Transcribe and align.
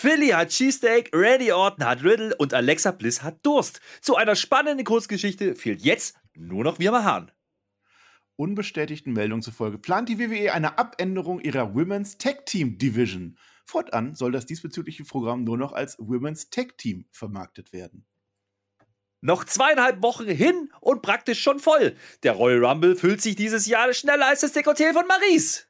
Philly 0.00 0.28
hat 0.28 0.48
Cheesesteak, 0.48 1.10
Randy 1.12 1.52
Orton 1.52 1.84
hat 1.84 2.02
Riddle 2.02 2.34
und 2.36 2.54
Alexa 2.54 2.90
Bliss 2.90 3.22
hat 3.22 3.44
Durst. 3.44 3.82
Zu 4.00 4.16
einer 4.16 4.34
spannenden 4.34 4.86
Kurzgeschichte 4.86 5.54
fehlt 5.54 5.82
jetzt 5.82 6.16
nur 6.32 6.64
noch 6.64 6.78
Wirma 6.78 7.04
Hahn. 7.04 7.30
Unbestätigten 8.36 9.12
Meldungen 9.12 9.42
zufolge 9.42 9.76
plant 9.76 10.08
die 10.08 10.18
WWE 10.18 10.54
eine 10.54 10.78
Abänderung 10.78 11.38
ihrer 11.38 11.74
Women's 11.74 12.16
Tag 12.16 12.46
Team 12.46 12.78
Division. 12.78 13.36
Fortan 13.66 14.14
soll 14.14 14.32
das 14.32 14.46
diesbezügliche 14.46 15.04
Programm 15.04 15.44
nur 15.44 15.58
noch 15.58 15.72
als 15.74 15.98
Women's 15.98 16.48
Tag 16.48 16.78
Team 16.78 17.04
vermarktet 17.12 17.74
werden. 17.74 18.06
Noch 19.20 19.44
zweieinhalb 19.44 20.02
Wochen 20.02 20.28
hin 20.28 20.72
und 20.80 21.02
praktisch 21.02 21.42
schon 21.42 21.58
voll. 21.58 21.94
Der 22.22 22.32
Royal 22.32 22.64
Rumble 22.64 22.96
füllt 22.96 23.20
sich 23.20 23.36
dieses 23.36 23.66
Jahr 23.66 23.92
schneller 23.92 24.28
als 24.28 24.40
das 24.40 24.54
Dekolleté 24.54 24.94
von 24.94 25.06
Maries. 25.06 25.69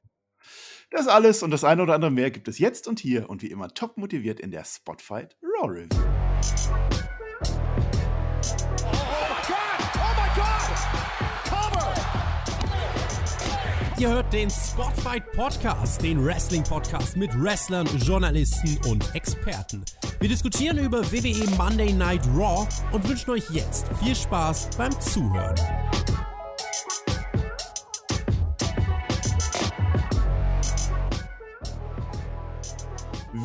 Das 0.91 1.07
alles 1.07 1.45
und 1.45 1.53
das 1.53 1.63
eine 1.63 1.85
oder 1.85 1.95
andere 1.95 2.11
mehr 2.11 2.33
gibt 2.33 2.49
es 2.49 2.59
jetzt 2.59 2.89
und 2.89 2.99
hier 2.99 3.31
und 3.31 3.43
wie 3.43 3.47
immer 3.47 3.69
top 3.69 3.97
motiviert 3.97 4.41
in 4.41 4.51
der 4.51 4.65
Spotfight 4.65 5.37
Raw 5.41 5.69
Review. 5.69 6.01
Ihr 13.99 14.09
hört 14.09 14.33
den 14.33 14.49
Spotfight 14.49 15.31
Podcast, 15.33 16.03
den 16.03 16.25
Wrestling 16.25 16.65
Podcast 16.65 17.17
mit 17.19 17.31
Wrestlern, 17.41 17.87
Journalisten 17.99 18.79
und 18.89 19.15
Experten. 19.15 19.85
Wir 20.21 20.29
diskutieren 20.31 20.79
über 20.79 21.05
WWE 21.13 21.51
Monday 21.57 21.93
Night 21.93 22.27
Raw 22.35 22.67
und 22.93 23.07
wünschen 23.07 23.31
euch 23.31 23.49
jetzt 23.51 23.87
viel 24.03 24.17
Spaß 24.17 24.71
beim 24.77 24.99
Zuhören. 25.01 25.55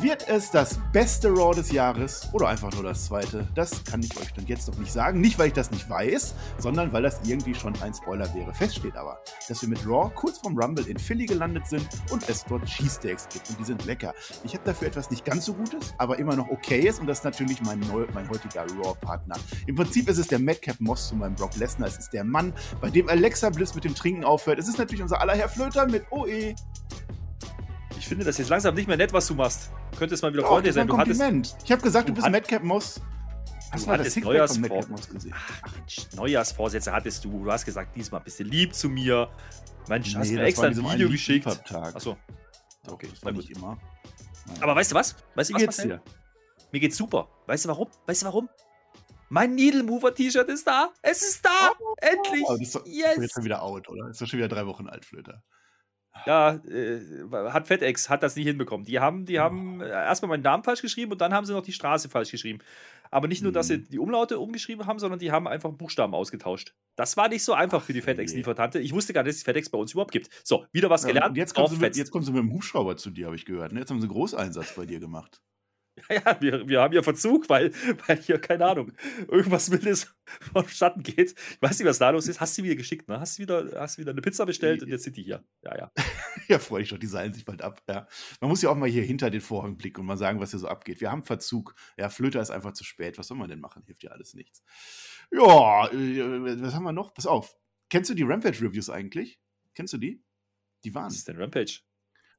Wird 0.02 0.28
es 0.28 0.50
das 0.50 0.78
beste 0.92 1.30
Raw 1.30 1.54
des 1.54 1.72
Jahres 1.72 2.28
oder 2.34 2.48
einfach 2.48 2.70
nur 2.74 2.82
das 2.82 3.06
zweite? 3.06 3.48
Das 3.54 3.82
kann 3.82 4.02
ich 4.02 4.14
euch 4.18 4.30
dann 4.34 4.44
jetzt 4.46 4.68
noch 4.68 4.76
nicht 4.76 4.92
sagen. 4.92 5.22
Nicht, 5.22 5.38
weil 5.38 5.48
ich 5.48 5.54
das 5.54 5.70
nicht 5.70 5.88
weiß, 5.88 6.34
sondern 6.58 6.92
weil 6.92 7.02
das 7.02 7.18
irgendwie 7.24 7.54
schon 7.54 7.72
ein 7.80 7.94
Spoiler 7.94 8.32
wäre. 8.34 8.52
Fest 8.52 8.76
steht 8.76 8.94
aber, 8.94 9.18
dass 9.48 9.62
wir 9.62 9.70
mit 9.70 9.86
Raw 9.86 10.10
kurz 10.14 10.36
vorm 10.36 10.58
Rumble 10.58 10.86
in 10.86 10.98
Philly 10.98 11.24
gelandet 11.24 11.66
sind 11.66 11.88
und 12.10 12.28
es 12.28 12.44
dort 12.44 12.66
Cheesesteaks 12.66 13.26
gibt 13.32 13.48
und 13.48 13.58
die 13.58 13.64
sind 13.64 13.86
lecker. 13.86 14.12
Ich 14.44 14.52
habe 14.52 14.64
dafür 14.64 14.88
etwas 14.88 15.10
nicht 15.10 15.24
ganz 15.24 15.46
so 15.46 15.54
Gutes, 15.54 15.94
aber 15.96 16.18
immer 16.18 16.36
noch 16.36 16.50
okayes 16.50 16.98
und 16.98 17.06
das 17.06 17.18
ist 17.18 17.24
natürlich 17.24 17.62
mein, 17.62 17.80
neu, 17.80 18.04
mein 18.12 18.28
heutiger 18.28 18.66
Raw-Partner. 18.66 19.36
Im 19.66 19.76
Prinzip 19.76 20.10
ist 20.10 20.18
es 20.18 20.28
der 20.28 20.40
Madcap 20.40 20.78
Moss 20.78 21.08
zu 21.08 21.16
meinem 21.16 21.36
Brock 21.36 21.56
Lesnar. 21.56 21.88
Es 21.88 21.96
ist 21.96 22.12
der 22.12 22.24
Mann, 22.24 22.52
bei 22.82 22.90
dem 22.90 23.08
Alexa 23.08 23.48
Bliss 23.48 23.74
mit 23.74 23.84
dem 23.84 23.94
Trinken 23.94 24.24
aufhört. 24.24 24.58
Es 24.58 24.68
ist 24.68 24.76
natürlich 24.76 25.02
unser 25.02 25.22
aller 25.22 25.34
Herr 25.34 25.48
Flöter 25.48 25.86
mit 25.86 26.04
OE. 26.10 26.54
Ich 27.98 28.06
finde 28.06 28.24
das 28.24 28.38
jetzt 28.38 28.48
langsam 28.48 28.74
nicht 28.74 28.86
mehr 28.88 28.96
nett, 28.96 29.12
was 29.12 29.26
du 29.26 29.34
machst. 29.34 29.70
Du 29.92 29.98
könntest 29.98 30.22
mal 30.22 30.32
wieder 30.32 30.44
Oh, 30.48 30.50
war 30.56 30.62
sein. 30.72 30.78
ein 30.82 30.86
Du 30.88 30.96
hattest, 30.98 31.18
Kompliment. 31.20 31.56
ich 31.64 31.72
habe 31.72 31.82
gesagt, 31.82 32.08
du, 32.08 32.14
bist 32.14 32.28
Madcap 32.28 32.62
Moss. 32.62 33.00
Hast 33.72 33.84
du 33.84 33.90
mal 33.90 33.98
das 33.98 34.06
hattest 34.08 34.18
Neujahrsvor- 34.26 34.60
Madcap 34.60 34.88
Moss 34.90 35.08
gesehen? 35.08 35.34
Ach, 35.36 35.72
Mensch, 35.72 35.96
Neujahrsvorsätze 36.14 36.92
hattest 36.92 37.24
du. 37.24 37.44
Du 37.44 37.50
hast 37.50 37.64
gesagt, 37.64 37.96
diesmal 37.96 38.20
bist 38.20 38.38
du 38.38 38.44
lieb 38.44 38.74
zu 38.74 38.88
mir. 38.88 39.28
Mensch, 39.88 40.14
hast 40.14 40.28
Nee, 40.28 40.34
mir 40.34 40.40
das 40.40 40.48
extra 40.50 40.66
ein 40.66 40.76
Video 40.76 41.08
geschickt. 41.08 41.46
Achso. 41.46 42.16
Okay, 42.88 43.08
das 43.10 43.24
war 43.24 43.32
nicht 43.32 43.50
immer. 43.50 43.78
Nein. 44.46 44.62
Aber 44.62 44.76
weißt 44.76 44.92
du 44.92 44.94
was? 44.94 45.16
Weißt 45.34 45.50
du 45.50 45.54
was, 45.54 45.60
geht's 45.62 45.76
dir? 45.78 46.00
Mir 46.72 46.80
geht's 46.80 46.96
super. 46.96 47.28
Weißt 47.46 47.64
du 47.64 47.68
warum? 47.68 47.88
Weißt 48.06 48.22
du 48.22 48.26
warum? 48.26 48.48
Mein 49.28 49.54
Needle 49.56 49.82
Mover 49.82 50.14
T-Shirt 50.14 50.48
ist 50.48 50.66
da. 50.66 50.90
Es 51.02 51.22
ist 51.22 51.44
da. 51.44 51.72
Endlich. 52.00 52.44
Oh, 52.46 52.52
das 52.52 52.60
ist 52.60 52.74
doch 52.76 52.86
yes. 52.86 53.16
jetzt 53.20 53.34
schon 53.34 53.44
wieder 53.44 53.62
out, 53.62 53.88
oder? 53.88 54.08
Ist 54.10 54.20
doch 54.20 54.26
schon 54.26 54.38
wieder 54.38 54.48
drei 54.48 54.64
Wochen 54.66 54.86
alt, 54.88 55.04
Flöter. 55.04 55.42
Ja, 56.24 56.54
äh, 56.68 57.00
hat 57.50 57.66
FedEx 57.66 58.08
hat 58.08 58.22
das 58.22 58.36
nicht 58.36 58.46
hinbekommen. 58.46 58.84
Die 58.86 58.98
haben, 59.00 59.26
die 59.26 59.38
haben 59.38 59.80
äh, 59.80 59.88
erstmal 59.88 60.30
meinen 60.30 60.42
Namen 60.42 60.64
falsch 60.64 60.82
geschrieben 60.82 61.12
und 61.12 61.20
dann 61.20 61.32
haben 61.34 61.44
sie 61.46 61.52
noch 61.52 61.62
die 61.62 61.72
Straße 61.72 62.08
falsch 62.08 62.30
geschrieben. 62.30 62.58
Aber 63.10 63.28
nicht 63.28 63.42
nur, 63.42 63.52
dass 63.52 63.68
sie 63.68 63.78
Mhm. 63.78 63.88
die 63.90 63.98
Umlaute 64.00 64.38
umgeschrieben 64.40 64.86
haben, 64.86 64.98
sondern 64.98 65.20
die 65.20 65.30
haben 65.30 65.46
einfach 65.46 65.70
Buchstaben 65.72 66.14
ausgetauscht. 66.14 66.74
Das 66.96 67.16
war 67.16 67.28
nicht 67.28 67.44
so 67.44 67.52
einfach 67.54 67.82
für 67.82 67.92
die 67.92 68.02
FedEx-Liefertante. 68.02 68.80
Ich 68.80 68.92
wusste 68.92 69.12
gar 69.12 69.22
nicht, 69.22 69.30
dass 69.30 69.36
es 69.36 69.42
FedEx 69.44 69.70
bei 69.70 69.78
uns 69.78 69.92
überhaupt 69.92 70.10
gibt. 70.10 70.28
So, 70.42 70.66
wieder 70.72 70.90
was 70.90 71.02
Ja, 71.02 71.08
gelernt. 71.08 71.30
und 71.30 71.36
jetzt 71.36 71.54
kommst, 71.54 71.74
du 71.74 71.78
mit, 71.78 71.96
jetzt 71.96 72.10
kommst 72.10 72.28
du 72.28 72.32
mit 72.32 72.42
dem 72.42 72.52
Hubschrauber 72.52 72.96
zu 72.96 73.10
dir, 73.10 73.26
habe 73.26 73.36
ich 73.36 73.44
gehört. 73.44 73.72
Ne? 73.72 73.80
Jetzt 73.80 73.90
haben 73.90 74.00
sie 74.00 74.06
einen 74.06 74.12
Großeinsatz 74.14 74.74
bei 74.74 74.86
dir 74.86 74.98
gemacht. 74.98 75.40
Ja, 76.10 76.16
ja 76.16 76.40
wir, 76.40 76.68
wir 76.68 76.80
haben 76.80 76.94
ja 76.94 77.02
Verzug, 77.02 77.48
weil, 77.48 77.72
weil 78.06 78.18
hier, 78.18 78.38
keine 78.38 78.66
Ahnung, 78.66 78.92
irgendwas 79.28 79.70
wildes 79.70 80.14
vonstatten 80.52 81.02
geht. 81.02 81.32
Ich 81.32 81.62
weiß 81.62 81.78
nicht, 81.78 81.88
was 81.88 81.98
da 81.98 82.10
los 82.10 82.28
ist. 82.28 82.40
Hast 82.40 82.56
du 82.58 82.62
wieder 82.62 82.76
geschickt, 82.76 83.08
ne? 83.08 83.18
Hast 83.20 83.38
du 83.38 83.42
wieder, 83.42 83.80
hast 83.80 83.98
wieder 83.98 84.10
eine 84.10 84.20
Pizza 84.20 84.46
bestellt 84.46 84.82
und 84.82 84.88
jetzt 84.88 85.04
sind 85.04 85.16
die 85.16 85.22
hier. 85.22 85.44
Ja, 85.62 85.76
ja. 85.76 85.92
ja, 86.48 86.58
freue 86.58 86.82
ich 86.82 86.90
doch, 86.90 86.98
die 86.98 87.06
seilen 87.06 87.32
sich 87.32 87.44
bald 87.44 87.62
ab. 87.62 87.82
Ja. 87.88 88.06
Man 88.40 88.50
muss 88.50 88.62
ja 88.62 88.70
auch 88.70 88.76
mal 88.76 88.88
hier 88.88 89.02
hinter 89.02 89.30
den 89.30 89.40
Vorhang 89.40 89.76
blicken 89.76 90.00
und 90.00 90.06
mal 90.06 90.16
sagen, 90.16 90.40
was 90.40 90.50
hier 90.50 90.60
so 90.60 90.68
abgeht. 90.68 91.00
Wir 91.00 91.10
haben 91.10 91.24
Verzug. 91.24 91.74
Ja, 91.96 92.08
Flöter 92.08 92.40
ist 92.40 92.50
einfach 92.50 92.72
zu 92.72 92.84
spät. 92.84 93.18
Was 93.18 93.28
soll 93.28 93.36
man 93.36 93.48
denn 93.48 93.60
machen? 93.60 93.82
Hilft 93.84 94.02
ja 94.02 94.10
alles 94.10 94.34
nichts. 94.34 94.62
Ja, 95.32 95.88
äh, 95.88 96.62
was 96.62 96.74
haben 96.74 96.84
wir 96.84 96.92
noch? 96.92 97.14
Pass 97.14 97.26
auf. 97.26 97.56
Kennst 97.88 98.10
du 98.10 98.14
die 98.14 98.22
Rampage-Reviews 98.22 98.90
eigentlich? 98.90 99.40
Kennst 99.74 99.92
du 99.92 99.98
die? 99.98 100.22
Die 100.84 100.94
waren. 100.94 101.06
Was 101.06 101.16
ist 101.16 101.28
denn 101.28 101.36
Rampage? 101.36 101.80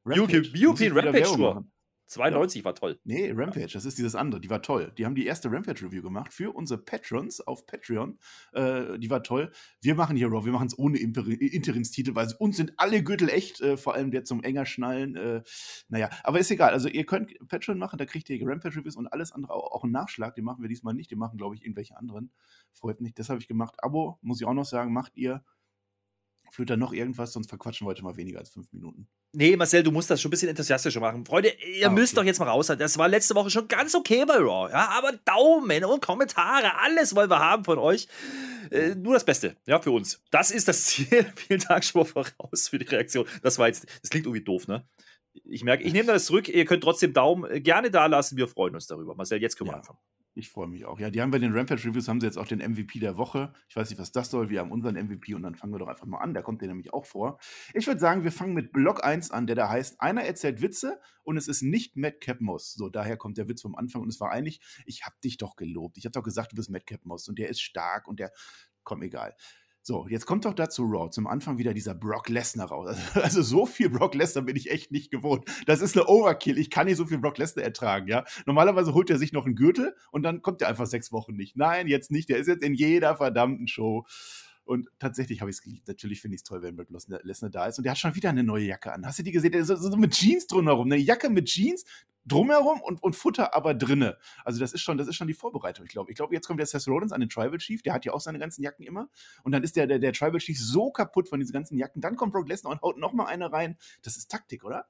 Rampage. 0.06 0.51
European 0.56 0.94
Rampage 0.94 1.24
Tour. 1.24 1.68
Machen. 2.16 2.34
92 2.34 2.63
war 2.63 2.75
toll. 2.75 3.00
Nee, 3.03 3.31
Rampage, 3.35 3.73
das 3.73 3.85
ist 3.85 3.97
dieses 3.97 4.16
andere, 4.16 4.40
die 4.40 4.50
war 4.50 4.62
toll. 4.62 4.91
Die 4.97 5.06
haben 5.06 5.16
die 5.16 5.25
erste 5.25 5.51
Rampage-Review 5.51 6.01
gemacht 6.01 6.34
für 6.34 6.56
unsere 6.56 6.79
Patrons 6.79 7.41
auf 7.41 7.66
Patreon. 7.66 8.18
Äh, 8.53 8.97
die 9.00 9.09
war 9.09 9.23
toll. 9.23 9.51
Wir 9.81 9.95
machen 9.95 10.16
hier 10.16 10.28
Raw, 10.28 10.45
wir 10.45 10.53
machen 10.53 10.68
es 10.68 10.78
ohne 10.78 11.00
Imper 11.00 11.28
Interimstitel, 11.28 12.16
weil 12.16 12.28
uns 12.40 12.57
sind 12.57 12.73
alle 12.78 13.03
Gürtel 13.03 13.29
echt, 13.29 13.62
äh, 13.62 13.78
vor 13.78 13.95
allem 13.95 14.12
der 14.12 14.23
zum 14.23 14.44
enger 14.44 14.66
schnallen. 14.66 15.16
Äh, 15.16 15.44
naja, 15.90 16.09
aber 16.23 16.40
ist 16.40 16.51
egal. 16.51 16.72
Also 16.72 16.88
ihr 16.88 17.06
könnt 17.06 17.31
Patreon 17.47 17.78
machen, 17.78 17.97
da 17.97 18.06
kriegt 18.06 18.29
ihr 18.29 18.39
Rampage-Reviews 18.41 18.95
und 18.95 19.07
alles 19.07 19.31
andere, 19.31 19.53
auch, 19.53 19.72
auch 19.72 19.84
einen 19.84 19.94
Nachschlag. 19.94 20.35
Den 20.35 20.45
machen 20.45 20.62
wir 20.62 20.69
diesmal 20.69 20.94
nicht, 20.94 21.12
den 21.12 21.19
machen, 21.19 21.38
glaube 21.38 21.56
ich, 21.56 21.63
irgendwelche 21.63 21.97
anderen. 21.97 22.31
Freut 22.74 23.01
mich, 23.01 23.13
das 23.13 23.29
habe 23.29 23.39
ich 23.39 23.47
gemacht. 23.47 23.75
Abo, 23.79 24.18
muss 24.22 24.39
ich 24.39 24.47
auch 24.47 24.53
noch 24.53 24.66
sagen, 24.66 24.94
macht 24.94 25.18
ihr. 25.18 25.44
Flöter 26.52 26.78
noch 26.78 26.94
irgendwas, 26.94 27.34
sonst 27.34 27.50
verquatschen 27.50 27.85
wir 27.85 27.90
heute 27.90 28.03
mal 28.03 28.16
weniger 28.18 28.40
als 28.40 28.50
fünf 28.50 28.72
Minuten. 28.72 29.08
Nee, 29.34 29.56
Marcel, 29.58 29.84
du 29.84 29.91
musst 29.91 30.09
das 30.09 30.22
schon 30.22 30.30
ein 30.30 30.31
bisschen 30.31 30.50
enthusiastischer 30.50 31.00
machen. 31.00 31.25
Freunde, 31.25 31.52
ihr 31.80 31.88
Ah, 31.88 31.91
müsst 31.91 32.13
okay. 32.13 32.22
doch 32.22 32.25
jetzt 32.28 32.40
mal 32.40 32.47
raus. 32.50 32.68
Das 32.68 32.97
war 32.97 33.08
letzte 33.08 33.35
Woche 33.35 33.50
schon 33.50 33.68
ganz 33.68 33.94
okay 33.94 34.25
bei 34.25 34.38
Raw. 34.38 34.72
Ja, 34.72 34.90
aber 34.97 35.12
Daumen 35.25 35.84
und 35.86 36.02
Kommentare, 36.02 36.80
alles 36.80 37.16
wollen 37.16 37.30
wir 37.30 37.40
haben 37.40 37.63
von 37.66 37.78
euch. 37.78 38.07
Äh, 38.72 38.96
nur 38.96 39.13
das 39.13 39.25
Beste, 39.25 39.56
ja, 39.66 39.80
für 39.80 39.91
uns. 39.91 40.22
Das 40.31 40.52
ist 40.52 40.68
das 40.68 40.84
Ziel. 40.86 41.25
Vielen 41.36 41.59
Dank 41.62 41.84
schon 41.84 42.02
mal 42.02 42.06
voraus 42.06 42.69
für 42.69 42.80
die 42.80 42.86
Reaktion. 42.86 43.25
Das 43.44 43.59
war 43.59 43.68
jetzt, 43.68 43.86
das 44.02 44.09
klingt 44.09 44.25
irgendwie 44.25 44.44
doof, 44.44 44.68
ne? 44.68 44.88
Ich 45.44 45.63
merke, 45.63 45.84
ich 45.84 45.94
nehme 45.94 46.07
das 46.12 46.25
zurück. 46.25 46.47
Ihr 46.50 46.66
könnt 46.66 46.81
trotzdem 46.84 47.13
Daumen 47.13 47.50
äh, 47.52 47.62
gerne 47.62 47.91
da 47.91 48.07
lassen. 48.07 48.38
Wir 48.38 48.47
freuen 48.47 48.74
uns 48.74 48.88
darüber. 48.88 49.13
Marcel, 49.16 49.41
jetzt 49.41 49.56
können 49.57 49.69
wir 49.69 49.74
Ja. 49.74 49.80
anfangen. 49.80 50.00
Ich 50.38 50.50
freue 50.50 50.68
mich 50.68 50.86
auch. 50.86 51.00
Ja, 51.00 51.09
die 51.09 51.20
haben 51.20 51.31
bei 51.31 51.40
den 51.40 51.52
Rampage-Reviews, 51.52 52.08
haben 52.08 52.22
sie 52.22 52.28
jetzt 52.28 52.38
auch 52.38 52.46
den 52.46 52.59
MVP 52.59 53.00
der 53.00 53.18
Woche. 53.18 53.53
Ich 53.70 53.75
weiß 53.75 53.90
nicht, 53.90 53.98
was 53.98 54.12
das 54.12 54.30
soll. 54.30 54.52
Wir 54.52 54.59
haben 54.59 54.72
unseren 54.72 54.94
MVP 54.94 55.34
und 55.34 55.42
dann 55.42 55.56
fangen 55.56 55.74
wir 55.74 55.80
doch 55.80 55.88
einfach 55.88 56.06
mal 56.06 56.20
an. 56.20 56.36
Da 56.36 56.44
kommt 56.44 56.62
der 56.62 56.68
nämlich 56.68 56.94
auch 56.94 57.08
vor. 57.08 57.40
Ich 57.74 57.88
würde 57.88 58.00
sagen, 58.00 58.24
wir 58.24 58.31
fangen 58.31 58.53
mit 58.53 58.72
Block 58.72 59.03
1 59.03 59.31
an, 59.31 59.48
der 59.48 59.56
da 59.56 59.68
heißt, 59.68 60.00
einer 60.00 60.22
erzählt 60.22 60.62
Witze 60.62 61.00
und 61.24 61.38
es 61.38 61.48
ist 61.48 61.64
nicht 61.64 61.96
Madcap 61.98 62.40
Moss. 62.40 62.74
So, 62.74 62.88
daher 62.88 63.18
kommt 63.18 63.40
der 63.40 63.50
Witz 63.50 63.64
vom 63.64 63.75
Anfang 63.75 64.03
und 64.03 64.09
es 64.09 64.20
war 64.20 64.30
eigentlich, 64.30 64.62
ich 64.86 65.06
habe 65.06 65.16
dich 65.24 65.38
doch 65.38 65.56
gelobt. 65.56 65.98
Ich 65.98 66.06
habe 66.06 66.12
doch 66.12 66.24
gesagt, 66.24 66.52
du 66.52 66.56
bist 66.56 66.69
Madcap 66.69 67.04
Moss 67.04 67.28
und 67.28 67.40
der 67.40 67.50
ist 67.50 67.59
stark 67.59 68.08
und 68.08 68.19
der, 68.19 68.31
komm, 68.84 69.02
egal. 69.02 69.34
So, 69.88 70.06
jetzt 70.09 70.25
kommt 70.25 70.44
doch 70.44 70.53
dazu 70.53 70.84
Raw. 70.84 71.09
Zum 71.12 71.28
Anfang 71.28 71.59
wieder 71.59 71.74
dieser 71.74 71.96
Brock 71.96 72.28
Lesnar 72.28 72.68
raus. 72.68 72.98
Also 73.16 73.42
so 73.42 73.66
viel 73.66 73.90
Brock 73.90 74.16
Lesnar 74.16 74.44
bin 74.44 74.58
ich 74.58 74.70
echt 74.70 74.92
nicht 74.92 75.09
gewohnt. 75.12 75.46
Das 75.66 75.80
ist 75.80 75.96
eine 75.96 76.08
Overkill. 76.08 76.58
Ich 76.58 76.70
kann 76.70 76.88
nicht 76.88 76.98
so 76.98 77.06
viel 77.06 77.20
Brock 77.20 77.38
Lesnar 77.38 77.64
ertragen, 77.64 78.09
ja. 78.09 78.25
Normalerweise 78.46 78.94
holt 78.94 79.09
er 79.09 79.18
sich 79.18 79.31
noch 79.31 79.46
einen 79.46 79.56
Gürtel 79.56 79.96
und 80.12 80.24
dann 80.24 80.42
kommt 80.42 80.62
er 80.62 80.68
einfach 80.68 80.88
sechs 80.88 81.14
Wochen 81.14 81.38
nicht. 81.38 81.56
Nein, 81.56 81.88
jetzt 81.88 82.12
nicht. 82.12 82.28
Der 82.28 82.36
ist 82.38 82.48
jetzt 82.48 82.66
in 82.66 82.74
jeder 82.74 83.16
verdammten 83.16 83.70
Show. 83.70 84.06
Und 84.66 84.90
tatsächlich 85.00 85.40
habe 85.40 85.52
ich 85.52 85.56
es 85.56 85.62
geliebt. 85.62 85.88
Natürlich 85.88 86.19
finde 86.19 86.36
ich 86.36 86.42
es 86.42 86.44
toll, 86.44 86.62
wenn 86.64 86.75
Brock 86.75 86.90
Lesnar- 86.90 87.24
Lesnar 87.24 87.50
da 87.50 87.68
ist. 87.68 87.78
Und 87.78 87.86
der 87.86 87.92
hat 87.92 87.98
schon 87.98 88.14
wieder 88.14 88.28
eine 88.30 88.44
neue 88.44 88.66
Jacke 88.66 88.92
an. 88.92 89.06
Hast 89.06 89.19
du 89.19 89.24
die 89.24 89.31
gesehen? 89.31 89.54
Der 89.54 89.62
ist 89.62 89.68
so, 89.68 89.78
so 89.78 89.96
mit 89.96 90.12
Jeans 90.12 90.48
drumherum. 90.48 90.92
Eine 90.92 90.98
Jacke 91.02 91.30
mit 91.30 91.46
Jeans 91.46 91.86
drumherum 92.28 92.82
und, 92.82 93.02
und 93.02 93.16
Futter 93.16 93.54
aber 93.56 93.74
drinne. 93.74 94.18
Also 94.44 94.60
das 94.60 94.74
ist 94.74 94.81
schon, 94.81 94.98
das 94.98 95.07
ist 95.07 95.16
schon 95.16 95.28
die 95.28 95.34
Vorbereitung, 95.34 95.86
ich 95.86 95.92
glaube. 95.92 96.12
Ich 96.12 96.18
glaube, 96.18 96.34
jetzt 96.34 96.48
kommt 96.48 96.60
der 96.60 96.68
Seth 96.68 96.88
Rollins 96.88 97.12
an 97.12 97.19
den 97.19 97.30
Tribal 97.30 97.57
Chief. 97.57 97.81
Der 97.81 97.94
hat 97.94 98.06
ja 98.06 98.13
auch 98.13 98.19
seine 98.19 98.40
ganzen 98.40 98.63
Jacken 98.63 98.86
immer. 98.86 99.10
Und 99.44 99.51
dann 99.51 99.63
ist 99.63 99.75
der, 99.75 99.88
der, 99.88 100.00
der 100.00 100.13
Tribal 100.13 100.40
Chief 100.40 100.60
so 100.60 100.92
kaputt 100.92 101.30
von 101.30 101.40
diesen 101.40 101.54
ganzen 101.54 101.78
Jacken. 101.78 102.01
Dann 102.01 102.16
kommt 102.16 102.34
Brock 102.34 102.48
Lesnar 102.48 102.72
und 102.72 102.81
haut 102.81 102.98
noch 102.98 103.13
mal 103.13 103.25
eine 103.25 103.51
rein. 103.51 103.78
Das 104.04 104.18
ist 104.18 104.30
Taktik, 104.30 104.63
oder? 104.63 104.88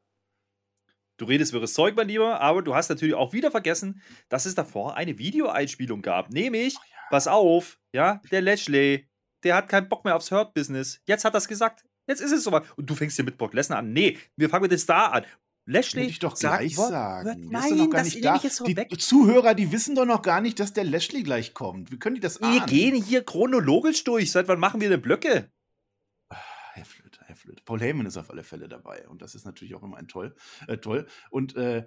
Du 1.18 1.26
redest 1.26 1.52
wirres 1.52 1.74
Zeug, 1.74 1.96
mein 1.96 2.08
Lieber, 2.08 2.42
aber 2.42 2.62
du 2.62 2.76
hast 2.76 2.90
natürlich 2.90 3.16
auch 3.16 3.34
wieder 3.34 3.50
vergessen, 3.50 4.02
dass 4.30 4.46
es 4.46 4.54
davor 4.54 4.96
eine 4.96 5.18
Videoeinspielung 5.18 6.04
gab. 6.04 6.30
Nämlich, 6.30 6.78
pass 7.10 7.28
auf, 7.28 7.80
ja, 7.92 8.22
der 8.32 8.42
Lashley, 8.42 9.10
der 9.44 9.56
hat 9.56 9.68
keinen 9.68 9.90
Bock 9.90 10.06
mehr 10.06 10.16
aufs 10.16 10.30
Hurt-Business. 10.30 11.02
Jetzt 11.06 11.26
hat 11.26 11.34
er 11.34 11.40
es 11.40 11.48
gesagt. 11.48 11.86
Jetzt 12.08 12.22
ist 12.22 12.32
es 12.32 12.44
soweit. 12.44 12.66
Und 12.78 12.90
du 12.90 12.96
fängst 12.96 13.16
hier 13.16 13.26
mit 13.26 13.38
Brock 13.38 13.54
Lesnar 13.54 13.80
an. 13.80 13.94
Nee, 13.94 14.18
wir 14.36 14.50
fangen 14.50 14.64
mit 14.64 14.72
dem 14.72 14.78
Star 14.78 15.12
an. 15.12 15.26
Lashley 15.70 16.02
Würde 16.04 16.10
ich 16.12 16.20
doch 16.20 16.36
sagt 16.38 16.60
gleich 16.60 16.78
Wort- 16.78 16.90
sagen. 16.90 17.26
Der 17.26 17.38
ist 17.44 17.52
Nein, 17.70 17.78
doch 17.78 17.90
gar 17.90 18.04
das 18.04 18.14
nicht 18.16 18.24
da. 18.26 18.36
ich 18.38 18.44
jetzt 18.44 18.60
Die 18.66 18.74
vorweg. 18.74 19.02
Zuhörer, 19.02 19.54
die 19.54 19.72
wissen 19.74 19.96
doch 19.96 20.06
noch 20.06 20.22
gar 20.22 20.40
nicht, 20.42 20.60
dass 20.62 20.72
der 20.74 20.86
Lashley 20.86 21.24
gleich 21.24 21.54
kommt. 21.54 21.92
Wie 21.92 22.00
können 22.00 22.16
die 22.16 22.22
das 22.22 22.40
Wir 22.40 22.48
ahnen? 22.48 22.66
gehen 22.68 22.96
hier 22.96 23.24
chronologisch 23.24 24.04
durch. 24.06 24.32
Seit 24.32 24.48
wann 24.48 24.60
machen 24.60 24.80
wir 24.82 24.90
denn 24.90 25.02
Blöcke? 25.02 25.52
Herr 26.74 26.86
Flöte, 26.86 27.20
Herr. 27.26 27.36
Paul 27.66 27.82
Heyman 27.82 28.06
ist 28.06 28.18
auf 28.18 28.30
alle 28.30 28.44
Fälle 28.44 28.68
dabei 28.70 29.08
und 29.10 29.22
das 29.22 29.36
ist 29.36 29.46
natürlich 29.46 29.76
auch 29.76 29.84
immer 29.84 29.98
ein 29.98 30.08
toll. 30.08 30.36
Äh, 30.68 30.78
toll. 30.78 31.06
Und 31.32 31.56
äh, 31.56 31.86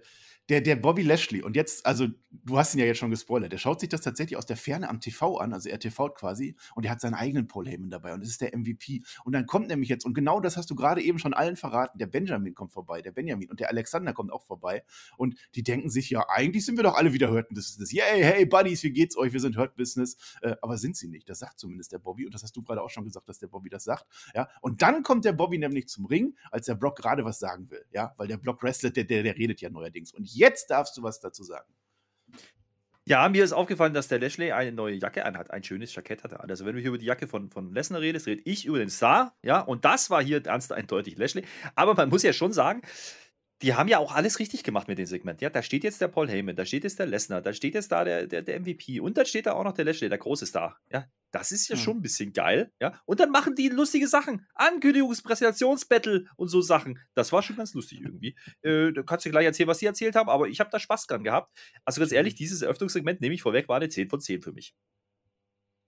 der, 0.51 0.61
der 0.61 0.77
Bobby 0.77 1.03
Lashley, 1.03 1.43
und 1.43 1.57
jetzt, 1.57 1.87
also 1.87 2.09
du 2.31 2.59
hast 2.59 2.75
ihn 2.75 2.81
ja 2.81 2.87
jetzt 2.87 2.99
schon 2.99 3.11
gespoilert, 3.11 3.53
der 3.53 3.59
schaut 3.59 3.81
sich 3.81 3.89
das 3.89 4.01
tatsächlich 4.01 4.37
aus 4.37 4.47
der 4.47 4.57
Ferne 4.57 4.89
am 4.89 5.01
TV 5.01 5.39
an, 5.39 5.53
also 5.53 5.71
RTV 5.71 6.11
quasi, 6.11 6.57
und 6.75 6.85
er 6.85 6.91
hat 6.91 7.01
seinen 7.01 7.15
eigenen 7.15 7.47
Paul 7.47 7.69
Heyman 7.69 7.91
dabei 7.91 8.13
und 8.13 8.21
das 8.21 8.31
ist 8.31 8.41
der 8.41 8.57
MVP. 8.57 9.03
Und 9.25 9.33
dann 9.33 9.47
kommt 9.47 9.69
nämlich 9.69 9.89
jetzt, 9.89 10.05
und 10.05 10.15
genau 10.15 10.41
das 10.41 10.57
hast 10.57 10.69
du 10.71 10.75
gerade 10.75 11.03
eben 11.03 11.19
schon 11.19 11.35
allen 11.35 11.57
verraten, 11.57 11.99
der 11.99 12.07
Benjamin 12.07 12.55
kommt 12.55 12.73
vorbei, 12.73 13.01
der 13.01 13.13
Benjamin 13.13 13.49
und 13.49 13.61
der 13.61 13.69
Alexander 13.69 14.13
kommt 14.13 14.33
auch 14.33 14.43
vorbei. 14.43 14.83
Und 15.17 15.37
die 15.55 15.63
denken 15.63 15.89
sich, 15.89 16.11
ja, 16.11 16.29
eigentlich 16.29 16.65
sind 16.65 16.77
wir 16.77 16.83
doch 16.83 16.97
alle 16.97 17.13
wieder 17.13 17.31
Hurt 17.31 17.49
Business. 17.51 17.93
Yay, 17.93 18.23
hey, 18.23 18.47
Buddies, 18.47 18.83
wie 18.83 18.91
geht's 18.91 19.17
euch? 19.17 19.33
Wir 19.33 19.41
sind 19.41 19.57
Hurt 19.57 19.77
Business. 19.77 20.17
Äh, 20.43 20.57
aber 20.61 20.79
sind 20.79 20.97
sie 20.97 21.09
nicht. 21.09 21.29
Das 21.29 21.39
sagt 21.39 21.59
zumindest 21.59 21.93
der 21.93 21.99
Bobby. 21.99 22.27
Und 22.27 22.35
das 22.35 22.43
hast 22.43 22.57
du 22.57 22.63
gerade 22.63 22.83
auch 22.83 22.91
schon 22.91 23.05
gesagt, 23.05 23.29
dass 23.29 23.39
der 23.39 23.49
Bobby 23.49 23.71
das 23.71 23.85
sagt. 23.85 24.07
Ja, 24.35 24.49
und 24.61 24.83
dann 24.83 25.03
kommt 25.03 25.25
der 25.25 25.33
Bobby 25.33 25.59
nämlich 25.59 25.89
zum 25.89 26.07
Ring, 26.07 26.37
als 26.51 26.67
der 26.67 26.75
Brock 26.75 26.97
gerade 26.97 27.25
was 27.25 27.39
sagen 27.39 27.71
will. 27.71 27.85
Ja, 27.93 28.15
weil 28.17 28.29
der 28.29 28.37
Brock 28.37 28.63
Wrestler, 28.63 28.91
der, 28.91 29.05
der, 29.05 29.23
der 29.23 29.37
redet 29.37 29.61
ja 29.61 29.71
neuerdings. 29.71 30.13
Und 30.13 30.27
jetzt 30.41 30.71
darfst 30.71 30.97
du 30.97 31.03
was 31.03 31.21
dazu 31.21 31.45
sagen. 31.45 31.73
Ja, 33.07 33.29
mir 33.29 33.43
ist 33.43 33.53
aufgefallen, 33.53 33.95
dass 33.95 34.09
der 34.09 34.19
Lashley 34.19 34.53
eine 34.53 34.73
neue 34.73 34.95
Jacke 34.95 35.25
anhat, 35.25 35.51
ein 35.51 35.65
schönes 35.65 35.95
Jackett 35.95 36.23
hatte. 36.23 36.41
Also, 36.41 36.65
wenn 36.65 36.75
du 36.75 36.81
hier 36.81 36.89
über 36.89 36.99
die 36.99 37.07
Jacke 37.07 37.27
von, 37.27 37.51
von 37.51 37.73
Lesnar 37.73 38.01
redest, 38.01 38.27
rede 38.27 38.43
ich 38.45 38.67
über 38.67 38.79
den 38.79 38.91
Star, 38.91 39.35
ja, 39.43 39.61
und 39.61 39.85
das 39.85 40.11
war 40.11 40.23
hier 40.23 40.41
ganz 40.41 40.71
eindeutig 40.71 41.17
Lashley. 41.17 41.45
Aber 41.75 41.95
man 41.95 42.09
muss 42.09 42.23
ja 42.23 42.33
schon 42.33 42.53
sagen, 42.53 42.83
die 43.63 43.75
haben 43.75 43.89
ja 43.89 43.99
auch 43.99 44.15
alles 44.15 44.39
richtig 44.39 44.63
gemacht 44.65 44.89
mit 44.89 44.99
dem 44.99 45.07
Segment. 45.07 45.41
Ja, 45.41 45.51
da 45.51 45.63
steht 45.63 45.85
jetzt 45.85 46.01
der 46.01 46.09
Paul 46.09 46.29
Heyman, 46.29 46.57
da 46.57 46.65
steht 46.65 46.85
jetzt 46.85 46.99
der 46.99 47.07
Lesnar, 47.07 47.43
da 47.43 47.53
steht 47.53 47.75
jetzt 47.75 47.91
da 47.91 48.05
der, 48.05 48.27
der, 48.27 48.43
der 48.43 48.61
MVP 48.61 49.01
und 49.01 49.19
dann 49.19 49.27
steht 49.27 49.47
da 49.47 49.53
auch 49.53 49.65
noch 49.65 49.73
der 49.73 49.85
Lashley, 49.85 50.09
der 50.09 50.19
große 50.19 50.47
Star. 50.47 50.79
Ja, 50.91 51.07
das 51.33 51.53
ist 51.53 51.69
ja 51.69 51.77
mhm. 51.77 51.81
schon 51.81 51.97
ein 51.99 52.03
bisschen 52.03 52.33
geil. 52.33 52.73
Ja, 52.81 53.01
und 53.07 53.21
dann 53.21 53.31
machen 53.31 53.55
die 53.55 53.69
lustige 53.69 54.09
Sachen. 54.09 54.47
Ankündigungspräsentationsbattle 54.55 56.27
und 56.37 56.49
so 56.49 56.61
Sachen. 56.61 56.99
Das 57.15 57.33
war 57.33 57.43
schon 57.43 57.57
ganz 57.57 57.75
lustig 57.75 58.01
irgendwie. 58.01 58.37
Äh, 58.63 58.93
du 58.93 59.05
kannst 59.05 59.25
dir 59.25 59.31
gleich 59.31 59.47
erzählen, 59.47 59.69
was 59.69 59.79
sie 59.79 59.87
erzählt 59.87 60.17
haben, 60.17 60.29
aber 60.29 60.49
ich 60.49 60.61
habe 60.61 60.71
da 60.71 60.79
Spaß 60.79 61.07
dran 61.07 61.25
gehabt. 61.25 61.57
Also 61.85 62.01
ganz 62.01 62.13
ehrlich, 62.13 62.35
dieses 62.35 62.63
Eröffnungssegment, 62.63 63.21
nehme 63.21 63.35
ich 63.35 63.43
vorweg, 63.43 63.69
war 63.69 63.77
eine 63.77 63.89
10 63.89 64.09
von 64.09 64.21
10 64.21 64.43
für 64.43 64.53
mich. 64.53 64.75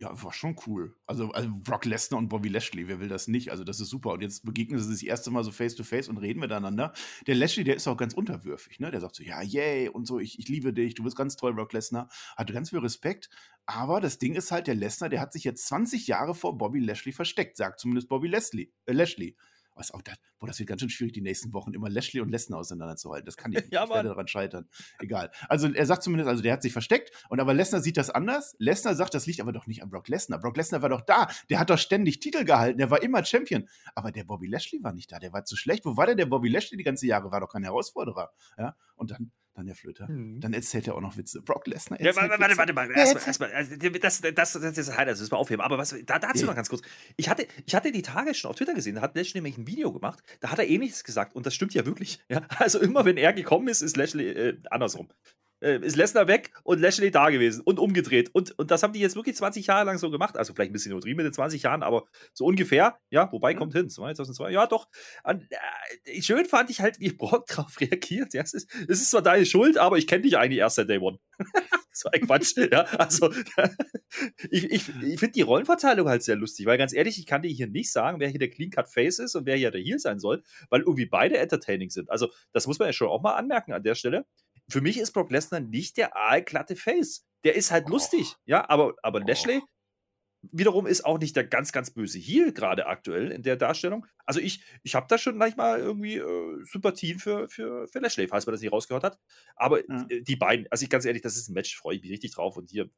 Ja, 0.02 0.20
war 0.20 0.32
schon 0.32 0.56
cool. 0.66 0.96
Also, 1.06 1.30
also 1.30 1.48
Brock 1.62 1.84
Lesnar 1.84 2.18
und 2.18 2.28
Bobby 2.28 2.48
Lashley, 2.48 2.88
wer 2.88 2.98
will 2.98 3.06
das 3.06 3.28
nicht? 3.28 3.52
Also, 3.52 3.62
das 3.62 3.78
ist 3.78 3.88
super. 3.88 4.10
Und 4.10 4.20
jetzt 4.20 4.44
begegnen 4.44 4.80
sie 4.80 4.92
sich 4.92 5.06
das 5.06 5.08
erste 5.08 5.30
Mal 5.30 5.44
so 5.44 5.52
face 5.52 5.76
to 5.76 5.84
face 5.84 6.08
und 6.08 6.16
reden 6.16 6.40
miteinander. 6.40 6.92
Der 7.28 7.36
Lashley, 7.36 7.62
der 7.62 7.76
ist 7.76 7.86
auch 7.86 7.96
ganz 7.96 8.12
unterwürfig, 8.12 8.80
ne? 8.80 8.90
Der 8.90 9.00
sagt 9.00 9.14
so, 9.14 9.22
ja, 9.22 9.40
yay 9.42 9.88
und 9.88 10.06
so, 10.08 10.18
ich, 10.18 10.40
ich 10.40 10.48
liebe 10.48 10.72
dich, 10.72 10.94
du 10.96 11.04
bist 11.04 11.16
ganz 11.16 11.36
toll, 11.36 11.54
Brock 11.54 11.72
Lesnar. 11.72 12.08
Hatte 12.36 12.52
ganz 12.52 12.70
viel 12.70 12.80
Respekt. 12.80 13.30
Aber 13.64 14.00
das 14.00 14.18
Ding 14.18 14.34
ist 14.34 14.50
halt, 14.50 14.66
der 14.66 14.74
Lesnar, 14.74 15.08
der 15.08 15.20
hat 15.20 15.32
sich 15.32 15.44
jetzt 15.44 15.68
20 15.68 16.08
Jahre 16.08 16.34
vor 16.34 16.58
Bobby 16.58 16.80
Lashley 16.80 17.12
versteckt, 17.12 17.56
sagt 17.56 17.78
zumindest 17.78 18.08
Bobby 18.08 18.26
Leslie, 18.26 18.72
äh, 18.86 18.92
Lashley. 18.92 19.36
Was 19.74 19.92
auch 19.92 20.02
das, 20.02 20.16
boah, 20.38 20.46
das 20.46 20.58
wird 20.58 20.68
ganz 20.68 20.80
schön 20.80 20.90
schwierig, 20.90 21.12
die 21.14 21.20
nächsten 21.20 21.52
Wochen 21.52 21.72
immer 21.72 21.88
Lashley 21.88 22.20
und 22.20 22.28
Lesnar 22.28 22.60
auseinanderzuhalten. 22.60 23.24
Das 23.24 23.36
kann 23.36 23.52
ich 23.52 23.58
nicht. 23.62 23.72
ja, 23.72 23.84
ich 23.84 23.90
werde 23.90 24.08
daran 24.08 24.28
scheitern. 24.28 24.68
Egal. 24.98 25.30
Also 25.48 25.68
er 25.72 25.86
sagt 25.86 26.02
zumindest, 26.02 26.28
also 26.28 26.42
der 26.42 26.52
hat 26.52 26.62
sich 26.62 26.72
versteckt 26.72 27.10
und 27.28 27.40
aber 27.40 27.54
Lesnar 27.54 27.80
sieht 27.80 27.96
das 27.96 28.10
anders. 28.10 28.54
Lesnar 28.58 28.94
sagt, 28.94 29.14
das 29.14 29.26
liegt 29.26 29.40
aber 29.40 29.52
doch 29.52 29.66
nicht 29.66 29.82
an 29.82 29.90
Brock 29.90 30.08
Lesnar. 30.08 30.40
Brock 30.40 30.56
Lesnar 30.56 30.82
war 30.82 30.88
doch 30.88 31.00
da. 31.00 31.28
Der 31.50 31.58
hat 31.58 31.70
doch 31.70 31.78
ständig 31.78 32.20
Titel 32.20 32.44
gehalten. 32.44 32.78
Der 32.78 32.90
war 32.90 33.02
immer 33.02 33.24
Champion. 33.24 33.68
Aber 33.94 34.12
der 34.12 34.24
Bobby 34.24 34.46
Lashley 34.46 34.82
war 34.82 34.92
nicht 34.92 35.10
da. 35.10 35.18
Der 35.18 35.32
war 35.32 35.44
zu 35.44 35.56
schlecht. 35.56 35.84
Wo 35.84 35.96
war 35.96 36.06
denn 36.06 36.16
der 36.16 36.26
Bobby 36.26 36.48
Lashley 36.48 36.76
die 36.76 36.84
ganze 36.84 37.06
Jahre? 37.06 37.30
War 37.30 37.40
doch 37.40 37.48
kein 37.48 37.64
Herausforderer. 37.64 38.30
Ja. 38.58 38.76
Und 38.96 39.10
dann 39.10 39.32
dann 39.54 39.66
der 39.66 39.74
Flöter. 39.74 40.08
Mhm. 40.08 40.40
Dann 40.40 40.52
erzählt 40.54 40.86
er 40.86 40.94
auch 40.94 41.00
noch 41.00 41.16
Witze. 41.16 41.42
Brock 41.42 41.66
Lesnar 41.66 42.00
Ja, 42.00 42.14
warte, 42.16 42.38
warte, 42.40 42.56
warte 42.56 42.72
mal. 42.72 42.90
Erstmal, 42.90 43.26
erstmal, 43.26 43.52
also, 43.52 43.76
das, 43.76 44.20
das, 44.20 44.34
das, 44.34 44.52
das 44.52 44.78
ist 44.78 44.90
Highlight, 44.96 45.12
das 45.12 45.20
müssen 45.20 45.32
wir 45.32 45.38
aufheben. 45.38 45.62
Aber 45.62 45.78
was, 45.78 45.94
da, 46.04 46.18
dazu 46.18 46.40
ja. 46.40 46.46
noch 46.46 46.54
ganz 46.54 46.68
kurz. 46.68 46.82
Ich 47.16 47.28
hatte, 47.28 47.46
ich 47.66 47.74
hatte 47.74 47.92
die 47.92 48.02
Tage 48.02 48.34
schon 48.34 48.50
auf 48.50 48.56
Twitter 48.56 48.74
gesehen, 48.74 48.94
da 48.94 49.02
hat 49.02 49.14
Lashley 49.14 49.40
nämlich 49.40 49.58
ein 49.58 49.66
Video 49.66 49.92
gemacht, 49.92 50.22
da 50.40 50.50
hat 50.50 50.58
er 50.58 50.68
ähnliches 50.68 51.04
gesagt 51.04 51.34
und 51.34 51.46
das 51.46 51.54
stimmt 51.54 51.74
ja 51.74 51.84
wirklich. 51.86 52.20
Ja? 52.28 52.46
Also 52.58 52.80
immer, 52.80 53.04
wenn 53.04 53.16
er 53.16 53.32
gekommen 53.32 53.68
ist, 53.68 53.82
ist 53.82 53.96
Lashley 53.96 54.28
äh, 54.28 54.58
andersrum 54.70 55.08
äh, 55.62 55.78
ist 55.78 55.96
Lesnar 55.96 56.26
weg 56.26 56.52
und 56.64 56.80
Lashley 56.80 57.10
da 57.10 57.30
gewesen 57.30 57.62
und 57.64 57.78
umgedreht. 57.78 58.30
Und, 58.32 58.58
und 58.58 58.70
das 58.70 58.82
haben 58.82 58.92
die 58.92 59.00
jetzt 59.00 59.16
wirklich 59.16 59.36
20 59.36 59.66
Jahre 59.66 59.86
lang 59.86 59.98
so 59.98 60.10
gemacht. 60.10 60.36
Also 60.36 60.52
vielleicht 60.52 60.70
ein 60.70 60.72
bisschen 60.74 60.92
übertrieben 60.92 61.16
mit 61.16 61.26
den 61.26 61.32
20 61.32 61.62
Jahren, 61.62 61.82
aber 61.82 62.04
so 62.34 62.44
ungefähr. 62.44 62.98
Ja, 63.10 63.30
wobei 63.32 63.54
mhm. 63.54 63.58
kommt 63.58 63.72
hin. 63.74 63.88
2002, 63.88 64.50
ja 64.50 64.66
doch. 64.66 64.88
Und, 65.24 65.46
äh, 66.04 66.22
schön 66.22 66.44
fand 66.46 66.70
ich 66.70 66.80
halt, 66.80 67.00
wie 67.00 67.12
Brock 67.12 67.46
darauf 67.48 67.80
reagiert. 67.80 68.34
Ja, 68.34 68.42
es 68.42 68.54
ist, 68.54 68.70
es 68.88 69.00
ist 69.00 69.10
zwar 69.10 69.22
deine 69.22 69.46
Schuld, 69.46 69.78
aber 69.78 69.98
ich 69.98 70.06
kenne 70.06 70.22
dich 70.22 70.36
eigentlich 70.36 70.58
erst 70.58 70.76
seit 70.76 70.88
Day 70.88 70.98
One. 70.98 71.18
das 71.90 72.04
war 72.04 72.12
ein 72.14 72.26
Quatsch. 72.26 72.56
ja, 72.56 72.82
also 72.98 73.32
ich, 74.50 74.64
ich, 74.64 74.88
ich 75.02 75.20
finde 75.20 75.32
die 75.32 75.42
Rollenverteilung 75.42 76.08
halt 76.08 76.22
sehr 76.22 76.36
lustig, 76.36 76.66
weil 76.66 76.78
ganz 76.78 76.92
ehrlich, 76.92 77.18
ich 77.18 77.26
kann 77.26 77.42
dir 77.42 77.48
hier 77.48 77.68
nicht 77.68 77.92
sagen, 77.92 78.20
wer 78.20 78.28
hier 78.28 78.38
der 78.38 78.50
Clean 78.50 78.70
Cut 78.70 78.88
Face 78.88 79.18
ist 79.18 79.34
und 79.34 79.46
wer 79.46 79.56
hier 79.56 79.70
der 79.70 79.80
Heel 79.80 79.98
sein 79.98 80.18
soll, 80.18 80.42
weil 80.70 80.80
irgendwie 80.80 81.06
beide 81.06 81.38
entertaining 81.38 81.90
sind. 81.90 82.10
Also 82.10 82.28
das 82.52 82.66
muss 82.66 82.78
man 82.78 82.88
ja 82.88 82.92
schon 82.92 83.08
auch 83.08 83.22
mal 83.22 83.34
anmerken 83.34 83.72
an 83.72 83.82
der 83.82 83.94
Stelle 83.94 84.26
für 84.72 84.80
mich 84.80 84.98
ist 84.98 85.12
Brock 85.12 85.30
Lesnar 85.30 85.60
nicht 85.60 85.96
der 85.96 86.16
aalglatte 86.16 86.76
Face. 86.76 87.24
Der 87.44 87.54
ist 87.54 87.70
halt 87.70 87.86
oh. 87.86 87.90
lustig, 87.90 88.36
ja, 88.44 88.68
aber, 88.68 88.94
aber 89.02 89.20
oh. 89.20 89.26
Lashley 89.26 89.62
wiederum 90.50 90.86
ist 90.86 91.04
auch 91.04 91.18
nicht 91.18 91.36
der 91.36 91.44
ganz, 91.44 91.72
ganz 91.72 91.92
böse 91.92 92.18
Heel 92.18 92.52
gerade 92.52 92.86
aktuell 92.86 93.30
in 93.30 93.42
der 93.42 93.56
Darstellung. 93.56 94.06
Also 94.24 94.40
ich, 94.40 94.64
ich 94.82 94.94
habe 94.94 95.06
da 95.08 95.16
schon 95.16 95.36
manchmal 95.36 95.78
irgendwie 95.78 96.16
äh, 96.16 96.64
Sympathien 96.64 97.18
für, 97.18 97.48
für, 97.48 97.86
für 97.86 98.00
Lashley, 98.00 98.26
falls 98.26 98.46
man 98.46 98.52
das 98.52 98.60
nicht 98.60 98.72
rausgehört 98.72 99.04
hat. 99.04 99.18
Aber 99.54 99.80
ja. 99.88 100.06
die 100.10 100.36
beiden, 100.36 100.66
also 100.70 100.82
ich 100.82 100.90
ganz 100.90 101.04
ehrlich, 101.04 101.22
das 101.22 101.36
ist 101.36 101.48
ein 101.48 101.54
Match, 101.54 101.76
freue 101.76 101.96
ich 101.96 102.02
mich 102.02 102.10
richtig 102.10 102.32
drauf. 102.34 102.56
Und 102.56 102.70
hier, 102.70 102.90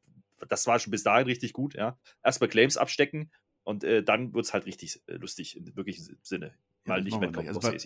das 0.48 0.66
war 0.66 0.78
schon 0.78 0.90
bis 0.90 1.02
dahin 1.02 1.26
richtig 1.26 1.52
gut, 1.52 1.74
ja. 1.74 1.98
Erstmal 2.22 2.48
Claims 2.48 2.76
abstecken 2.76 3.30
und 3.62 3.84
äh, 3.84 4.02
dann 4.02 4.32
wird 4.32 4.46
es 4.46 4.54
halt 4.54 4.66
richtig 4.66 5.02
äh, 5.06 5.14
lustig 5.14 5.56
im 5.56 5.76
wirklichen 5.76 6.18
Sinne. 6.22 6.54
Mal 6.84 6.98
ja, 6.98 7.04
nicht 7.04 7.20
mehr 7.20 7.30
also 7.48 7.60
bei, 7.60 7.76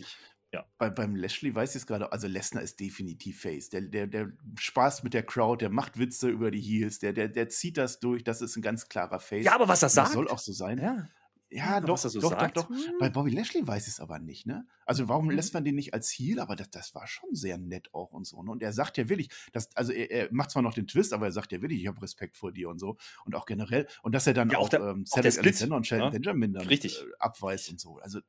ja. 0.53 0.65
Bei, 0.79 0.89
beim 0.89 1.15
Lashley 1.15 1.55
weiß 1.55 1.71
ich 1.71 1.83
es 1.83 1.87
gerade, 1.87 2.11
also 2.11 2.27
Lesnar 2.27 2.63
ist 2.63 2.81
definitiv 2.81 3.43
Face. 3.43 3.69
Der, 3.69 3.83
der, 3.83 4.07
der 4.07 4.33
Spaß 4.59 5.03
mit 5.03 5.13
der 5.13 5.23
Crowd, 5.23 5.63
der 5.63 5.71
macht 5.71 5.99
Witze 5.99 6.29
über 6.29 6.51
die 6.51 6.61
Heels, 6.61 6.99
der, 6.99 7.13
der, 7.13 7.29
der 7.29 7.49
zieht 7.49 7.77
das 7.77 8.01
durch, 8.01 8.25
das 8.25 8.41
ist 8.41 8.57
ein 8.57 8.63
ganz 8.63 8.89
klarer 8.89 9.21
Face. 9.21 9.45
Ja, 9.45 9.55
aber 9.55 9.69
was 9.69 9.81
das 9.81 9.95
sagt. 9.95 10.09
Das 10.09 10.15
soll 10.15 10.29
auch 10.29 10.39
so 10.39 10.53
sein. 10.53 10.79
Ja. 10.79 11.09
Ja, 11.51 11.81
doch, 11.81 11.97
so 11.97 12.21
doch, 12.21 12.31
sagt. 12.31 12.57
doch, 12.59 12.69
doch. 12.69 12.77
Bei 12.99 13.07
hm. 13.07 13.13
Bobby 13.13 13.31
Lashley 13.31 13.67
weiß 13.67 13.87
ich 13.87 13.95
es 13.95 14.01
aber 14.01 14.19
nicht, 14.19 14.47
ne? 14.47 14.67
Also 14.85 15.09
warum 15.09 15.27
mhm. 15.27 15.33
lässt 15.33 15.55
man 15.55 15.65
den 15.65 15.77
nicht 15.77 15.95
als 15.95 16.11
Heel? 16.11 16.41
Aber 16.41 16.57
das, 16.57 16.71
das 16.71 16.95
war 16.95 17.07
schon 17.07 17.35
sehr 17.35 17.57
nett 17.57 17.93
auch 17.95 18.13
und 18.13 18.27
so. 18.27 18.43
Ne? 18.43 18.51
Und 18.51 18.63
er 18.63 18.73
sagt 18.73 18.99
ja 18.99 19.09
wirklich, 19.09 19.31
dass, 19.53 19.75
also 19.75 19.93
er, 19.93 20.11
er 20.11 20.29
macht 20.31 20.51
zwar 20.51 20.63
noch 20.63 20.75
den 20.75 20.87
Twist, 20.87 21.13
aber 21.13 21.27
er 21.27 21.33
sagt 21.33 21.53
ja 21.53 21.63
wirklich, 21.63 21.81
ich 21.81 21.87
habe 21.87 22.03
Respekt 22.03 22.37
vor 22.37 22.53
dir 22.53 22.69
und 22.69 22.79
so. 22.79 22.99
Und 23.25 23.35
auch 23.35 23.47
generell. 23.47 23.87
Und 24.03 24.15
dass 24.15 24.27
er 24.27 24.35
dann 24.35 24.51
ja, 24.51 24.59
auch, 24.59 24.65
auch 24.65 24.69
der, 24.69 24.81
ähm, 24.81 25.07
Cedric 25.07 25.39
Alexander 25.39 25.77
und 25.77 25.87
Sheldon 25.87 26.13
ja? 26.13 26.19
Benjamin 26.19 26.53
dann 26.53 26.67
richtig. 26.67 27.01
Äh, 27.01 27.07
abweist 27.19 27.71
und 27.71 27.81
so. 27.81 27.99
Also 27.99 28.21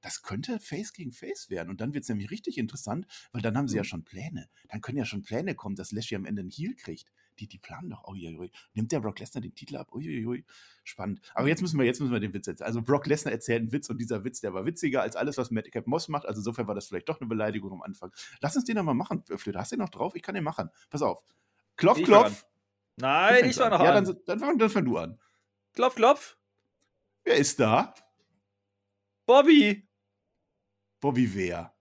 das 0.00 0.22
könnte 0.22 0.60
Face 0.60 0.92
gegen 0.92 1.12
Face 1.12 1.50
werden. 1.50 1.70
Und 1.70 1.80
dann 1.80 1.94
wird 1.94 2.04
es 2.04 2.08
nämlich 2.08 2.30
richtig 2.30 2.58
interessant, 2.58 3.06
weil 3.32 3.42
dann 3.42 3.56
haben 3.56 3.66
sie 3.66 3.74
mhm. 3.74 3.78
ja 3.78 3.84
schon 3.84 4.04
Pläne. 4.04 4.48
Dann 4.68 4.80
können 4.80 4.98
ja 4.98 5.04
schon 5.04 5.22
Pläne 5.22 5.56
kommen, 5.56 5.74
dass 5.74 5.90
Lashley 5.90 6.16
am 6.16 6.26
Ende 6.26 6.40
einen 6.40 6.50
Heel 6.50 6.76
kriegt 6.76 7.10
die, 7.38 7.46
die 7.46 7.58
planen 7.58 7.90
doch, 7.90 8.06
uiuiui. 8.06 8.50
Nimmt 8.74 8.92
der 8.92 9.00
Brock 9.00 9.18
Lesnar 9.18 9.42
den 9.42 9.54
Titel 9.54 9.76
ab? 9.76 9.92
Uiuiui. 9.92 10.44
Spannend. 10.84 11.20
Aber 11.34 11.48
jetzt 11.48 11.62
müssen 11.62 11.78
wir, 11.78 11.86
jetzt 11.86 12.00
müssen 12.00 12.12
wir 12.12 12.20
den 12.20 12.34
Witz 12.34 12.46
erzählen. 12.48 12.66
Also 12.66 12.82
Brock 12.82 13.06
Lesnar 13.06 13.32
erzählt 13.32 13.60
einen 13.60 13.72
Witz 13.72 13.88
und 13.90 13.98
dieser 13.98 14.24
Witz, 14.24 14.40
der 14.40 14.54
war 14.54 14.64
witziger 14.64 15.02
als 15.02 15.16
alles, 15.16 15.38
was 15.38 15.50
Madcap 15.50 15.86
Moss 15.86 16.08
macht. 16.08 16.26
Also 16.26 16.40
insofern 16.40 16.66
war 16.66 16.74
das 16.74 16.88
vielleicht 16.88 17.08
doch 17.08 17.20
eine 17.20 17.28
Beleidigung 17.28 17.72
am 17.72 17.82
Anfang. 17.82 18.12
Lass 18.40 18.56
uns 18.56 18.64
den 18.64 18.76
doch 18.76 18.82
mal 18.82 18.94
machen, 18.94 19.24
Flöte. 19.36 19.58
Hast 19.58 19.72
du 19.72 19.76
den 19.76 19.82
noch 19.82 19.90
drauf? 19.90 20.14
Ich 20.14 20.22
kann 20.22 20.34
den 20.34 20.44
machen. 20.44 20.70
Pass 20.90 21.02
auf. 21.02 21.22
Klopf, 21.76 22.02
klopf. 22.02 22.44
Nein, 22.96 23.44
ich 23.44 23.56
war 23.58 23.70
noch 23.70 23.80
an. 23.80 23.84
Ja, 23.84 24.00
dann, 24.00 24.16
dann, 24.26 24.58
dann 24.58 24.70
fang 24.70 24.84
du 24.84 24.98
an. 24.98 25.18
Klopf, 25.72 25.94
klopf. 25.94 26.36
Wer 27.24 27.36
ist 27.36 27.60
da? 27.60 27.94
Bobby. 29.26 29.86
Bobby 31.00 31.34
wer? 31.34 31.77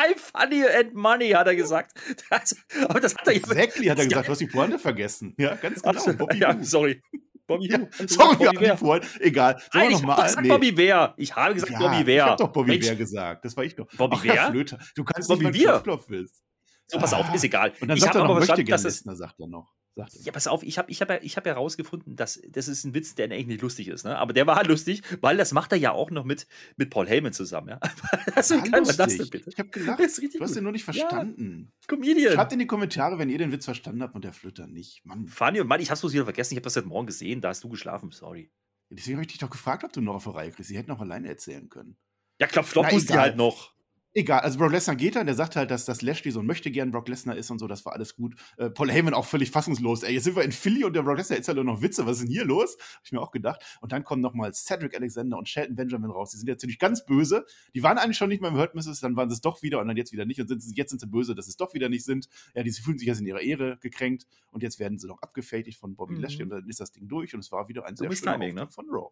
I'm 0.00 0.16
funny 0.16 0.64
and 0.66 0.94
money, 0.94 1.30
hat 1.30 1.46
er 1.46 1.56
gesagt. 1.56 1.92
Das, 2.30 2.56
aber 2.88 3.00
das 3.00 3.14
hat 3.14 3.26
er 3.26 3.34
Exactly, 3.34 3.86
hat 3.86 3.98
er 3.98 4.06
gesagt. 4.06 4.28
Du 4.28 4.32
hast 4.32 4.40
die 4.40 4.46
Pointe 4.46 4.78
vergessen. 4.78 5.34
Ja, 5.38 5.54
ganz 5.56 5.82
genau. 5.82 6.00
Ach, 6.06 6.14
Bobby 6.14 6.38
ja, 6.38 6.56
sorry. 6.62 7.02
Bobby 7.46 7.68
ja, 7.68 7.80
sorry, 8.06 8.36
Bobby 8.36 8.56
Wer. 8.60 8.76
Pointe. 8.76 9.08
Egal. 9.20 9.60
Nein, 9.74 9.90
ich 9.90 10.02
habe 10.02 10.22
gesagt 10.22 10.42
nee. 10.42 10.48
Bobby 10.48 10.76
Wer. 10.76 11.14
Ich 11.16 11.34
habe 11.34 11.54
gesagt 11.54 11.72
ja, 11.72 11.78
Bobby 11.78 12.06
Wer. 12.06 12.16
Ich 12.16 12.30
habe 12.30 12.42
doch 12.42 12.52
Bobby 12.52 12.80
Wer 12.80 12.96
gesagt. 12.96 13.44
Das 13.44 13.56
war 13.56 13.64
ich 13.64 13.74
doch. 13.74 13.86
Bobby 13.96 14.30
Ach. 14.30 14.52
Du 14.94 15.04
kannst 15.04 15.28
Bobby 15.28 15.50
nicht, 15.50 15.66
wenn 15.66 15.82
du 15.82 16.04
willst. 16.08 16.42
So, 16.90 16.98
pass 16.98 17.14
auf, 17.14 17.32
ist 17.34 17.44
egal. 17.44 17.72
Und 17.80 17.88
dann 17.88 17.96
ich 17.96 18.02
sagt 18.02 18.16
er 18.16 18.24
noch, 18.24 18.38
möchte 18.38 18.64
gerne 18.64 18.82
Listner, 18.82 19.14
sagt 19.14 19.38
er 19.40 19.46
noch. 19.46 19.74
Ja, 19.96 20.32
pass 20.32 20.46
auf, 20.46 20.62
ich 20.62 20.78
habe 20.78 20.90
ich 20.90 21.00
hab 21.00 21.10
ja, 21.10 21.16
hab 21.16 21.46
ja 21.46 21.52
rausgefunden, 21.52 22.16
dass 22.16 22.40
das 22.48 22.68
ist 22.68 22.84
ein 22.84 22.94
Witz, 22.94 23.14
der 23.14 23.26
eigentlich 23.26 23.46
nicht 23.46 23.62
lustig 23.62 23.88
ist. 23.88 24.04
Ne? 24.04 24.16
Aber 24.16 24.32
der 24.32 24.46
war 24.46 24.64
lustig, 24.64 25.02
weil 25.20 25.36
das 25.36 25.52
macht 25.52 25.72
er 25.72 25.78
ja 25.78 25.92
auch 25.92 26.10
noch 26.10 26.24
mit, 26.24 26.46
mit 26.76 26.90
Paul 26.90 27.08
Heyman 27.08 27.32
zusammen. 27.32 27.68
Ja? 27.68 27.80
Also, 28.34 28.54
ja, 28.54 28.62
kann 28.62 28.84
man 28.84 28.96
das 28.96 29.16
denn 29.16 29.28
bitte? 29.28 29.50
Ich 29.50 29.58
habe 29.58 29.68
gelacht. 29.70 29.98
du 29.98 30.40
hast 30.40 30.56
den 30.56 30.62
nur 30.62 30.72
nicht 30.72 30.84
verstanden. 30.84 31.72
Ja, 31.72 31.86
Comedian. 31.88 32.32
Schreibt 32.34 32.52
in 32.52 32.58
die 32.60 32.66
Kommentare, 32.66 33.18
wenn 33.18 33.28
ihr 33.28 33.38
den 33.38 33.52
Witz 33.52 33.64
verstanden 33.64 34.02
habt 34.02 34.14
und 34.14 34.24
der 34.24 34.32
Flöter 34.32 34.66
nicht. 34.66 35.04
Mann. 35.04 35.26
Fanny 35.26 35.60
und 35.60 35.66
Mann, 35.66 35.80
ich 35.80 35.90
hab's 35.90 36.00
bloß 36.00 36.12
wieder 36.12 36.24
vergessen. 36.24 36.54
Ich 36.54 36.56
habe 36.56 36.64
das 36.64 36.76
heute 36.76 36.86
Morgen 36.86 37.06
gesehen. 37.06 37.40
Da 37.40 37.48
hast 37.48 37.64
du 37.64 37.68
geschlafen. 37.68 38.10
Sorry. 38.12 38.50
deswegen 38.88 39.16
habe 39.16 39.22
ich 39.22 39.28
dich 39.28 39.38
doch 39.38 39.50
gefragt, 39.50 39.84
ob 39.84 39.92
du 39.92 40.00
noch 40.00 40.14
auf 40.14 40.24
der 40.24 40.34
Reihe 40.34 40.50
kriegst. 40.50 40.68
Sie 40.68 40.76
hätten 40.76 40.90
noch 40.90 41.00
alleine 41.00 41.28
erzählen 41.28 41.68
können. 41.68 41.96
Ja, 42.40 42.46
klopf, 42.46 42.74
muss 42.74 43.06
die 43.06 43.18
halt 43.18 43.36
noch. 43.36 43.74
Egal, 44.12 44.40
also 44.40 44.58
Brock 44.58 44.72
Lesnar 44.72 44.96
geht 44.96 45.14
dann, 45.14 45.26
der 45.26 45.36
sagt 45.36 45.54
halt, 45.54 45.70
dass, 45.70 45.84
dass 45.84 46.02
Lashley 46.02 46.32
so 46.32 46.40
ein 46.40 46.46
möchte 46.46 46.72
gern 46.72 46.90
Brock 46.90 47.08
Lesnar 47.08 47.36
ist 47.36 47.48
und 47.52 47.60
so, 47.60 47.68
das 47.68 47.84
war 47.84 47.92
alles 47.92 48.16
gut. 48.16 48.34
Äh, 48.56 48.68
Paul 48.68 48.90
Heyman 48.90 49.14
auch 49.14 49.24
völlig 49.24 49.52
fassungslos. 49.52 50.02
Ey, 50.02 50.14
jetzt 50.14 50.24
sind 50.24 50.34
wir 50.34 50.42
in 50.42 50.50
Philly 50.50 50.82
und 50.82 50.94
der 50.94 51.02
Brock 51.02 51.18
Lesnar 51.18 51.38
ist 51.38 51.46
ja 51.46 51.54
nur 51.54 51.62
noch 51.62 51.80
Witze, 51.80 52.06
was 52.06 52.18
ist 52.18 52.24
denn 52.24 52.30
hier 52.30 52.44
los? 52.44 52.76
Hab 52.96 53.04
ich 53.04 53.12
mir 53.12 53.20
auch 53.20 53.30
gedacht. 53.30 53.62
Und 53.80 53.92
dann 53.92 54.02
kommen 54.02 54.20
nochmal 54.20 54.52
Cedric 54.52 54.96
Alexander 54.96 55.38
und 55.38 55.48
Shelton 55.48 55.76
Benjamin 55.76 56.10
raus. 56.10 56.30
Die 56.30 56.38
sind 56.38 56.48
jetzt 56.48 56.62
natürlich 56.62 56.80
ganz 56.80 57.04
böse. 57.04 57.46
Die 57.72 57.84
waren 57.84 57.98
eigentlich 57.98 58.16
schon 58.16 58.30
nicht 58.30 58.40
mehr 58.40 58.50
im 58.50 58.56
Hurt 58.56 58.74
Misses, 58.74 58.98
dann 58.98 59.14
waren 59.14 59.30
sie 59.30 59.34
es 59.34 59.42
doch 59.42 59.62
wieder 59.62 59.80
und 59.80 59.86
dann 59.86 59.96
jetzt 59.96 60.12
wieder 60.12 60.24
nicht. 60.24 60.40
Und 60.40 60.48
sind, 60.48 60.76
jetzt 60.76 60.90
sind 60.90 60.98
sie 60.98 61.06
böse, 61.06 61.36
dass 61.36 61.44
sie 61.44 61.50
es 61.50 61.56
doch 61.56 61.72
wieder 61.74 61.88
nicht 61.88 62.04
sind. 62.04 62.28
Ja, 62.54 62.64
die 62.64 62.72
fühlen 62.72 62.98
sich 62.98 63.06
jetzt 63.06 63.20
in 63.20 63.26
ihrer 63.26 63.40
Ehre 63.40 63.78
gekränkt 63.78 64.26
und 64.50 64.64
jetzt 64.64 64.80
werden 64.80 64.98
sie 64.98 65.06
noch 65.06 65.22
abgefertigt 65.22 65.78
von 65.78 65.94
Bobby 65.94 66.14
mhm. 66.14 66.22
Lashley 66.22 66.42
und 66.42 66.50
dann 66.50 66.68
ist 66.68 66.80
das 66.80 66.90
Ding 66.90 67.06
durch 67.06 67.32
und 67.34 67.40
es 67.40 67.52
war 67.52 67.68
wieder 67.68 67.86
ein 67.86 67.94
sehr 67.94 68.10
schöner 68.10 68.32
Timing, 68.32 68.54
ne? 68.56 68.68
von 68.70 68.86
Raw. 68.90 69.10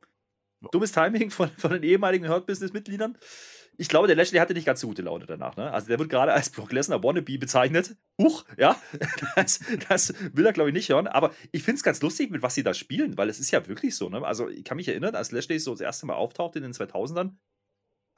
Dummes 0.72 0.92
Timing 0.92 1.30
von, 1.30 1.48
von 1.50 1.70
den 1.70 1.82
ehemaligen 1.84 2.28
Hurt 2.28 2.46
Business-Mitgliedern. 2.46 3.16
Ich 3.80 3.88
glaube, 3.88 4.08
der 4.08 4.16
Lashley 4.16 4.40
hatte 4.40 4.54
nicht 4.54 4.66
ganz 4.66 4.80
so 4.80 4.88
gute 4.88 5.02
Laune 5.02 5.24
danach. 5.26 5.56
Ne? 5.56 5.72
Also 5.72 5.86
der 5.86 6.00
wird 6.00 6.10
gerade 6.10 6.32
als 6.32 6.50
Brock 6.50 6.72
Lesnar 6.72 7.02
Wannabe 7.04 7.38
bezeichnet. 7.38 7.96
Huch, 8.20 8.44
ja, 8.56 8.76
das, 9.36 9.60
das 9.88 10.14
will 10.32 10.44
er, 10.44 10.52
glaube 10.52 10.70
ich, 10.70 10.74
nicht 10.74 10.88
hören. 10.88 11.06
Aber 11.06 11.32
ich 11.52 11.62
finde 11.62 11.76
es 11.76 11.84
ganz 11.84 12.02
lustig, 12.02 12.32
mit 12.32 12.42
was 12.42 12.56
sie 12.56 12.64
da 12.64 12.74
spielen, 12.74 13.16
weil 13.16 13.28
es 13.28 13.38
ist 13.38 13.52
ja 13.52 13.66
wirklich 13.68 13.94
so. 13.94 14.08
Ne? 14.08 14.24
Also 14.26 14.48
ich 14.48 14.64
kann 14.64 14.76
mich 14.76 14.88
erinnern, 14.88 15.14
als 15.14 15.30
Lashley 15.30 15.60
so 15.60 15.70
das 15.70 15.80
erste 15.80 16.06
Mal 16.06 16.14
auftaucht 16.14 16.56
in 16.56 16.62
den 16.62 16.72
2000ern, 16.72 17.36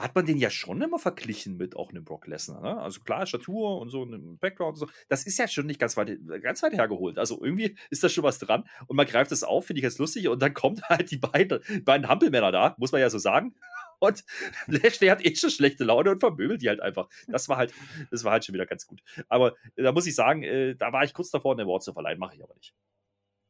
hat 0.00 0.14
man 0.14 0.24
den 0.24 0.38
ja 0.38 0.48
schon 0.48 0.80
immer 0.80 0.98
verglichen 0.98 1.58
mit 1.58 1.76
auch 1.76 1.90
einem 1.90 2.04
Brock 2.04 2.26
Lesnar. 2.26 2.62
Ne? 2.62 2.80
Also 2.80 3.00
klar, 3.00 3.26
Statur 3.26 3.78
und 3.78 3.90
so, 3.90 4.02
ein 4.02 4.38
Background 4.38 4.80
und 4.80 4.88
so. 4.88 4.88
Das 5.08 5.24
ist 5.24 5.38
ja 5.38 5.46
schon 5.46 5.66
nicht 5.66 5.78
ganz 5.78 5.96
weit, 5.98 6.18
ganz 6.40 6.62
weit 6.62 6.72
hergeholt. 6.72 7.18
Also 7.18 7.38
irgendwie 7.44 7.76
ist 7.90 8.02
da 8.02 8.08
schon 8.08 8.24
was 8.24 8.38
dran. 8.38 8.64
Und 8.86 8.96
man 8.96 9.06
greift 9.06 9.30
das 9.30 9.42
auf, 9.42 9.66
finde 9.66 9.80
ich 9.80 9.84
jetzt 9.84 9.98
lustig. 9.98 10.28
Und 10.28 10.40
dann 10.40 10.54
kommen 10.54 10.80
halt 10.88 11.10
die 11.10 11.18
beiden, 11.18 11.60
beiden 11.84 12.08
Hampelmänner 12.08 12.50
da, 12.50 12.74
muss 12.78 12.92
man 12.92 13.02
ja 13.02 13.10
so 13.10 13.18
sagen. 13.18 13.54
Und 14.00 14.24
Lashley 14.66 15.08
hat 15.08 15.24
eh 15.24 15.34
schon 15.36 15.50
schlechte 15.50 15.84
Laune 15.84 16.10
und 16.10 16.20
vermöbelt 16.20 16.62
die 16.62 16.68
halt 16.68 16.80
einfach. 16.80 17.08
Das 17.28 17.48
war 17.48 17.56
halt, 17.56 17.72
das 18.10 18.24
war 18.24 18.32
halt 18.32 18.44
schon 18.44 18.54
wieder 18.54 18.66
ganz 18.66 18.86
gut. 18.86 19.02
Aber 19.28 19.54
da 19.76 19.92
muss 19.92 20.06
ich 20.06 20.14
sagen, 20.14 20.42
äh, 20.42 20.74
da 20.74 20.92
war 20.92 21.04
ich 21.04 21.14
kurz 21.14 21.30
davor, 21.30 21.52
eine 21.52 21.62
Award 21.62 21.84
zu 21.84 21.92
verleihen, 21.92 22.18
mache 22.18 22.34
ich 22.34 22.42
aber 22.42 22.54
nicht. 22.54 22.74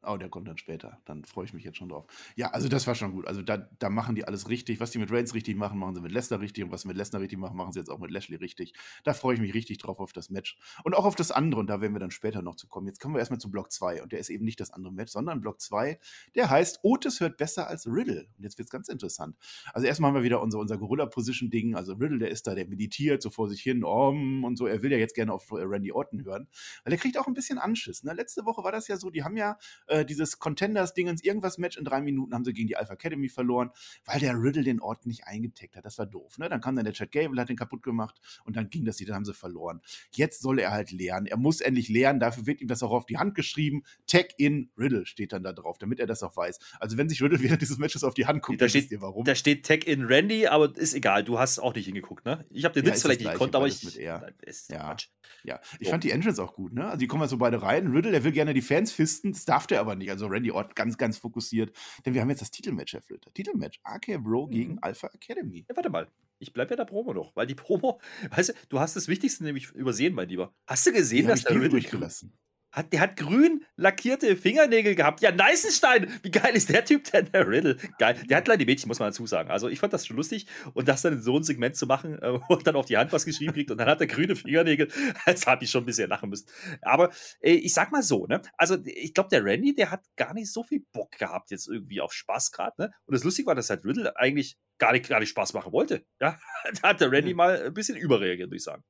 Oh, 0.02 0.16
der 0.16 0.30
kommt 0.30 0.48
dann 0.48 0.56
später. 0.56 0.98
Dann 1.04 1.26
freue 1.26 1.44
ich 1.44 1.52
mich 1.52 1.62
jetzt 1.62 1.76
schon 1.76 1.90
drauf. 1.90 2.06
Ja, 2.34 2.52
also 2.52 2.68
das 2.68 2.86
war 2.86 2.94
schon 2.94 3.12
gut. 3.12 3.26
Also 3.26 3.42
da, 3.42 3.58
da 3.58 3.90
machen 3.90 4.14
die 4.14 4.24
alles 4.24 4.48
richtig. 4.48 4.80
Was 4.80 4.92
die 4.92 4.98
mit 4.98 5.12
Reigns 5.12 5.34
richtig 5.34 5.56
machen, 5.56 5.78
machen 5.78 5.94
sie 5.94 6.00
mit 6.00 6.10
Lesnar 6.10 6.40
richtig. 6.40 6.64
Und 6.64 6.70
was 6.70 6.82
sie 6.82 6.88
mit 6.88 6.96
Lesnar 6.96 7.20
richtig 7.20 7.38
machen, 7.38 7.54
machen 7.54 7.72
sie 7.72 7.80
jetzt 7.80 7.90
auch 7.90 7.98
mit 7.98 8.10
Lashley 8.10 8.36
richtig. 8.36 8.72
Da 9.04 9.12
freue 9.12 9.34
ich 9.34 9.40
mich 9.40 9.52
richtig 9.52 9.76
drauf 9.76 10.00
auf 10.00 10.14
das 10.14 10.30
Match. 10.30 10.56
Und 10.84 10.94
auch 10.94 11.04
auf 11.04 11.16
das 11.16 11.30
andere. 11.30 11.60
Und 11.60 11.66
da 11.66 11.82
werden 11.82 11.92
wir 11.92 12.00
dann 12.00 12.10
später 12.10 12.40
noch 12.40 12.56
zu 12.56 12.66
kommen. 12.66 12.86
Jetzt 12.86 12.98
kommen 12.98 13.14
wir 13.14 13.18
erstmal 13.18 13.40
zu 13.40 13.50
Block 13.50 13.70
2. 13.70 14.02
Und 14.02 14.12
der 14.12 14.20
ist 14.20 14.30
eben 14.30 14.46
nicht 14.46 14.58
das 14.58 14.70
andere 14.70 14.90
Match, 14.90 15.12
sondern 15.12 15.42
Block 15.42 15.60
2. 15.60 15.98
Der 16.34 16.48
heißt 16.48 16.80
Otis 16.82 17.20
hört 17.20 17.36
besser 17.36 17.68
als 17.68 17.86
Riddle. 17.86 18.26
Und 18.38 18.44
jetzt 18.44 18.56
wird 18.56 18.68
es 18.68 18.72
ganz 18.72 18.88
interessant. 18.88 19.36
Also 19.74 19.86
erstmal 19.86 20.08
haben 20.08 20.16
wir 20.16 20.22
wieder 20.22 20.40
unser, 20.40 20.60
unser 20.60 20.78
Gorilla-Position-Ding. 20.78 21.74
Also 21.74 21.92
Riddle, 21.92 22.20
der 22.20 22.30
ist 22.30 22.46
da, 22.46 22.54
der 22.54 22.66
meditiert 22.66 23.20
so 23.20 23.28
vor 23.28 23.50
sich 23.50 23.60
hin. 23.60 23.84
Um, 23.84 24.44
und 24.44 24.56
so. 24.56 24.66
Er 24.66 24.80
will 24.82 24.92
ja 24.92 24.98
jetzt 24.98 25.14
gerne 25.14 25.34
auf 25.34 25.52
Randy 25.52 25.92
Orton 25.92 26.24
hören. 26.24 26.48
Weil 26.84 26.94
er 26.94 26.98
kriegt 26.98 27.18
auch 27.18 27.26
ein 27.26 27.34
bisschen 27.34 27.58
Anschiss. 27.58 28.02
Ne? 28.02 28.14
Letzte 28.14 28.46
Woche 28.46 28.64
war 28.64 28.72
das 28.72 28.88
ja 28.88 28.96
so, 28.96 29.10
die 29.10 29.24
haben 29.24 29.36
ja 29.36 29.58
äh, 29.90 30.04
dieses 30.04 30.38
Contenders-Dingens, 30.38 31.22
irgendwas 31.22 31.58
Match 31.58 31.76
in 31.76 31.84
drei 31.84 32.00
Minuten 32.00 32.32
haben 32.34 32.44
sie 32.44 32.52
gegen 32.52 32.68
die 32.68 32.76
Alpha 32.76 32.94
Academy 32.94 33.28
verloren, 33.28 33.70
weil 34.04 34.20
der 34.20 34.34
Riddle 34.34 34.62
den 34.62 34.80
Ort 34.80 35.06
nicht 35.06 35.24
eingetaggt 35.24 35.76
hat. 35.76 35.84
Das 35.84 35.98
war 35.98 36.06
doof. 36.06 36.38
Ne? 36.38 36.48
Dann 36.48 36.60
kam 36.60 36.76
dann 36.76 36.84
der 36.84 36.94
Chad 36.94 37.12
Gable, 37.12 37.40
hat 37.40 37.48
den 37.48 37.56
kaputt 37.56 37.82
gemacht 37.82 38.20
und 38.44 38.56
dann 38.56 38.70
ging 38.70 38.84
das, 38.84 38.98
dann 38.98 39.14
haben 39.14 39.24
sie 39.24 39.34
verloren. 39.34 39.80
Jetzt 40.14 40.40
soll 40.42 40.58
er 40.60 40.70
halt 40.70 40.92
lernen. 40.92 41.26
Er 41.26 41.36
muss 41.36 41.60
endlich 41.60 41.88
lernen. 41.88 42.20
Dafür 42.20 42.46
wird 42.46 42.60
ihm 42.60 42.68
das 42.68 42.82
auch 42.82 42.92
auf 42.92 43.06
die 43.06 43.18
Hand 43.18 43.34
geschrieben. 43.34 43.82
Tag 44.06 44.28
in 44.38 44.70
Riddle 44.78 45.06
steht 45.06 45.32
dann 45.32 45.42
da 45.42 45.52
drauf, 45.52 45.78
damit 45.78 46.00
er 46.00 46.06
das 46.06 46.22
auch 46.22 46.36
weiß. 46.36 46.58
Also 46.78 46.96
wenn 46.96 47.08
sich 47.08 47.22
Riddle 47.22 47.40
während 47.40 47.60
dieses 47.60 47.78
Matches 47.78 48.04
auf 48.04 48.14
die 48.14 48.26
Hand 48.26 48.42
guckt, 48.42 48.60
da 48.60 48.68
steht, 48.68 48.90
ihr 48.90 49.00
warum. 49.00 49.24
Da 49.24 49.34
steht 49.34 49.66
Tag 49.66 49.86
in 49.86 50.04
Randy, 50.04 50.46
aber 50.46 50.76
ist 50.76 50.94
egal. 50.94 51.24
Du 51.24 51.38
hast 51.38 51.58
auch 51.58 51.74
nicht 51.74 51.86
hingeguckt, 51.86 52.24
ne? 52.24 52.44
Ich 52.50 52.64
habe 52.64 52.74
den 52.74 52.84
ja, 52.84 52.92
Witz 52.92 53.02
vielleicht 53.02 53.20
nicht 53.20 53.32
gekonnt, 53.32 53.54
aber 53.56 53.66
ich. 53.66 53.84
Mit 53.84 53.96
er. 53.96 54.32
ja. 54.68 54.96
ja, 55.44 55.60
ich 55.78 55.88
oh. 55.88 55.90
fand 55.90 56.04
die 56.04 56.10
Entrance 56.10 56.42
auch 56.42 56.54
gut, 56.54 56.72
ne? 56.72 56.86
Also 56.86 56.98
die 56.98 57.06
kommen 57.06 57.26
so 57.28 57.36
beide 57.36 57.62
rein. 57.62 57.88
Riddle, 57.88 58.12
der 58.12 58.24
will 58.24 58.32
gerne 58.32 58.54
die 58.54 58.62
Fans 58.62 58.92
fisten, 58.92 59.32
das 59.32 59.44
darf 59.44 59.66
der 59.66 59.79
aber 59.80 59.96
nicht. 59.96 60.10
Also 60.10 60.26
Randy 60.26 60.50
Orton 60.50 60.74
ganz, 60.74 60.96
ganz 60.96 61.18
fokussiert. 61.18 61.76
Denn 62.04 62.14
wir 62.14 62.20
haben 62.20 62.30
jetzt 62.30 62.42
das 62.42 62.50
Titelmatch, 62.50 62.92
Herr 62.92 63.02
Flöter. 63.02 63.32
Titelmatch. 63.32 63.80
RK 63.84 64.22
Bro 64.22 64.46
mhm. 64.46 64.50
gegen 64.50 64.78
Alpha 64.80 65.08
Academy. 65.08 65.64
Ja, 65.68 65.76
warte 65.76 65.90
mal. 65.90 66.08
Ich 66.38 66.52
bleibe 66.52 66.70
ja 66.70 66.76
der 66.76 66.84
Promo 66.86 67.12
noch, 67.12 67.36
weil 67.36 67.46
die 67.46 67.54
Promo, 67.54 68.00
weißt 68.30 68.50
du, 68.50 68.52
du 68.70 68.80
hast 68.80 68.96
das 68.96 69.08
Wichtigste 69.08 69.44
nämlich 69.44 69.70
übersehen, 69.72 70.14
mein 70.14 70.28
Lieber. 70.28 70.54
Hast 70.66 70.86
du 70.86 70.92
gesehen, 70.92 71.26
dass 71.26 71.42
der 71.42 71.54
Riddle 71.54 71.68
durchgelassen? 71.68 72.32
Hat, 72.72 72.92
der 72.92 73.00
hat 73.00 73.16
grün 73.16 73.64
lackierte 73.74 74.36
Fingernägel 74.36 74.94
gehabt. 74.94 75.20
Ja, 75.22 75.32
Neisenstein! 75.32 76.06
Wie 76.22 76.30
geil 76.30 76.54
ist 76.54 76.68
der 76.68 76.84
Typ 76.84 77.10
denn, 77.10 77.26
der 77.32 77.48
Riddle? 77.48 77.76
Geil. 77.98 78.16
Der 78.28 78.36
hat 78.36 78.44
kleine 78.44 78.64
Mädchen, 78.64 78.86
muss 78.86 79.00
man 79.00 79.08
dazu 79.08 79.26
sagen. 79.26 79.50
Also, 79.50 79.68
ich 79.68 79.80
fand 79.80 79.92
das 79.92 80.06
schon 80.06 80.16
lustig. 80.16 80.46
Und 80.72 80.86
das 80.86 81.02
dann 81.02 81.14
in 81.14 81.22
so 81.22 81.36
ein 81.36 81.42
Segment 81.42 81.74
zu 81.74 81.86
machen, 81.86 82.20
äh, 82.22 82.38
wo 82.48 82.56
dann 82.56 82.76
auf 82.76 82.86
die 82.86 82.96
Hand 82.96 83.12
was 83.12 83.24
geschrieben 83.24 83.52
kriegt 83.54 83.72
und 83.72 83.78
dann 83.78 83.88
hat 83.88 84.00
er 84.00 84.06
grüne 84.06 84.36
Fingernägel, 84.36 84.88
das 85.26 85.46
habe 85.48 85.64
ich 85.64 85.70
schon 85.70 85.82
ein 85.82 85.86
bisschen 85.86 86.08
lachen 86.08 86.30
müssen. 86.30 86.46
Aber 86.82 87.10
äh, 87.40 87.54
ich 87.54 87.74
sag 87.74 87.90
mal 87.90 88.02
so, 88.02 88.26
ne? 88.26 88.40
Also, 88.56 88.76
ich 88.84 89.14
glaube, 89.14 89.30
der 89.30 89.44
Randy, 89.44 89.74
der 89.74 89.90
hat 89.90 90.04
gar 90.16 90.32
nicht 90.32 90.52
so 90.52 90.62
viel 90.62 90.84
Bock 90.92 91.18
gehabt, 91.18 91.50
jetzt 91.50 91.68
irgendwie 91.68 92.00
auf 92.00 92.12
Spaß 92.12 92.52
gerade, 92.52 92.74
ne? 92.78 92.90
Und 93.06 93.14
das 93.14 93.24
Lustige 93.24 93.48
war, 93.48 93.56
dass 93.56 93.70
halt 93.70 93.84
Riddle 93.84 94.16
eigentlich 94.16 94.56
gar 94.78 94.92
nicht, 94.92 95.08
gar 95.08 95.18
nicht 95.18 95.30
Spaß 95.30 95.54
machen 95.54 95.72
wollte. 95.72 96.04
Ja, 96.20 96.38
da 96.82 96.90
hat 96.90 97.00
der 97.00 97.10
Randy 97.10 97.34
mal 97.34 97.62
ein 97.66 97.74
bisschen 97.74 97.96
überreagiert, 97.96 98.48
würde 98.48 98.56
ich 98.56 98.64
sagen. 98.64 98.84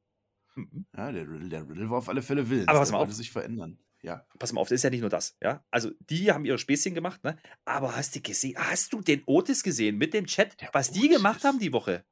Mhm. 0.54 0.86
Ja, 0.96 1.12
der 1.12 1.28
Riddle, 1.28 1.48
der 1.48 1.68
Riddle 1.68 1.90
war 1.90 1.98
auf 1.98 2.08
alle 2.08 2.22
Fälle 2.22 2.48
willens. 2.50 2.68
Aber 2.68 2.80
was 2.80 2.90
mal 2.92 2.98
auf. 2.98 3.12
sich 3.12 3.30
verändern. 3.30 3.78
Ja. 4.02 4.26
Pass 4.38 4.52
mal 4.52 4.60
auf, 4.62 4.68
das 4.68 4.76
ist 4.76 4.82
ja 4.84 4.90
nicht 4.90 5.02
nur 5.02 5.10
das, 5.10 5.36
ja. 5.42 5.62
Also, 5.70 5.90
die 6.00 6.32
haben 6.32 6.44
ihre 6.46 6.58
Späßchen 6.58 6.94
gemacht, 6.94 7.22
ne? 7.22 7.36
Aber 7.66 7.96
hast 7.96 8.16
du 8.16 8.20
gesehen, 8.22 8.56
hast 8.58 8.92
du 8.94 9.02
den 9.02 9.22
Otis 9.26 9.62
gesehen 9.62 9.98
mit 9.98 10.14
dem 10.14 10.26
Chat, 10.26 10.58
der 10.60 10.70
was 10.72 10.90
Otis. 10.90 11.00
die 11.02 11.08
gemacht 11.08 11.44
haben 11.44 11.58
die 11.58 11.72
Woche? 11.72 12.04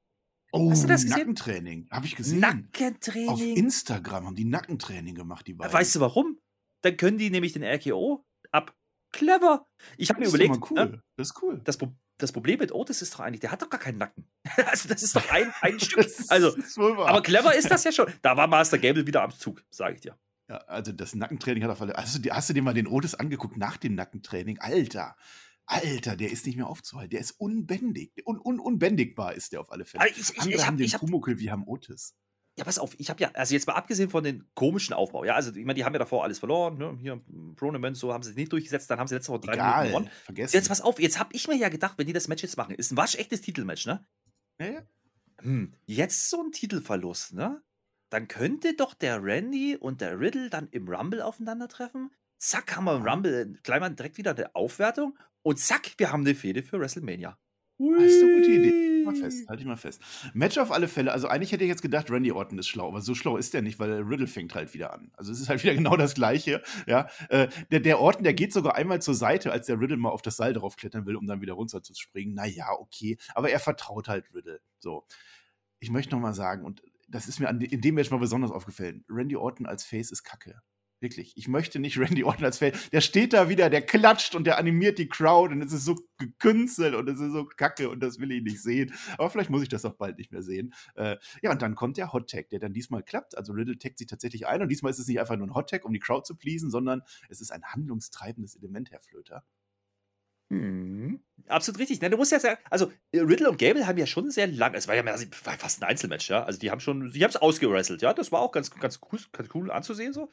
Oh, 0.52 0.70
Hast 0.70 0.84
du 0.84 0.88
das 0.88 1.02
gesehen? 1.02 1.18
Nackentraining. 1.18 1.88
Habe 1.90 2.06
ich 2.06 2.16
gesehen. 2.16 2.40
Nackentraining. 2.40 3.28
Auf 3.28 3.40
Instagram 3.40 4.26
haben 4.26 4.36
die 4.36 4.44
Nackentraining 4.46 5.14
gemacht, 5.14 5.46
die 5.46 5.54
beiden. 5.54 5.72
Weißt 5.72 5.94
du 5.96 6.00
warum? 6.00 6.38
Dann 6.82 6.96
können 6.96 7.18
die 7.18 7.30
nämlich 7.30 7.52
den 7.52 7.62
RKO 7.64 8.24
ab. 8.50 8.74
Clever. 9.12 9.66
Ich 9.96 10.10
habe 10.10 10.20
mir 10.20 10.28
überlegt. 10.28 10.56
Ist 10.56 10.70
cool. 10.70 10.76
Ne? 10.76 11.02
Das 11.16 11.28
ist 11.28 11.42
cool. 11.42 11.60
Das, 11.64 11.78
das, 12.18 12.32
Problem 12.32 12.58
mit 12.58 12.72
Otis 12.72 13.02
ist 13.02 13.14
doch 13.14 13.20
eigentlich, 13.20 13.40
der 13.40 13.50
hat 13.50 13.62
doch 13.62 13.70
gar 13.70 13.80
keinen 13.80 13.98
Nacken. 13.98 14.28
also, 14.66 14.88
das 14.88 15.02
ist 15.02 15.16
doch 15.16 15.30
ein, 15.30 15.52
ein 15.60 15.80
Stück. 15.80 16.06
Also, 16.28 16.54
aber 16.78 17.22
clever 17.22 17.54
ist 17.54 17.70
das 17.70 17.84
ja 17.84 17.92
schon. 17.92 18.12
Da 18.22 18.36
war 18.36 18.46
Master 18.46 18.78
Gable 18.78 19.06
wieder 19.06 19.22
am 19.22 19.30
Zug, 19.30 19.64
sage 19.70 19.94
ich 19.94 20.00
dir. 20.02 20.18
Ja, 20.48 20.58
also 20.66 20.92
das 20.92 21.14
Nackentraining 21.14 21.62
hat 21.64 21.70
auf 21.70 21.80
alle. 21.80 21.96
Also, 21.96 22.18
hast 22.30 22.48
du 22.48 22.52
dir 22.52 22.62
mal 22.62 22.74
den 22.74 22.86
Otis 22.86 23.14
angeguckt 23.14 23.56
nach 23.56 23.76
dem 23.76 23.94
Nackentraining? 23.94 24.58
Alter. 24.60 25.16
Alter, 25.66 26.16
der 26.16 26.30
ist 26.30 26.46
nicht 26.46 26.56
mehr 26.56 26.66
aufzuhalten. 26.66 27.10
Der 27.10 27.20
ist 27.20 27.32
unbändig. 27.32 28.12
Un, 28.24 28.40
un, 28.42 28.58
unbändigbar 28.58 29.34
ist 29.34 29.52
der 29.52 29.60
auf 29.60 29.70
alle 29.70 29.84
Fälle. 29.84 30.08
Ich, 30.08 30.18
ich, 30.18 30.40
Andere 30.40 30.54
ich 30.54 30.60
hab, 30.60 30.66
haben 30.68 30.76
den 30.78 30.90
Pumuckl, 30.90 31.38
wir 31.38 31.52
haben 31.52 31.64
Otis. 31.66 32.16
Ja, 32.58 32.64
pass 32.64 32.80
auf, 32.80 32.96
ich 32.98 33.08
habe 33.08 33.22
ja, 33.22 33.30
also 33.34 33.54
jetzt 33.54 33.68
mal 33.68 33.74
abgesehen 33.74 34.10
von 34.10 34.24
den 34.24 34.44
komischen 34.54 34.92
Aufbau, 34.92 35.22
ja, 35.24 35.34
also 35.34 35.54
ich 35.54 35.64
meine, 35.64 35.74
die 35.74 35.84
haben 35.84 35.92
ja 35.92 36.00
davor 36.00 36.24
alles 36.24 36.40
verloren, 36.40 36.76
ne? 36.76 36.98
Hier, 37.00 37.20
Pronement, 37.54 37.96
so 37.96 38.12
haben 38.12 38.24
sie 38.24 38.30
es 38.30 38.36
nicht 38.36 38.52
durchgesetzt, 38.52 38.90
dann 38.90 38.98
haben 38.98 39.06
sie 39.06 39.14
letzte 39.14 39.30
Woche 39.30 39.42
drei 39.42 39.52
Egal, 39.52 39.84
Minuten 39.84 39.88
gewonnen. 39.90 40.10
Vergessen. 40.24 40.56
Jetzt 40.56 40.68
pass 40.68 40.80
auf, 40.80 40.98
jetzt 40.98 41.20
habe 41.20 41.30
ich 41.34 41.46
mir 41.46 41.54
ja 41.54 41.68
gedacht, 41.68 41.94
wenn 41.98 42.08
die 42.08 42.12
das 42.12 42.26
Match 42.26 42.42
jetzt 42.42 42.56
machen, 42.56 42.74
ist 42.74 42.90
ein 42.90 42.96
waschechtes 42.96 43.42
Titelmatch, 43.42 43.86
ne? 43.86 44.04
Ja. 44.60 44.82
Hm, 45.40 45.72
jetzt 45.86 46.30
so 46.30 46.42
ein 46.42 46.50
Titelverlust, 46.50 47.34
ne? 47.34 47.62
Dann 48.10 48.26
könnte 48.26 48.74
doch 48.74 48.92
der 48.94 49.22
Randy 49.22 49.76
und 49.76 50.00
der 50.00 50.18
Riddle 50.18 50.50
dann 50.50 50.66
im 50.72 50.88
Rumble 50.88 51.22
aufeinandertreffen. 51.22 52.10
Zack, 52.38 52.74
haben 52.76 52.86
wir 52.86 52.96
im 52.96 53.06
Rumble 53.06 53.54
gleich 53.62 53.78
mal 53.78 53.90
direkt 53.90 54.18
wieder 54.18 54.34
eine 54.34 54.52
Aufwertung 54.56 55.16
und 55.42 55.60
zack, 55.60 55.92
wir 55.98 56.10
haben 56.10 56.22
eine 56.22 56.34
Fehde 56.34 56.64
für 56.64 56.80
WrestleMania. 56.80 57.38
Das 57.78 58.02
ist 58.02 58.22
eine 58.22 58.34
gute 58.34 58.50
Idee. 58.50 58.97
Mal 59.12 59.16
fest, 59.16 59.48
halte 59.48 59.62
ich 59.62 59.66
mal 59.66 59.76
fest. 59.76 60.02
Match 60.34 60.58
auf 60.58 60.70
alle 60.70 60.88
Fälle. 60.88 61.12
Also 61.12 61.28
eigentlich 61.28 61.52
hätte 61.52 61.64
ich 61.64 61.68
jetzt 61.68 61.82
gedacht, 61.82 62.10
Randy 62.10 62.32
Orton 62.32 62.58
ist 62.58 62.68
schlau, 62.68 62.88
aber 62.88 63.00
so 63.00 63.14
schlau 63.14 63.36
ist 63.36 63.54
der 63.54 63.62
nicht, 63.62 63.78
weil 63.78 63.92
Riddle 64.02 64.26
fängt 64.26 64.54
halt 64.54 64.74
wieder 64.74 64.92
an. 64.92 65.10
Also 65.16 65.32
es 65.32 65.40
ist 65.40 65.48
halt 65.48 65.62
wieder 65.64 65.74
genau 65.74 65.96
das 65.96 66.14
Gleiche. 66.14 66.62
Ja, 66.86 67.08
äh, 67.28 67.48
der, 67.70 67.80
der 67.80 68.00
Orton, 68.00 68.24
der 68.24 68.34
geht 68.34 68.52
sogar 68.52 68.74
einmal 68.76 69.02
zur 69.02 69.14
Seite, 69.14 69.52
als 69.52 69.66
der 69.66 69.80
Riddle 69.80 69.96
mal 69.96 70.10
auf 70.10 70.22
das 70.22 70.36
Seil 70.36 70.52
drauf 70.52 70.76
klettern 70.76 71.06
will, 71.06 71.16
um 71.16 71.26
dann 71.26 71.40
wieder 71.40 71.54
runter 71.54 71.82
zu 71.82 71.94
springen. 71.94 72.34
Naja, 72.34 72.70
okay. 72.78 73.18
Aber 73.34 73.50
er 73.50 73.60
vertraut 73.60 74.08
halt 74.08 74.32
Riddle. 74.34 74.60
So. 74.78 75.06
Ich 75.80 75.90
möchte 75.90 76.14
noch 76.14 76.20
mal 76.20 76.34
sagen, 76.34 76.64
und 76.64 76.82
das 77.08 77.28
ist 77.28 77.40
mir 77.40 77.48
in 77.48 77.80
dem 77.80 77.94
Match 77.94 78.10
mal 78.10 78.18
besonders 78.18 78.50
aufgefallen. 78.50 79.04
Randy 79.08 79.36
Orton 79.36 79.66
als 79.66 79.84
Face 79.84 80.10
ist 80.10 80.24
Kacke. 80.24 80.60
Wirklich. 81.00 81.32
Ich 81.36 81.48
möchte 81.48 81.78
nicht 81.78 81.98
Randy 81.98 82.24
Orton 82.24 82.44
als 82.44 82.58
Fan. 82.58 82.72
Der 82.92 83.00
steht 83.00 83.32
da 83.32 83.48
wieder, 83.48 83.70
der 83.70 83.82
klatscht 83.82 84.34
und 84.34 84.46
der 84.46 84.58
animiert 84.58 84.98
die 84.98 85.08
Crowd 85.08 85.52
und 85.52 85.62
es 85.62 85.72
ist 85.72 85.84
so 85.84 85.96
gekünstelt 86.18 86.94
und 86.94 87.08
es 87.08 87.20
ist 87.20 87.32
so 87.32 87.44
kacke 87.44 87.88
und 87.88 88.00
das 88.00 88.18
will 88.18 88.32
ich 88.32 88.42
nicht 88.42 88.62
sehen. 88.62 88.92
Aber 89.16 89.30
vielleicht 89.30 89.50
muss 89.50 89.62
ich 89.62 89.68
das 89.68 89.84
auch 89.84 89.94
bald 89.94 90.18
nicht 90.18 90.32
mehr 90.32 90.42
sehen. 90.42 90.74
Äh, 90.94 91.16
ja, 91.42 91.52
und 91.52 91.62
dann 91.62 91.74
kommt 91.74 91.96
der 91.96 92.12
Hot 92.12 92.30
Tag, 92.30 92.48
der 92.50 92.58
dann 92.58 92.72
diesmal 92.72 93.02
klappt. 93.02 93.36
Also 93.36 93.52
Riddle 93.52 93.78
taggt 93.78 93.98
sich 93.98 94.08
tatsächlich 94.08 94.46
ein 94.46 94.62
und 94.62 94.68
diesmal 94.68 94.90
ist 94.90 94.98
es 94.98 95.06
nicht 95.06 95.20
einfach 95.20 95.36
nur 95.36 95.46
ein 95.46 95.54
Hot 95.54 95.70
Tag, 95.70 95.84
um 95.84 95.92
die 95.92 96.00
Crowd 96.00 96.24
zu 96.26 96.34
pleasen, 96.36 96.70
sondern 96.70 97.02
es 97.28 97.40
ist 97.40 97.52
ein 97.52 97.62
handlungstreibendes 97.64 98.56
Element, 98.56 98.90
Herr 98.90 99.00
Flöter. 99.00 99.44
Mhm. 100.50 101.20
Absolut 101.46 101.80
richtig. 101.80 102.00
Ne, 102.00 102.10
du 102.10 102.16
musst 102.16 102.32
ja 102.32 102.40
sagen, 102.40 102.58
also 102.70 102.90
äh, 103.12 103.20
Riddle 103.20 103.50
und 103.50 103.58
Gable 103.58 103.86
haben 103.86 103.96
ja 103.96 104.06
schon 104.06 104.30
sehr 104.30 104.46
lang, 104.46 104.74
es 104.74 104.86
war 104.86 104.94
ja 104.94 105.02
mehr, 105.02 105.18
war 105.44 105.54
fast 105.54 105.82
ein 105.82 105.88
Einzelmatch, 105.88 106.28
ja. 106.28 106.44
Also 106.44 106.58
die 106.58 106.70
haben 106.70 106.80
schon, 106.80 107.10
die 107.12 107.22
haben 107.22 107.30
es 107.30 107.36
ausgerasselt, 107.36 108.02
ja. 108.02 108.12
Das 108.12 108.32
war 108.32 108.40
auch 108.40 108.52
ganz, 108.52 108.70
ganz, 108.70 109.00
cool, 109.10 109.18
ganz 109.32 109.48
cool 109.54 109.70
anzusehen 109.70 110.12
so. 110.12 110.30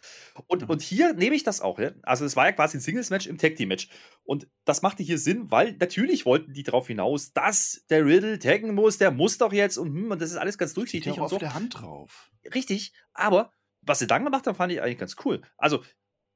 Und, 0.48 0.64
mhm. 0.64 0.70
und 0.70 0.82
hier 0.82 1.14
nehme 1.14 1.36
ich 1.36 1.44
das 1.44 1.62
auch, 1.62 1.80
ja. 1.80 1.92
Also 2.04 2.26
es 2.26 2.36
war 2.36 2.46
ja 2.46 2.52
quasi 2.52 2.78
ein 2.78 2.82
Singles-Match 2.82 3.28
im 3.28 3.38
Tag-Team-Match. 3.38 3.90
Und 4.24 4.48
das 4.66 4.82
machte 4.82 5.04
hier 5.04 5.18
Sinn, 5.18 5.52
weil 5.52 5.74
natürlich 5.80 6.26
wollten 6.26 6.54
die 6.54 6.64
darauf 6.64 6.88
hinaus, 6.88 7.34
dass 7.34 7.86
der 7.90 8.06
Riddle 8.06 8.40
taggen 8.40 8.74
muss, 8.74 8.98
der 8.98 9.12
muss 9.12 9.38
doch 9.38 9.54
jetzt 9.54 9.78
und, 9.78 9.88
hm, 9.94 10.12
und 10.12 10.22
das 10.22 10.32
ist 10.32 10.38
alles 10.38 10.58
ganz 10.58 10.74
durchsichtig 10.74 11.14
Steht 11.14 11.22
und 11.22 11.30
so. 11.30 11.36
auf 11.36 11.40
der 11.40 11.54
Hand 11.54 11.80
drauf. 11.80 12.30
Richtig, 12.54 12.94
aber 13.14 13.52
was 13.82 14.00
sie 14.00 14.08
dann 14.08 14.24
gemacht 14.24 14.48
haben, 14.48 14.56
fand 14.56 14.72
ich 14.72 14.82
eigentlich 14.82 14.98
ganz 14.98 15.16
cool. 15.24 15.42
Also 15.58 15.84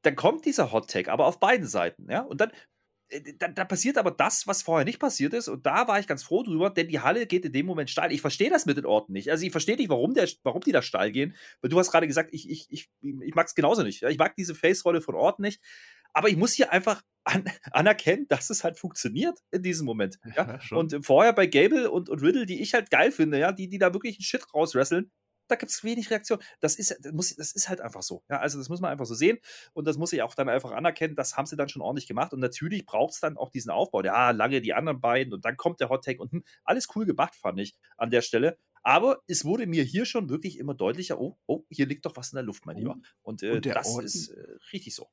dann 0.04 0.16
kommt 0.16 0.46
dieser 0.46 0.72
Hot 0.72 0.90
Tag, 0.90 1.10
aber 1.10 1.26
auf 1.26 1.40
beiden 1.40 1.68
Seiten, 1.68 2.10
ja. 2.10 2.22
Und 2.22 2.40
dann 2.40 2.52
da, 3.38 3.48
da, 3.48 3.66
passiert 3.66 3.98
aber 3.98 4.12
das, 4.12 4.46
was 4.46 4.62
vorher 4.62 4.86
nicht 4.86 5.00
passiert 5.00 5.34
ist. 5.34 5.48
Und 5.48 5.66
da 5.66 5.88
war 5.88 6.00
ich 6.00 6.08
ganz 6.08 6.24
froh 6.24 6.44
drüber, 6.44 6.70
denn 6.70 6.88
die 6.88 7.00
Halle 7.00 7.26
geht 7.26 7.46
in 7.46 7.52
dem 7.52 7.66
Moment 7.66 7.90
steil. 7.90 8.12
Ich 8.12 8.22
verstehe 8.22 8.50
das 8.50 8.66
mit 8.66 8.78
den 8.78 8.86
Orten 8.86 9.14
nicht. 9.14 9.32
Also 9.32 9.46
ich 9.46 9.52
verstehe 9.52 9.76
nicht, 9.76 9.90
warum, 9.90 10.14
der, 10.14 10.28
warum 10.44 10.62
die 10.62 10.72
da 10.72 10.82
steil 10.82 11.12
gehen. 11.12 11.36
Weil 11.62 11.70
du 11.70 11.80
hast 11.80 11.92
gerade 11.92 12.08
gesagt, 12.08 12.30
ich, 12.34 12.50
ich, 12.50 12.68
ich, 12.70 12.90
ich 13.02 13.36
mag 13.36 13.48
es 13.48 13.56
genauso 13.56 13.84
nicht. 13.84 14.04
Ich 14.04 14.18
mag 14.18 14.36
diese 14.36 14.54
Face-Rolle 14.54 15.02
von 15.02 15.16
Orten 15.16 15.42
nicht. 15.42 15.62
Aber 16.14 16.30
ich 16.30 16.38
muss 16.38 16.54
hier 16.54 16.72
einfach 16.72 17.02
an, 17.24 17.46
anerkennen, 17.72 18.28
dass 18.28 18.50
es 18.50 18.64
halt 18.64 18.78
funktioniert 18.78 19.40
in 19.52 19.64
diesem 19.64 19.86
Moment. 19.86 20.20
Ja? 20.36 20.60
ja 20.60 20.78
und 20.78 21.06
vorher 21.06 21.34
bei 21.34 21.48
Gable 21.48 21.90
und, 21.90 22.10
und 22.10 22.22
Riddle, 22.22 22.46
die 22.46 22.62
ich 22.62 22.74
halt 22.74 22.90
geil 22.90 23.12
finde, 23.12 23.40
ja, 23.40 23.52
die, 23.52 23.68
die 23.70 23.78
da 23.78 23.94
wirklich 23.94 24.18
einen 24.18 24.24
Shit 24.24 24.54
rauswresteln, 24.54 25.12
da 25.50 25.56
gibt 25.56 25.72
es 25.72 25.84
wenig 25.84 26.10
Reaktion. 26.10 26.40
Das 26.60 26.76
ist, 26.76 26.98
das, 27.02 27.12
muss, 27.12 27.36
das 27.36 27.52
ist 27.52 27.70
halt 27.70 27.82
einfach 27.82 28.02
so. 28.02 28.24
Ja, 28.30 28.40
also 28.40 28.58
das 28.58 28.70
muss 28.70 28.80
man 28.80 28.92
einfach 28.92 29.06
so 29.06 29.16
sehen 29.16 29.40
und 29.74 29.88
das 29.88 29.98
muss 29.98 30.14
ich 30.14 30.22
auch 30.22 30.36
dann 30.36 30.50
einfach 30.50 30.72
anerkennen. 30.72 31.16
Das 31.16 31.38
haben 31.38 31.46
sie 31.46 31.56
dann 31.56 31.70
schon 31.70 31.82
ordentlich 31.82 32.08
gemacht 32.08 32.34
und 32.34 32.40
natürlich 32.40 32.86
braucht 32.86 33.14
es 33.14 33.20
dann 33.20 33.38
auch 33.38 33.50
diesen 33.50 33.72
Aufbau. 33.72 34.04
Ja, 34.04 34.32
lange 34.32 34.62
die 34.62 34.74
anderen 34.74 35.02
beiden 35.02 35.34
und 35.34 35.46
dann 35.46 35.58
kommt 35.58 35.80
der 35.80 35.90
Hot 35.90 36.04
Take 36.04 36.22
und 36.22 36.32
hm, 36.32 36.44
alles 36.64 36.88
cool 36.96 37.06
gemacht, 37.06 37.36
fand 37.36 37.60
ich 37.60 37.76
an 37.98 38.10
der 38.12 38.22
Stelle. 38.22 38.58
Aber 38.82 39.22
es 39.28 39.44
wurde 39.44 39.68
mir 39.68 39.84
hier 39.84 40.06
schon 40.06 40.30
wirklich 40.30 40.58
immer 40.58 40.74
deutlicher, 40.74 41.20
oh, 41.20 41.38
oh, 41.48 41.64
hier 41.70 41.86
liegt 41.86 42.06
doch 42.06 42.16
was 42.16 42.32
in 42.32 42.38
der 42.38 42.44
Luft, 42.44 42.66
mein 42.66 42.78
Lieber. 42.78 42.98
Und, 43.22 43.44
äh, 43.44 43.52
und 43.52 43.66
das 43.66 43.88
Orden, 43.88 44.06
ist 44.06 44.30
äh, 44.30 44.42
richtig 44.72 44.96
so. 44.96 45.10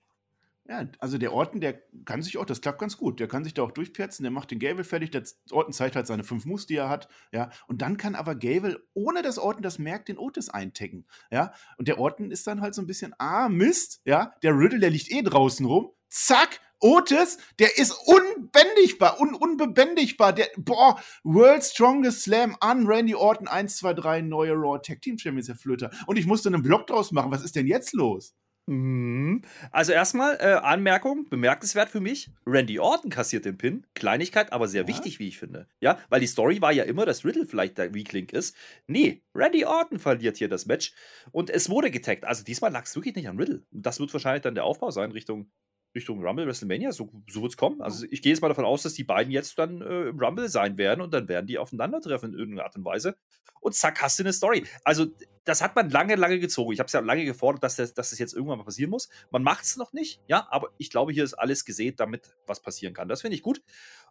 Ja, 0.68 0.84
also 0.98 1.16
der 1.16 1.32
Orten, 1.32 1.60
der 1.60 1.80
kann 2.04 2.22
sich 2.22 2.38
auch, 2.38 2.44
das 2.44 2.60
klappt 2.60 2.80
ganz 2.80 2.96
gut. 2.96 3.20
Der 3.20 3.28
kann 3.28 3.44
sich 3.44 3.54
da 3.54 3.62
auch 3.62 3.70
durchperzen, 3.70 4.24
der 4.24 4.32
macht 4.32 4.50
den 4.50 4.58
Gable 4.58 4.82
fertig, 4.82 5.12
der 5.12 5.22
Orten 5.52 5.72
zeigt 5.72 5.94
halt 5.94 6.08
seine 6.08 6.24
fünf 6.24 6.44
Moves, 6.44 6.66
die 6.66 6.74
er 6.74 6.88
hat, 6.88 7.08
ja. 7.30 7.50
Und 7.68 7.82
dann 7.82 7.96
kann 7.96 8.16
aber 8.16 8.34
Gable, 8.34 8.82
ohne 8.92 9.22
dass 9.22 9.38
Orten 9.38 9.62
das 9.62 9.78
merkt, 9.78 10.08
den 10.08 10.18
Otis 10.18 10.48
eintaggen, 10.48 11.06
ja. 11.30 11.52
Und 11.78 11.86
der 11.86 11.98
Orten 11.98 12.32
ist 12.32 12.48
dann 12.48 12.62
halt 12.62 12.74
so 12.74 12.82
ein 12.82 12.86
bisschen, 12.88 13.14
ah, 13.18 13.48
Mist, 13.48 14.00
ja. 14.04 14.34
Der 14.42 14.58
Riddle, 14.58 14.80
der 14.80 14.90
liegt 14.90 15.12
eh 15.12 15.22
draußen 15.22 15.64
rum. 15.64 15.92
Zack, 16.08 16.60
Otis, 16.80 17.38
der 17.60 17.78
ist 17.78 17.92
unbändigbar, 17.92 19.20
un 19.20 19.34
unbebändigbar. 19.34 20.32
Der, 20.32 20.48
boah, 20.56 21.00
World 21.22 21.62
Strongest 21.62 22.22
Slam 22.22 22.56
an 22.60 22.86
Randy 22.86 23.14
Orton 23.14 23.46
1, 23.46 23.76
2, 23.76 23.94
3, 23.94 24.20
neue 24.22 24.52
Raw 24.52 24.80
Tag 24.80 25.00
Team 25.00 25.16
Champions, 25.16 25.46
der 25.46 25.56
Flöter. 25.56 25.90
Und 26.06 26.18
ich 26.18 26.26
musste 26.26 26.48
einen 26.48 26.62
Block 26.62 26.88
draus 26.88 27.12
machen. 27.12 27.30
Was 27.30 27.44
ist 27.44 27.54
denn 27.54 27.66
jetzt 27.66 27.92
los? 27.92 28.34
Mhm. 28.66 29.42
Also 29.70 29.92
erstmal 29.92 30.36
äh, 30.40 30.54
Anmerkung, 30.54 31.28
bemerkenswert 31.28 31.88
für 31.88 32.00
mich, 32.00 32.30
Randy 32.46 32.80
Orton 32.80 33.10
kassiert 33.10 33.44
den 33.44 33.56
Pin. 33.56 33.86
Kleinigkeit, 33.94 34.52
aber 34.52 34.66
sehr 34.66 34.82
ja? 34.82 34.88
wichtig, 34.88 35.18
wie 35.20 35.28
ich 35.28 35.38
finde. 35.38 35.68
Ja, 35.80 35.98
weil 36.08 36.20
die 36.20 36.26
Story 36.26 36.60
war 36.60 36.72
ja 36.72 36.84
immer, 36.84 37.06
dass 37.06 37.24
Riddle 37.24 37.46
vielleicht 37.46 37.78
der 37.78 37.94
Weaklink 37.94 38.32
ist. 38.32 38.56
Nee, 38.88 39.22
Randy 39.34 39.64
Orton 39.64 40.00
verliert 40.00 40.36
hier 40.36 40.48
das 40.48 40.66
Match 40.66 40.92
und 41.30 41.48
es 41.48 41.70
wurde 41.70 41.90
getaggt. 41.90 42.24
Also 42.24 42.42
diesmal 42.42 42.72
lag 42.72 42.84
es 42.84 42.96
wirklich 42.96 43.14
nicht 43.14 43.28
an 43.28 43.38
Riddle. 43.38 43.62
Das 43.70 44.00
wird 44.00 44.12
wahrscheinlich 44.12 44.42
dann 44.42 44.56
der 44.56 44.64
Aufbau 44.64 44.90
sein 44.90 45.12
Richtung 45.12 45.50
Richtung 45.96 46.22
Rumble, 46.24 46.46
WrestleMania, 46.46 46.92
so, 46.92 47.10
so 47.28 47.42
wird 47.42 47.52
es 47.52 47.56
kommen. 47.56 47.80
Also 47.82 48.06
ich 48.10 48.22
gehe 48.22 48.32
jetzt 48.32 48.40
mal 48.40 48.48
davon 48.48 48.64
aus, 48.64 48.82
dass 48.82 48.94
die 48.94 49.04
beiden 49.04 49.32
jetzt 49.32 49.58
dann 49.58 49.82
äh, 49.82 50.08
im 50.08 50.18
Rumble 50.18 50.48
sein 50.48 50.78
werden 50.78 51.00
und 51.00 51.12
dann 51.12 51.28
werden 51.28 51.46
die 51.46 51.58
aufeinandertreffen 51.58 52.32
in 52.32 52.38
irgendeiner 52.38 52.64
Art 52.64 52.76
und 52.76 52.84
Weise. 52.84 53.16
Und 53.60 53.74
zack, 53.74 54.00
hast 54.02 54.18
du 54.18 54.22
eine 54.22 54.32
Story. 54.32 54.64
Also 54.84 55.06
das 55.44 55.62
hat 55.62 55.74
man 55.74 55.90
lange, 55.90 56.14
lange 56.14 56.38
gezogen. 56.38 56.72
Ich 56.72 56.78
habe 56.78 56.86
es 56.86 56.92
ja 56.92 57.00
lange 57.00 57.24
gefordert, 57.24 57.64
dass 57.64 57.76
das, 57.76 57.94
dass 57.94 58.10
das 58.10 58.18
jetzt 58.18 58.34
irgendwann 58.34 58.58
mal 58.58 58.64
passieren 58.64 58.90
muss. 58.90 59.08
Man 59.30 59.42
macht 59.42 59.64
es 59.64 59.76
noch 59.76 59.92
nicht, 59.92 60.20
ja, 60.28 60.46
aber 60.50 60.70
ich 60.78 60.90
glaube, 60.90 61.12
hier 61.12 61.24
ist 61.24 61.34
alles 61.34 61.64
gesät, 61.64 61.98
damit 61.98 62.36
was 62.46 62.60
passieren 62.60 62.94
kann. 62.94 63.08
Das 63.08 63.22
finde 63.22 63.36
ich 63.36 63.42
gut. 63.42 63.62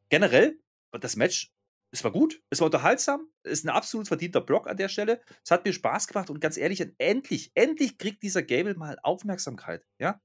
Generell, 0.09 0.57
das 0.91 1.15
Match 1.15 1.51
es 1.91 2.03
war 2.03 2.11
gut, 2.11 2.41
es 2.49 2.59
war 2.59 2.65
unterhaltsam, 2.65 3.29
es 3.43 3.59
ist 3.59 3.65
ein 3.65 3.69
absolut 3.69 4.07
verdienter 4.07 4.41
Block 4.41 4.67
an 4.67 4.75
der 4.75 4.89
Stelle. 4.89 5.21
Es 5.43 5.51
hat 5.51 5.65
mir 5.65 5.71
Spaß 5.71 6.07
gemacht 6.07 6.29
und 6.29 6.41
ganz 6.41 6.57
ehrlich, 6.57 6.85
endlich, 6.97 7.51
endlich 7.55 7.97
kriegt 7.97 8.21
dieser 8.21 8.43
Gable 8.43 8.75
mal 8.75 8.97
Aufmerksamkeit. 9.01 9.85
Ja, 9.97 10.19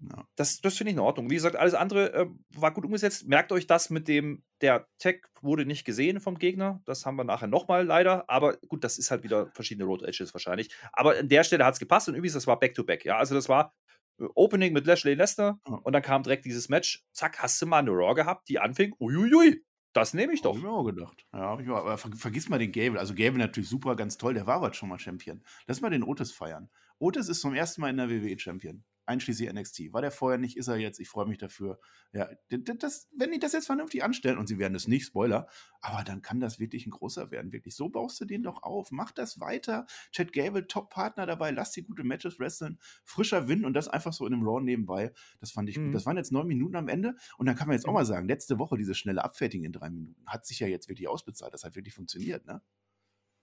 ja. 0.00 0.24
Das, 0.36 0.60
das 0.60 0.76
finde 0.76 0.90
ich 0.90 0.96
in 0.96 1.00
Ordnung. 1.00 1.28
Wie 1.30 1.34
gesagt, 1.34 1.56
alles 1.56 1.74
andere 1.74 2.12
äh, 2.14 2.26
war 2.54 2.72
gut 2.72 2.84
umgesetzt. 2.84 3.28
Merkt 3.28 3.52
euch 3.52 3.66
das 3.66 3.90
mit 3.90 4.08
dem, 4.08 4.42
der 4.62 4.86
Tech 4.98 5.22
wurde 5.42 5.66
nicht 5.66 5.84
gesehen 5.84 6.20
vom 6.20 6.38
Gegner. 6.38 6.80
Das 6.86 7.04
haben 7.04 7.16
wir 7.16 7.24
nachher 7.24 7.48
nochmal 7.48 7.84
leider. 7.84 8.28
Aber 8.28 8.56
gut, 8.68 8.82
das 8.82 8.98
ist 8.98 9.10
halt 9.10 9.24
wieder 9.24 9.50
verschiedene 9.52 9.84
Road 9.84 10.02
Edges 10.02 10.32
wahrscheinlich. 10.32 10.74
Aber 10.92 11.18
an 11.18 11.28
der 11.28 11.44
Stelle 11.44 11.66
hat 11.66 11.74
es 11.74 11.80
gepasst 11.80 12.08
und 12.08 12.14
übrigens, 12.14 12.34
das 12.34 12.46
war 12.46 12.58
Back-to-Back. 12.58 13.02
-back, 13.02 13.06
ja, 13.06 13.18
also 13.18 13.34
das 13.34 13.48
war 13.48 13.74
äh, 14.18 14.24
Opening 14.34 14.72
mit 14.72 14.86
Lashley 14.86 15.14
Lesnar 15.14 15.60
ja. 15.68 15.74
und 15.74 15.92
dann 15.92 16.02
kam 16.02 16.22
direkt 16.22 16.46
dieses 16.46 16.70
Match. 16.70 17.04
Zack, 17.12 17.38
hast 17.38 17.60
du 17.60 17.66
mal 17.66 17.78
eine 17.78 17.90
Raw 17.90 18.14
gehabt, 18.14 18.48
die 18.48 18.58
anfing. 18.58 18.94
Uiuiui, 18.98 19.62
das 19.92 20.14
nehme 20.14 20.32
ich 20.32 20.40
doch. 20.40 20.52
Hab 20.52 20.58
ich 20.58 20.62
mir 20.62 20.70
auch 20.70 20.84
gedacht. 20.84 21.26
Ja, 21.34 21.58
ich 21.60 21.66
mir, 21.66 21.74
aber 21.74 21.98
ver 21.98 22.10
vergiss 22.16 22.48
mal 22.48 22.58
den 22.58 22.72
Gable. 22.72 22.98
Also 22.98 23.14
Gable 23.14 23.38
natürlich 23.38 23.68
super, 23.68 23.96
ganz 23.96 24.16
toll. 24.16 24.32
Der 24.32 24.46
war 24.46 24.56
aber 24.56 24.72
schon 24.72 24.88
mal 24.88 24.98
Champion. 24.98 25.42
Lass 25.66 25.82
mal 25.82 25.90
den 25.90 26.04
Otis 26.04 26.32
feiern. 26.32 26.70
Otis 26.98 27.28
ist 27.28 27.42
zum 27.42 27.54
ersten 27.54 27.82
Mal 27.82 27.90
in 27.90 27.96
der 27.98 28.08
WWE 28.08 28.38
Champion 28.38 28.84
einschließlich 29.10 29.52
NXT. 29.52 29.92
War 29.92 30.00
der 30.00 30.10
vorher 30.10 30.38
nicht, 30.38 30.56
ist 30.56 30.68
er 30.68 30.76
jetzt. 30.76 31.00
Ich 31.00 31.08
freue 31.08 31.26
mich 31.26 31.38
dafür. 31.38 31.80
Ja, 32.12 32.30
das, 32.48 33.08
wenn 33.16 33.32
die 33.32 33.38
das 33.38 33.52
jetzt 33.52 33.66
vernünftig 33.66 34.04
anstellen, 34.04 34.38
und 34.38 34.46
sie 34.46 34.58
werden 34.58 34.74
es 34.74 34.86
nicht, 34.86 35.06
Spoiler, 35.06 35.48
aber 35.80 36.04
dann 36.04 36.22
kann 36.22 36.40
das 36.40 36.58
wirklich 36.58 36.86
ein 36.86 36.90
großer 36.90 37.30
werden. 37.30 37.52
Wirklich, 37.52 37.74
so 37.74 37.88
baust 37.88 38.20
du 38.20 38.24
den 38.24 38.42
doch 38.42 38.62
auf. 38.62 38.92
Mach 38.92 39.10
das 39.10 39.40
weiter. 39.40 39.86
Chad 40.12 40.32
Gable, 40.32 40.66
Top-Partner 40.66 41.26
dabei, 41.26 41.50
lass 41.50 41.72
die 41.72 41.82
gute 41.82 42.04
Matches 42.04 42.38
wresteln, 42.38 42.78
frischer 43.04 43.48
Wind 43.48 43.64
und 43.64 43.74
das 43.74 43.88
einfach 43.88 44.12
so 44.12 44.26
in 44.26 44.32
einem 44.32 44.46
Raw 44.46 44.62
nebenbei. 44.62 45.12
Das 45.40 45.50
fand 45.50 45.68
ich 45.68 45.78
mhm. 45.78 45.86
gut. 45.86 45.94
Das 45.96 46.06
waren 46.06 46.16
jetzt 46.16 46.32
neun 46.32 46.46
Minuten 46.46 46.76
am 46.76 46.88
Ende. 46.88 47.16
Und 47.36 47.46
dann 47.46 47.56
kann 47.56 47.66
man 47.66 47.76
jetzt 47.76 47.86
auch 47.86 47.92
mal 47.92 48.06
sagen, 48.06 48.28
letzte 48.28 48.58
Woche 48.58 48.76
dieses 48.76 48.96
schnelle 48.96 49.24
Abfertigen 49.24 49.64
in 49.64 49.72
drei 49.72 49.90
Minuten 49.90 50.22
hat 50.26 50.46
sich 50.46 50.60
ja 50.60 50.68
jetzt 50.68 50.88
wirklich 50.88 51.08
ausbezahlt. 51.08 51.52
Das 51.52 51.64
hat 51.64 51.74
wirklich 51.74 51.94
funktioniert, 51.94 52.46
ne? 52.46 52.62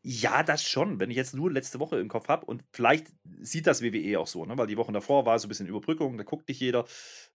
Ja, 0.04 0.44
das 0.44 0.64
schon. 0.64 1.00
Wenn 1.00 1.10
ich 1.10 1.18
jetzt 1.18 1.36
nur 1.36 1.52
letzte 1.52 1.80
Woche 1.80 2.00
im 2.00 2.08
Kopf 2.08 2.28
habe 2.28 2.46
und 2.46 2.64
vielleicht 2.72 3.08
sieht 3.42 3.68
das 3.68 3.82
WWE 3.82 4.20
auch 4.20 4.28
so, 4.28 4.46
ne? 4.46 4.58
weil 4.58 4.68
die 4.68 4.78
Wochen 4.78 4.94
davor 4.94 5.26
war 5.26 5.38
so 5.40 5.48
ein 5.48 5.50
bisschen 5.50 5.68
Überbrückung, 5.68 6.18
da 6.18 6.24
guckt 6.24 6.48
nicht 6.48 6.62
jeder, 6.62 6.86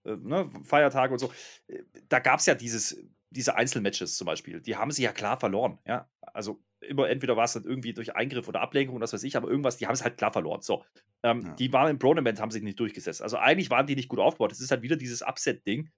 äh, 0.04 0.16
ne? 0.16 0.50
Feiertage 0.64 1.12
und 1.12 1.18
so. 1.18 1.32
Äh, 1.66 1.82
da 2.08 2.18
gab 2.18 2.40
es 2.40 2.46
ja 2.46 2.54
dieses, 2.54 3.04
diese 3.30 3.56
Einzelmatches 3.56 4.16
zum 4.16 4.26
Beispiel, 4.26 4.60
die 4.60 4.76
haben 4.76 4.90
sie 4.90 5.02
ja 5.02 5.12
klar 5.12 5.38
verloren. 5.38 5.78
Ja? 5.86 6.08
Also 6.20 6.62
immer 6.80 7.08
entweder 7.08 7.36
war 7.36 7.44
es 7.44 7.52
dann 7.52 7.64
irgendwie 7.64 7.92
durch 7.92 8.14
Eingriff 8.14 8.48
oder 8.48 8.60
Ablenkung, 8.60 9.00
das 9.00 9.12
weiß 9.12 9.22
ich, 9.24 9.36
aber 9.36 9.48
irgendwas, 9.48 9.76
die 9.76 9.86
haben 9.86 9.94
es 9.94 10.02
halt 10.02 10.16
klar 10.16 10.32
verloren. 10.32 10.62
So, 10.62 10.84
ähm, 11.22 11.42
ja. 11.42 11.54
die 11.54 11.72
waren 11.72 11.90
im 11.90 11.98
Bronament, 11.98 12.40
haben 12.40 12.50
sich 12.50 12.62
nicht 12.62 12.80
durchgesetzt. 12.80 13.22
Also 13.22 13.38
eigentlich 13.38 13.70
waren 13.70 13.86
die 13.86 13.96
nicht 13.96 14.08
gut 14.08 14.18
aufgebaut. 14.18 14.52
Es 14.52 14.60
ist 14.60 14.70
halt 14.70 14.82
wieder 14.82 14.96
dieses 14.96 15.22
Upset-Ding. 15.22 15.90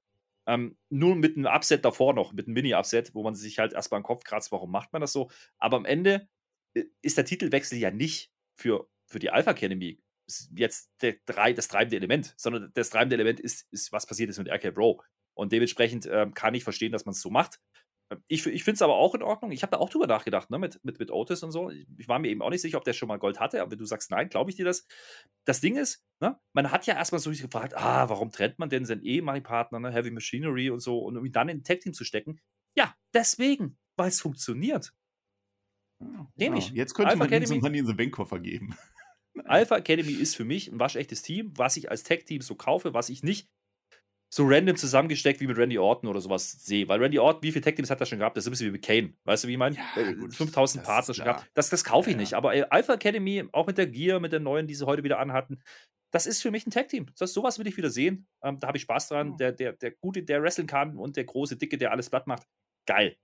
Ähm, 0.47 0.77
nur 0.91 1.17
mit 1.17 1.37
einem 1.37 1.47
Upset 1.47 1.85
davor 1.85 2.13
noch, 2.13 2.33
mit 2.33 2.47
einem 2.47 2.55
Mini-Upset, 2.55 3.15
wo 3.15 3.23
man 3.23 3.35
sich 3.35 3.59
halt 3.59 3.73
erstmal 3.73 4.01
den 4.01 4.05
Kopf 4.05 4.25
kratzt, 4.25 4.53
warum 4.53 4.71
macht 4.71 4.93
man 4.93 5.01
das 5.01 5.13
so? 5.13 5.31
Aber 5.59 5.79
am 5.79 5.87
Ende 5.87 6.29
ist 7.03 7.17
der 7.17 7.25
Titelwechsel 7.25 7.79
ja 7.79 7.91
nicht 7.91 8.31
für, 8.57 8.89
für 9.07 9.19
die 9.19 9.31
Alpha 9.31 9.53
Academy 9.53 10.01
jetzt 10.57 10.91
der, 11.03 11.17
das 11.27 11.69
treibende 11.69 11.97
Element, 11.97 12.35
sondern 12.37 12.71
das 12.75 12.91
treibende 12.91 13.17
Element 13.17 13.41
ist, 13.41 13.71
ist 13.73 13.93
was 13.93 14.07
passiert 14.07 14.31
ist 14.31 14.39
mit 14.39 14.49
RK 14.49 14.75
Bro. 14.75 15.03
Und 15.35 15.53
dementsprechend 15.53 16.07
ähm, 16.11 16.33
kann 16.35 16.55
ich 16.55 16.65
verstehen, 16.65 16.93
dass 16.93 17.05
man 17.05 17.13
es 17.13 17.21
so 17.21 17.31
macht. 17.31 17.61
Ähm, 18.11 18.23
ich, 18.29 18.47
ich 18.47 18.65
finde 18.65 18.77
es 18.77 18.83
aber 18.83 18.95
auch 18.95 19.15
in 19.15 19.23
Ordnung. 19.23 19.53
Ich 19.53 19.63
habe 19.63 19.73
da 19.73 19.79
auch 19.79 19.91
drüber 19.91 20.07
nachgedacht, 20.07 20.51
ne, 20.51 20.59
mit, 20.59 20.83
mit, 20.85 20.99
mit 20.99 21.11
Otis 21.11 21.43
und 21.43 21.51
so. 21.51 21.71
Ich 21.71 22.09
war 22.09 22.19
mir 22.19 22.29
eben 22.29 22.43
auch 22.43 22.51
nicht 22.51 22.63
sicher, 22.63 22.79
ob 22.79 22.85
der 22.85 22.93
schon 22.93 23.09
mal 23.09 23.19
Gold 23.19 23.41
hatte, 23.41 23.61
aber 23.61 23.73
wenn 23.73 23.79
du 23.79 23.85
sagst 23.85 24.11
nein, 24.11 24.29
glaube 24.29 24.51
ich 24.51 24.57
dir 24.57 24.65
das. 24.65 24.87
Das 25.45 25.61
Ding 25.61 25.77
ist, 25.77 26.05
ne, 26.21 26.39
man 26.53 26.71
hat 26.71 26.87
ja 26.87 26.95
erstmal 26.95 27.21
so 27.21 27.31
gefragt, 27.31 27.77
ah, 27.77 28.09
warum 28.09 28.31
trennt 28.31 28.59
man 28.59 28.71
denn 28.71 28.85
seinen 28.85 29.03
ehemaligen 29.03 29.45
Partner, 29.45 29.81
ne, 29.81 29.93
Heavy 29.93 30.11
Machinery 30.11 30.71
und 30.71 30.81
so, 30.81 30.99
und 31.01 31.17
um 31.17 31.25
ihn 31.25 31.33
dann 31.33 31.49
in 31.49 31.59
ein 31.59 31.65
Tag-Team 31.65 31.93
zu 31.93 32.05
stecken? 32.05 32.41
Ja, 32.77 32.95
deswegen, 33.13 33.79
weil 33.97 34.09
es 34.09 34.21
funktioniert. 34.21 34.93
Nehme 36.37 36.59
ich. 36.59 36.71
Jetzt 36.71 36.95
könnte 36.95 37.11
Alpha 37.11 37.25
man 37.25 37.33
Academy, 37.33 37.61
Money 37.61 37.79
in 37.79 37.87
the 37.87 37.95
Bank 37.95 38.13
Koffer 38.13 38.39
geben. 38.41 38.77
Alpha 39.47 39.77
Academy 39.77 40.13
ist 40.13 40.37
für 40.37 40.45
mich 40.45 40.71
ein 40.71 40.79
waschechtes 40.79 41.23
Team, 41.23 41.53
was 41.57 41.77
ich 41.77 41.91
als 41.91 42.03
Tech-Team 42.05 42.41
so 42.41 42.55
kaufe, 42.55 42.95
was 42.95 43.09
ich 43.09 43.23
nicht 43.23 43.49
so 44.33 44.45
random 44.47 44.77
zusammengesteckt 44.77 45.41
wie 45.41 45.47
mit 45.47 45.57
Randy 45.57 45.79
Orton 45.79 46.09
oder 46.09 46.21
sowas 46.21 46.51
sehe. 46.51 46.89
Weil 46.89 47.01
Randy 47.01 47.19
Orton, 47.19 47.43
wie 47.43 47.53
viele 47.53 47.63
Tech-Teams 47.63 47.91
hat 47.91 48.01
er 48.01 48.07
schon 48.07 48.19
gehabt? 48.19 48.37
Das 48.37 48.45
ist 48.45 48.49
ein 48.49 48.51
bisschen 48.51 48.67
wie 48.69 48.73
mit 48.73 48.85
Kane. 48.85 49.15
Weißt 49.25 49.45
du, 49.45 49.49
wie 49.49 49.53
ich 49.53 49.59
meine? 49.59 49.77
Ja, 49.77 50.03
äh, 50.03 50.29
5000 50.29 50.85
Partner 50.85 51.15
schon 51.15 51.25
gehabt. 51.25 51.49
Das, 51.55 51.71
das 51.71 51.85
kaufe 51.85 52.11
ich 52.11 52.17
ja, 52.17 52.21
nicht. 52.21 52.35
Aber 52.35 52.55
äh, 52.55 52.65
Alpha 52.69 52.95
Academy, 52.95 53.45
auch 53.53 53.67
mit 53.67 53.79
der 53.79 53.87
Gear, 53.87 54.19
mit 54.19 54.33
der 54.33 54.41
neuen, 54.41 54.67
die 54.67 54.75
sie 54.75 54.87
heute 54.87 55.05
wieder 55.05 55.21
anhatten, 55.21 55.63
das 56.13 56.27
ist 56.27 56.43
für 56.43 56.51
mich 56.51 56.67
ein 56.67 56.71
Tag-Team. 56.71 57.07
sowas 57.15 57.59
will 57.59 57.67
ich 57.67 57.77
wieder 57.77 57.91
sehen. 57.91 58.27
Ähm, 58.43 58.59
da 58.59 58.69
habe 58.69 58.77
ich 58.77 58.83
Spaß 58.83 59.09
dran. 59.09 59.37
Der, 59.37 59.53
der, 59.53 59.73
der 59.75 59.93
Gute, 59.93 60.23
der 60.23 60.43
wrestlen 60.43 60.67
kann 60.67 60.97
und 60.97 61.17
der 61.17 61.25
große, 61.25 61.57
Dicke, 61.57 61.79
der 61.79 61.93
alles 61.93 62.11
platt 62.11 62.27
macht. 62.27 62.47
Geil. 62.87 63.17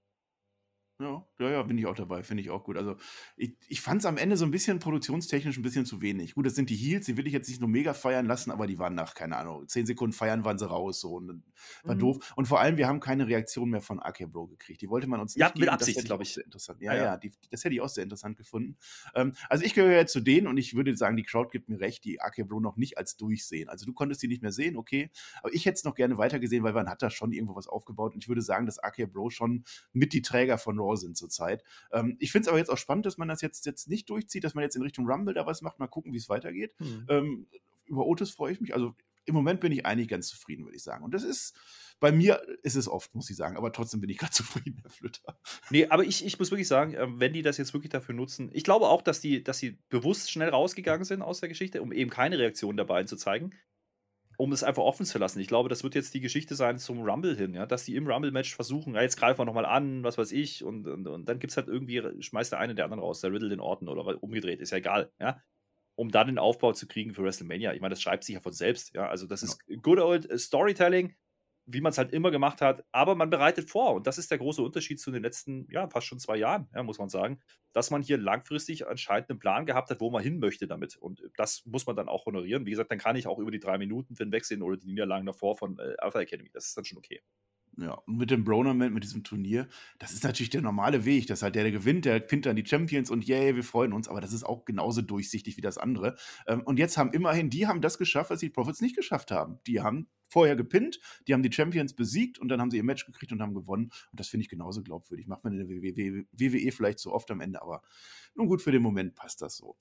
Ja, 1.01 1.27
ja, 1.39 1.51
ja, 1.51 1.63
bin 1.63 1.79
ich 1.79 1.87
auch 1.87 1.95
dabei, 1.95 2.23
finde 2.23 2.43
ich 2.43 2.51
auch 2.51 2.63
gut. 2.63 2.77
Also 2.77 2.97
ich, 3.35 3.57
ich 3.69 3.81
fand 3.81 4.01
es 4.03 4.07
am 4.07 4.19
Ende 4.19 4.37
so 4.37 4.45
ein 4.45 4.51
bisschen 4.51 4.81
produktionstechnisch 4.81 5.57
ein 5.57 5.63
bisschen 5.63 5.87
zu 5.87 6.03
wenig. 6.03 6.35
Gut, 6.35 6.45
das 6.45 6.55
sind 6.55 6.69
die 6.69 6.77
Heels, 6.77 7.07
die 7.07 7.17
will 7.17 7.27
ich 7.27 7.33
jetzt 7.33 7.49
nicht 7.49 7.59
nur 7.59 7.71
mega 7.71 7.95
feiern 7.95 8.27
lassen, 8.27 8.51
aber 8.51 8.67
die 8.67 8.79
waren 8.79 8.95
nach, 8.95 9.15
keine 9.15 9.39
Ahnung, 9.39 9.67
zehn 9.67 9.87
Sekunden 9.87 10.13
feiern 10.13 10.45
waren 10.45 10.59
sie 10.59 10.69
raus, 10.69 11.01
so 11.01 11.15
und 11.15 11.43
war 11.85 11.95
Mhm. 11.95 12.01
doof. 12.01 12.33
Und 12.37 12.49
vor 12.49 12.61
allem, 12.61 12.77
wir 12.77 12.87
haben 12.87 13.01
keine 13.01 13.27
Reaktion 13.27 13.71
mehr 13.71 13.81
von 13.81 13.99
AK 13.99 14.27
Bro 14.31 14.49
gekriegt. 14.49 14.83
Die 14.83 14.91
wollte 14.91 15.07
man 15.07 15.21
uns 15.21 15.35
Ja, 15.37 15.47
nicht 15.47 15.55
mit 15.55 15.63
geben. 15.63 15.79
Das 15.79 15.81
Absicht, 15.81 15.97
hätte 15.97 16.07
glaub 16.09 16.19
auch 16.21 16.23
ich. 16.23 16.35
Sehr 16.35 16.45
interessant. 16.45 16.83
Ja, 16.83 16.93
Ja, 16.93 16.99
ja, 16.99 17.05
ja. 17.05 17.17
die, 17.17 17.33
das 17.51 17.65
hätte 17.65 17.75
ich 17.75 17.81
auch 17.81 17.89
sehr 17.89 18.05
interessant 18.05 18.37
gefunden. 18.37 18.77
Ähm, 19.15 19.33
also 19.49 19.65
ich 19.65 19.73
gehöre 19.73 19.93
ja 19.97 20.07
zu 20.07 20.21
denen 20.21 20.49
und 20.49 20.59
ich 20.59 20.75
würde 20.77 20.95
sagen, 20.99 21.17
die 21.17 21.23
Crowd 21.23 21.49
gibt 21.51 21.71
mir 21.71 21.81
recht, 21.81 22.05
die 22.05 22.21
AK 22.21 22.47
Bro 22.47 22.61
noch 22.61 22.77
nicht 22.77 22.99
als 22.99 23.17
durchsehen. 23.17 23.71
Also 23.71 23.87
du 23.87 23.95
konntest 23.95 24.23
die 24.23 24.29
nicht 24.29 24.43
mehr 24.43 24.53
sehen, 24.53 24.77
okay, 24.77 25.11
aber 25.43 25.55
ich 25.55 25.65
hätte 25.65 25.77
es 25.77 25.85
noch 25.85 25.95
gerne 25.95 26.19
weitergesehen, 26.19 26.63
weil 26.63 26.75
man 26.75 26.91
hat 26.91 27.01
da 27.01 27.09
schon 27.09 27.33
irgendwo 27.33 27.57
was 27.57 27.69
aufgebaut 27.69 28.13
und 28.13 28.23
ich 28.23 28.29
würde 28.29 28.43
sagen, 28.43 28.67
dass 28.67 28.79
AK 28.79 29.11
Bro 29.11 29.31
schon 29.31 29.65
mit 29.95 30.13
die 30.13 30.21
Träger 30.21 30.59
von 30.59 30.79
Raw 30.79 30.90
sind 30.97 31.17
zurzeit. 31.17 31.63
Ähm, 31.93 32.17
ich 32.19 32.33
finde 32.33 32.45
es 32.45 32.49
aber 32.49 32.59
jetzt 32.59 32.71
auch 32.71 32.79
spannend, 32.79 33.07
dass 33.07 33.19
man 33.19 33.29
das 33.29 33.41
jetzt, 33.41 33.67
jetzt 33.67 33.89
nicht 33.89 34.09
durchzieht, 34.11 34.45
dass 34.45 34.55
man 34.55 34.63
jetzt 34.63 34.77
in 34.77 34.83
Richtung 34.83 35.07
Rumble 35.07 35.35
da 35.35 35.47
was 35.47 35.63
macht. 35.63 35.79
Mal 35.79 35.87
gucken, 35.87 36.13
wie 36.13 36.19
es 36.19 36.29
weitergeht. 36.29 36.75
Hm. 36.79 37.07
Ähm, 37.09 37.47
über 37.87 38.07
Otis 38.07 38.31
freue 38.31 38.53
ich 38.53 38.61
mich. 38.61 38.75
Also 38.75 38.95
im 39.27 39.35
Moment 39.35 39.61
bin 39.61 39.73
ich 39.73 39.87
eigentlich 39.87 40.09
ganz 40.09 40.29
zufrieden, 40.29 40.65
würde 40.65 40.77
ich 40.77 40.83
sagen. 40.83 41.05
Und 41.05 41.13
das 41.13 41.23
ist, 41.23 41.55
bei 42.01 42.13
mir 42.13 42.43
ist 42.63 42.77
es 42.77 42.89
oft, 42.89 43.15
muss 43.15 43.31
ich 43.31 43.37
sagen, 43.37 43.57
aber 43.57 43.73
trotzdem 43.73 44.01
bin 44.01 44.11
ich 44.11 44.19
ganz 44.19 44.35
zufrieden, 44.37 44.79
Herr 44.83 44.91
Flöter. 44.91 45.39
Nee, 45.71 45.87
aber 45.87 46.05
ich, 46.05 46.25
ich 46.25 46.39
muss 46.39 46.51
wirklich 46.51 46.69
sagen, 46.69 46.95
ähm, 46.95 47.21
wenn 47.21 47.33
die 47.33 47.43
das 47.43 47.59
jetzt 47.59 47.73
wirklich 47.73 47.91
dafür 47.91 48.15
nutzen, 48.15 48.51
ich 48.53 48.65
glaube 48.65 48.89
auch, 48.89 49.03
dass 49.03 49.21
die, 49.21 49.43
dass 49.43 49.59
sie 49.59 49.79
bewusst 49.89 50.31
schnell 50.31 50.51
rausgegangen 50.51 51.05
sind 51.05 51.23
aus 51.23 51.41
der 51.41 51.49
Geschichte, 51.49 51.83
um 51.83 51.93
eben 51.93 52.11
keine 52.11 52.39
Reaktion 52.39 52.77
dabei 52.77 53.05
zu 53.05 53.17
zeigen, 53.17 53.53
um 54.41 54.53
es 54.53 54.65
einfach 54.65 54.83
offen 54.83 55.05
zu 55.05 55.19
lassen. 55.19 55.39
Ich 55.39 55.49
glaube, 55.49 55.69
das 55.69 55.85
wird 55.85 55.95
jetzt 55.95 56.15
die 56.15 56.21
Geschichte 56.21 56.55
sein 56.55 56.79
zum 56.79 57.03
Rumble 57.03 57.37
hin, 57.37 57.53
ja, 57.53 57.67
dass 57.67 57.85
die 57.85 57.95
im 57.95 58.07
Rumble-Match 58.07 58.55
versuchen, 58.55 58.95
ja, 58.95 59.03
jetzt 59.03 59.19
greifen 59.19 59.39
wir 59.39 59.45
nochmal 59.45 59.67
an, 59.67 60.03
was 60.03 60.17
weiß 60.17 60.33
ich, 60.33 60.65
und, 60.65 60.87
und, 60.87 61.07
und 61.07 61.29
dann 61.29 61.39
gibt 61.39 61.51
es 61.51 61.59
halt 61.59 61.69
irgendwie, 61.69 62.03
schmeißt 62.23 62.53
der 62.53 62.59
eine 62.59 62.75
der 62.75 62.87
anderen 62.87 63.03
raus, 63.03 63.21
der 63.21 63.33
Riddle 63.33 63.51
den 63.51 63.61
Orten 63.61 63.87
oder 63.87 64.23
umgedreht, 64.23 64.61
ist 64.61 64.71
ja 64.71 64.79
egal, 64.79 65.13
ja. 65.21 65.43
Um 65.95 66.11
dann 66.11 66.29
den 66.29 66.39
Aufbau 66.39 66.73
zu 66.73 66.89
kriegen 66.89 67.13
für 67.13 67.23
WrestleMania. 67.23 67.75
Ich 67.75 67.83
meine, 67.83 67.93
das 67.93 68.01
schreibt 68.01 68.25
sich 68.25 68.35
ja 68.35 68.41
von 68.41 68.55
selbst, 68.55 68.95
ja. 68.95 69.09
Also, 69.11 69.27
das 69.27 69.43
ist 69.43 69.63
good 69.83 69.99
old 69.99 70.27
Storytelling, 70.41 71.15
wie 71.73 71.81
man 71.81 71.91
es 71.91 71.99
halt 71.99 72.13
immer 72.13 72.31
gemacht 72.31 72.61
hat, 72.61 72.85
aber 72.93 73.15
man 73.15 73.31
bereitet 73.31 73.71
vor. 73.71 73.95
Und 73.95 74.07
das 74.07 74.19
ist 74.19 74.31
der 74.31 74.39
große 74.39 74.63
Unterschied 74.63 75.01
zu 75.01 75.11
den 75.11 75.23
letzten, 75.23 75.67
ja, 75.71 75.89
fast 75.89 76.07
schon 76.07 76.19
zwei 76.19 76.37
Jahren, 76.37 76.69
ja, 76.75 76.83
muss 76.83 76.99
man 76.99 77.09
sagen, 77.09 77.41
dass 77.73 77.91
man 77.91 78.03
hier 78.03 78.19
langfristig 78.19 78.87
anscheinend 78.87 79.31
einen 79.31 79.39
Plan 79.39 79.67
gehabt 79.67 79.91
hat, 79.91 80.01
wo 80.01 80.11
man 80.11 80.23
hin 80.23 80.39
möchte 80.39 80.67
damit. 80.67 80.97
Und 80.97 81.23
das 81.37 81.65
muss 81.67 81.87
man 81.87 81.97
dann 81.97 82.09
auch 82.09 82.27
honorieren. 82.27 82.67
Wie 82.67 82.71
gesagt, 82.71 82.91
dann 82.91 82.99
kann 82.99 83.17
ich 83.17 83.27
auch 83.27 83.39
über 83.39 83.51
die 83.51 83.61
drei 83.61 83.79
Minuten 83.79 84.15
hinwegsehen 84.17 84.63
oder 84.63 84.77
die 84.77 84.87
Niederlagen 84.87 85.27
davor 85.27 85.57
von 85.57 85.79
äh, 85.79 85.95
Alpha 85.99 86.21
Academy. 86.21 86.51
Das 86.53 86.67
ist 86.67 86.77
dann 86.77 86.85
schon 86.85 86.99
okay. 86.99 87.23
Ja, 87.77 87.93
und 88.07 88.19
mit 88.19 88.31
dem 88.31 88.45
Bronament, 88.45 88.93
mit 88.93 89.05
diesem 89.05 89.25
Turnier, 89.25 89.69
das 89.99 90.13
ist 90.13 90.25
natürlich 90.25 90.51
der 90.51 90.61
normale 90.61 91.05
Weg, 91.05 91.29
dass 91.29 91.43
halt 91.43 91.55
der, 91.55 91.63
der 91.63 91.73
gewinnt, 91.73 92.05
der 92.05 92.19
pinnt 92.21 92.45
dann 92.47 92.57
die 92.57 92.67
Champions 92.67 93.11
und 93.11 93.25
yay, 93.27 93.55
wir 93.55 93.65
freuen 93.65 93.93
uns, 93.93 94.09
aber 94.09 94.21
das 94.21 94.33
ist 94.33 94.45
auch 94.45 94.65
genauso 94.65 95.03
durchsichtig 95.03 95.57
wie 95.57 95.63
das 95.63 95.79
andere. 95.79 96.17
Ähm, 96.47 96.63
und 96.63 96.79
jetzt 96.79 96.99
haben 96.99 97.13
immerhin, 97.13 97.49
die 97.49 97.67
haben 97.67 97.81
das 97.81 97.97
geschafft, 97.97 98.31
was 98.31 98.41
die 98.41 98.51
Profits 98.51 98.81
nicht 98.81 98.97
geschafft 98.97 99.31
haben. 99.31 99.61
Die 99.67 99.81
haben 99.81 100.09
vorher 100.31 100.57
gepinnt, 100.57 101.01
die 101.27 101.35
haben 101.35 101.43
die 101.43 101.53
Champions 101.53 101.95
besiegt 101.95 102.39
und 102.39 102.49
dann 102.49 102.61
haben 102.61 102.71
sie 102.71 102.79
ihr 102.79 102.85
Match 102.85 103.05
gekriegt 103.05 103.33
und 103.33 103.43
haben 103.43 103.55
gewonnen. 103.55 103.91
Und 104.11 104.21
das 104.21 104.29
finde 104.29 104.43
ich 104.43 104.49
genauso 104.49 104.83
glaubwürdig. 104.83 105.27
Macht 105.27 105.45
man 105.45 105.59
in 105.59 105.69
der 105.69 106.27
WWE, 106.33 106.73
vielleicht 106.73 107.01
so 107.01 107.13
oft 107.13 107.31
am 107.31 107.41
Ende, 107.41 107.61
aber 107.61 107.83
nun 108.35 108.47
gut, 108.47 108.63
für 108.63 108.73
den 108.73 108.83
Moment 108.83 109.15
passt 109.15 109.43
das 109.43 109.57
so. 109.57 109.77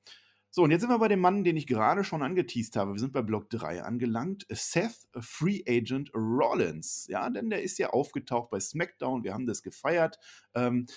So, 0.52 0.64
und 0.64 0.72
jetzt 0.72 0.82
sind 0.82 0.90
wir 0.90 0.98
bei 0.98 1.08
dem 1.08 1.20
Mann, 1.20 1.44
den 1.44 1.58
ich 1.58 1.68
gerade 1.68 2.04
schon 2.04 2.24
angeteased 2.24 2.76
habe. 2.76 2.94
Wir 2.94 3.00
sind 3.00 3.14
bei 3.14 3.22
Block 3.22 3.52
3 3.52 3.84
angelangt. 3.84 4.48
Seth 4.50 5.08
Free 5.20 5.62
Agent 5.68 6.12
Rollins. 6.16 7.06
Ja, 7.08 7.30
denn 7.30 7.52
der 7.52 7.62
ist 7.62 7.78
ja 7.78 7.92
aufgetaucht 7.92 8.50
bei 8.50 8.60
SmackDown. 8.60 9.24
Wir 9.24 9.36
haben 9.36 9.46
das 9.46 9.62
gefeiert. 9.62 10.18
Ähm, 10.56 10.88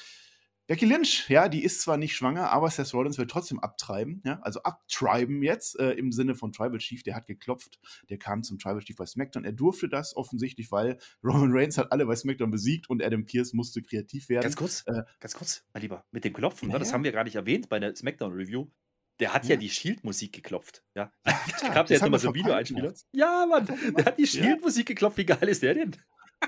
Becky 0.68 0.86
Lynch, 0.86 1.28
ja, 1.28 1.48
die 1.48 1.64
ist 1.64 1.82
zwar 1.82 1.96
nicht 1.96 2.14
schwanger, 2.14 2.50
aber 2.50 2.70
Seth 2.70 2.94
Rollins 2.94 3.18
will 3.18 3.26
trotzdem 3.26 3.58
abtreiben, 3.58 4.22
ja, 4.24 4.38
also 4.42 4.62
abtreiben 4.62 5.42
jetzt 5.42 5.78
äh, 5.78 5.90
im 5.92 6.12
Sinne 6.12 6.34
von 6.34 6.52
Tribal 6.52 6.78
Chief. 6.78 7.02
Der 7.02 7.14
hat 7.16 7.26
geklopft, 7.26 7.80
der 8.08 8.18
kam 8.18 8.42
zum 8.42 8.58
Tribal 8.58 8.80
Chief 8.80 8.96
bei 8.96 9.04
SmackDown. 9.06 9.44
Er 9.44 9.52
durfte 9.52 9.88
das 9.88 10.16
offensichtlich, 10.16 10.70
weil 10.70 10.98
Roman 11.24 11.50
Reigns 11.52 11.78
hat 11.78 11.90
alle 11.90 12.06
bei 12.06 12.14
SmackDown 12.16 12.50
besiegt 12.50 12.88
und 12.88 13.02
Adam 13.02 13.24
Pierce 13.24 13.52
musste 13.54 13.82
kreativ 13.82 14.28
werden. 14.28 14.42
Ganz 14.42 14.56
kurz, 14.56 14.84
Äh, 14.86 15.02
ganz 15.20 15.34
kurz, 15.34 15.64
mein 15.74 15.82
Lieber, 15.82 16.04
mit 16.12 16.24
dem 16.24 16.32
Klopfen, 16.32 16.68
ne, 16.68 16.78
das 16.78 16.88
ja. 16.88 16.94
haben 16.94 17.04
wir 17.04 17.12
gar 17.12 17.24
nicht 17.24 17.34
erwähnt 17.36 17.68
bei 17.68 17.78
der 17.80 17.94
Smackdown-Review. 17.96 18.68
Der 19.20 19.34
hat 19.34 19.44
ja, 19.44 19.50
Ja. 19.50 19.56
die 19.56 19.68
Shield-Musik 19.68 20.32
geklopft. 20.32 20.82
Ja. 20.94 21.12
Ja, 21.26 21.40
Da 21.60 21.68
gab 21.74 21.84
es 21.86 21.90
ja 21.90 21.96
jetzt 22.06 22.10
wir 22.10 22.18
so 22.18 22.34
Videoeinspieler. 22.34 22.94
Ja, 23.12 23.46
Mann, 23.48 23.68
er 23.68 23.92
der 23.92 24.04
hat 24.06 24.18
die. 24.18 24.26
Shield-Musik 24.26 24.86
geklopft. 24.86 25.18
Wie 25.18 25.26
geil 25.26 25.48
ist 25.48 25.62
der 25.62 25.74
denn? 25.74 25.96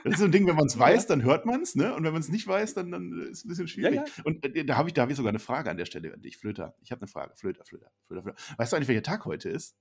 Das 0.02 0.14
ist 0.14 0.18
so 0.18 0.24
ein 0.24 0.32
Ding, 0.32 0.46
wenn 0.46 0.56
man 0.56 0.66
es 0.66 0.78
weiß, 0.78 1.06
dann 1.06 1.22
hört 1.22 1.46
man 1.46 1.62
es, 1.62 1.74
ne? 1.76 1.94
Und 1.94 2.04
wenn 2.04 2.12
man 2.12 2.20
es 2.20 2.28
nicht 2.28 2.46
weiß, 2.46 2.74
dann, 2.74 2.90
dann 2.90 3.12
ist 3.30 3.38
es 3.38 3.44
ein 3.44 3.48
bisschen 3.48 3.68
schwierig. 3.68 3.94
Ja, 3.94 4.04
Und 4.24 4.44
äh, 4.44 4.64
da 4.64 4.76
habe 4.76 4.88
ich, 4.88 4.94
da 4.94 5.02
hab 5.02 5.10
ich 5.10 5.16
sogar 5.16 5.30
eine 5.30 5.38
Frage 5.38 5.70
an 5.70 5.76
der 5.76 5.84
Stelle 5.86 6.12
an 6.12 6.20
dich, 6.20 6.36
Flöter. 6.36 6.74
Ich 6.82 6.90
habe 6.90 7.02
eine 7.02 7.08
Frage. 7.08 7.34
Flöter, 7.36 7.64
Flöter, 7.64 7.90
Flöter, 8.06 8.22
Flöter. 8.22 8.38
Weißt 8.58 8.72
du 8.72 8.76
eigentlich, 8.76 8.88
welcher 8.88 9.02
Tag 9.02 9.24
heute 9.24 9.48
ist? 9.48 9.76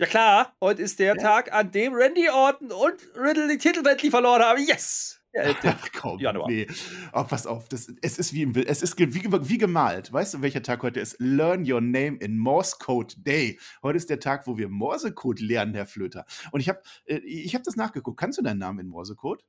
Ja 0.00 0.06
klar, 0.06 0.56
heute 0.60 0.82
ist 0.82 0.98
der 0.98 1.14
Ja. 1.14 1.22
Tag, 1.22 1.52
an 1.52 1.70
dem 1.70 1.94
Randy 1.94 2.28
Orton 2.28 2.72
und 2.72 2.96
Riddle 3.16 3.46
die 3.48 3.58
Titelwette 3.58 4.10
verloren 4.10 4.42
haben. 4.42 4.60
Yes! 4.60 5.20
11. 5.34 5.56
Ach 5.64 5.88
komm, 5.92 6.18
Januar. 6.18 6.48
nee. 6.48 6.66
Oh, 7.12 7.24
pass 7.24 7.46
auf, 7.46 7.68
das, 7.68 7.92
es 8.02 8.18
ist 8.18 8.32
wie 8.32 8.42
im 8.42 8.54
es 8.54 8.82
ist 8.82 8.98
wie, 8.98 9.24
wie 9.48 9.58
gemalt. 9.58 10.12
Weißt 10.12 10.34
du, 10.34 10.42
welcher 10.42 10.62
Tag 10.62 10.82
heute 10.82 11.00
ist? 11.00 11.16
Learn 11.18 11.70
your 11.70 11.80
name 11.80 12.16
in 12.18 12.38
Morse 12.38 12.76
Code 12.78 13.14
Day. 13.18 13.58
Heute 13.82 13.96
ist 13.96 14.10
der 14.10 14.20
Tag, 14.20 14.46
wo 14.46 14.56
wir 14.56 14.68
Morsecode 14.68 15.40
lernen, 15.40 15.74
Herr 15.74 15.86
Flöter. 15.86 16.24
Und 16.52 16.60
ich 16.60 16.68
habe 16.68 16.80
äh, 17.06 17.16
ich 17.18 17.54
hab 17.54 17.62
das 17.62 17.76
nachgeguckt. 17.76 18.18
Kannst 18.18 18.38
du 18.38 18.42
deinen 18.42 18.58
Namen 18.58 18.80
in 18.80 18.88
Morsecode? 18.88 19.44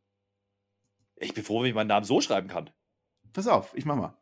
Ich 1.18 1.34
bin 1.34 1.44
froh, 1.44 1.62
wenn 1.62 1.70
ich 1.70 1.76
meinen 1.76 1.88
Namen 1.88 2.06
so 2.06 2.20
schreiben 2.20 2.48
kann. 2.48 2.70
Pass 3.32 3.48
auf, 3.48 3.74
ich 3.76 3.86
mach 3.86 3.96
mal. 3.96 4.18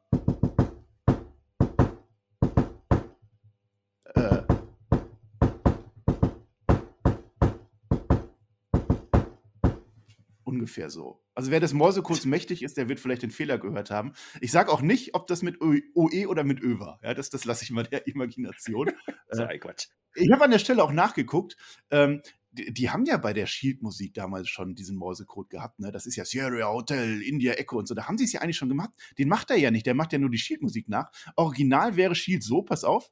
Ungefähr 10.63 10.89
so. 10.89 11.21
Also 11.35 11.51
wer 11.51 11.59
des 11.59 11.73
Morsecodes 11.73 12.23
mächtig 12.25 12.63
ist, 12.63 12.77
der 12.77 12.87
wird 12.87 13.01
vielleicht 13.01 13.21
den 13.21 13.31
Fehler 13.31 13.57
gehört 13.57 13.91
haben. 13.91 14.13
Ich 14.39 14.51
sage 14.53 14.71
auch 14.71 14.81
nicht, 14.81 15.13
ob 15.13 15.27
das 15.27 15.41
mit 15.41 15.59
OE 15.61 16.25
oder 16.27 16.45
mit 16.45 16.61
Ö 16.61 16.79
war. 16.79 17.01
Ja, 17.03 17.13
das, 17.13 17.29
das 17.29 17.43
lasse 17.43 17.63
ich 17.65 17.71
mal 17.71 17.83
der 17.83 18.07
Imagination. 18.07 18.91
So 19.29 19.43
Äh, 19.43 19.47
ein 19.47 19.59
Quatsch. 19.59 19.87
ich 20.15 20.31
habe 20.31 20.45
an 20.45 20.51
der 20.51 20.59
Stelle 20.59 20.81
auch 20.83 20.91
nachgeguckt. 20.93 21.57
Ähm, 21.91 22.21
die, 22.51 22.71
die 22.71 22.89
haben 22.91 23.03
ja 23.05 23.17
bei 23.17 23.33
der 23.33 23.45
Shield-Musik 23.47 24.13
damals 24.13 24.47
schon 24.47 24.75
diesen 24.75 24.95
Morsecode 24.95 25.49
gehabt. 25.49 25.79
Ne? 25.79 25.91
Das 25.91 26.05
ist 26.05 26.15
ja 26.15 26.23
Sierra 26.23 26.71
Hotel, 26.71 27.21
India 27.21 27.53
Echo 27.53 27.77
und 27.79 27.87
so. 27.87 27.95
Da 27.95 28.07
haben 28.07 28.17
sie 28.17 28.23
es 28.25 28.31
ja 28.31 28.39
eigentlich 28.41 28.57
schon 28.57 28.69
gemacht. 28.69 28.91
Den 29.17 29.27
macht 29.27 29.49
er 29.49 29.57
ja 29.57 29.69
nicht. 29.71 29.85
Der 29.85 29.95
macht 29.95 30.13
ja 30.13 30.19
nur 30.19 30.29
die 30.29 30.37
Shield-Musik 30.37 30.87
nach. 30.87 31.11
Original 31.35 31.97
wäre 31.97 32.15
Shield 32.15 32.43
so, 32.43 32.61
pass 32.61 32.83
auf. 32.85 33.11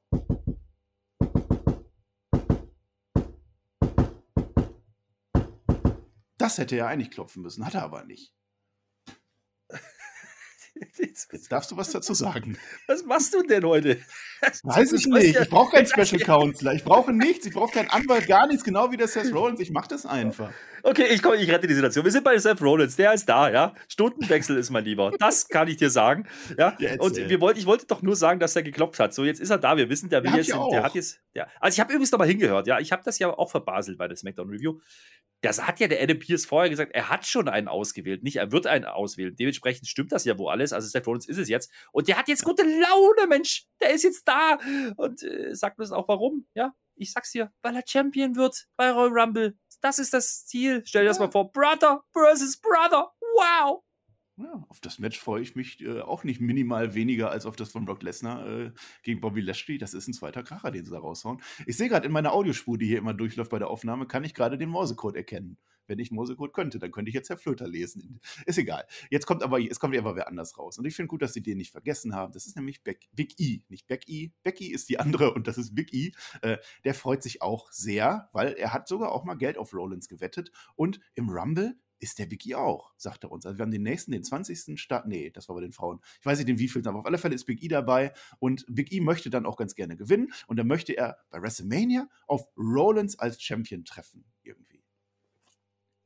Das 6.52 6.58
hätte 6.58 6.76
er 6.76 6.88
eigentlich 6.88 7.12
klopfen 7.12 7.44
müssen, 7.44 7.66
hat 7.66 7.76
er 7.76 7.84
aber 7.84 8.04
nicht. 8.04 8.34
Jetzt 10.98 11.52
darfst 11.52 11.70
du 11.72 11.78
was 11.78 11.92
dazu 11.92 12.14
sagen. 12.14 12.58
Was 12.88 13.04
machst 13.06 13.34
du 13.34 13.44
denn 13.44 13.64
heute? 13.66 13.98
Weiß 14.64 14.92
ich 14.94 15.06
nicht. 15.06 15.36
ja- 15.36 15.42
Ich 15.44 15.50
brauche 15.50 15.72
keinen 15.76 15.86
Special 15.88 16.20
ja- 16.20 16.26
Counselor. 16.26 16.74
Ich 16.74 16.84
brauche 16.84 17.12
nichts. 17.14 17.46
Ich 17.46 17.54
brauche 17.54 17.72
keinen 17.74 17.90
Anwalt, 17.90 18.28
gar 18.28 18.48
nichts. 18.48 18.64
Genau 18.64 18.92
wie 18.92 18.98
der 18.98 19.08
Seth 19.08 19.34
Rollins. 19.34 19.60
Ich 19.60 19.72
mache 19.72 19.90
das 19.90 20.06
einfach. 20.06 20.52
Okay, 20.84 21.06
ich, 21.12 21.22
komm, 21.22 21.34
ich 21.36 21.50
rette 21.52 21.68
die 21.68 21.74
Situation. 21.76 22.04
Wir 22.06 22.12
sind 22.12 22.24
bei 22.24 22.38
Seth 22.40 22.62
Rollins, 22.62 22.96
der 22.96 23.14
ist 23.14 23.28
da, 23.30 23.52
ja. 23.52 23.76
Stundenwechsel 23.88 24.58
ist 24.58 24.72
mein 24.72 24.84
Lieber. 24.84 25.12
Das 25.20 25.48
kann 25.48 25.68
ich 25.68 25.78
dir 25.78 25.90
sagen. 25.92 26.26
Ja. 26.58 26.76
Ja, 26.80 26.96
Und 27.00 27.16
wir 27.18 27.40
wollten, 27.42 27.60
ich 27.60 27.66
wollte 27.68 27.86
doch 27.86 28.02
nur 28.02 28.16
sagen, 28.16 28.40
dass 28.40 28.56
er 28.56 28.64
geklopft 28.64 29.00
hat. 29.00 29.14
So, 29.14 29.24
jetzt 29.24 29.40
ist 29.42 29.52
er 29.52 29.60
da. 29.60 29.78
Wir 29.78 29.90
wissen, 29.90 30.10
der 30.10 30.24
will 30.24 30.34
jetzt. 30.36 30.48
ja 30.50 30.68
Der 30.72 30.84
hat 30.84 30.96
jetzt. 30.96 31.20
Der, 31.36 31.48
also 31.60 31.76
ich 31.76 31.80
habe 31.80 31.92
übrigens 31.94 32.12
noch 32.12 32.20
mal 32.20 32.28
hingehört, 32.28 32.66
ja. 32.68 32.80
Ich 32.80 32.92
habe 32.92 33.04
das 33.06 33.20
ja 33.20 33.30
auch 33.30 33.52
verbaselt 33.52 33.98
bei 33.98 34.08
der 34.08 34.18
SmackDown 34.18 34.50
Review. 34.50 34.80
Das 35.44 35.66
hat 35.66 35.80
ja 35.80 35.88
der 35.88 36.02
Adam 36.04 36.20
Pierce 36.20 36.46
vorher 36.46 36.70
gesagt, 36.70 36.92
er 36.94 37.10
hat 37.10 37.26
schon 37.26 37.50
einen 37.50 37.68
ausgewählt, 37.68 38.22
nicht 38.22 38.36
er 38.36 38.52
wird 38.52 38.68
einen 38.68 38.86
auswählen. 38.86 39.36
Dementsprechend 39.36 39.88
stimmt 39.88 40.12
das 40.12 40.24
ja 40.24 40.38
wohl 40.38 40.52
alles. 40.52 40.71
Also 40.74 40.88
Seth 40.88 41.08
Rollins 41.08 41.28
ist 41.28 41.38
es 41.38 41.50
jetzt. 41.50 41.72
Und 41.92 42.08
der 42.08 42.18
hat 42.18 42.28
jetzt 42.28 42.44
gute 42.44 42.64
Laune, 42.64 43.28
Mensch. 43.28 43.66
Der 43.82 43.92
ist 43.92 44.04
jetzt 44.04 44.28
da. 44.28 44.58
Und 44.98 45.24
äh, 45.24 45.56
sagt 45.56 45.80
uns 45.80 45.92
auch 45.92 46.08
warum. 46.08 46.46
Ja, 46.54 46.74
ich 46.96 47.12
sag's 47.12 47.32
dir, 47.32 47.52
weil 47.62 47.76
er 47.76 47.84
Champion 47.88 48.36
wird 48.36 48.68
bei 48.78 48.92
Royal 48.92 49.18
Rumble. 49.20 49.58
Das 49.82 49.98
ist 50.00 50.14
das 50.14 50.46
Ziel. 50.46 50.84
Stell 50.86 51.04
dir 51.04 51.10
das 51.10 51.18
Ja. 51.18 51.26
mal 51.26 51.32
vor. 51.32 51.52
Brother 51.52 52.04
versus 52.14 52.58
Brother. 52.58 53.12
Wow. 53.36 53.84
Ja, 54.38 54.64
auf 54.70 54.80
das 54.80 54.98
Match 54.98 55.20
freue 55.20 55.42
ich 55.42 55.56
mich 55.56 55.82
äh, 55.82 56.02
auch 56.02 56.24
nicht 56.24 56.40
minimal 56.40 56.96
weniger 56.96 57.30
als 57.30 57.46
auf 57.46 57.56
das 57.56 57.72
von 57.72 57.86
Brock 57.86 58.02
Lesnar 58.02 58.48
äh, 58.48 58.72
gegen 59.04 59.22
Bobby 59.22 59.42
Lashley. 59.42 59.78
Das 59.78 59.94
ist 59.94 60.08
ein 60.08 60.14
zweiter 60.14 60.42
Kracher, 60.42 60.72
den 60.72 60.86
sie 60.86 60.92
da 60.92 61.00
raushauen. 61.00 61.42
Ich 61.68 61.78
sehe 61.78 61.90
gerade 61.90 62.08
in 62.08 62.12
meiner 62.12 62.32
Audiospur, 62.34 62.78
die 62.78 62.88
hier 62.88 62.98
immer 62.98 63.14
durchläuft 63.14 63.52
bei 63.52 63.60
der 63.60 63.70
Aufnahme, 63.70 64.08
kann 64.08 64.24
ich 64.24 64.34
gerade 64.34 64.58
den 64.58 64.70
Morsecode 64.70 65.16
erkennen. 65.18 65.58
Wenn 65.92 66.00
ich 66.00 66.10
Morsecode 66.10 66.54
könnte, 66.54 66.80
dann 66.80 66.90
könnte 66.90 67.10
ich 67.10 67.16
jetzt 67.16 67.30
Herr 67.30 67.36
Flöter 67.36 67.68
lesen. 67.68 68.22
Ist 68.46 68.58
egal. 68.58 68.86
Jetzt 69.10 69.26
kommt 69.26 69.44
aber, 69.44 69.60
es 69.60 69.78
kommt 69.78 69.98
aber 69.98 70.16
wer 70.16 70.30
anders 70.30 70.58
raus. 70.58 70.78
Und 70.78 70.86
ich 70.86 70.96
finde 70.96 71.08
gut, 71.08 71.22
dass 71.22 71.34
sie 71.34 71.44
den 71.44 71.58
nicht 71.58 71.74
vergessen 71.74 72.16
haben. 72.16 72.32
Das 72.32 72.48
ist 72.48 72.56
nämlich 72.56 72.82
Beck, 72.82 73.10
Big 73.12 73.38
E, 73.42 73.62
nicht 73.68 73.88
Beck 73.88 74.08
E. 74.08 74.32
Becky 74.42 74.72
ist 74.72 74.88
die 74.88 75.00
andere 75.02 75.34
und 75.34 75.48
das 75.48 75.58
ist 75.58 75.76
Big 75.76 75.94
E. 75.94 76.14
Äh, 76.42 76.60
der 76.86 76.94
freut 76.94 77.22
sich 77.22 77.42
auch 77.42 77.70
sehr, 77.74 78.30
weil 78.32 78.54
er 78.54 78.72
hat 78.72 78.88
sogar 78.88 79.12
auch 79.12 79.26
mal 79.26 79.36
Geld 79.36 79.58
auf 79.58 79.74
Rollins 79.74 80.08
gewettet. 80.08 80.54
Und 80.76 81.02
im 81.14 81.28
Rumble 81.28 81.76
ist 82.00 82.18
der 82.20 82.26
Big 82.26 82.46
E 82.48 82.56
auch, 82.56 82.94
sagt 82.98 83.26
er 83.26 83.32
uns. 83.32 83.46
Also 83.46 83.60
wir 83.60 83.64
haben 83.64 83.72
den 83.72 83.84
nächsten, 83.84 84.12
den 84.12 84.24
20. 84.24 84.80
Start, 84.80 85.08
nee, 85.08 85.30
das 85.30 85.50
war 85.50 85.56
bei 85.56 85.62
den 85.62 85.74
Frauen. 85.74 86.00
Ich 86.20 86.26
weiß 86.26 86.38
nicht 86.38 86.48
den 86.48 86.58
wievielten, 86.58 86.88
aber 86.88 87.00
auf 87.00 87.06
alle 87.06 87.18
Fälle 87.18 87.36
ist 87.36 87.46
Big 87.46 87.62
E 87.62 87.68
dabei 87.68 88.14
und 88.40 88.66
Big 88.70 88.94
E 88.94 89.02
möchte 89.02 89.30
dann 89.30 89.46
auch 89.46 89.58
ganz 89.58 89.76
gerne 89.76 89.98
gewinnen 89.98 90.32
und 90.48 90.58
dann 90.58 90.68
möchte 90.68 90.94
er 90.94 91.18
bei 91.30 91.42
WrestleMania 91.42 92.10
auf 92.28 92.48
Rollins 92.58 93.20
als 93.20 93.42
Champion 93.42 93.86
treffen 93.86 94.24
irgendwie. 94.44 94.71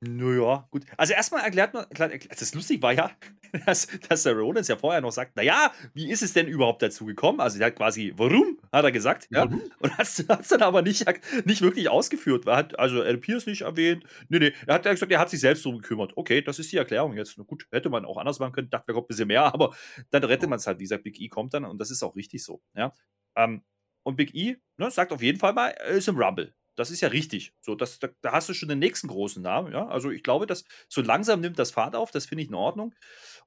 Naja, 0.08 0.68
gut. 0.72 0.84
Also 0.98 1.14
erstmal 1.14 1.44
erklärt 1.44 1.74
man, 1.74 1.86
das 1.90 2.54
lustig 2.54 2.82
war 2.82 2.94
ja, 2.94 3.12
dass, 3.66 3.88
dass 4.08 4.24
der 4.24 4.34
Rollins 4.34 4.68
ja 4.68 4.78
vorher 4.78 5.02
noch 5.02 5.12
sagt, 5.12 5.36
naja, 5.36 5.72
wie 5.94 6.10
ist 6.10 6.22
es 6.22 6.34
denn 6.34 6.48
überhaupt 6.48 6.82
dazu 6.82 7.06
gekommen? 7.06 7.40
Also 7.40 7.60
er 7.60 7.68
hat 7.68 7.76
quasi, 7.76 8.14
warum, 8.16 8.60
hat 8.72 8.86
er 8.86 8.92
gesagt, 8.92 9.28
ja. 9.32 9.46
Warum? 9.46 9.62
Und 9.80 9.98
hat 9.98 10.08
es 10.08 10.48
dann 10.50 10.62
aber 10.62 10.82
nicht, 10.82 11.06
nicht 11.46 11.62
wirklich 11.62 11.90
ausgeführt. 11.90 12.46
Er 12.46 12.58
hat 12.58 12.78
also 12.78 13.02
El 13.02 13.18
Pierce 13.18 13.48
nicht 13.48 13.62
erwähnt. 13.62 14.04
Nee, 14.30 14.40
nee, 14.40 14.54
er 14.68 14.76
hat 14.76 14.84
gesagt, 14.84 15.12
er 15.12 15.20
hat 15.20 15.30
sich 15.30 15.40
selbst 15.40 15.66
drum 15.66 15.78
gekümmert. 15.80 16.16
Okay, 16.16 16.42
das 16.42 16.60
ist 16.60 16.72
die 16.72 16.78
Erklärung 16.78 17.16
jetzt. 17.18 17.36
Gut, 17.48 17.68
hätte 17.72 17.90
man 17.90 18.06
auch 18.06 18.18
anders 18.18 18.40
machen 18.40 18.54
können, 18.54 18.70
dachte, 18.70 18.86
da 18.88 18.94
kommt 18.94 19.06
ein 19.06 19.10
bisschen 19.10 19.28
mehr, 19.28 19.44
aber 19.54 19.76
dann 20.12 20.24
rettet 20.24 20.50
man 20.50 20.58
es 20.58 20.68
halt. 20.68 20.80
Wie 20.80 20.84
gesagt, 20.84 21.04
Big 21.04 21.20
E 21.20 21.30
kommt 21.30 21.54
dann 21.54 21.66
und 21.66 21.80
das 21.80 21.92
ist 21.92 22.04
auch 22.04 22.16
richtig 22.16 22.44
so, 22.44 22.62
ja. 22.76 22.94
Ähm, 23.36 23.64
und 24.04 24.18
Big 24.18 24.36
E 24.36 24.58
ne, 24.78 24.92
sagt 24.92 25.12
auf 25.12 25.22
jeden 25.22 25.40
Fall 25.40 25.54
mal, 25.54 25.70
er 25.70 25.88
ist 25.88 26.08
im 26.08 26.18
Rumble. 26.18 26.54
Das 26.76 26.92
ist 26.92 27.02
ja 27.02 27.08
richtig. 27.08 27.54
So, 27.62 27.76
das, 27.76 28.00
da, 28.00 28.10
da, 28.22 28.34
hast 28.34 28.50
du 28.50 28.54
schon 28.54 28.70
den 28.70 28.80
nächsten 28.80 29.08
großen 29.08 29.42
Namen. 29.42 29.72
Ja? 29.72 29.88
Also 29.88 30.12
ich 30.12 30.24
glaube, 30.24 30.46
dass 30.46 30.66
so 30.90 31.02
langsam 31.02 31.42
nimmt 31.42 31.58
das 31.58 31.72
Fahrt 31.72 31.96
auf. 31.96 32.12
Das 32.12 32.26
finde 32.26 32.44
ich 32.44 32.50
in 32.50 32.56
Ordnung. 32.56 32.94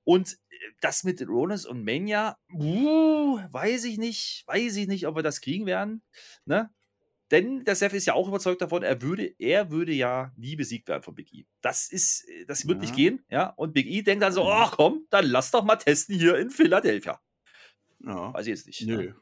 Und 0.04 0.38
äh, 0.50 0.56
das 0.80 1.04
mit 1.04 1.26
Rollins 1.28 1.66
und 1.66 1.84
Mania, 1.84 2.38
uh, 2.52 3.38
weiß 3.50 3.84
ich 3.84 3.98
nicht, 3.98 4.44
weiß 4.46 4.76
ich 4.76 4.88
nicht, 4.88 5.06
ob 5.06 5.16
wir 5.16 5.22
das 5.22 5.40
kriegen 5.40 5.66
werden. 5.66 6.02
Ne? 6.46 6.70
Denn 7.30 7.64
der 7.64 7.74
Seth 7.74 7.92
ist 7.92 8.06
ja 8.06 8.14
auch 8.14 8.28
überzeugt 8.28 8.62
davon, 8.62 8.82
er 8.82 9.02
würde, 9.02 9.34
er 9.38 9.70
würde 9.70 9.92
ja 9.92 10.32
nie 10.36 10.56
besiegt 10.56 10.88
werden 10.88 11.02
von 11.02 11.14
Big 11.14 11.32
E. 11.34 11.44
Das 11.60 11.90
ist, 11.90 12.26
äh, 12.28 12.46
das 12.46 12.66
wird 12.66 12.78
ja. 12.78 12.82
nicht 12.82 12.96
gehen, 12.96 13.24
ja. 13.30 13.50
Und 13.50 13.74
Big 13.74 13.86
E 13.86 14.02
denkt 14.02 14.22
dann 14.22 14.32
so, 14.32 14.48
ach 14.48 14.72
komm, 14.72 15.06
dann 15.10 15.26
lass 15.26 15.50
doch 15.50 15.64
mal 15.64 15.76
testen 15.76 16.18
hier 16.18 16.38
in 16.38 16.50
Philadelphia. 16.50 17.20
Ja. 18.00 18.32
Weiß 18.32 18.46
ich 18.46 18.50
jetzt 18.50 18.66
nicht. 18.66 18.86
Nö. 18.86 18.96
Ne? 18.96 19.14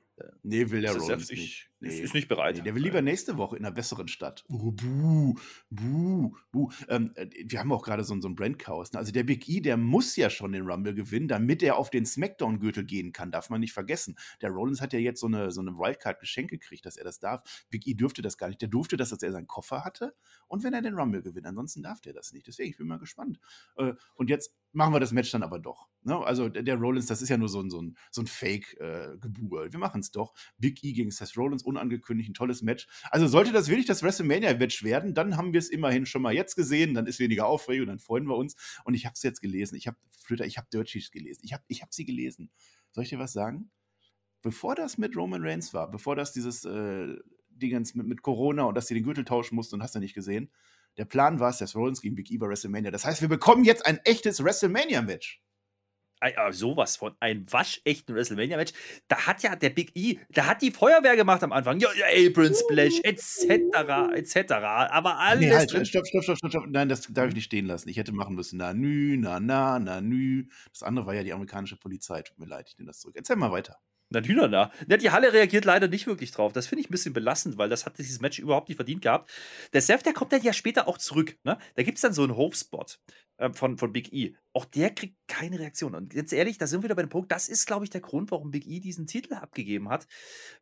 Nee, 0.42 0.71
will 0.71 0.81
der 0.81 0.97
Rollins 0.97 1.31
ich, 1.31 1.38
nicht. 1.38 1.71
Ist, 1.81 1.95
Nee. 1.99 2.01
ist 2.01 2.15
nicht 2.15 2.29
bereit. 2.29 2.57
Nee, 2.57 2.62
der 2.62 2.75
will 2.75 2.83
lieber 2.83 3.03
nächste 3.03 3.37
Woche 3.37 3.57
in 3.57 3.65
einer 3.65 3.75
besseren 3.75 4.09
Stadt. 4.09 4.45
Oh, 4.49 4.73
buh, 4.73 5.35
buh, 5.71 6.35
buh. 6.53 6.71
Ähm, 6.89 7.12
äh, 7.17 7.27
wir 7.47 7.59
haben 7.61 7.71
auch 7.73 7.83
gerade 7.85 8.03
so, 8.05 8.15
ein- 8.15 8.23
so 8.23 8.29
ein 8.29 8.35
Brand-Chaos. 8.35 8.93
Ne? 8.93 8.99
Also 8.99 9.12
der 9.12 9.25
Big 9.25 9.49
E, 9.49 9.61
der 9.61 9.77
muss 9.77 10.17
ja 10.17 10.31
schon 10.31 10.53
den 10.53 10.67
Rumble 10.67 10.95
gewinnen, 10.95 11.29
damit 11.29 11.62
er 11.62 11.77
auf 11.77 11.91
den 11.91 12.07
Smackdown-Gürtel 12.07 12.85
gehen 12.85 13.12
kann. 13.12 13.31
Darf 13.31 13.51
man 13.51 13.61
nicht 13.61 13.73
vergessen. 13.73 14.17
Der 14.41 14.51
Rollins 14.51 14.81
hat 14.81 14.93
ja 14.93 14.99
jetzt 14.99 15.21
so 15.21 15.27
eine, 15.27 15.51
so 15.51 15.61
eine 15.61 15.73
Wildcard 15.73 16.19
geschenkt 16.21 16.51
gekriegt, 16.51 16.87
dass 16.87 16.97
er 16.97 17.05
das 17.05 17.19
darf. 17.19 17.65
Big 17.71 17.87
E 17.87 17.95
dürfte 17.95 18.23
das 18.23 18.39
gar 18.39 18.49
nicht. 18.49 18.61
Der 18.62 18.69
durfte 18.69 18.97
das, 18.97 19.11
dass 19.11 19.23
er 19.23 19.33
seinen 19.33 19.47
Koffer 19.47 19.85
hatte 19.85 20.15
und 20.47 20.65
wenn 20.65 20.73
er 20.73 20.83
den 20.83 20.95
Rumble 20.95 21.23
gewinnt. 21.23 21.47
Ansonsten 21.47 21.83
darf 21.83 22.01
der 22.01 22.12
das 22.15 22.33
nicht. 22.33 22.47
Deswegen, 22.47 22.71
ich 22.71 22.77
bin 22.79 22.87
mal 22.87 22.99
gespannt. 22.99 23.39
Äh, 23.77 23.93
und 24.15 24.31
jetzt 24.31 24.55
machen 24.73 24.93
wir 24.95 25.01
das 25.01 25.12
Match 25.12 25.31
dann 25.31 25.43
aber 25.43 25.59
doch. 25.59 25.89
Ne? 26.03 26.17
Also 26.19 26.49
der, 26.49 26.62
der 26.62 26.77
Rollins, 26.77 27.07
das 27.07 27.21
ist 27.23 27.29
ja 27.29 27.37
nur 27.37 27.49
so 27.49 27.61
ein, 27.61 27.71
so 27.71 27.81
ein, 27.83 27.97
so 28.11 28.23
ein 28.23 28.27
Fake-Gebur. 28.27 29.73
wir 29.73 29.79
machen 29.79 30.01
es 30.01 30.11
doch. 30.11 30.35
Big 30.59 30.83
E 30.85 30.93
gegen 30.93 31.11
Seth 31.11 31.37
Rollins, 31.37 31.65
unangekündigt, 31.67 32.31
ein 32.31 32.35
tolles 32.35 32.63
Match. 32.63 32.87
Also 33.11 33.27
sollte 33.27 33.53
das 33.53 33.69
wirklich 33.69 33.87
das 33.87 34.03
WrestleMania-Match 34.03 34.85
werden, 34.85 35.15
dann 35.15 35.37
haben 35.37 35.53
wir 35.53 35.59
es 35.59 35.69
immerhin 35.69 36.07
schon 36.07 36.23
mal 36.23 36.33
jetzt 36.33 36.55
gesehen, 36.55 36.95
dann 36.95 37.07
ist 37.07 37.19
weniger 37.19 37.47
Aufregung, 37.47 37.87
dann 37.87 37.99
freuen 37.99 38.27
wir 38.27 38.37
uns. 38.37 38.57
Und 38.85 38.95
ich 38.95 39.05
habe 39.05 39.15
es 39.15 39.23
jetzt 39.23 39.41
gelesen. 39.41 39.77
Ich 39.77 39.87
habe, 39.87 39.97
Flöter, 40.23 40.47
ich 40.47 40.57
habe 40.57 40.69
Dirt 40.73 40.89
Sheets 40.89 41.11
gelesen. 41.11 41.43
Ich 41.45 41.53
habe 41.53 41.65
ich 41.69 41.83
hab 41.83 41.93
sie 41.93 42.05
gelesen. 42.05 42.51
Soll 42.93 43.05
ich 43.05 43.11
dir 43.11 43.19
was 43.19 43.33
sagen? 43.33 43.71
Bevor 44.43 44.75
das 44.75 44.97
mit 44.97 45.17
Roman 45.17 45.43
Reigns 45.43 45.75
war, 45.75 45.91
bevor 45.91 46.15
das 46.15 46.33
dieses 46.33 46.65
äh, 46.65 47.17
Dingens 47.49 47.95
mit, 47.95 48.07
mit 48.07 48.23
Corona 48.23 48.65
und 48.65 48.77
dass 48.77 48.87
sie 48.87 48.95
den 48.95 49.05
Gürtel 49.05 49.25
tauschen 49.25 49.57
mussten 49.57 49.77
und 49.77 49.83
hast 49.83 49.95
du 49.95 49.99
nicht 49.99 50.15
gesehen, 50.15 50.51
der 50.97 51.05
Plan 51.05 51.41
war 51.41 51.53
Seth 51.53 51.75
Rollins 51.75 52.01
gegen 52.01 52.15
Big 52.15 52.31
E 52.31 52.39
bei 52.39 52.49
WrestleMania. 52.49 52.91
Das 52.91 53.05
heißt, 53.05 53.21
wir 53.21 53.29
bekommen 53.29 53.65
jetzt 53.65 53.85
ein 53.85 53.99
echtes 54.05 54.43
WrestleMania-Match. 54.43 55.43
Sowas 56.51 56.97
von 56.97 57.15
ein 57.21 57.47
waschechten 57.51 58.15
WrestleMania-Match. 58.15 58.73
Da 59.09 59.27
hat 59.27 59.43
ja 59.43 59.55
der 59.57 59.71
Big 59.71 59.93
E, 59.95 60.19
da 60.31 60.47
hat 60.47 60.63
die 60.63 60.71
Feuerwehr 60.71 61.17
gemacht 61.17 61.43
am 61.43 61.53
Anfang. 61.53 61.79
Ja, 61.81 61.89
ja 61.95 62.07
Apron 62.07 62.55
Splash, 62.55 63.01
etc., 63.03 63.47
etc. 64.15 64.53
Aber 64.53 65.19
alles. 65.19 65.41
Nee, 65.41 65.55
halt, 65.55 65.71
stopp, 65.71 65.87
stopp, 65.87 66.07
stopp, 66.07 66.37
stopp, 66.39 66.51
stopp. 66.51 66.67
Nein, 66.69 66.89
das 66.89 67.03
darf 67.11 67.29
ich 67.29 67.35
nicht 67.35 67.45
stehen 67.45 67.67
lassen. 67.67 67.89
Ich 67.89 67.97
hätte 67.97 68.13
machen 68.13 68.35
müssen. 68.35 68.57
Na, 68.57 68.73
nü, 68.73 69.17
na, 69.19 69.41
na, 69.41 69.79
na, 69.79 70.01
nü. 70.01 70.49
Das 70.73 70.83
andere 70.83 71.07
war 71.07 71.15
ja 71.15 71.23
die 71.23 71.33
amerikanische 71.33 71.77
Polizei. 71.77 72.23
Tut 72.23 72.39
mir 72.39 72.47
leid, 72.47 72.69
ich 72.69 72.79
nehme 72.79 72.89
das 72.89 73.01
zurück. 73.01 73.17
Erzähl 73.17 73.37
mal 73.37 73.53
weiter. 73.53 73.79
Na, 74.09 74.21
Hühnerna. 74.21 74.71
Ja, 74.89 74.97
die 74.97 75.11
Halle 75.11 75.33
reagiert 75.33 75.65
leider 75.65 75.89
nicht 75.89 76.07
wirklich 76.07 76.31
drauf. 76.31 76.53
Das 76.53 76.69
finde 76.69 76.81
ich 76.83 76.89
ein 76.89 76.93
bisschen 76.93 77.13
belastend, 77.13 77.59
weil 77.59 77.69
das 77.69 77.87
hat 77.87 77.99
dieses 77.99 78.21
Match 78.21 78.39
überhaupt 78.39 78.69
nicht 78.69 78.77
verdient 78.77 79.03
gehabt. 79.03 79.31
Der 79.73 79.83
Seth, 79.83 80.07
der 80.07 80.13
kommt 80.13 80.33
dann 80.33 80.43
ja 80.43 80.53
später 80.53 80.87
auch 80.87 80.99
zurück. 80.99 81.37
Ne? 81.43 81.59
Da 81.75 81.83
gibt 81.83 81.99
es 81.99 82.03
dann 82.03 82.13
so 82.13 82.23
einen 82.23 82.37
Hope-Spot 82.37 82.87
äh, 83.38 83.53
von, 83.53 83.77
von 83.79 83.92
Big 83.92 84.12
E. 84.12 84.35
Auch 84.53 84.64
der 84.64 84.90
kriegt 84.90 85.16
keine 85.29 85.59
Reaktion. 85.59 85.94
Und 85.94 86.14
ganz 86.14 86.33
ehrlich, 86.33 86.57
da 86.57 86.66
sind 86.66 86.81
wir 86.81 86.85
wieder 86.85 86.94
bei 86.94 87.03
dem 87.03 87.11
Punkt, 87.11 87.31
das 87.31 87.49
ist, 87.49 87.66
glaube 87.66 87.85
ich, 87.85 87.90
der 87.90 88.01
Grund, 88.01 88.31
warum 88.31 88.51
Big 88.51 88.66
E 88.66 88.81
diesen 88.81 89.07
Titel 89.07 89.35
abgegeben 89.35 89.90
hat, 89.90 90.07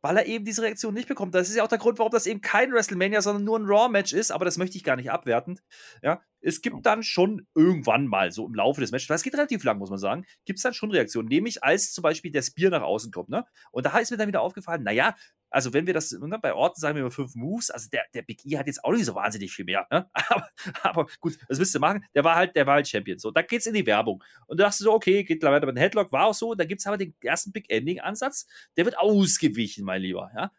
weil 0.03 0.17
er 0.17 0.27
eben 0.27 0.45
diese 0.45 0.63
Reaktion 0.63 0.95
nicht 0.95 1.09
bekommt. 1.09 1.35
Das 1.35 1.49
ist 1.49 1.57
ja 1.57 1.63
auch 1.63 1.69
der 1.69 1.79
Grund, 1.79 1.99
warum 1.99 2.11
das 2.11 2.27
eben 2.27 2.41
kein 2.41 2.73
WrestleMania, 2.73 3.23
sondern 3.23 3.45
nur 3.45 3.59
ein 3.59 3.67
Raw-Match 3.67 4.13
ist. 4.13 4.33
Aber 4.33 4.45
das 4.45 4.59
möchte 4.59 4.77
ich 4.77 4.85
gar 4.85 4.97
nicht 4.97 5.11
abwerten. 5.11 5.61
Ja, 6.03 6.23
es 6.41 6.61
gibt 6.61 6.85
dann 6.85 7.03
schon 7.03 7.47
irgendwann 7.55 8.07
mal 8.07 8.33
so 8.33 8.47
im 8.47 8.55
Laufe 8.55 8.81
des 8.81 8.91
Matches, 8.91 9.09
weil 9.09 9.17
es 9.17 9.23
geht 9.23 9.35
relativ 9.35 9.65
lang, 9.65 9.79
muss 9.79 9.91
man 9.91 9.99
sagen, 9.99 10.27
gibt 10.45 10.59
es 10.59 10.63
dann 10.63 10.75
schon 10.75 10.91
Reaktionen. 10.91 11.29
Nämlich 11.29 11.63
als 11.63 11.93
zum 11.93 12.03
Beispiel 12.03 12.33
der 12.33 12.43
Spear 12.43 12.71
nach 12.71 12.83
außen 12.83 13.13
kommt. 13.13 13.31
Ne? 13.31 13.45
Und 13.71 13.87
da 13.87 13.97
ist 13.99 14.11
mir 14.11 14.17
dann 14.17 14.29
wieder 14.29 14.43
aufgefallen, 14.43 14.83
naja, 14.83 15.15
also 15.55 15.73
wenn 15.73 15.87
wir 15.87 15.95
das, 15.95 16.11
ne, 16.11 16.39
bei 16.41 16.53
Orten 16.53 16.81
sagen 16.81 16.97
wir 16.97 17.03
immer 17.03 17.13
fünf 17.13 17.37
Moves, 17.37 17.71
also 17.71 17.89
der, 17.89 18.03
der 18.13 18.23
Big 18.23 18.45
E 18.45 18.59
hat 18.59 18.67
jetzt 18.67 18.85
auch 18.85 18.91
nicht 18.91 19.05
so 19.05 19.15
wahnsinnig 19.15 19.53
viel 19.53 19.65
mehr. 19.65 19.87
Ne? 19.91 20.11
Aber, 20.29 20.49
aber 20.83 21.07
gut, 21.21 21.39
was 21.49 21.59
willst 21.59 21.75
du 21.75 21.79
machen? 21.79 22.05
Der 22.15 22.25
war 22.25 22.35
halt, 22.35 22.57
der 22.57 22.67
war 22.67 22.75
halt 22.75 22.89
Champion. 22.89 23.19
So, 23.19 23.31
dann 23.31 23.47
geht's 23.47 23.67
in 23.67 23.75
die 23.75 23.87
Werbung. 23.87 24.23
Und 24.47 24.59
da 24.59 24.65
dachte 24.65 24.83
so, 24.83 24.93
okay, 24.93 25.23
geht 25.23 25.43
weiter 25.43 25.67
mit 25.67 25.77
dem 25.77 25.81
Headlock, 25.81 26.11
war 26.11 26.27
auch 26.27 26.35
so. 26.35 26.55
Da 26.55 26.65
gibt's 26.65 26.87
aber 26.87 26.97
den 26.97 27.15
ersten 27.23 27.53
Big 27.53 27.71
Ending-Ansatz, 27.71 28.47
der 28.77 28.85
wird 28.85 28.99
ausgewichen, 28.99 29.85
mein 29.85 30.03
Lieber. 30.03 30.31
Ja? 30.35 30.51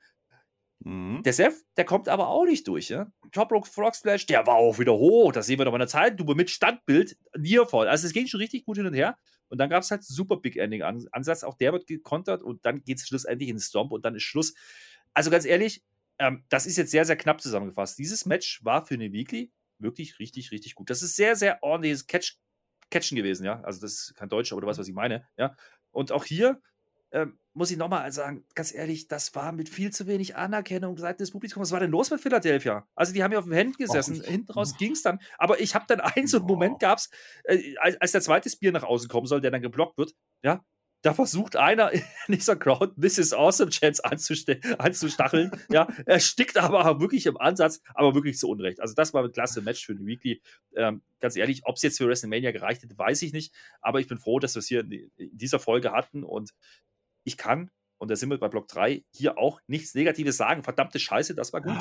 Mhm. 0.85 1.23
Der 1.23 1.33
Seth, 1.33 1.65
der 1.77 1.83
kommt 1.83 2.07
aber 2.07 2.27
auch 2.29 2.45
nicht 2.45 2.67
durch. 2.67 2.89
Ja? 2.89 3.11
Top 3.31 3.51
Rope 3.51 3.67
Frog 3.67 3.95
Splash, 3.95 4.27
der 4.27 4.45
war 4.45 4.55
auch 4.55 4.77
wieder 4.77 4.93
hoch. 4.93 5.31
Das 5.31 5.47
sehen 5.47 5.57
wir 5.57 5.65
doch 5.65 5.71
mal 5.71 5.77
in 5.77 5.81
der 5.81 5.87
Zeit. 5.87 6.19
Du 6.19 6.23
mit 6.35 6.49
Standbild, 6.51 7.17
Nearfall. 7.35 7.87
Also 7.87 8.05
es 8.05 8.13
ging 8.13 8.27
schon 8.27 8.39
richtig 8.39 8.65
gut 8.65 8.77
hin 8.77 8.85
und 8.85 8.93
her. 8.93 9.17
Und 9.49 9.57
dann 9.57 9.69
gab 9.69 9.81
es 9.81 9.89
halt 9.89 10.03
super 10.03 10.37
Big 10.37 10.57
Ending 10.57 10.83
An- 10.83 11.07
Ansatz. 11.11 11.43
Auch 11.43 11.55
der 11.55 11.73
wird 11.73 11.87
gekontert 11.87 12.43
und 12.43 12.63
dann 12.65 12.83
geht 12.83 12.99
es 12.99 13.07
schlussendlich 13.07 13.49
in 13.49 13.55
den 13.55 13.61
Stomp 13.61 13.91
und 13.91 14.05
dann 14.05 14.13
ist 14.15 14.23
Schluss. 14.23 14.53
Also 15.15 15.31
ganz 15.31 15.45
ehrlich, 15.45 15.83
ähm, 16.19 16.43
das 16.49 16.67
ist 16.67 16.77
jetzt 16.77 16.91
sehr, 16.91 17.05
sehr 17.05 17.15
knapp 17.15 17.41
zusammengefasst. 17.41 17.97
Dieses 17.97 18.27
Match 18.27 18.63
war 18.63 18.85
für 18.85 18.93
eine 18.93 19.11
Weekly 19.11 19.51
wirklich 19.79 20.19
richtig, 20.19 20.51
richtig 20.51 20.75
gut. 20.75 20.91
Das 20.91 21.01
ist 21.01 21.15
sehr, 21.15 21.35
sehr 21.35 21.63
ordentliches 21.63 22.05
Catch, 22.05 22.37
Catchen 22.91 23.17
gewesen, 23.17 23.43
ja. 23.43 23.59
Also 23.61 23.81
das 23.81 23.93
ist 23.93 24.15
kein 24.15 24.29
Deutsch, 24.29 24.51
aber 24.51 24.61
du 24.61 24.67
weißt, 24.67 24.79
was 24.79 24.87
ich 24.87 24.93
meine, 24.93 25.27
ja. 25.35 25.55
Und 25.89 26.11
auch 26.11 26.25
hier 26.25 26.61
ähm, 27.15 27.39
muss 27.53 27.71
ich 27.71 27.77
nochmal 27.77 28.11
sagen, 28.11 28.43
ganz 28.53 28.73
ehrlich, 28.73 29.07
das 29.07 29.33
war 29.33 29.51
mit 29.53 29.69
viel 29.69 29.89
zu 29.91 30.05
wenig 30.07 30.35
Anerkennung 30.35 30.97
seitens 30.97 31.27
des 31.29 31.31
Publikums. 31.31 31.61
Was 31.67 31.71
war 31.71 31.79
denn 31.79 31.89
los 31.91 32.11
mit 32.11 32.19
Philadelphia? 32.19 32.85
Also 32.95 33.13
die 33.13 33.23
haben 33.23 33.31
ja 33.31 33.39
auf 33.39 33.45
dem 33.45 33.53
Händen 33.53 33.77
gesessen, 33.77 34.15
ich- 34.21 34.27
hinten 34.27 34.51
raus 34.51 34.75
ging 34.77 34.91
es 34.91 35.01
dann. 35.01 35.19
Aber 35.37 35.59
ich 35.61 35.73
habe 35.73 35.85
dann 35.87 36.01
einen 36.01 36.27
so 36.27 36.37
einen 36.37 36.45
Moment 36.47 36.81
Ja. 36.81 36.89
gab's, 36.89 37.09
äh, 37.45 37.75
als, 37.77 37.95
als 38.01 38.11
der 38.11 38.21
zweite 38.21 38.49
Spear 38.49 38.73
nach 38.73 38.83
außen 38.83 39.07
kommen 39.09 39.25
soll, 39.27 39.39
der 39.41 39.51
dann 39.51 39.61
geblockt 39.61 39.97
wird, 39.97 40.13
ja, 40.43 40.63
da 41.01 41.13
versucht 41.13 41.55
einer 41.55 41.91
in 41.93 42.01
dieser 42.29 42.55
Crowd 42.55 42.99
This 42.99 43.19
is 43.19 43.31
Awesome 43.31 43.69
Chance 43.69 44.03
anzustacheln. 44.79 45.51
ja, 45.69 45.87
er 46.05 46.19
stickt 46.19 46.57
aber 46.57 46.99
wirklich 46.99 47.25
im 47.27 47.37
Ansatz, 47.37 47.79
aber 47.93 48.15
wirklich 48.15 48.37
zu 48.37 48.49
Unrecht. 48.49 48.79
Also, 48.79 48.95
das 48.95 49.13
war 49.13 49.23
ein 49.23 49.31
klasse 49.31 49.61
Match 49.61 49.85
für 49.85 49.91
eine 49.93 50.05
Weekly. 50.05 50.41
Ähm, 50.75 51.03
ganz 51.19 51.35
ehrlich, 51.35 51.61
ob 51.65 51.75
es 51.75 51.83
jetzt 51.83 51.97
für 51.99 52.07
WrestleMania 52.07 52.51
gereicht 52.51 52.83
hätte, 52.83 52.97
weiß 52.97 53.21
ich 53.21 53.33
nicht. 53.33 53.53
Aber 53.81 53.99
ich 53.99 54.07
bin 54.07 54.17
froh, 54.17 54.39
dass 54.39 54.55
wir 54.55 54.59
es 54.59 54.67
hier 54.67 54.81
in, 54.81 54.91
in 55.15 55.37
dieser 55.37 55.59
Folge 55.59 55.91
hatten 55.91 56.23
und 56.23 56.51
ich 57.25 57.37
kann, 57.37 57.69
und 57.97 58.11
da 58.11 58.15
sind 58.15 58.29
wir 58.29 58.39
bei 58.39 58.49
Block 58.49 58.67
3, 58.67 59.03
hier 59.13 59.37
auch 59.37 59.59
nichts 59.67 59.93
Negatives 59.95 60.37
sagen. 60.37 60.63
Verdammte 60.63 60.99
Scheiße, 60.99 61.35
das 61.35 61.53
war 61.53 61.61
gut. 61.61 61.77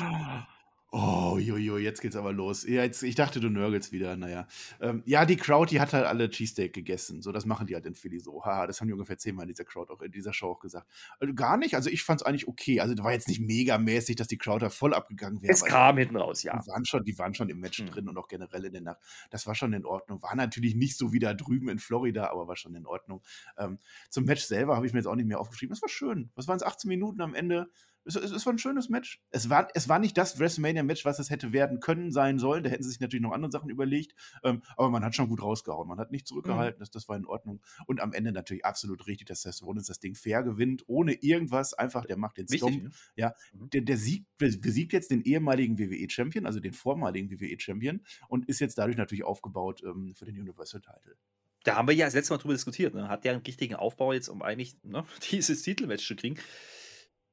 Oh, 0.97 1.37
jojo, 1.37 1.77
jetzt 1.77 1.99
geht's 2.01 2.15
aber 2.15 2.31
los. 2.31 2.63
Ja, 2.65 2.83
Jetzt, 2.83 3.03
ich 3.03 3.15
dachte, 3.15 3.41
du 3.41 3.49
nörgelst 3.49 3.91
wieder. 3.91 4.15
Naja. 4.15 4.47
Ähm, 4.79 5.03
ja, 5.05 5.25
die 5.25 5.35
Crowd, 5.35 5.69
die 5.69 5.81
hat 5.81 5.91
halt 5.91 6.05
alle 6.05 6.29
Cheesesteak 6.29 6.71
gegessen. 6.71 7.21
So, 7.21 7.33
das 7.33 7.45
machen 7.45 7.67
die 7.67 7.75
halt 7.75 7.85
in 7.85 7.95
Philly 7.95 8.21
so. 8.21 8.45
Haha, 8.45 8.65
das 8.65 8.79
haben 8.79 8.87
die 8.87 8.93
ungefähr 8.93 9.17
zehnmal 9.17 9.43
in 9.43 9.49
dieser 9.49 9.65
Crowd 9.65 9.91
auch 9.91 10.01
in 10.01 10.13
dieser 10.13 10.31
Show 10.31 10.51
auch 10.51 10.59
gesagt. 10.61 10.87
Also, 11.19 11.33
gar 11.33 11.57
nicht. 11.57 11.75
Also 11.75 11.89
ich 11.89 12.01
fand's 12.03 12.23
eigentlich 12.23 12.47
okay. 12.47 12.79
Also, 12.79 12.93
da 12.95 13.03
war 13.03 13.11
jetzt 13.11 13.27
nicht 13.27 13.41
megamäßig, 13.41 14.15
dass 14.15 14.29
die 14.29 14.37
Crowd 14.37 14.63
da 14.63 14.69
voll 14.69 14.93
abgegangen 14.93 15.41
wäre. 15.41 15.51
Es 15.51 15.65
kam 15.65 15.97
hinten 15.97 16.15
raus, 16.15 16.43
ja. 16.43 16.57
Die 16.57 16.67
waren, 16.67 16.85
schon, 16.85 17.03
die 17.03 17.17
waren 17.17 17.33
schon 17.33 17.49
im 17.49 17.59
Match 17.59 17.79
Hm. 17.79 17.87
drin 17.87 18.07
und 18.07 18.17
auch 18.17 18.29
generell 18.29 18.63
in 18.63 18.71
der 18.71 18.81
Nacht. 18.81 18.99
Das 19.31 19.45
war 19.47 19.53
schon 19.55 19.73
in 19.73 19.85
Ordnung. 19.85 20.21
War 20.21 20.33
natürlich 20.37 20.75
nicht 20.75 20.97
so 20.97 21.11
wie 21.11 21.19
da 21.19 21.33
drüben 21.33 21.67
in 21.67 21.79
Florida, 21.79 22.31
aber 22.31 22.47
war 22.47 22.55
schon 22.55 22.73
in 22.73 22.85
Ordnung. 22.85 23.21
Ähm, 23.57 23.79
zum 24.09 24.23
Match 24.23 24.43
selber 24.45 24.77
habe 24.77 24.87
ich 24.87 24.93
mir 24.93 24.99
jetzt 24.99 25.07
auch 25.07 25.15
nicht 25.15 25.27
mehr 25.27 25.41
aufgeschrieben. 25.41 25.73
Das 25.73 25.81
war 25.81 25.89
schön. 25.89 26.31
Was 26.35 26.47
waren 26.47 26.55
es? 26.55 26.63
18 26.63 26.87
Minuten 26.87 27.19
am 27.19 27.35
Ende? 27.35 27.69
Es, 28.05 28.15
es, 28.15 28.31
es, 28.31 28.45
war 28.45 28.53
ein 28.53 28.59
schönes 28.59 28.89
Match. 28.89 29.21
Es 29.31 29.49
war, 29.49 29.67
es 29.73 29.89
war 29.89 29.99
nicht 29.99 30.17
das 30.17 30.39
WrestleMania-Match, 30.39 31.05
was 31.05 31.19
es 31.19 31.29
hätte 31.29 31.53
werden 31.53 31.79
können, 31.79 32.11
sein 32.11 32.39
sollen. 32.39 32.63
Da 32.63 32.69
hätten 32.69 32.83
sie 32.83 32.89
sich 32.89 32.99
natürlich 32.99 33.23
noch 33.23 33.31
andere 33.31 33.51
Sachen 33.51 33.69
überlegt. 33.69 34.13
Ähm, 34.43 34.61
aber 34.77 34.89
man 34.89 35.03
hat 35.03 35.15
schon 35.15 35.27
gut 35.27 35.41
rausgehauen. 35.41 35.87
Man 35.87 35.99
hat 35.99 36.11
nicht 36.11 36.27
zurückgehalten. 36.27 36.77
Mhm. 36.77 36.81
Das, 36.81 36.91
das 36.91 37.09
war 37.09 37.17
in 37.17 37.25
Ordnung. 37.25 37.61
Und 37.87 38.01
am 38.01 38.13
Ende 38.13 38.31
natürlich 38.31 38.65
absolut 38.65 39.07
richtig, 39.07 39.27
dass 39.27 39.41
Seth 39.41 39.61
Rollins 39.63 39.87
das 39.87 39.99
Ding 39.99 40.15
fair 40.15 40.43
gewinnt, 40.43 40.83
ohne 40.87 41.13
irgendwas. 41.13 41.73
Einfach, 41.73 42.05
der 42.05 42.17
macht 42.17 42.37
den 42.37 42.47
Stomp. 42.47 42.83
Ne? 42.83 42.91
Ja, 43.15 43.33
mhm. 43.53 43.69
der, 43.71 43.81
der 43.81 43.97
siegt, 43.97 44.27
besiegt 44.37 44.93
jetzt 44.93 45.11
den 45.11 45.21
ehemaligen 45.21 45.79
WWE-Champion, 45.79 46.45
also 46.45 46.59
den 46.59 46.73
vormaligen 46.73 47.31
WWE-Champion, 47.31 48.01
und 48.27 48.47
ist 48.47 48.59
jetzt 48.59 48.77
dadurch 48.77 48.97
natürlich 48.97 49.23
aufgebaut 49.23 49.81
ähm, 49.83 50.13
für 50.15 50.25
den 50.25 50.39
Universal-Title 50.39 51.17
da 51.65 51.75
haben 51.75 51.87
wir 51.87 51.95
ja 51.95 52.05
das 52.05 52.13
letzte 52.13 52.33
Mal 52.33 52.37
drüber 52.37 52.53
diskutiert. 52.53 52.93
Ne? 52.93 53.09
Hat 53.09 53.25
der 53.25 53.33
einen 53.33 53.41
richtigen 53.41 53.75
Aufbau 53.75 54.13
jetzt, 54.13 54.29
um 54.29 54.41
eigentlich 54.41 54.77
ne, 54.83 55.03
dieses 55.31 55.63
Titelmatch 55.63 56.07
zu 56.07 56.15
kriegen? 56.15 56.37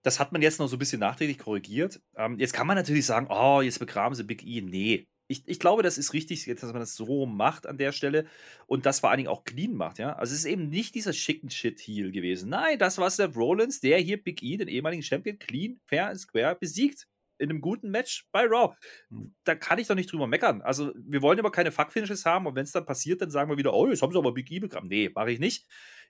Das 0.02 0.18
hat 0.18 0.32
man 0.32 0.42
jetzt 0.42 0.58
noch 0.58 0.68
so 0.68 0.76
ein 0.76 0.78
bisschen 0.78 1.00
nachträglich 1.00 1.38
korrigiert. 1.38 2.00
Ähm, 2.16 2.38
jetzt 2.38 2.52
kann 2.52 2.66
man 2.66 2.76
natürlich 2.76 3.06
sagen, 3.06 3.28
oh, 3.30 3.60
jetzt 3.62 3.78
begraben 3.78 4.14
sie 4.14 4.24
Big 4.24 4.44
E. 4.44 4.60
Nee. 4.60 5.06
Ich, 5.28 5.44
ich 5.46 5.60
glaube, 5.60 5.82
das 5.82 5.96
ist 5.96 6.12
richtig, 6.12 6.44
dass 6.44 6.72
man 6.72 6.80
das 6.80 6.94
so 6.94 7.24
macht 7.24 7.66
an 7.66 7.78
der 7.78 7.92
Stelle 7.92 8.26
und 8.66 8.84
das 8.84 9.00
vor 9.00 9.10
allen 9.10 9.18
Dingen 9.18 9.30
auch 9.30 9.44
clean 9.44 9.74
macht, 9.74 9.98
ja. 9.98 10.12
Also 10.14 10.34
es 10.34 10.40
ist 10.40 10.44
eben 10.44 10.68
nicht 10.68 10.94
dieser 10.94 11.12
schicken 11.12 11.48
Shit-Heel 11.48 12.12
gewesen. 12.12 12.50
Nein, 12.50 12.78
das 12.78 12.98
war 12.98 13.08
Seth 13.08 13.34
Rollins, 13.36 13.80
der 13.80 13.98
hier 13.98 14.22
Big 14.22 14.42
E, 14.42 14.56
den 14.58 14.68
ehemaligen 14.68 15.02
Champion, 15.02 15.38
clean, 15.38 15.80
fair 15.86 16.08
and 16.08 16.20
square 16.20 16.56
besiegt 16.56 17.06
in 17.38 17.50
einem 17.50 17.60
guten 17.60 17.90
Match 17.90 18.26
bei 18.30 18.44
Raw. 18.44 18.74
Hm. 19.08 19.34
Da 19.44 19.54
kann 19.54 19.78
ich 19.78 19.88
doch 19.88 19.94
nicht 19.94 20.10
drüber 20.12 20.26
meckern. 20.26 20.62
Also, 20.62 20.92
wir 20.96 21.22
wollen 21.22 21.38
aber 21.38 21.50
keine 21.50 21.72
Fuck-Finishes 21.72 22.24
haben 22.24 22.46
und 22.46 22.54
wenn 22.54 22.64
es 22.64 22.72
dann 22.72 22.86
passiert, 22.86 23.20
dann 23.20 23.30
sagen 23.30 23.50
wir 23.50 23.58
wieder, 23.58 23.74
oh, 23.74 23.88
jetzt 23.88 24.02
haben 24.02 24.12
sie 24.12 24.18
aber 24.18 24.32
Big 24.32 24.50
E 24.50 24.60
begraben. 24.60 24.88
Nee, 24.88 25.10
mache 25.14 25.32
ich 25.32 25.40
nicht. 25.40 25.66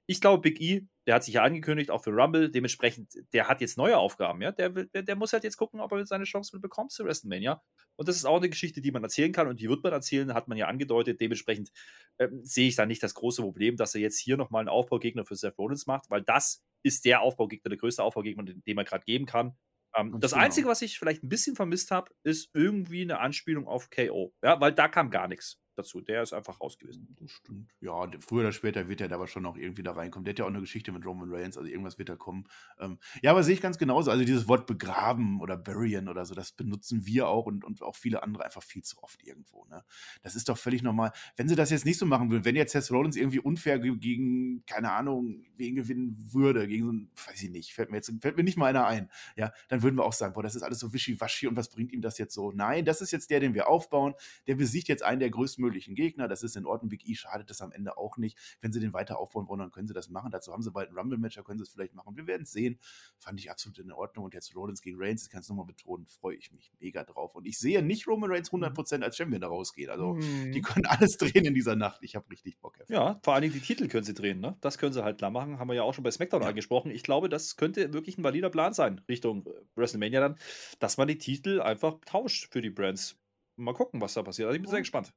Ich 0.07 0.21
glaube, 0.21 0.43
Big 0.43 0.61
E, 0.61 0.87
der 1.07 1.17
hat 1.17 1.25
sich 1.25 1.35
ja 1.35 1.43
angekündigt, 1.43 1.91
auch 1.91 2.03
für 2.03 2.11
Rumble. 2.11 2.51
Dementsprechend, 2.51 3.13
der 3.33 3.49
hat 3.49 3.61
jetzt 3.61 3.77
neue 3.77 3.97
Aufgaben. 3.99 4.41
Ja? 4.43 4.53
Der, 4.53 4.71
der, 4.71 5.03
der 5.03 5.17
muss 5.17 5.33
halt 5.33 5.45
jetzt 5.45 5.57
gucken, 5.57 5.81
ob 5.81 5.93
er 5.93 6.07
seine 6.07 6.25
Chance 6.25 6.59
bekommt 6.61 6.93
zu 6.93 7.05
WrestleMania. 7.05 7.63
Und 7.97 8.09
das 8.09 8.17
ist 8.17 8.25
auch 8.25 8.39
eine 8.39 8.49
Geschichte, 8.49 8.81
die 8.81 8.91
man 8.91 9.03
erzählen 9.03 9.33
kann 9.33 9.49
und 9.49 9.61
die 9.61 9.69
wird 9.69 9.83
man 9.83 9.93
erzählen, 9.93 10.35
hat 10.35 10.49
man 10.49 10.59
ja 10.59 10.67
angedeutet. 10.67 11.21
Dementsprechend 11.21 11.71
ähm, 12.19 12.41
sehe 12.45 12.69
ich 12.69 12.77
da 12.77 12.87
nicht 12.87 13.03
das 13.03 13.15
große 13.15 13.43
Problem, 13.43 13.77
dass 13.77 13.95
er 13.95 14.01
jetzt 14.01 14.19
hier 14.19 14.37
nochmal 14.37 14.61
einen 14.61 14.69
Aufbaugegner 14.69 15.25
für 15.25 15.37
Seth 15.37 15.59
Rollins 15.59 15.87
macht, 15.87 16.11
weil 16.11 16.23
das 16.23 16.63
ist 16.83 17.05
der 17.05 17.21
Aufbaugegner, 17.21 17.69
der 17.69 17.79
größte 17.79 18.03
Aufbaugegner, 18.03 18.45
den, 18.45 18.63
den 18.65 18.77
man 18.77 18.85
gerade 18.85 19.05
geben 19.05 19.27
kann. 19.27 19.57
Ähm, 19.97 20.19
das 20.21 20.33
genau. 20.33 20.45
Einzige, 20.45 20.69
was 20.69 20.83
ich 20.83 20.99
vielleicht 20.99 21.23
ein 21.23 21.29
bisschen 21.29 21.57
vermisst 21.57 21.91
habe, 21.91 22.11
ist 22.25 22.51
irgendwie 22.55 23.03
eine 23.03 23.21
Anspielung 23.21 23.67
auf 23.67 23.91
KO. 23.91 24.35
Ja, 24.43 24.61
weil 24.61 24.73
da 24.73 24.89
kam 24.89 25.11
gar 25.11 25.29
nichts 25.29 25.61
dazu. 25.77 26.01
Der 26.01 26.23
ist 26.23 26.33
einfach 26.33 26.61
raus 26.61 26.79
gewesen. 26.79 27.17
Das 27.21 27.31
stimmt. 27.31 27.71
Ja, 27.81 28.09
früher 28.21 28.41
oder 28.41 28.53
später 28.53 28.89
wird 28.89 29.01
er 29.01 29.09
da 29.09 29.17
aber 29.17 29.27
schon 29.27 29.43
noch 29.43 29.57
irgendwie 29.57 29.83
da 29.83 29.93
reinkommen. 29.93 30.25
Der 30.25 30.33
hat 30.33 30.39
ja 30.39 30.45
auch 30.45 30.51
eine 30.51 30.61
Geschichte 30.61 30.93
mit 30.93 31.05
Roman 31.05 31.33
Reigns, 31.33 31.57
also 31.57 31.69
irgendwas 31.69 31.99
wird 31.99 32.09
da 32.09 32.17
kommen. 32.17 32.45
Ähm, 32.79 32.99
ja, 33.23 33.31
aber 33.31 33.43
sehe 33.43 33.55
ich 33.55 33.61
ganz 33.61 33.79
genauso. 33.79 34.11
Also 34.11 34.25
dieses 34.25 34.49
Wort 34.49 34.67
begraben 34.67 35.41
oder 35.41 35.57
buryen 35.57 36.09
oder 36.09 36.25
so, 36.25 36.35
das 36.35 36.53
benutzen 36.53 37.07
wir 37.07 37.29
auch 37.29 37.47
und, 37.47 37.65
und 37.65 37.83
auch 37.83 37.97
viele 37.97 38.23
andere 38.23 38.45
einfach 38.45 38.63
viel 38.63 38.83
zu 38.83 39.03
oft 39.03 39.23
irgendwo. 39.23 39.65
Ne? 39.67 39.85
Das 40.23 40.35
ist 40.35 40.49
doch 40.49 40.59
völlig 40.59 40.83
normal. 40.83 41.13
Wenn 41.37 41.49
sie 41.49 41.57
das 41.57 41.71
jetzt 41.71 41.85
nicht 41.85 41.99
so 41.99 42.07
machen 42.07 42.31
würden, 42.31 42.45
wenn 42.45 42.57
jetzt 42.57 42.73
Seth 42.73 42.91
Rollins 42.91 43.17
irgendwie 43.17 43.41
unfair 43.41 43.79
gegen, 43.79 44.65
keine 44.67 44.93
Ahnung, 44.93 45.45
wen 45.57 45.75
gewinnen 45.75 46.17
würde, 46.33 46.67
gegen 46.69 46.85
so 46.85 46.93
ein, 46.93 47.11
weiß 47.27 47.43
ich 47.43 47.51
nicht, 47.51 47.75
fällt 47.75 47.91
mir 47.91 47.97
jetzt 47.97 48.13
fällt 48.21 48.37
mir 48.37 48.45
nicht 48.45 48.57
mal 48.57 48.67
einer 48.67 48.87
ein, 48.87 49.11
ja, 49.37 49.53
dann 49.69 49.83
würden 49.83 49.97
wir 49.97 50.05
auch 50.05 50.13
sagen, 50.13 50.35
boah, 50.35 50.43
das 50.43 50.55
ist 50.55 50.63
alles 50.63 50.79
so 50.79 50.93
wischiwaschi 50.93 51.47
und 51.47 51.57
was 51.57 51.69
bringt 51.69 51.93
ihm 51.93 52.01
das 52.01 52.19
jetzt 52.19 52.35
so? 52.35 52.53
Nein, 52.53 52.85
das 52.85 53.01
ist 53.01 53.11
jetzt 53.11 53.31
der, 53.31 53.41
den 53.41 53.55
wir 53.55 53.69
aufbauen. 53.69 54.15
Der 54.47 54.55
besiegt 54.55 54.89
jetzt 54.89 55.03
einen 55.03 55.21
der 55.21 55.31
größten 55.31 55.62
möglichen 55.63 55.95
Gegner. 55.95 56.29
Das 56.29 56.43
ist 56.43 56.57
in 56.57 56.67
Ordnung. 56.67 56.91
Big 56.91 57.09
E 57.09 57.15
schadet 57.15 57.49
das 57.49 57.63
am 57.63 57.73
Ende 57.73 57.97
auch 57.97 58.19
nicht. 58.19 58.39
Wenn 58.61 58.73
sie 58.73 58.81
den 58.81 58.93
weiter 58.93 59.19
aufbauen 59.19 59.49
wollen, 59.49 59.61
dann 59.61 59.71
können 59.71 59.89
sie 59.89 59.95
das 59.95 60.11
machen. 60.11 60.31
Dazu 60.31 60.53
haben 60.53 60.63
sie 60.63 60.71
bald 60.71 60.91
ein 60.91 60.99
Rumble-Match, 60.99 61.37
da 61.37 61.43
können 61.43 61.59
sie 61.59 61.65
es 61.65 61.71
vielleicht 61.71 61.95
machen. 61.95 62.17
Wir 62.17 62.27
werden 62.27 62.43
es 62.43 62.53
sehen. 62.53 62.79
Fand 63.19 63.41
ich 63.41 63.51
absolut 63.51 63.79
in 63.79 63.93
Ordnung. 63.93 64.27
Und 64.27 64.35
jetzt 64.35 64.55
Rollins 64.55 64.83
gegen 64.83 64.99
Reigns, 65.01 65.25
ich 65.25 65.31
kann 65.31 65.41
es 65.41 65.49
nochmal 65.49 65.67
betonen, 65.67 66.07
freue 66.07 66.37
ich 66.37 66.53
mich 66.53 66.73
mega 66.81 67.05
drauf. 67.05 67.35
Und 67.35 67.47
ich 67.47 67.59
sehe 67.59 67.83
nicht 67.83 68.07
Roman 68.07 68.31
Reigns 68.31 68.51
100% 68.51 68.99
mhm. 68.99 69.03
als 69.03 69.17
Champion 69.17 69.41
da 69.41 69.49
rausgehen. 69.49 69.91
Also, 69.91 70.15
mhm. 70.15 70.53
die 70.53 70.61
können 70.61 70.87
alles 70.87 71.17
drehen 71.17 71.47
in 71.47 71.55
dieser 71.55 71.77
Nacht. 71.77 72.03
Ich 72.03 72.15
habe 72.17 72.29
richtig 72.31 72.59
Bock. 72.61 72.79
Herr 72.79 72.91
ja, 72.91 73.21
vor 73.23 73.35
allen 73.35 73.43
Dingen 73.43 73.55
die 73.55 73.61
Titel 73.61 73.89
können 73.89 74.05
sie 74.05 74.15
drehen. 74.15 74.41
Ne? 74.41 74.57
Das 74.61 74.79
können 74.79 74.93
sie 74.93 75.03
halt 75.03 75.19
klar 75.19 75.31
machen. 75.31 75.59
Haben 75.59 75.69
wir 75.69 75.75
ja 75.75 75.83
auch 75.83 75.95
schon 75.95 76.05
bei 76.05 76.11
SmackDown 76.11 76.43
ja. 76.43 76.49
angesprochen. 76.49 76.91
Ich 76.91 77.03
glaube, 77.03 77.29
das 77.29 77.57
könnte 77.57 77.93
wirklich 77.93 78.19
ein 78.19 78.25
valider 78.25 78.51
Plan 78.51 78.73
sein, 78.73 79.01
Richtung 79.09 79.47
äh, 79.47 79.51
WrestleMania 79.77 80.21
dann, 80.21 80.39
dass 80.79 80.97
man 80.97 81.09
die 81.09 81.19
Titel 81.19 81.61
einfach 81.61 81.99
tauscht 82.05 82.53
für 82.53 82.61
die 82.61 82.71
Brands. 82.71 83.17
Mal 83.57 83.75
gucken, 83.75 84.01
was 84.01 84.15
da 84.15 84.23
passiert. 84.23 84.47
Also 84.47 84.57
ich 84.57 84.63
bin 84.63 84.71
sehr 84.71 84.81
gespannt. 84.81 85.13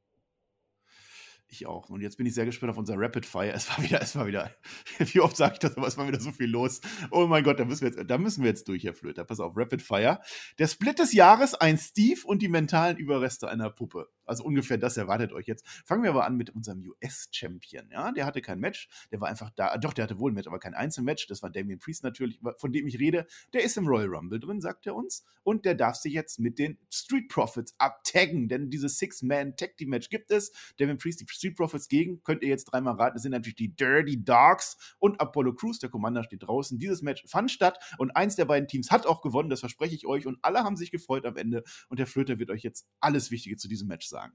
Ich 1.56 1.68
auch. 1.68 1.90
Und 1.90 2.02
jetzt 2.02 2.18
bin 2.18 2.26
ich 2.26 2.34
sehr 2.34 2.44
gespannt 2.44 2.72
auf 2.72 2.78
unser 2.78 2.96
Rapid 2.98 3.26
Fire. 3.26 3.54
Es 3.54 3.70
war 3.70 3.82
wieder, 3.82 4.02
es 4.02 4.14
war 4.18 4.28
wieder, 4.28 4.52
wie 4.98 5.22
oft 5.22 5.38
sage 5.38 5.54
ich 5.54 5.60
das, 5.60 5.78
aber 5.78 5.88
es 5.88 5.98
war 5.98 6.06
wieder 6.06 6.20
so 6.20 6.34
viel 6.34 6.50
los. 6.50 6.82
Oh 7.12 7.28
mein 7.28 7.46
Gott, 7.46 7.62
da 7.62 7.64
müssen 7.64 7.84
wir 7.84 7.92
jetzt, 7.92 8.10
da 8.10 8.18
müssen 8.18 8.44
wir 8.44 8.50
jetzt 8.50 8.68
durch, 8.68 8.84
Herr 8.84 8.94
Flöter. 8.94 9.24
Pass 9.24 9.40
auf, 9.40 9.54
Rapid 9.56 9.82
Fire. 9.82 10.20
Der 10.60 10.68
Split 10.68 11.00
des 11.00 11.14
Jahres, 11.14 11.54
ein 11.56 11.78
Steve 11.78 12.20
und 12.26 12.42
die 12.42 12.50
mentalen 12.50 12.98
Überreste 12.98 13.48
einer 13.48 13.70
Puppe. 13.70 14.10
Also 14.26 14.44
ungefähr 14.44 14.78
das 14.78 14.98
erwartet 14.98 15.34
euch 15.34 15.48
jetzt. 15.48 15.68
Fangen 15.86 16.04
wir 16.04 16.10
aber 16.10 16.26
an 16.26 16.36
mit 16.36 16.50
unserem 16.50 16.84
US-Champion. 16.88 17.90
Ja, 17.92 18.12
der 18.12 18.26
hatte 18.26 18.42
kein 18.42 18.60
Match. 18.60 18.90
Der 19.12 19.22
war 19.22 19.30
einfach 19.30 19.52
da. 19.56 19.78
Doch, 19.78 19.94
der 19.94 20.04
hatte 20.04 20.20
wohl 20.20 20.32
ein 20.32 20.36
Match, 20.36 20.48
aber 20.48 20.60
kein 20.60 20.74
Einzelmatch. 20.74 21.28
Das 21.28 21.44
war 21.44 21.50
Damien 21.50 21.80
Priest 21.80 22.04
natürlich, 22.04 22.40
von 22.58 22.72
dem 22.72 22.88
ich 22.88 23.00
rede. 23.00 23.28
Der 23.54 23.64
ist 23.64 23.78
im 23.78 23.88
Royal 23.88 24.08
Rumble 24.08 24.40
drin, 24.40 24.62
sagt 24.62 24.88
er 24.88 24.96
uns. 24.96 25.24
Und 25.44 25.66
der 25.66 25.76
darf 25.76 25.96
sich 25.96 26.14
jetzt 26.14 26.40
mit 26.40 26.60
den 26.60 26.78
Street 26.92 27.30
Profits 27.30 27.76
abtaggen, 27.78 28.48
denn 28.48 28.70
dieses 28.70 28.98
Six-Man-Tag-Team-Match 28.98 30.10
gibt 30.10 30.32
es. 30.32 30.52
Damien 30.78 30.98
Priest, 30.98 31.22
die 31.22 31.26
Street 31.28 31.56
Profits 31.56 31.88
gegen, 31.88 32.24
könnt 32.24 32.42
ihr 32.42 32.50
jetzt 32.50 32.66
dreimal 32.66 32.96
raten. 32.96 33.16
Das 33.16 33.24
sind 33.24 33.32
natürlich 33.32 33.56
die 33.56 33.76
Dirty 33.76 34.24
Dogs 34.24 34.96
und 35.00 35.20
Apollo 35.22 35.54
Crews. 35.54 35.80
Der 35.80 35.90
Commander 35.90 36.24
steht 36.24 36.44
draußen. 36.44 36.80
Dieses 36.80 37.02
Match 37.02 37.24
fand 37.28 37.52
statt 37.52 37.80
und 37.98 38.16
eins 38.16 38.36
der 38.36 38.46
beiden 38.46 38.68
Teams 38.68 38.92
hat 38.92 39.06
auch 39.06 39.22
gewonnen. 39.22 39.50
Das 39.50 39.60
verspreche 39.60 39.96
ich 39.96 40.06
euch. 40.06 40.26
Und 40.26 40.40
alle 40.42 40.64
haben 40.64 40.78
sich 40.78 40.92
gefreut 40.92 41.26
am 41.26 41.38
Ende. 41.38 41.64
Und 41.90 42.00
der 42.00 42.08
Flöter 42.08 42.40
wird 42.40 42.50
euch 42.50 42.64
jetzt 42.64 42.88
alles 43.00 43.30
Wichtige 43.30 43.58
zu 43.58 43.68
diesem 43.68 43.88
Match 43.88 44.08
sagen 44.08 44.15
sagen. 44.16 44.34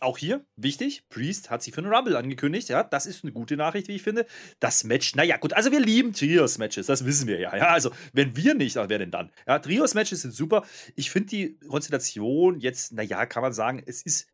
Auch 0.00 0.18
hier, 0.18 0.44
wichtig, 0.56 1.08
Priest 1.10 1.48
hat 1.48 1.62
sich 1.62 1.72
für 1.72 1.80
einen 1.80 1.92
Rumble 1.92 2.16
angekündigt. 2.16 2.68
Ja, 2.68 2.82
das 2.82 3.06
ist 3.06 3.22
eine 3.22 3.32
gute 3.32 3.56
Nachricht, 3.56 3.86
wie 3.86 3.94
ich 3.94 4.02
finde. 4.02 4.26
Das 4.58 4.82
Match, 4.82 5.14
naja, 5.14 5.36
gut, 5.36 5.52
also 5.52 5.70
wir 5.70 5.78
lieben 5.78 6.12
Trios-Matches, 6.12 6.86
das 6.86 7.04
wissen 7.04 7.28
wir 7.28 7.38
ja. 7.38 7.56
ja. 7.56 7.68
Also, 7.68 7.92
wenn 8.12 8.34
wir 8.36 8.54
nicht, 8.54 8.74
wer 8.74 8.98
denn 8.98 9.12
dann? 9.12 9.30
Ja, 9.46 9.60
Trios-Matches 9.60 10.22
sind 10.22 10.34
super. 10.34 10.64
Ich 10.96 11.12
finde 11.12 11.28
die 11.28 11.58
Konstellation 11.68 12.58
jetzt, 12.58 12.92
naja, 12.92 13.26
kann 13.26 13.42
man 13.42 13.52
sagen, 13.52 13.80
es 13.86 14.02
ist, 14.02 14.28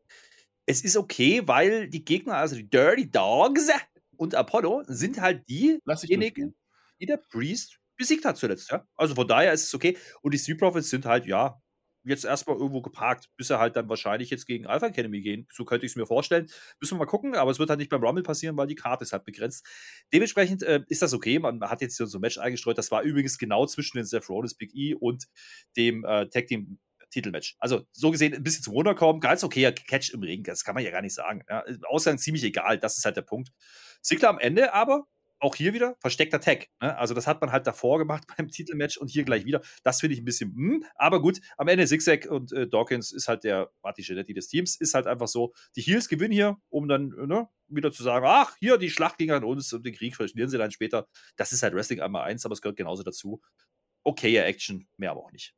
es 0.64 0.80
ist 0.80 0.96
okay, 0.96 1.42
weil 1.44 1.88
die 1.88 2.04
Gegner, 2.04 2.36
also 2.36 2.56
die 2.56 2.68
Dirty 2.68 3.10
Dogs 3.10 3.68
und 4.16 4.34
Apollo, 4.34 4.84
sind 4.86 5.20
halt 5.20 5.46
diejenigen, 5.50 6.54
die 6.98 7.06
der 7.06 7.18
Priest 7.18 7.78
besiegt 7.98 8.24
hat 8.24 8.38
zuletzt. 8.38 8.70
Ja? 8.70 8.86
Also 8.96 9.14
von 9.14 9.28
daher 9.28 9.52
ist 9.52 9.64
es 9.64 9.74
okay. 9.74 9.98
Und 10.22 10.32
die 10.32 10.38
Street 10.38 10.58
Profits 10.58 10.88
sind 10.88 11.04
halt, 11.04 11.26
ja, 11.26 11.60
jetzt 12.04 12.24
erstmal 12.24 12.56
irgendwo 12.56 12.82
geparkt, 12.82 13.28
bis 13.36 13.50
er 13.50 13.58
halt 13.58 13.76
dann 13.76 13.88
wahrscheinlich 13.88 14.30
jetzt 14.30 14.46
gegen 14.46 14.66
Alpha 14.66 14.86
Academy 14.86 15.20
gehen. 15.20 15.46
So 15.52 15.64
könnte 15.64 15.86
ich 15.86 15.92
es 15.92 15.96
mir 15.96 16.06
vorstellen. 16.06 16.48
Müssen 16.80 16.94
wir 16.94 17.00
mal 17.00 17.06
gucken, 17.06 17.34
aber 17.34 17.50
es 17.50 17.58
wird 17.58 17.70
halt 17.70 17.78
nicht 17.78 17.90
beim 17.90 18.02
Rumble 18.02 18.22
passieren, 18.22 18.56
weil 18.56 18.66
die 18.66 18.74
Karte 18.74 19.04
ist 19.04 19.12
halt 19.12 19.24
begrenzt. 19.24 19.66
Dementsprechend 20.12 20.62
äh, 20.62 20.82
ist 20.88 21.02
das 21.02 21.12
okay. 21.12 21.38
Man 21.38 21.60
hat 21.62 21.80
jetzt 21.80 21.96
hier 21.96 22.06
so 22.06 22.18
ein 22.18 22.20
Match 22.20 22.38
eingestreut. 22.38 22.78
Das 22.78 22.90
war 22.90 23.02
übrigens 23.02 23.38
genau 23.38 23.66
zwischen 23.66 23.96
den 23.96 24.06
Seth 24.06 24.28
Rollins 24.28 24.54
Big 24.54 24.74
E 24.74 24.94
und 24.94 25.26
dem 25.76 26.04
äh, 26.04 26.28
Tag 26.28 26.46
Team 26.46 26.78
Titelmatch. 27.10 27.56
Also 27.58 27.86
so 27.92 28.10
gesehen 28.10 28.34
ein 28.34 28.42
bisschen 28.42 28.62
zum 28.62 28.74
Runterkommen, 28.74 29.20
ganz 29.20 29.42
okayer 29.42 29.72
Catch 29.72 30.10
im 30.12 30.22
Ring, 30.22 30.42
das 30.42 30.64
kann 30.64 30.74
man 30.74 30.84
ja 30.84 30.90
gar 30.90 31.02
nicht 31.02 31.14
sagen. 31.14 31.42
Ja, 31.48 31.64
Ausgang 31.84 32.18
ziemlich 32.18 32.44
egal, 32.44 32.78
das 32.78 32.98
ist 32.98 33.04
halt 33.04 33.16
der 33.16 33.22
Punkt. 33.22 33.50
Sigler 34.02 34.28
am 34.28 34.38
Ende 34.38 34.74
aber 34.74 35.06
auch 35.40 35.54
hier 35.54 35.74
wieder 35.74 35.96
versteckter 36.00 36.40
Tag. 36.40 36.68
Ne? 36.80 36.96
Also 36.96 37.14
das 37.14 37.26
hat 37.26 37.40
man 37.40 37.52
halt 37.52 37.66
davor 37.66 37.98
gemacht 37.98 38.24
beim 38.36 38.48
Titelmatch 38.48 38.96
und 38.96 39.08
hier 39.08 39.24
gleich 39.24 39.44
wieder. 39.44 39.62
Das 39.82 40.00
finde 40.00 40.14
ich 40.14 40.20
ein 40.20 40.24
bisschen, 40.24 40.54
hm, 40.54 40.84
aber 40.96 41.20
gut, 41.20 41.40
am 41.56 41.68
Ende 41.68 41.86
Zigzag 41.86 42.26
und 42.26 42.52
äh, 42.52 42.66
Dawkins 42.68 43.12
ist 43.12 43.28
halt 43.28 43.44
der 43.44 43.70
Marty 43.82 44.02
Genetti 44.02 44.34
des 44.34 44.48
Teams, 44.48 44.76
ist 44.76 44.94
halt 44.94 45.06
einfach 45.06 45.28
so, 45.28 45.52
die 45.76 45.82
Heels 45.82 46.08
gewinnen 46.08 46.32
hier, 46.32 46.56
um 46.68 46.88
dann 46.88 47.08
ne, 47.08 47.48
wieder 47.68 47.92
zu 47.92 48.02
sagen, 48.02 48.26
ach, 48.28 48.56
hier, 48.58 48.78
die 48.78 48.90
Schlacht 48.90 49.18
ging 49.18 49.30
an 49.30 49.44
uns 49.44 49.72
und 49.72 49.84
den 49.84 49.94
Krieg 49.94 50.16
verlieren 50.16 50.48
sie 50.48 50.58
dann 50.58 50.70
später. 50.70 51.08
Das 51.36 51.52
ist 51.52 51.62
halt 51.62 51.74
Wrestling 51.74 52.00
einmal 52.00 52.24
eins, 52.24 52.44
aber 52.44 52.54
es 52.54 52.62
gehört 52.62 52.76
genauso 52.76 53.02
dazu. 53.02 53.40
Okayer 54.04 54.46
Action, 54.46 54.88
mehr 54.96 55.10
aber 55.10 55.20
auch 55.20 55.32
nicht. 55.32 55.54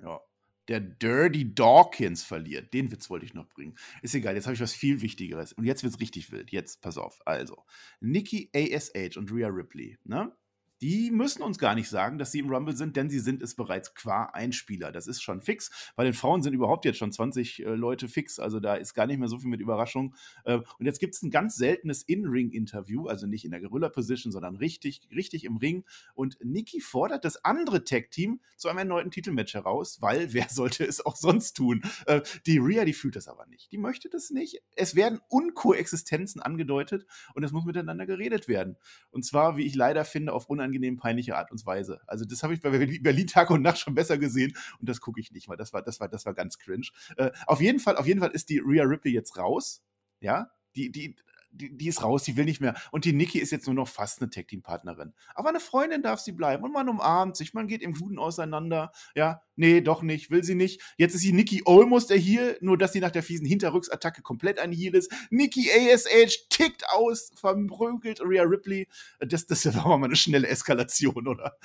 Ja, 0.00 0.20
der 0.68 0.80
Dirty 0.80 1.54
Dawkins 1.54 2.22
verliert. 2.22 2.72
Den 2.74 2.90
Witz 2.90 3.10
wollte 3.10 3.26
ich 3.26 3.34
noch 3.34 3.48
bringen. 3.48 3.76
Ist 4.02 4.14
egal, 4.14 4.34
jetzt 4.34 4.46
habe 4.46 4.54
ich 4.54 4.60
was 4.60 4.74
viel 4.74 5.00
Wichtigeres. 5.00 5.52
Und 5.52 5.64
jetzt 5.64 5.82
wird 5.82 5.94
es 5.94 6.00
richtig 6.00 6.32
wild. 6.32 6.50
Jetzt, 6.50 6.80
pass 6.82 6.98
auf. 6.98 7.20
Also, 7.24 7.64
Nikki 8.00 8.50
ASH 8.54 9.16
und 9.16 9.32
Rhea 9.32 9.48
Ripley, 9.48 9.98
ne? 10.04 10.32
Die 10.80 11.10
müssen 11.10 11.42
uns 11.42 11.58
gar 11.58 11.74
nicht 11.74 11.88
sagen, 11.88 12.18
dass 12.18 12.32
sie 12.32 12.40
im 12.40 12.50
Rumble 12.50 12.76
sind, 12.76 12.96
denn 12.96 13.08
sie 13.08 13.18
sind 13.18 13.42
es 13.42 13.54
bereits 13.54 13.94
qua 13.94 14.24
Einspieler. 14.26 14.92
Das 14.92 15.06
ist 15.06 15.22
schon 15.22 15.40
fix. 15.40 15.92
Bei 15.96 16.04
den 16.04 16.12
Frauen 16.12 16.42
sind 16.42 16.52
überhaupt 16.52 16.84
jetzt 16.84 16.98
schon 16.98 17.12
20 17.12 17.64
äh, 17.64 17.70
Leute 17.70 18.08
fix, 18.08 18.38
also 18.38 18.60
da 18.60 18.74
ist 18.74 18.94
gar 18.94 19.06
nicht 19.06 19.18
mehr 19.18 19.28
so 19.28 19.38
viel 19.38 19.48
mit 19.48 19.60
Überraschung. 19.60 20.14
Äh, 20.44 20.58
und 20.78 20.86
jetzt 20.86 21.00
gibt 21.00 21.14
es 21.14 21.22
ein 21.22 21.30
ganz 21.30 21.56
seltenes 21.56 22.02
In-Ring-Interview, 22.02 23.06
also 23.06 23.26
nicht 23.26 23.44
in 23.44 23.52
der 23.52 23.60
Gorilla-Position, 23.60 24.32
sondern 24.32 24.56
richtig, 24.56 25.08
richtig 25.14 25.44
im 25.44 25.56
Ring. 25.56 25.84
Und 26.14 26.36
Nikki 26.42 26.80
fordert 26.80 27.24
das 27.24 27.42
andere 27.44 27.84
Tag-Team 27.84 28.40
zu 28.56 28.68
einem 28.68 28.78
erneuten 28.78 29.10
Titelmatch 29.10 29.54
heraus, 29.54 30.02
weil 30.02 30.32
wer 30.34 30.48
sollte 30.50 30.84
es 30.84 31.04
auch 31.04 31.16
sonst 31.16 31.54
tun? 31.54 31.82
Äh, 32.06 32.20
die 32.44 32.58
Rhea, 32.58 32.84
die 32.84 32.92
fühlt 32.92 33.16
das 33.16 33.28
aber 33.28 33.46
nicht. 33.46 33.72
Die 33.72 33.78
möchte 33.78 34.10
das 34.10 34.30
nicht. 34.30 34.62
Es 34.74 34.94
werden 34.94 35.20
Unkoexistenzen 35.28 36.42
angedeutet 36.42 37.06
und 37.34 37.44
es 37.44 37.52
muss 37.52 37.64
miteinander 37.64 38.04
geredet 38.06 38.46
werden. 38.46 38.76
Und 39.10 39.24
zwar, 39.24 39.56
wie 39.56 39.64
ich 39.64 39.74
leider 39.74 40.04
finde, 40.04 40.34
auf 40.34 40.50
unangenehm 40.50 40.65
unangenehm 40.66 40.96
peinliche 40.96 41.36
Art 41.36 41.52
und 41.52 41.64
Weise. 41.64 42.00
Also 42.06 42.24
das 42.24 42.42
habe 42.42 42.54
ich 42.54 42.60
bei 42.60 42.70
Berlin 42.70 43.26
Tag 43.26 43.50
und 43.50 43.62
Nacht 43.62 43.78
schon 43.78 43.94
besser 43.94 44.18
gesehen 44.18 44.56
und 44.80 44.88
das 44.88 45.00
gucke 45.00 45.20
ich 45.20 45.32
nicht 45.32 45.48
mal. 45.48 45.56
Das 45.56 45.72
war, 45.72 45.82
das 45.82 46.00
war, 46.00 46.08
das 46.08 46.26
war 46.26 46.34
ganz 46.34 46.58
cringe. 46.58 46.88
Äh, 47.16 47.30
auf 47.46 47.60
jeden 47.60 47.78
Fall, 47.78 47.96
auf 47.96 48.06
jeden 48.06 48.20
Fall 48.20 48.30
ist 48.30 48.48
die 48.48 48.58
Rhea 48.58 48.84
Ripley 48.84 49.12
jetzt 49.12 49.36
raus. 49.38 49.82
Ja, 50.20 50.50
die, 50.74 50.90
die, 50.90 51.16
die, 51.56 51.76
die, 51.76 51.88
ist 51.88 52.02
raus, 52.02 52.22
die 52.24 52.36
will 52.36 52.44
nicht 52.44 52.60
mehr. 52.60 52.74
Und 52.90 53.04
die 53.04 53.12
Nikki 53.12 53.38
ist 53.38 53.50
jetzt 53.50 53.66
nur 53.66 53.74
noch 53.74 53.88
fast 53.88 54.20
eine 54.20 54.30
Tag-Team-Partnerin. 54.30 55.14
Aber 55.34 55.48
eine 55.48 55.60
Freundin 55.60 56.02
darf 56.02 56.20
sie 56.20 56.32
bleiben. 56.32 56.64
Und 56.64 56.72
man 56.72 56.88
umarmt 56.88 57.36
sich, 57.36 57.54
man 57.54 57.66
geht 57.66 57.82
im 57.82 57.94
Guten 57.94 58.18
auseinander. 58.18 58.92
Ja, 59.14 59.42
nee, 59.56 59.80
doch 59.80 60.02
nicht, 60.02 60.30
will 60.30 60.44
sie 60.44 60.54
nicht. 60.54 60.82
Jetzt 60.96 61.14
ist 61.14 61.22
sie 61.22 61.32
Nikki 61.32 61.62
Olmos 61.64 62.06
der 62.06 62.18
Heal, 62.18 62.58
nur 62.60 62.78
dass 62.78 62.92
sie 62.92 63.00
nach 63.00 63.10
der 63.10 63.22
fiesen 63.22 63.46
Hinterrücksattacke 63.46 64.22
komplett 64.22 64.58
ein 64.58 64.72
Heal 64.72 64.94
ist. 64.94 65.12
Nikki 65.30 65.70
ASH 65.70 66.48
tickt 66.48 66.88
aus, 66.88 67.32
verprügelt 67.34 68.20
Rhea 68.20 68.42
Ripley. 68.42 68.88
Das, 69.20 69.46
das 69.46 69.66
aber 69.66 69.98
mal 69.98 70.06
eine 70.06 70.16
schnelle 70.16 70.48
Eskalation, 70.48 71.26
oder? 71.26 71.56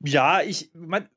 Ja, 0.00 0.42
ich, 0.42 0.70
mein, 0.74 1.08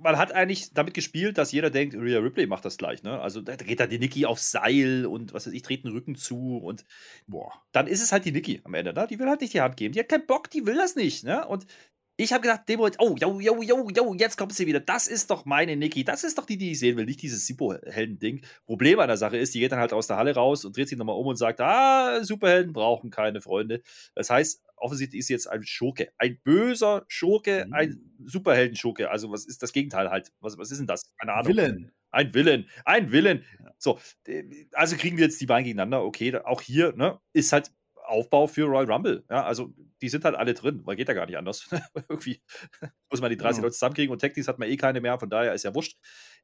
man 0.00 0.16
hat 0.18 0.32
eigentlich 0.32 0.72
damit 0.72 0.94
gespielt, 0.94 1.38
dass 1.38 1.52
jeder 1.52 1.70
denkt, 1.70 1.94
Rhea 1.94 2.18
Ripley 2.18 2.46
macht 2.46 2.64
das 2.64 2.78
gleich, 2.78 3.02
ne? 3.02 3.20
Also 3.20 3.40
da 3.40 3.56
geht 3.56 3.80
da 3.80 3.86
die 3.86 3.98
Nikki 3.98 4.26
aufs 4.26 4.50
Seil 4.50 5.06
und 5.06 5.32
was 5.32 5.46
weiß 5.46 5.52
ich, 5.52 5.62
dreht 5.62 5.84
den 5.84 5.92
Rücken 5.92 6.14
zu 6.14 6.58
und 6.58 6.84
boah, 7.26 7.52
dann 7.72 7.86
ist 7.86 8.02
es 8.02 8.12
halt 8.12 8.24
die 8.24 8.32
Nikki 8.32 8.60
am 8.64 8.74
Ende, 8.74 8.92
ne? 8.92 9.06
Die 9.08 9.18
will 9.18 9.28
halt 9.28 9.40
nicht 9.40 9.54
die 9.54 9.60
Hand 9.60 9.76
geben. 9.76 9.92
Die 9.92 10.00
hat 10.00 10.08
keinen 10.08 10.26
Bock, 10.26 10.50
die 10.50 10.66
will 10.66 10.76
das 10.76 10.96
nicht, 10.96 11.24
ne? 11.24 11.46
Und 11.46 11.66
ich 12.20 12.32
habe 12.32 12.42
gedacht, 12.42 12.68
dem 12.68 12.78
Moment, 12.78 12.96
oh, 12.98 13.14
yo, 13.16 13.38
yo, 13.38 13.62
yo, 13.62 13.88
yo, 13.94 14.14
jetzt 14.14 14.36
kommt 14.36 14.52
sie 14.52 14.66
wieder. 14.66 14.80
Das 14.80 15.06
ist 15.06 15.30
doch 15.30 15.44
meine 15.44 15.76
Nikki. 15.76 16.02
Das 16.02 16.24
ist 16.24 16.36
doch 16.36 16.46
die, 16.46 16.58
die 16.58 16.72
ich 16.72 16.80
sehen 16.80 16.96
will, 16.96 17.04
nicht 17.04 17.22
dieses 17.22 17.46
Superhelden-Ding. 17.46 18.40
Problem 18.66 18.98
an 18.98 19.06
der 19.06 19.16
Sache 19.16 19.36
ist, 19.36 19.54
die 19.54 19.60
geht 19.60 19.70
dann 19.70 19.78
halt 19.78 19.92
aus 19.92 20.08
der 20.08 20.16
Halle 20.16 20.34
raus 20.34 20.64
und 20.64 20.76
dreht 20.76 20.88
sich 20.88 20.98
nochmal 20.98 21.14
um 21.14 21.28
und 21.28 21.36
sagt, 21.36 21.60
ah, 21.60 22.24
Superhelden 22.24 22.72
brauchen 22.72 23.10
keine 23.10 23.40
Freunde. 23.40 23.82
Das 24.16 24.30
heißt, 24.30 24.64
offensichtlich 24.74 25.20
ist 25.20 25.26
sie 25.28 25.34
jetzt 25.34 25.46
ein 25.46 25.62
Schurke. 25.62 26.10
Ein 26.18 26.40
böser 26.42 27.04
Schurke, 27.06 27.66
mhm. 27.68 27.72
ein 27.72 28.00
Superhelden-Schurke. 28.24 29.10
Also, 29.10 29.30
was 29.30 29.46
ist 29.46 29.62
das 29.62 29.72
Gegenteil 29.72 30.10
halt? 30.10 30.32
Was, 30.40 30.58
was 30.58 30.72
ist 30.72 30.78
denn 30.78 30.88
das? 30.88 31.14
Keine 31.20 31.34
Ahnung. 31.34 31.46
Villain. 31.46 31.92
Ein 32.10 32.34
Villain. 32.34 32.66
Ein 32.84 33.12
Villain. 33.12 33.44
So, 33.78 34.00
also 34.72 34.96
kriegen 34.96 35.18
wir 35.18 35.24
jetzt 35.24 35.40
die 35.40 35.46
beiden 35.46 35.64
gegeneinander. 35.64 36.04
Okay, 36.04 36.36
auch 36.36 36.62
hier 36.62 36.94
ne, 36.96 37.20
ist 37.32 37.52
halt 37.52 37.70
Aufbau 38.08 38.46
für 38.46 38.64
Royal 38.64 38.90
Rumble. 38.90 39.24
Ja, 39.30 39.44
also 39.44 39.72
die 40.00 40.08
sind 40.08 40.24
halt 40.24 40.34
alle 40.34 40.54
drin, 40.54 40.82
weil 40.84 40.96
geht 40.96 41.08
ja 41.08 41.14
gar 41.14 41.26
nicht 41.26 41.36
anders. 41.36 41.68
Irgendwie 42.08 42.42
muss 43.10 43.20
man 43.20 43.30
die 43.30 43.36
30 43.36 43.58
ja. 43.58 43.62
Leute 43.62 43.74
zusammenkriegen 43.74 44.12
und 44.12 44.20
Tactics 44.20 44.48
hat 44.48 44.58
man 44.58 44.68
eh 44.68 44.76
keine 44.76 45.00
mehr, 45.00 45.18
von 45.18 45.30
daher 45.30 45.54
ist 45.54 45.64
ja 45.64 45.74
wurscht. 45.74 45.98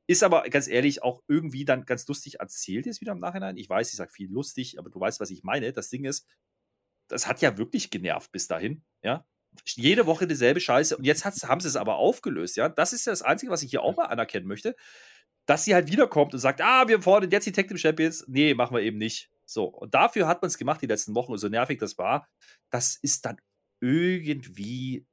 Ist 0.07 0.23
aber 0.23 0.43
ganz 0.51 0.69
ehrlich 0.69 1.03
auch 1.03 1.23
irgendwie 1.29 1.65
dann 1.65 1.85
ganz 1.85 2.07
lustig 2.07 2.41
erzählt 2.41 2.87
jetzt 2.87 3.01
wieder 3.01 3.13
im 3.13 3.21
Nachhinein. 3.21 3.57
Ich 3.57 3.69
weiß, 3.69 3.91
ich 3.91 3.97
sage 3.97 4.13
viel 4.13 4.31
lustig, 4.31 4.79
aber 4.79 4.91
du 4.91 5.01
weißt, 5.01 5.21
was 5.21 5.31
ich 5.31 5.43
meine. 5.43 5.73
Das 5.73 5.89
Ding 5.89 6.05
ist, 6.05 6.29
das 7.09 7.27
hat 7.27 7.41
ja 7.41 7.57
wirklich 7.59 7.91
genervt 7.91 8.31
bis 8.33 8.47
dahin, 8.47 8.83
ja. 9.03 9.27
Jede 9.67 10.07
Woche 10.07 10.27
dieselbe 10.27 10.59
Scheiße 10.59 10.97
und 10.97 11.05
jetzt 11.05 11.25
haben 11.25 11.61
sie 11.61 11.69
es 11.69 11.77
aber 11.77 11.97
aufgelöst, 11.97 12.57
ja. 12.57 12.69
Das 12.69 12.93
ist 12.93 13.07
ja 13.07 13.13
das 13.13 13.23
Einzige, 13.23 13.53
was 13.53 13.63
ich 13.63 13.71
hier 13.71 13.83
auch 13.83 13.97
mal 13.97 14.07
anerkennen 14.07 14.47
möchte, 14.47 14.75
dass 15.47 15.65
sie 15.65 15.75
halt 15.75 15.91
wiederkommt 15.91 16.35
und 16.35 16.41
sagt, 16.41 16.61
ah, 16.61 16.89
wir 16.89 17.03
fordern 17.03 17.31
jetzt 17.31 17.47
die 17.47 17.53
Tag 17.53 17.69
Team 17.69 17.77
Champions. 17.77 18.25
Nee, 18.27 18.55
machen 18.55 18.75
wir 18.75 18.83
eben 18.83 18.99
nicht. 18.99 19.31
So, 19.47 19.65
und 19.65 19.95
dafür 19.95 20.27
hat 20.27 20.43
man 20.43 20.49
es 20.49 20.59
gemacht 20.59 20.83
die 20.83 20.87
letzten 20.87 21.15
Wochen 21.15 21.37
so 21.37 21.49
nervig 21.49 21.79
das 21.79 21.99
war, 21.99 22.27
das 22.71 22.97
ist 22.97 23.25
dann 23.25 23.39
irgendwie 23.81 25.07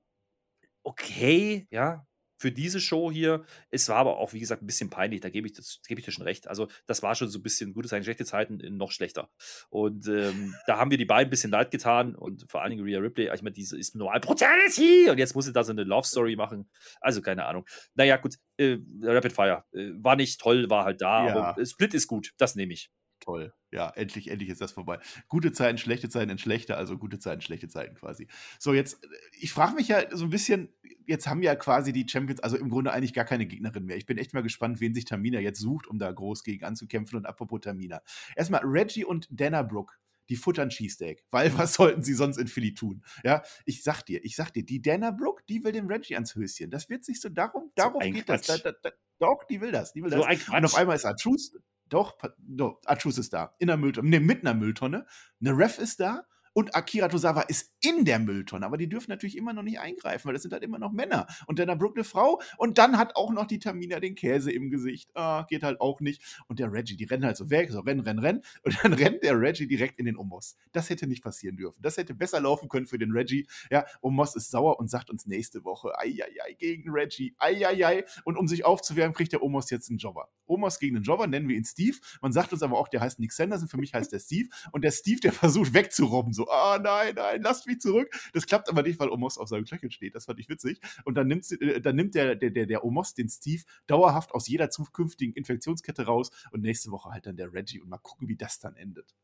okay, 0.84 1.68
ja, 1.70 2.06
für 2.42 2.52
diese 2.52 2.82
Show 2.82 3.12
hier. 3.12 3.46
Es 3.70 3.88
war 3.88 3.98
aber 3.98 4.18
auch, 4.18 4.34
wie 4.34 4.40
gesagt, 4.40 4.64
ein 4.64 4.66
bisschen 4.66 4.90
peinlich, 4.90 5.22
da 5.22 5.30
gebe 5.30 5.48
ich, 5.48 5.54
geb 5.88 6.00
ich 6.00 6.06
dir 6.06 6.12
schon 6.12 6.24
recht. 6.24 6.48
Also, 6.48 6.68
das 6.88 7.04
war 7.04 7.14
schon 7.14 7.30
so 7.30 7.38
ein 7.38 7.44
bisschen 7.44 7.72
gute 7.74 7.88
Zeiten, 7.88 8.04
schlechte 8.04 8.26
Zeiten, 8.26 8.58
noch 8.78 8.92
schlechter. 8.92 9.30
Und 9.70 10.08
ähm, 10.08 10.56
da 10.66 10.78
haben 10.78 10.90
wir 10.90 10.98
die 10.98 11.06
beiden 11.06 11.28
ein 11.28 11.30
bisschen 11.30 11.52
leid 11.52 11.70
getan 11.70 12.16
und 12.16 12.50
vor 12.50 12.64
allen 12.64 12.72
Dingen 12.72 12.84
Rhea 12.84 13.00
Ripley, 13.00 13.32
ich 13.32 13.44
meine, 13.44 13.54
diese 13.54 13.78
ist 13.78 13.96
normal 13.96 14.20
Brutality 14.20 15.10
und 15.12 15.20
jetzt 15.20 15.36
muss 15.36 15.46
sie 15.46 15.54
da 15.54 15.64
so 15.64 15.72
eine 15.72 15.84
Love 15.84 16.08
Story 16.08 16.36
machen. 16.36 16.68
Also, 17.00 17.22
keine 17.22 17.46
Ahnung. 17.46 17.66
Naja, 17.94 18.18
gut, 18.18 18.36
äh, 18.58 18.78
Rapid 19.04 19.34
Fire 19.34 19.64
äh, 19.74 19.92
war 19.98 20.16
nicht 20.16 20.42
toll, 20.42 20.68
war 20.70 20.84
halt 20.84 21.02
da, 21.02 21.28
ja. 21.28 21.36
aber 21.36 21.64
Split 21.64 21.94
ist 21.94 22.08
gut, 22.08 22.34
das 22.38 22.56
nehme 22.56 22.74
ich. 22.74 22.90
Toll. 23.22 23.54
Ja, 23.72 23.90
endlich, 23.92 24.30
endlich 24.30 24.50
ist 24.50 24.60
das 24.60 24.74
vorbei. 24.74 25.00
Gute 25.30 25.54
Zeiten, 25.54 25.78
schlechte 25.78 26.10
Zeiten, 26.10 26.38
schlechter, 26.38 26.78
also 26.78 26.98
gute 26.98 27.20
Zeiten, 27.20 27.42
schlechte 27.42 27.70
Zeiten 27.70 27.96
quasi. 27.96 28.28
So, 28.60 28.74
jetzt, 28.74 29.04
äh, 29.04 29.08
ich 29.40 29.54
frage 29.54 29.76
mich 29.76 29.88
ja 29.88 30.04
so 30.16 30.26
ein 30.26 30.30
bisschen, 30.30 30.70
jetzt 31.06 31.28
haben 31.28 31.42
ja 31.42 31.56
quasi 31.56 31.94
die 31.94 32.08
Champions, 32.08 32.42
also 32.42 32.58
im 32.58 32.70
Grunde 32.70 32.92
eigentlich 32.92 33.14
gar 33.14 33.26
keine 33.26 33.46
Gegnerin 33.46 33.86
mehr. 33.86 33.96
Ich 33.96 34.06
bin 34.06 34.18
echt 34.18 34.34
mal 34.34 34.44
gespannt, 34.44 34.82
wen 34.82 34.94
sich 34.94 35.06
Tamina 35.06 35.40
jetzt 35.40 35.60
sucht, 35.60 35.88
um 35.88 36.00
da 36.00 36.12
groß 36.12 36.44
gegen 36.44 36.66
anzukämpfen. 36.66 37.18
Und 37.18 37.26
apropos 37.26 37.62
Tamina. 37.62 38.02
Erstmal, 38.36 38.62
Reggie 38.64 39.06
und 39.06 39.28
Dana 39.32 39.62
Brooke 39.64 39.94
die 40.30 40.38
futtern 40.38 40.70
Cheesesteak. 40.70 41.26
Weil 41.30 41.52
was 41.58 41.74
sollten 41.74 42.04
sie 42.04 42.14
sonst 42.14 42.38
in 42.38 42.48
Philly 42.48 42.74
tun? 42.74 43.04
Ja, 43.24 43.44
ich 43.66 43.84
sag 43.84 44.02
dir, 44.04 44.24
ich 44.24 44.36
sag 44.36 44.52
dir, 44.52 44.64
die 44.64 44.82
Dana 44.82 45.12
Brooke, 45.12 45.44
die 45.48 45.64
will 45.64 45.74
dem 45.74 45.88
Reggie 45.88 46.16
ans 46.16 46.36
Höschen. 46.36 46.72
Das 46.72 46.90
wird 46.90 47.04
sich 47.04 47.22
so 47.22 47.30
darum, 47.30 47.72
darum 47.76 48.02
so 48.02 48.12
geht 48.12 48.26
Quatsch. 48.26 48.50
das. 48.50 48.64
Da, 48.64 48.72
da, 48.72 48.78
da, 48.82 48.92
doch, 49.20 49.44
die 49.44 49.62
will 49.62 49.72
das, 49.72 49.94
die 49.94 50.02
will 50.02 50.10
so 50.10 50.24
das. 50.24 50.48
Und 50.50 50.66
auf 50.66 50.76
einmal 50.76 50.96
ist 50.96 51.06
Artrus, 51.06 51.54
doch, 51.92 52.18
doch, 52.38 52.80
Achus 52.86 53.18
ist 53.18 53.34
da. 53.34 53.54
In 53.60 53.68
der 53.68 53.78
Mülltonne. 53.78 54.10
Ne, 54.10 54.20
mit 54.20 54.42
einer 54.42 54.54
Mülltonne. 54.54 55.06
Eine 55.40 55.58
Ref 55.58 55.78
ist 55.78 56.00
da 56.00 56.26
und 56.54 56.76
Akira 56.76 57.08
Tosawa 57.08 57.42
ist 57.42 57.72
in 57.82 58.06
der 58.06 58.20
Mülltonne, 58.20 58.66
aber 58.66 58.78
die 58.78 58.90
dürfen 58.90 59.10
natürlich 59.10 59.38
immer 59.38 59.54
noch 59.54 59.64
nicht 59.64 59.80
eingreifen, 59.80 60.26
weil 60.26 60.34
das 60.34 60.44
sind 60.44 60.54
halt 60.54 60.64
immer 60.64 60.80
noch 60.80 60.92
Männer. 60.92 61.28
Und 61.48 61.60
dann 61.60 61.78
Brooke 61.78 61.96
eine 61.96 62.04
Frau 62.04 62.42
und 62.58 62.78
dann 62.78 62.98
hat 62.98 63.16
auch 63.16 63.32
noch 63.32 63.46
die 63.46 63.60
Tamina 63.60 64.00
den 64.00 64.16
Käse 64.16 64.52
im 64.52 64.70
Gesicht. 64.70 65.10
Ah, 65.16 65.46
geht 65.50 65.64
halt 65.64 65.80
auch 65.82 66.00
nicht. 66.02 66.22
Und 66.48 66.60
der 66.60 66.72
Reggie, 66.72 66.96
die 66.96 67.06
rennen 67.06 67.26
halt 67.26 67.38
so 67.38 67.50
weg, 67.50 67.72
so 67.72 67.80
rennen, 67.80 68.02
rennen, 68.02 68.20
rennen. 68.20 68.42
Und 68.64 68.78
dann 68.84 68.94
rennt 68.94 69.24
der 69.24 69.40
Reggie 69.40 69.68
direkt 69.68 70.00
in 70.00 70.06
den 70.06 70.18
Omos. 70.18 70.58
Das 70.72 70.90
hätte 70.90 71.08
nicht 71.08 71.24
passieren 71.24 71.58
dürfen. 71.58 71.82
Das 71.82 71.98
hätte 71.98 72.14
besser 72.14 72.40
laufen 72.42 72.70
können 72.70 72.86
für 72.86 72.98
den 72.98 73.12
Reggie. 73.12 73.48
Ja, 73.70 73.86
Omos 74.02 74.36
ist 74.36 74.52
sauer 74.52 74.80
und 74.80 74.90
sagt 74.90 75.10
uns 75.10 75.26
nächste 75.26 75.64
Woche, 75.64 75.98
eieiei, 75.98 76.56
gegen 76.58 76.90
Reggie, 76.90 77.34
eieiei. 77.38 78.06
Und 78.24 78.38
um 78.38 78.48
sich 78.48 78.66
aufzuwärmen, 78.66 79.14
kriegt 79.14 79.32
der 79.32 79.42
Omos 79.42 79.70
jetzt 79.70 79.90
einen 79.90 79.98
Jobber. 79.98 80.30
Omos 80.46 80.80
gegen 80.80 80.96
den 80.96 81.04
Jobber, 81.04 81.28
nennen 81.28 81.48
wir 81.48 81.56
ihn 81.56 81.66
Steve. 81.66 81.98
Man 82.22 82.32
sagt 82.32 82.52
uns 82.54 82.62
aber 82.62 82.78
auch, 82.78 82.90
der 82.90 83.02
heißt 83.02 83.20
Nick 83.20 83.32
Sanderson, 83.32 83.68
für 83.68 83.78
mich 83.78 83.94
heißt 83.94 84.12
der 84.12 84.20
Steve. 84.20 84.50
Und 84.72 84.84
der 84.84 84.92
Steve, 84.92 85.20
der 85.20 85.32
versucht 85.34 85.74
wegzurobben, 85.74 86.34
so, 86.34 86.41
ah, 86.50 86.80
nein, 86.82 87.16
nein, 87.16 87.42
lasst 87.42 87.68
mich 87.68 87.80
zurück. 87.80 88.10
Das 88.34 88.46
klappt 88.46 88.70
aber 88.70 88.84
nicht, 88.84 89.00
weil 89.00 89.10
Omos 89.10 89.38
auf 89.38 89.50
seinem 89.50 89.66
Knöchel 89.66 89.92
steht. 89.92 90.16
Das 90.16 90.26
fand 90.26 90.40
ich 90.40 90.50
witzig. 90.50 90.80
Und 91.06 91.16
dann 91.16 91.28
nimmt, 91.28 91.50
äh, 91.62 91.82
dann 91.82 91.96
nimmt 91.96 92.16
der, 92.16 92.36
der, 92.36 92.52
der, 92.52 92.66
der 92.66 92.84
Omos 92.84 93.14
den 93.14 93.30
Steve 93.30 93.64
dauerhaft 93.88 94.34
aus 94.34 94.48
jeder 94.48 94.70
zukünftigen 94.70 95.34
Infektionskette 95.34 96.06
raus 96.06 96.32
und 96.52 96.62
nächste 96.62 96.92
Woche 96.92 97.10
halt 97.12 97.26
dann 97.26 97.38
der 97.38 97.54
Reggie 97.54 97.82
und 97.82 97.90
mal 97.90 97.98
gucken, 97.98 98.28
wie 98.28 98.36
das 98.36 98.60
dann 98.60 98.76
endet. 98.76 99.16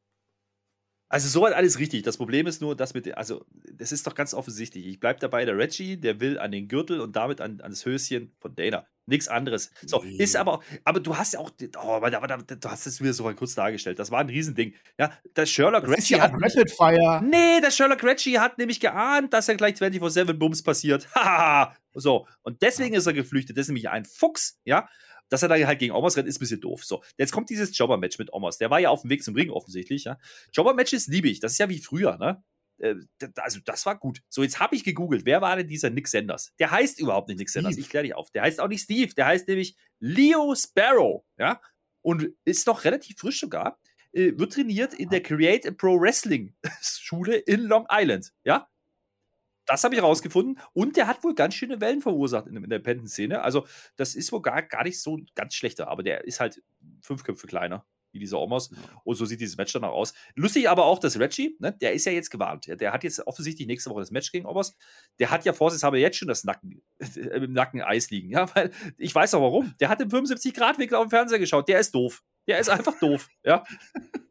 Also 1.10 1.30
soweit 1.30 1.54
alles 1.54 1.80
richtig. 1.80 2.04
Das 2.04 2.18
Problem 2.18 2.48
ist 2.48 2.62
nur, 2.62 2.76
dass 2.76 2.94
mit, 2.94 3.18
also 3.18 3.46
das 3.72 3.94
ist 3.94 4.06
doch 4.06 4.14
ganz 4.14 4.34
offensichtlich. 4.34 4.86
Ich 4.86 5.00
bleibe 5.00 5.20
dabei, 5.20 5.46
der 5.46 5.58
Reggie, 5.58 5.96
der 5.96 6.20
will 6.20 6.38
an 6.38 6.52
den 6.52 6.68
Gürtel 6.68 7.00
und 7.00 7.16
damit 7.16 7.40
an, 7.40 7.62
an 7.62 7.72
das 7.72 7.86
Höschen 7.86 8.34
von 8.40 8.56
Dana. 8.56 8.86
Nichts 9.06 9.30
anderes. 9.30 9.72
So, 9.86 10.04
nee. 10.04 10.18
ist 10.18 10.36
aber, 10.36 10.60
aber 10.84 11.00
du 11.00 11.16
hast 11.16 11.34
ja 11.34 11.40
auch, 11.40 11.52
oh, 11.78 11.80
aber, 11.80 12.08
aber, 12.08 12.38
du 12.44 12.70
hast 12.70 12.86
es 12.88 13.00
wieder 13.00 13.14
so 13.14 13.24
kurz 13.36 13.56
dargestellt. 13.56 14.00
Das 14.00 14.12
war 14.12 14.20
ein 14.20 14.28
Riesending. 14.28 14.74
Ja, 15.00 15.14
der 15.34 15.46
Sherlock 15.46 15.84
das 15.84 15.92
Reggie. 15.92 16.02
Ist 16.02 16.10
ja 16.10 16.22
hat, 16.24 16.34
Rapid 16.34 16.72
Fire. 16.72 17.22
Nee, 17.24 17.62
der 17.62 17.72
Sherlock 17.72 18.04
Reggie 18.04 18.38
hat 18.38 18.58
nämlich 18.58 18.82
geahnt, 18.82 19.34
dass 19.34 19.48
er 19.48 19.56
gleich 19.56 19.76
24-7 19.76 20.34
Bums 20.34 20.62
passiert. 20.62 21.08
Hahaha. 21.16 21.74
so. 21.94 22.28
Und 22.42 22.62
deswegen 22.62 22.96
ist 22.96 23.08
er 23.08 23.14
geflüchtet. 23.14 23.56
Das 23.56 23.64
ist 23.64 23.70
nämlich 23.70 23.88
ein 23.88 24.04
Fuchs, 24.04 24.60
ja 24.66 24.90
dass 25.30 25.44
er 25.44 25.50
da 25.50 25.56
halt 25.56 25.80
gegen 25.80 25.94
Omos 25.94 26.18
rennt, 26.18 26.28
ist 26.28 26.38
ein 26.38 26.40
bisschen 26.40 26.62
doof. 26.62 26.86
So, 26.86 27.04
jetzt 27.18 27.32
kommt 27.32 27.50
dieses 27.50 27.78
Jobber-Match 27.78 28.18
mit 28.20 28.34
Omos. 28.34 28.58
Der 28.58 28.70
war 28.70 28.80
ja 28.80 28.90
auf 28.90 29.02
dem 29.02 29.10
Weg 29.10 29.24
zum 29.24 29.36
Ring 29.36 29.50
offensichtlich. 29.50 30.06
Ja. 30.06 30.18
Jobber-Matches 30.54 31.08
liebe 31.08 31.30
ich. 31.30 31.40
Das 31.40 31.54
ist 31.54 31.58
ja 31.58 31.70
wie 31.70 31.80
früher, 31.80 32.18
ne? 32.18 32.44
Äh, 32.80 32.96
also 33.38 33.60
das 33.64 33.86
war 33.86 33.98
gut. 33.98 34.22
So, 34.30 34.44
jetzt 34.44 34.60
habe 34.60 34.76
ich 34.76 34.84
gegoogelt, 34.84 35.26
wer 35.26 35.42
war 35.42 35.56
denn 35.56 35.68
dieser 35.68 35.90
Nick 35.90 36.08
Sanders? 36.08 36.54
Der 36.60 36.72
heißt 36.72 37.00
überhaupt 37.00 37.28
nicht 37.28 37.40
Nick 37.40 37.50
Steve. 37.50 37.64
Sanders, 37.64 37.80
ich 37.80 37.90
kläre 37.90 38.04
dich 38.04 38.16
auf. 38.16 38.32
Der 38.32 38.44
heißt 38.44 38.60
auch 38.60 38.68
nicht 38.68 38.84
Steve, 38.84 39.14
der 39.14 39.26
heißt 39.26 39.48
nämlich 39.48 39.76
Leo 40.00 40.54
Sparrow, 40.56 41.24
ja? 41.38 41.62
Und 42.02 42.30
ist 42.46 42.68
noch 42.68 42.86
relativ 42.86 43.18
frisch 43.18 43.40
sogar. 43.40 43.80
Äh, 44.14 44.38
wird 44.38 44.54
trainiert 44.54 44.94
in 44.94 45.10
der 45.10 45.22
Create 45.22 45.68
a 45.68 45.72
Pro 45.72 46.00
Wrestling 46.00 46.56
Schule 46.82 47.36
in 47.36 47.62
Long 47.62 47.86
Island, 47.92 48.34
ja? 48.44 48.70
Das 49.68 49.84
habe 49.84 49.96
ich 49.96 50.02
rausgefunden. 50.02 50.60
Und 50.74 50.98
der 50.98 51.08
hat 51.08 51.24
wohl 51.24 51.36
ganz 51.36 51.54
schöne 51.54 51.80
Wellen 51.82 52.02
verursacht 52.02 52.48
in 52.48 52.56
der 52.56 52.64
Independent-Szene. 52.64 53.42
Also, 53.42 53.68
das 53.96 54.16
ist 54.16 54.32
wohl 54.32 54.42
gar, 54.42 54.64
gar 54.64 54.84
nicht 54.84 55.02
so 55.02 55.20
ganz 55.36 55.54
schlechter, 55.54 55.88
aber 55.90 56.04
der 56.04 56.26
ist 56.26 56.40
halt 56.40 56.64
fünf 57.02 57.24
Köpfe 57.24 57.48
kleiner 57.48 57.86
wie 58.12 58.20
dieser 58.20 58.40
Omos. 58.40 58.72
Und 59.04 59.16
so 59.16 59.26
sieht 59.26 59.42
dieses 59.42 59.58
Match 59.58 59.74
dann 59.74 59.84
auch 59.84 59.94
aus. 59.94 60.14
Lustig 60.36 60.70
aber 60.70 60.86
auch, 60.86 61.00
dass 61.00 61.20
Reggie, 61.20 61.56
ne, 61.60 61.76
der 61.80 61.94
ist 61.94 62.06
ja 62.06 62.12
jetzt 62.12 62.30
gewarnt. 62.30 62.68
Der 62.68 62.92
hat 62.94 63.04
jetzt 63.04 63.26
offensichtlich 63.28 63.68
nächste 63.68 63.90
Woche 63.90 64.02
das 64.02 64.12
Match 64.12 64.32
gegen 64.32 64.46
Omos. 64.46 64.76
Der 65.20 65.32
hat 65.32 65.46
ja 65.46 65.54
vorsichtshalber 65.54 65.98
jetzt 65.98 66.18
schon 66.18 66.28
das 66.28 66.44
Nacken, 66.44 66.82
äh, 67.00 67.20
im 67.38 67.54
Nacken 67.54 67.82
Eis 67.82 68.10
liegen. 68.10 68.30
Ja, 68.30 68.54
weil 68.56 68.72
ich 68.98 69.14
weiß 69.14 69.34
auch 69.36 69.42
warum. 69.42 69.74
Der 69.80 69.90
hat 69.90 70.02
im 70.02 70.10
75-Grad-Winkel 70.10 70.98
auf 70.98 71.06
dem 71.06 71.10
Fernseher 71.10 71.40
geschaut. 71.40 71.68
Der 71.68 71.80
ist 71.80 71.94
doof. 71.94 72.24
Der 72.48 72.60
ist 72.60 72.70
einfach 72.70 72.98
doof. 73.00 73.28
Ja. 73.44 73.64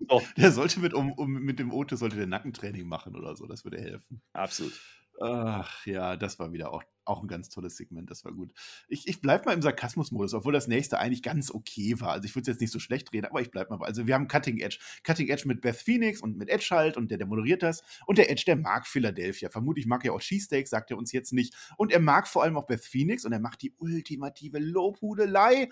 So. 0.09 0.23
Der 0.37 0.53
sollte 0.53 0.79
mit, 0.79 0.95
um, 0.95 1.11
um, 1.15 1.33
mit 1.33 1.59
dem 1.59 1.73
Ote 1.73 1.97
sollte 1.97 2.15
der 2.15 2.29
Nackentraining 2.29 2.87
machen 2.87 3.17
oder 3.17 3.35
so. 3.35 3.45
Das 3.47 3.65
würde 3.65 3.81
helfen. 3.81 4.23
Absolut. 4.35 4.73
Ach 5.21 5.87
ja, 5.87 6.17
das 6.17 6.39
war 6.39 6.53
wieder 6.53 6.73
auch 6.73 6.83
Auch 7.07 7.23
ein 7.23 7.29
ganz 7.29 7.49
tolles 7.49 7.77
Segment, 7.77 8.11
das 8.11 8.25
war 8.25 8.33
gut. 8.33 8.53
Ich, 8.89 9.07
ich 9.07 9.21
bleibe 9.21 9.47
mal 9.47 9.53
im 9.53 9.63
Sarkasmus-Modus, 9.63 10.35
obwohl 10.35 10.53
das 10.53 10.67
nächste 10.67 10.99
eigentlich 10.99 11.23
ganz 11.23 11.51
okay 11.51 12.01
war. 12.01 12.11
Also 12.11 12.27
ich 12.27 12.35
würde 12.35 12.43
es 12.43 12.49
jetzt 12.49 12.61
nicht 12.61 12.73
so 12.73 12.81
schlecht 12.81 13.13
reden, 13.13 13.27
aber 13.27 13.41
ich 13.41 13.51
bleibe 13.51 13.71
mal. 13.77 13.85
Also 13.87 14.07
wir 14.07 14.15
haben 14.15 14.27
Cutting 14.27 14.59
Edge. 14.59 14.79
Cutting 15.05 15.29
Edge 15.29 15.47
mit 15.47 15.61
Beth 15.61 15.77
Phoenix 15.77 16.21
und 16.21 16.37
mit 16.37 16.49
Edge 16.49 16.69
halt 16.73 16.97
und 16.97 17.11
der, 17.11 17.19
der 17.19 17.27
moderiert 17.29 17.63
das. 17.63 17.83
Und 18.07 18.19
der 18.19 18.31
Edge, 18.31 18.43
der 18.47 18.57
mag 18.57 18.87
Philadelphia. 18.87 19.51
Vermutlich 19.51 19.87
mag 19.87 20.05
er 20.05 20.13
auch 20.13 20.21
Cheesesteak, 20.21 20.67
sagt 20.67 20.91
er 20.91 20.99
uns 20.99 21.13
jetzt 21.13 21.33
nicht. 21.33 21.55
Und 21.77 21.93
er 21.93 22.01
mag 22.01 22.27
vor 22.27 22.43
allem 22.43 22.57
auch 22.57 22.67
Beth 22.67 22.85
Phoenix 22.85 23.25
und 23.25 23.33
er 23.33 23.41
macht 23.41 23.63
die 23.63 23.73
ultimative 23.79 24.59
Lobhudelei. 24.59 25.69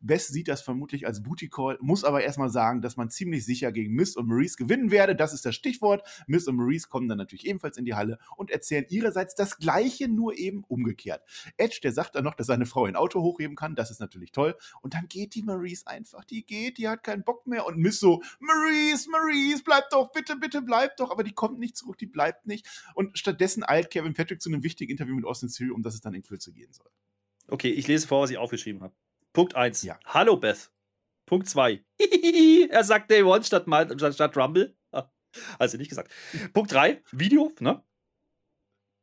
Beth 0.00 0.22
sieht 0.22 0.48
das 0.48 0.62
vermutlich 0.62 1.06
als 1.06 1.22
Booty 1.22 1.48
Call, 1.48 1.78
muss 1.80 2.04
aber 2.04 2.22
erstmal 2.22 2.50
sagen, 2.50 2.80
dass 2.80 2.96
man 2.96 3.10
ziemlich 3.10 3.44
sicher 3.44 3.72
gegen 3.72 3.92
Miss 3.94 4.16
und 4.16 4.28
Maurice 4.28 4.56
gewinnen 4.56 4.90
werde. 4.90 5.16
Das 5.16 5.34
ist 5.34 5.44
das 5.44 5.54
Stichwort. 5.54 6.06
Miss 6.26 6.46
und 6.46 6.56
Maurice 6.56 6.88
kommen 6.88 7.08
dann 7.08 7.18
natürlich 7.18 7.46
ebenfalls 7.46 7.76
in 7.76 7.84
die 7.84 7.94
Halle 7.94 8.18
und 8.36 8.50
erzählen 8.50 8.86
ihrerseits 8.88 9.34
das 9.34 9.58
Gleiche, 9.58 10.08
nur 10.08 10.36
eben 10.38 10.64
umgekehrt. 10.76 11.22
Edge, 11.56 11.80
der 11.82 11.92
sagt 11.92 12.14
dann 12.14 12.24
noch, 12.24 12.34
dass 12.34 12.46
seine 12.46 12.66
Frau 12.66 12.84
ein 12.84 12.96
Auto 12.96 13.22
hochheben 13.22 13.56
kann. 13.56 13.74
Das 13.74 13.90
ist 13.90 14.00
natürlich 14.00 14.32
toll. 14.32 14.56
Und 14.82 14.94
dann 14.94 15.08
geht 15.08 15.34
die 15.34 15.42
Maurice 15.42 15.86
einfach. 15.86 16.24
Die 16.24 16.44
geht, 16.44 16.78
die 16.78 16.88
hat 16.88 17.02
keinen 17.02 17.24
Bock 17.24 17.46
mehr. 17.46 17.66
Und 17.66 17.78
Miss 17.78 17.98
so, 17.98 18.22
Maurice, 18.38 19.10
Maurice, 19.10 19.62
bleib 19.64 19.90
doch, 19.90 20.12
bitte, 20.12 20.36
bitte, 20.36 20.62
bleib 20.62 20.96
doch. 20.96 21.10
Aber 21.10 21.24
die 21.24 21.32
kommt 21.32 21.58
nicht 21.58 21.76
zurück, 21.76 21.98
die 21.98 22.06
bleibt 22.06 22.46
nicht. 22.46 22.66
Und 22.94 23.18
stattdessen 23.18 23.64
eilt 23.66 23.90
Kevin 23.90 24.14
Patrick 24.14 24.40
zu 24.40 24.50
einem 24.50 24.62
wichtigen 24.62 24.92
Interview 24.92 25.16
mit 25.16 25.24
Austin 25.24 25.48
Theory, 25.48 25.70
um 25.70 25.82
das 25.82 25.94
es 25.94 26.00
dann 26.00 26.14
in 26.14 26.22
Kürze 26.22 26.52
gehen 26.52 26.72
soll. 26.72 26.90
Okay, 27.48 27.70
ich 27.70 27.86
lese 27.86 28.06
vor, 28.06 28.22
was 28.22 28.30
ich 28.30 28.38
aufgeschrieben 28.38 28.82
habe. 28.82 28.94
Punkt 29.32 29.54
1. 29.54 29.82
Ja. 29.82 29.98
Hallo 30.06 30.36
Beth. 30.36 30.70
Punkt 31.26 31.48
2. 31.48 31.84
er 32.70 32.84
sagt 32.84 33.10
Day 33.10 33.22
One 33.22 33.42
statt, 33.42 33.64
statt, 33.66 34.14
statt 34.14 34.36
Rumble. 34.36 34.76
Also 35.58 35.76
nicht 35.76 35.88
gesagt. 35.88 36.10
Punkt 36.52 36.72
3. 36.72 37.02
Video, 37.12 37.52
ne? 37.60 37.82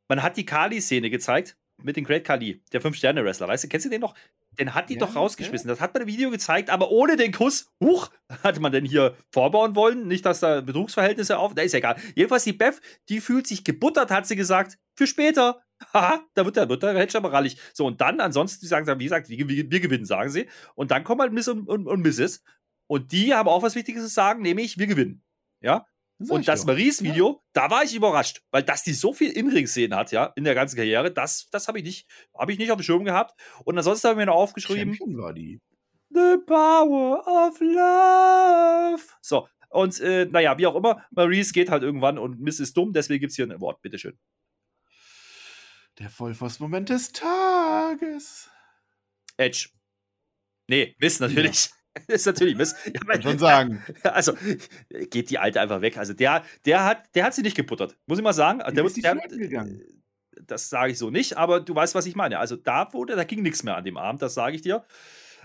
Man 0.08 0.24
hat 0.24 0.38
die 0.38 0.46
Kali-Szene 0.46 1.10
gezeigt 1.10 1.58
mit 1.84 1.98
dem 1.98 2.04
Great 2.04 2.24
Kali, 2.24 2.62
der 2.72 2.82
Fünf-Sterne-Wrestler. 2.82 3.48
Weißt 3.48 3.64
du, 3.64 3.68
kennst 3.68 3.86
du 3.86 3.90
den 3.90 4.02
noch? 4.02 4.16
Den 4.60 4.74
hat 4.74 4.90
die 4.90 4.94
Ja, 4.94 5.02
doch 5.02 5.16
rausgeschmissen. 5.16 5.68
Das 5.68 5.82
hat 5.82 5.94
man 5.94 6.04
im 6.04 6.08
Video 6.08 6.30
gezeigt, 6.30 6.70
aber 6.70 6.92
ohne 6.92 7.18
den 7.18 7.32
Kuss. 7.32 7.72
Huch, 7.84 8.10
hatte 8.44 8.60
man 8.60 8.72
denn 8.72 8.86
hier 8.86 9.16
vorbauen 9.32 9.76
wollen? 9.76 10.08
Nicht, 10.08 10.26
dass 10.26 10.40
da 10.40 10.62
Betrugsverhältnisse 10.62 11.38
auf. 11.38 11.56
Da 11.56 11.62
ist 11.64 11.74
ja 11.74 11.80
egal. 11.80 11.96
Jedenfalls 12.16 12.44
die 12.44 12.54
Beth, 12.54 12.80
die 13.10 13.20
fühlt 13.20 13.48
sich 13.48 13.64
gebuttert, 13.64 14.12
hat 14.12 14.28
sie 14.28 14.36
gesagt. 14.36 14.78
Für 14.96 15.08
später. 15.08 15.62
Haha, 15.94 16.24
da 16.34 16.46
wird 16.46 16.56
der, 16.56 16.70
wird 16.70 16.84
der 16.84 16.94
Hedge 16.94 17.18
aber 17.18 17.34
rallig. 17.34 17.58
So, 17.74 17.86
und 17.86 18.00
dann, 18.00 18.20
ansonsten, 18.20 18.62
die 18.62 18.68
sagen, 18.68 18.88
wie 19.00 19.04
gesagt, 19.04 19.30
wir, 19.30 19.50
wir, 19.50 19.70
wir 19.70 19.80
gewinnen, 19.80 20.06
sagen 20.06 20.30
sie. 20.30 20.48
Und 20.76 20.92
dann 20.92 21.04
kommen 21.04 21.22
halt 21.22 21.34
Miss 21.34 21.48
und, 21.48 21.68
und, 21.68 21.88
und 21.88 22.02
Mrs. 22.02 22.44
Und 22.88 23.12
die 23.12 23.34
haben 23.34 23.50
auch 23.50 23.64
was 23.64 23.76
Wichtiges 23.76 24.04
zu 24.04 24.10
sagen, 24.10 24.42
nämlich 24.42 24.78
wir 24.78 24.88
gewinnen. 24.88 25.24
Ja, 25.62 25.86
Und 26.20 26.42
ich 26.42 26.46
das. 26.46 26.66
Maries-Video, 26.66 27.42
da 27.54 27.70
war 27.70 27.84
ich 27.84 27.96
überrascht, 27.96 28.42
weil 28.52 28.64
dass 28.64 28.84
die 28.84 28.94
so 28.94 29.14
viel 29.14 29.32
In-Ring-Szenen 29.32 29.98
hat, 29.98 30.12
ja, 30.12 30.32
in 30.36 30.44
der 30.44 30.56
ganzen 30.56 30.76
Karriere, 30.76 31.12
das, 31.12 31.48
das 31.52 31.68
habe 31.68 31.80
ich 31.80 31.84
nicht, 31.84 32.08
habe 32.38 32.52
ich 32.52 32.60
nicht 32.60 32.72
auf 32.72 32.78
dem 32.78 32.84
Schirm 32.84 33.04
gehabt. 33.04 33.40
Und 33.66 33.78
ansonsten 33.78 34.10
haben 34.10 34.20
wir 34.20 34.26
noch 34.26 34.36
aufgeschrieben, 34.36 34.94
Champion 34.94 35.18
war 35.22 35.34
die. 35.34 35.60
The 36.10 36.38
Power 36.46 37.26
of 37.28 37.60
Love. 37.60 39.04
So, 39.22 39.48
und 39.70 40.00
äh, 40.02 40.26
naja, 40.26 40.58
wie 40.58 40.68
auch 40.68 40.76
immer, 40.76 41.04
Maurice 41.12 41.52
geht 41.52 41.70
halt 41.70 41.82
irgendwann 41.82 42.20
und 42.20 42.40
Miss 42.40 42.60
ist 42.60 42.78
dumm, 42.78 42.94
deswegen 42.94 43.22
gibt 43.22 43.32
es 43.32 43.36
hier 43.36 43.46
ein 43.46 43.52
Award, 43.52 43.82
bitteschön. 43.82 44.18
Der 46.00 46.10
Vollpfost-Moment 46.10 46.90
des 46.90 47.12
Tages. 47.12 48.50
Edge. 49.38 49.70
Nee, 50.68 50.96
Miss 51.00 51.20
natürlich. 51.20 51.72
ist 52.08 52.26
natürlich 52.26 52.56
Miss. 52.56 52.76
Ja, 52.86 53.00
Kann 53.02 53.22
schon 53.22 53.40
sagen. 53.40 53.84
Also 54.04 54.34
geht 54.90 55.30
die 55.30 55.40
Alte 55.40 55.62
einfach 55.62 55.82
weg. 55.82 55.98
Also 55.98 56.14
der, 56.14 56.44
der 56.66 56.86
hat, 56.86 57.16
der 57.16 57.26
hat 57.26 57.34
sie 57.34 57.42
nicht 57.42 57.56
geputtert, 57.56 57.98
muss 58.06 58.18
ich 58.18 58.24
mal 58.24 58.34
sagen. 58.34 58.60
Der, 58.60 58.86
ist 58.86 58.98
nicht 58.98 59.06
der, 59.06 59.16
gegangen. 59.16 59.82
das 60.46 60.70
sage 60.70 60.92
ich 60.92 60.98
so 60.98 61.10
nicht, 61.10 61.38
aber 61.38 61.60
du 61.60 61.76
weißt, 61.76 61.96
was 61.96 62.06
ich 62.06 62.16
meine. 62.16 62.40
Also 62.40 62.56
da 62.56 62.92
wurde, 62.94 63.16
da 63.16 63.24
ging 63.24 63.42
nichts 63.42 63.64
mehr 63.64 63.78
an 63.78 63.84
dem 63.84 63.98
Abend, 63.98 64.22
das 64.22 64.34
sage 64.34 64.56
ich 64.56 64.62
dir. 64.62 64.86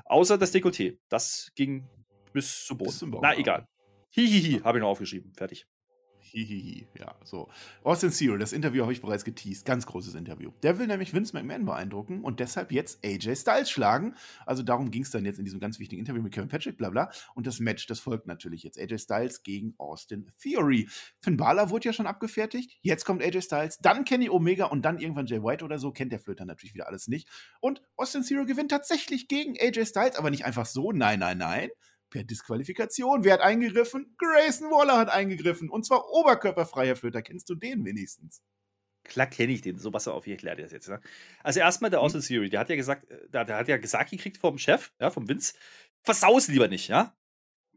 Außer 0.04 0.38
das 0.38 0.54
Dekolleté. 0.54 0.98
Das 1.08 1.52
ging 1.54 1.86
bis 2.32 2.64
zum 2.64 2.78
Boden. 2.78 2.90
Bis 2.90 2.98
zum 2.98 3.10
Boden, 3.10 3.22
Na, 3.24 3.36
egal. 3.36 3.66
Hihihi, 4.10 4.60
habe 4.62 4.78
ich 4.78 4.82
noch 4.82 4.88
aufgeschrieben. 4.88 5.32
Fertig. 5.34 5.66
Hihihi, 6.32 6.86
ja, 6.98 7.14
so. 7.24 7.48
Austin 7.82 8.10
Theory, 8.10 8.38
das 8.38 8.52
Interview 8.52 8.82
habe 8.82 8.92
ich 8.92 9.00
bereits 9.00 9.24
geteased. 9.24 9.64
Ganz 9.64 9.86
großes 9.86 10.14
Interview. 10.14 10.50
Der 10.62 10.78
will 10.78 10.86
nämlich 10.86 11.14
Vince 11.14 11.34
McMahon 11.34 11.64
beeindrucken 11.64 12.22
und 12.22 12.40
deshalb 12.40 12.72
jetzt 12.72 13.04
AJ 13.04 13.36
Styles 13.36 13.70
schlagen. 13.70 14.14
Also 14.46 14.62
darum 14.62 14.90
ging 14.90 15.02
es 15.02 15.10
dann 15.10 15.24
jetzt 15.24 15.38
in 15.38 15.44
diesem 15.44 15.60
ganz 15.60 15.78
wichtigen 15.78 16.00
Interview 16.00 16.22
mit 16.22 16.32
Kevin 16.32 16.48
Patrick, 16.48 16.76
bla 16.76 16.90
bla. 16.90 17.10
Und 17.34 17.46
das 17.46 17.60
Match, 17.60 17.86
das 17.86 18.00
folgt 18.00 18.26
natürlich 18.26 18.62
jetzt. 18.62 18.78
AJ 18.78 18.98
Styles 18.98 19.42
gegen 19.42 19.74
Austin 19.78 20.30
Theory. 20.40 20.88
Finn 21.20 21.36
Balor 21.36 21.70
wurde 21.70 21.86
ja 21.86 21.92
schon 21.92 22.06
abgefertigt. 22.06 22.78
Jetzt 22.82 23.04
kommt 23.04 23.22
AJ 23.22 23.42
Styles, 23.42 23.78
dann 23.78 24.04
Kenny 24.04 24.28
Omega 24.28 24.66
und 24.66 24.82
dann 24.82 24.98
irgendwann 24.98 25.26
Jay 25.26 25.42
White 25.42 25.64
oder 25.64 25.78
so. 25.78 25.92
Kennt 25.92 26.12
der 26.12 26.20
Flöter 26.20 26.44
natürlich 26.44 26.74
wieder 26.74 26.88
alles 26.88 27.08
nicht. 27.08 27.28
Und 27.60 27.82
Austin 27.96 28.22
Theory 28.22 28.46
gewinnt 28.46 28.70
tatsächlich 28.70 29.28
gegen 29.28 29.56
AJ 29.58 29.86
Styles, 29.86 30.16
aber 30.16 30.30
nicht 30.30 30.44
einfach 30.44 30.66
so. 30.66 30.92
Nein, 30.92 31.20
nein, 31.20 31.38
nein 31.38 31.70
per 32.10 32.24
Disqualifikation. 32.24 33.24
Wer 33.24 33.34
hat 33.34 33.40
eingegriffen? 33.40 34.14
Grayson 34.18 34.70
Waller 34.70 34.98
hat 34.98 35.08
eingegriffen. 35.08 35.68
Und 35.68 35.84
zwar 35.84 36.08
oberkörperfreier 36.08 36.96
Flöter. 36.96 37.22
Kennst 37.22 37.48
du 37.48 37.54
den 37.54 37.84
wenigstens? 37.84 38.42
Klar 39.04 39.26
kenne 39.26 39.52
ich 39.52 39.62
den. 39.62 39.78
So, 39.78 39.90
pass 39.90 40.06
auf, 40.08 40.26
ich 40.26 40.32
erkläre 40.32 40.56
dir 40.56 40.62
das 40.62 40.72
jetzt. 40.72 40.88
Ne? 40.88 41.00
Also 41.42 41.60
erstmal 41.60 41.90
der 41.90 42.00
Austin 42.00 42.20
Theory, 42.20 42.50
der 42.50 42.60
hat 42.60 42.68
ja 42.68 42.76
gesagt, 42.76 43.10
äh, 43.10 43.28
der, 43.30 43.44
der 43.44 43.56
hat 43.56 43.68
ja 43.68 43.78
gesagt 43.78 44.10
gekriegt 44.10 44.36
vom 44.36 44.58
Chef, 44.58 44.92
ja, 45.00 45.10
vom 45.10 45.28
Vince, 45.28 45.54
versaus 46.02 46.48
lieber 46.48 46.68
nicht, 46.68 46.88
ja. 46.88 47.16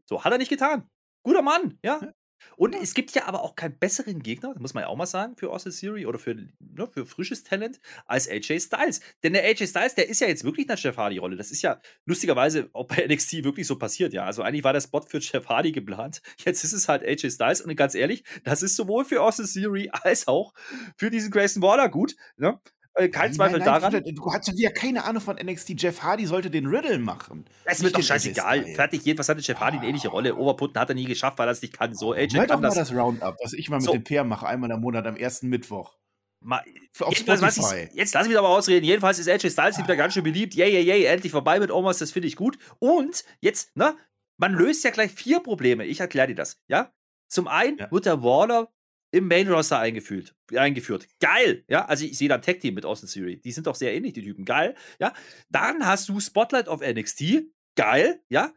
So, 0.04 0.24
hat 0.24 0.32
er 0.32 0.38
nicht 0.38 0.50
getan. 0.50 0.88
Guter 1.22 1.42
Mann, 1.42 1.78
ja. 1.82 2.12
Und 2.56 2.74
es 2.74 2.94
gibt 2.94 3.12
ja 3.12 3.26
aber 3.26 3.42
auch 3.42 3.56
keinen 3.56 3.78
besseren 3.78 4.22
Gegner, 4.22 4.54
muss 4.58 4.74
man 4.74 4.82
ja 4.82 4.88
auch 4.88 4.96
mal 4.96 5.06
sagen, 5.06 5.36
für 5.36 5.50
Austin 5.50 5.72
Theory 5.72 6.06
oder 6.06 6.18
für, 6.18 6.34
ne, 6.34 6.88
für 6.90 7.06
frisches 7.06 7.44
Talent 7.44 7.80
als 8.06 8.28
AJ 8.28 8.60
Styles. 8.60 9.00
Denn 9.22 9.32
der 9.32 9.44
AJ 9.44 9.68
Styles, 9.68 9.94
der 9.94 10.08
ist 10.08 10.20
ja 10.20 10.28
jetzt 10.28 10.44
wirklich 10.44 10.64
in 10.64 10.68
der 10.68 10.76
Jeff 10.76 10.96
Hardy-Rolle. 10.96 11.36
Das 11.36 11.50
ist 11.50 11.62
ja 11.62 11.80
lustigerweise 12.04 12.70
auch 12.72 12.86
bei 12.86 13.06
NXT 13.08 13.44
wirklich 13.44 13.66
so 13.66 13.76
passiert, 13.78 14.12
ja. 14.12 14.24
Also 14.24 14.42
eigentlich 14.42 14.64
war 14.64 14.72
der 14.72 14.80
Spot 14.80 15.02
für 15.02 15.18
Jeff 15.18 15.48
Hardy 15.48 15.72
geplant. 15.72 16.22
Jetzt 16.44 16.64
ist 16.64 16.72
es 16.72 16.88
halt 16.88 17.02
AJ 17.02 17.30
Styles 17.30 17.60
und 17.60 17.74
ganz 17.76 17.94
ehrlich, 17.94 18.24
das 18.44 18.62
ist 18.62 18.76
sowohl 18.76 19.04
für 19.04 19.22
Austin 19.22 19.46
Theory 19.46 19.90
als 19.92 20.28
auch 20.28 20.52
für 20.96 21.10
diesen 21.10 21.30
Grayson 21.30 21.62
Waller 21.62 21.88
gut. 21.88 22.16
Ne? 22.36 22.60
Äh, 22.94 23.08
Kein 23.08 23.30
Nein, 23.30 23.34
Zweifel 23.34 23.58
nein, 23.58 23.66
daran. 23.66 23.90
Flöter, 23.92 24.12
Du 24.12 24.32
hast 24.32 24.52
ja 24.54 24.70
keine 24.70 25.04
Ahnung 25.04 25.22
von 25.22 25.36
NXT. 25.36 25.80
Jeff 25.80 26.02
Hardy 26.02 26.26
sollte 26.26 26.50
den 26.50 26.66
Riddle 26.66 26.98
machen. 26.98 27.46
Es 27.64 27.82
wird 27.82 27.96
doch 27.96 28.02
scheißegal. 28.02 28.66
Fertig, 28.74 29.02
jedenfalls 29.04 29.28
hatte 29.30 29.40
Jeff 29.40 29.58
Hardy 29.60 29.78
eine 29.78 29.86
ähnliche 29.88 30.08
Rolle. 30.08 30.36
Overputten 30.36 30.78
hat 30.80 30.90
er 30.90 30.94
nie 30.94 31.04
geschafft, 31.06 31.38
weil 31.38 31.48
er 31.48 31.52
es 31.52 31.62
nicht 31.62 31.72
kann. 31.78 31.94
So, 31.94 32.12
AJ 32.12 32.32
Hör 32.34 32.42
doch 32.42 32.48
kann 32.54 32.60
mal 32.60 32.68
das. 32.68 32.74
das 32.76 32.92
Roundup, 32.92 33.36
was 33.42 33.54
ich 33.54 33.70
mal 33.70 33.76
mit 33.76 33.86
So. 33.86 33.92
dem 33.92 34.04
Peer 34.04 34.24
mache, 34.24 34.46
einmal 34.46 34.70
im 34.70 34.80
Monat 34.80 35.06
am 35.06 35.16
ersten 35.16 35.48
Mittwoch. 35.48 35.96
Mal, 36.44 36.60
Spotify. 36.92 37.88
jetzt 37.94 38.14
lass 38.14 38.26
mich 38.28 38.36
aber 38.36 38.48
ausreden. 38.48 38.84
Jedenfalls 38.84 39.18
ist 39.18 39.28
AJ 39.28 39.50
Styles 39.50 39.78
wieder 39.78 39.96
ganz 39.96 40.14
schön 40.14 40.24
beliebt. 40.24 40.54
Yay, 40.54 40.70
yay, 40.72 40.82
yay, 40.82 41.04
endlich 41.04 41.30
vorbei 41.32 41.60
mit 41.60 41.70
Omas, 41.70 41.98
das 41.98 42.10
finde 42.10 42.28
ich 42.28 42.36
gut. 42.36 42.58
Und 42.80 43.24
jetzt, 43.40 43.76
ne, 43.76 43.94
man 44.38 44.52
löst 44.52 44.82
ja 44.84 44.90
gleich 44.90 45.12
vier 45.12 45.40
Probleme. 45.40 45.84
Ich 45.84 46.00
erkläre 46.00 46.26
dir 46.28 46.34
das, 46.34 46.60
ja? 46.68 46.92
Zum 47.28 47.46
einen 47.48 47.78
Ja. 47.78 47.90
wird 47.92 48.06
der 48.06 48.22
Waller 48.22 48.68
im 49.12 49.28
Main 49.28 49.48
Roster 49.48 49.78
eingeführt, 49.78 50.34
eingeführt. 50.54 51.06
Geil, 51.20 51.64
ja? 51.68 51.84
Also 51.84 52.04
ich 52.04 52.16
sehe 52.16 52.28
da 52.28 52.36
ein 52.36 52.42
Tag 52.42 52.60
Team 52.60 52.74
mit 52.74 52.86
Austin 52.86 53.08
Theory. 53.08 53.40
Die 53.40 53.52
sind 53.52 53.66
doch 53.66 53.74
sehr 53.74 53.94
ähnlich, 53.94 54.14
die 54.14 54.22
Typen. 54.22 54.44
Geil, 54.44 54.74
ja? 54.98 55.12
Dann 55.50 55.86
hast 55.86 56.08
du 56.08 56.18
Spotlight 56.18 56.68
auf 56.68 56.80
NXT. 56.80 57.44
Geil, 57.76 58.22
ja? 58.28 58.52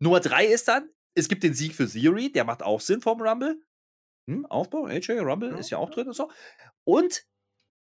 Nummer 0.00 0.20
drei 0.20 0.46
ist 0.46 0.68
dann, 0.68 0.90
es 1.14 1.28
gibt 1.28 1.42
den 1.42 1.54
Sieg 1.54 1.74
für 1.74 1.88
Theory, 1.88 2.32
der 2.32 2.44
macht 2.44 2.62
auch 2.62 2.80
Sinn 2.80 3.00
vom 3.00 3.22
Rumble. 3.22 3.62
Hm, 4.28 4.46
Aufbau, 4.46 4.86
AJ 4.86 5.20
Rumble 5.20 5.50
Ja, 5.50 5.58
ist 5.58 5.70
ja 5.70 5.78
auch 5.78 5.90
drin 5.90 6.08
und 6.08 6.14
so. 6.14 6.30
Und 6.84 7.24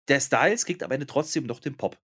der 0.09 0.19
Styles 0.19 0.65
kriegt 0.65 0.83
am 0.83 0.91
Ende 0.91 1.07
trotzdem 1.07 1.45
noch 1.45 1.59
den 1.59 1.77
Pop. 1.77 1.97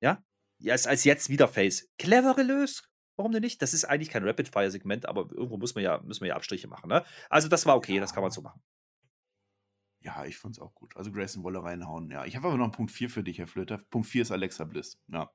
Ja? 0.00 0.24
Ja, 0.60 0.74
ist 0.74 0.86
als 0.86 1.04
jetzt 1.04 1.28
wieder 1.28 1.46
Face. 1.46 1.90
Clever 1.98 2.34
gelöst. 2.34 2.88
Warum 3.16 3.32
denn 3.32 3.42
nicht? 3.42 3.60
Das 3.60 3.74
ist 3.74 3.84
eigentlich 3.84 4.10
kein 4.10 4.24
Rapid-Fire-Segment, 4.24 5.06
aber 5.06 5.28
irgendwo 5.32 5.56
muss 5.56 5.74
man 5.74 5.82
ja, 5.82 6.00
müssen 6.02 6.20
wir 6.22 6.28
ja 6.28 6.36
Abstriche 6.36 6.68
machen. 6.68 6.88
Ne? 6.88 7.04
Also, 7.28 7.48
das 7.48 7.66
war 7.66 7.76
okay, 7.76 7.98
das 7.98 8.14
kann 8.14 8.22
man 8.22 8.30
so 8.30 8.42
machen. 8.42 8.62
Ja, 10.00 10.24
ich 10.24 10.38
fand's 10.38 10.60
auch 10.60 10.74
gut. 10.74 10.96
Also 10.96 11.10
Grayson 11.10 11.42
Waller 11.42 11.64
reinhauen. 11.64 12.08
Ja, 12.10 12.24
ich 12.24 12.36
habe 12.36 12.46
aber 12.46 12.56
noch 12.56 12.66
einen 12.66 12.72
Punkt 12.72 12.92
4 12.92 13.10
für 13.10 13.24
dich, 13.24 13.38
Herr 13.38 13.48
Flöter. 13.48 13.78
Punkt 13.90 14.06
4 14.06 14.22
ist 14.22 14.30
Alexa 14.30 14.64
Bliss. 14.64 15.02
Ja. 15.08 15.30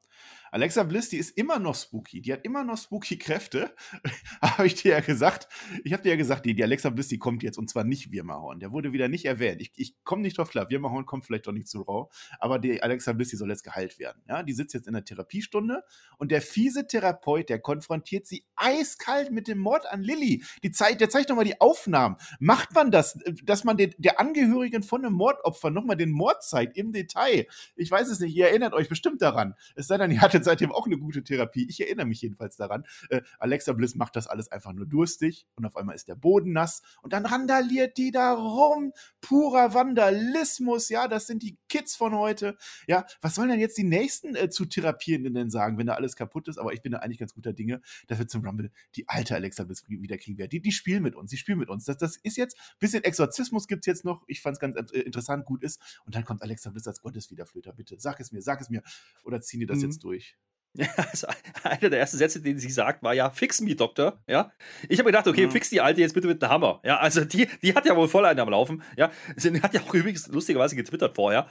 Alexa 0.51 0.83
Bliss, 0.83 1.09
die 1.09 1.17
ist 1.17 1.37
immer 1.37 1.59
noch 1.59 1.75
spooky. 1.75 2.21
Die 2.21 2.31
hat 2.31 2.45
immer 2.45 2.63
noch 2.63 2.77
spooky 2.77 3.17
Kräfte. 3.17 3.75
habe 4.41 4.67
ich 4.67 4.75
dir 4.75 4.93
ja 4.93 4.99
gesagt. 5.01 5.49
Ich 5.83 5.91
habe 5.91 6.03
dir 6.03 6.09
ja 6.09 6.15
gesagt, 6.15 6.45
die, 6.45 6.55
die 6.55 6.63
Alexa 6.63 6.91
Bliss, 6.91 7.09
die 7.09 7.17
kommt 7.17 7.43
jetzt 7.43 7.57
und 7.57 7.69
zwar 7.69 7.83
nicht 7.83 8.11
Wirmahorn. 8.11 8.61
Der 8.61 8.71
wurde 8.71 8.93
wieder 8.93 9.09
nicht 9.09 9.25
erwähnt. 9.25 9.61
Ich, 9.61 9.73
ich 9.75 10.01
komme 10.05 10.21
nicht 10.21 10.37
drauf 10.37 10.49
klar. 10.49 10.69
Wirmahorn 10.69 11.05
kommt 11.05 11.25
vielleicht 11.25 11.47
doch 11.47 11.51
nicht 11.51 11.67
zu 11.67 11.81
Raw. 11.81 12.09
Aber 12.39 12.57
die 12.57 12.81
Alexa 12.81 13.11
Bliss, 13.11 13.29
die 13.29 13.35
soll 13.35 13.49
jetzt 13.49 13.63
geheilt 13.63 13.99
werden. 13.99 14.23
Ja, 14.29 14.43
die 14.43 14.53
sitzt 14.53 14.73
jetzt 14.75 14.87
in 14.87 14.93
der 14.93 15.03
Therapiestunde 15.03 15.83
und 16.17 16.31
der 16.31 16.41
fiese 16.41 16.87
Therapeut, 16.87 17.49
der 17.49 17.59
konfrontiert 17.59 18.27
sie 18.27 18.45
eiskalt 18.55 19.31
mit 19.31 19.49
dem 19.49 19.57
Mord 19.57 19.85
an 19.91 20.03
Lilly. 20.03 20.43
Die 20.63 20.71
Zeit, 20.71 21.01
der 21.01 21.09
zeigt 21.09 21.31
doch 21.31 21.35
mal 21.35 21.43
die 21.43 21.59
Aufnahmen. 21.59 22.15
Macht 22.39 22.73
man 22.73 22.91
das, 22.91 23.19
dass 23.43 23.65
man 23.65 23.75
den, 23.75 23.93
der 23.97 24.21
Angehörige 24.21 24.52
Angehörigen 24.53 24.83
von 24.83 25.03
einem 25.03 25.15
Mordopfer 25.15 25.69
nochmal 25.69 25.97
den 25.97 26.11
Mord 26.11 26.43
zeigt 26.43 26.77
im 26.77 26.91
Detail. 26.91 27.47
Ich 27.75 27.89
weiß 27.89 28.09
es 28.09 28.19
nicht, 28.19 28.35
ihr 28.35 28.47
erinnert 28.47 28.73
euch 28.73 28.89
bestimmt 28.89 29.21
daran. 29.21 29.55
Es 29.75 29.87
sei 29.87 29.97
denn, 29.97 30.11
ihr 30.11 30.21
hattet 30.21 30.45
seitdem 30.45 30.71
auch 30.71 30.85
eine 30.85 30.97
gute 30.97 31.23
Therapie. 31.23 31.65
Ich 31.69 31.81
erinnere 31.81 32.05
mich 32.05 32.21
jedenfalls 32.21 32.55
daran. 32.55 32.85
Äh, 33.09 33.21
Alexa 33.39 33.73
Bliss 33.73 33.95
macht 33.95 34.15
das 34.15 34.27
alles 34.27 34.51
einfach 34.51 34.73
nur 34.73 34.85
durstig 34.85 35.47
und 35.55 35.65
auf 35.65 35.75
einmal 35.75 35.95
ist 35.95 36.07
der 36.07 36.15
Boden 36.15 36.53
nass 36.53 36.81
und 37.01 37.13
dann 37.13 37.25
randaliert 37.25 37.97
die 37.97 38.11
da 38.11 38.33
rum. 38.33 38.93
Purer 39.21 39.73
Vandalismus, 39.73 40.89
ja, 40.89 41.07
das 41.07 41.27
sind 41.27 41.43
die 41.43 41.57
Kids 41.69 41.95
von 41.95 42.13
heute. 42.13 42.57
Ja, 42.87 43.05
was 43.21 43.35
sollen 43.35 43.49
denn 43.49 43.59
jetzt 43.59 43.77
die 43.77 43.83
nächsten 43.83 44.35
äh, 44.35 44.49
zu 44.49 44.65
Therapierenden 44.65 45.33
denn 45.33 45.49
sagen, 45.49 45.77
wenn 45.77 45.87
da 45.87 45.95
alles 45.95 46.15
kaputt 46.15 46.47
ist? 46.47 46.57
Aber 46.57 46.73
ich 46.73 46.81
bin 46.81 46.91
da 46.91 46.99
eigentlich 46.99 47.19
ganz 47.19 47.33
guter 47.33 47.53
Dinge, 47.53 47.81
dass 48.07 48.19
wir 48.19 48.27
zum 48.27 48.45
Rumble 48.45 48.71
die 48.95 49.07
alte 49.09 49.35
Alexa 49.35 49.63
Bliss 49.63 49.83
wieder 49.87 50.17
kriegen 50.17 50.37
werden. 50.37 50.49
Die, 50.49 50.61
die 50.61 50.71
spielen 50.71 51.03
mit 51.03 51.15
uns, 51.15 51.31
die 51.31 51.37
spielen 51.37 51.57
mit 51.57 51.69
uns. 51.69 51.85
Das, 51.85 51.97
das 51.97 52.17
ist 52.17 52.37
jetzt, 52.37 52.57
ein 52.57 52.79
bisschen 52.79 53.03
Exorzismus 53.03 53.67
gibt 53.67 53.83
es 53.83 53.87
jetzt 53.87 54.05
noch. 54.05 54.23
Ich 54.27 54.41
fand 54.43 54.55
es 54.55 54.59
ganz 54.59 54.91
äh, 54.91 54.99
interessant, 54.99 55.45
gut 55.45 55.63
ist. 55.63 55.79
Und 56.05 56.15
dann 56.15 56.23
kommt 56.23 56.41
Alexa 56.41 56.69
Bliss 56.69 56.87
als 56.87 57.01
Gotteswiederflöter. 57.01 57.73
Bitte, 57.73 57.95
sag 57.99 58.19
es 58.19 58.31
mir, 58.31 58.41
sag 58.41 58.61
es 58.61 58.69
mir. 58.69 58.83
Oder 59.23 59.41
ziehen 59.41 59.59
die 59.59 59.65
das 59.65 59.79
mhm. 59.79 59.85
jetzt 59.85 60.03
durch? 60.03 60.37
Ja, 60.75 60.87
also 61.11 61.27
einer 61.61 61.91
der 61.91 61.99
ersten 61.99 62.17
Sätze, 62.17 62.41
den 62.41 62.57
sie 62.57 62.71
sagt, 62.71 63.03
war 63.03 63.13
ja, 63.13 63.29
fix 63.29 63.61
me, 63.61 63.75
Doktor. 63.75 64.23
Ja. 64.27 64.51
Ich 64.89 64.97
habe 64.97 65.09
gedacht, 65.09 65.27
okay, 65.27 65.45
mhm. 65.45 65.51
fix 65.51 65.69
die 65.69 65.81
Alte 65.81 66.01
jetzt 66.01 66.13
bitte 66.13 66.27
mit 66.27 66.43
einem 66.43 66.51
Hammer. 66.51 66.81
Ja, 66.83 66.97
also 66.97 67.23
die, 67.23 67.47
die 67.61 67.75
hat 67.75 67.85
ja 67.85 67.95
wohl 67.95 68.07
voll 68.07 68.25
einen 68.25 68.39
am 68.39 68.49
Laufen. 68.49 68.81
Ja, 68.97 69.11
sie 69.35 69.61
hat 69.61 69.75
ja 69.75 69.81
auch 69.81 69.93
übrigens 69.93 70.27
lustigerweise 70.29 70.75
getwittert 70.75 71.15
vorher 71.15 71.47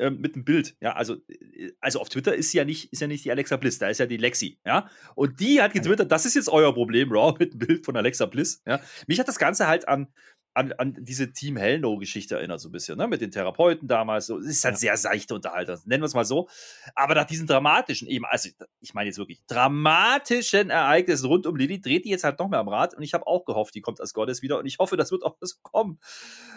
ähm, 0.00 0.20
mit 0.20 0.34
einem 0.34 0.44
Bild. 0.44 0.76
Ja, 0.80 0.92
also, 0.94 1.16
äh, 1.28 1.72
also 1.80 2.00
auf 2.00 2.08
Twitter 2.08 2.34
ist 2.34 2.52
ja 2.52 2.64
nicht, 2.64 2.92
ist 2.92 3.00
ja 3.00 3.06
nicht 3.06 3.24
die 3.24 3.30
Alexa 3.30 3.56
Bliss, 3.56 3.78
da 3.78 3.88
ist 3.88 3.98
ja 3.98 4.06
die 4.06 4.16
Lexi. 4.16 4.58
Ja, 4.64 4.88
und 5.14 5.40
die 5.40 5.62
hat 5.62 5.72
getwittert, 5.72 6.10
das 6.10 6.26
ist 6.26 6.34
jetzt 6.34 6.48
euer 6.48 6.74
Problem, 6.74 7.12
Raw, 7.12 7.36
mit 7.38 7.52
einem 7.52 7.58
Bild 7.58 7.84
von 7.84 7.96
Alexa 7.96 8.26
Bliss. 8.26 8.62
Ja, 8.66 8.80
mich 9.06 9.20
hat 9.20 9.28
das 9.28 9.38
Ganze 9.38 9.66
halt 9.66 9.88
an 9.88 10.08
an, 10.54 10.72
an 10.72 10.96
diese 10.98 11.32
Team 11.32 11.56
Hellno-Geschichte 11.56 12.36
erinnert, 12.36 12.60
so 12.60 12.68
ein 12.68 12.72
bisschen, 12.72 12.98
ne? 12.98 13.06
Mit 13.06 13.20
den 13.20 13.30
Therapeuten 13.30 13.88
damals. 13.88 14.26
So. 14.26 14.38
Es 14.38 14.46
ist 14.46 14.64
halt 14.64 14.74
ja. 14.74 14.78
sehr 14.78 14.96
seichte 14.96 15.34
Unterhaltung, 15.34 15.78
nennen 15.84 16.02
wir 16.02 16.06
es 16.06 16.14
mal 16.14 16.24
so. 16.24 16.48
Aber 16.94 17.14
nach 17.14 17.24
diesen 17.24 17.46
dramatischen, 17.46 18.08
eben, 18.08 18.24
also 18.24 18.48
ich 18.80 18.94
meine 18.94 19.08
jetzt 19.08 19.18
wirklich, 19.18 19.40
dramatischen 19.46 20.70
Ereignissen 20.70 21.26
rund 21.26 21.46
um 21.46 21.56
Lilly, 21.56 21.80
dreht 21.80 22.04
die 22.04 22.10
jetzt 22.10 22.24
halt 22.24 22.38
noch 22.38 22.48
mehr 22.48 22.60
am 22.60 22.68
Rad. 22.68 22.94
Und 22.94 23.02
ich 23.02 23.14
habe 23.14 23.26
auch 23.26 23.44
gehofft, 23.44 23.74
die 23.74 23.80
kommt 23.80 24.00
als 24.00 24.12
Gottes 24.12 24.42
wieder. 24.42 24.58
Und 24.58 24.66
ich 24.66 24.78
hoffe, 24.78 24.96
das 24.96 25.10
wird 25.10 25.22
auch 25.22 25.36
so 25.40 25.56
kommen. 25.62 26.00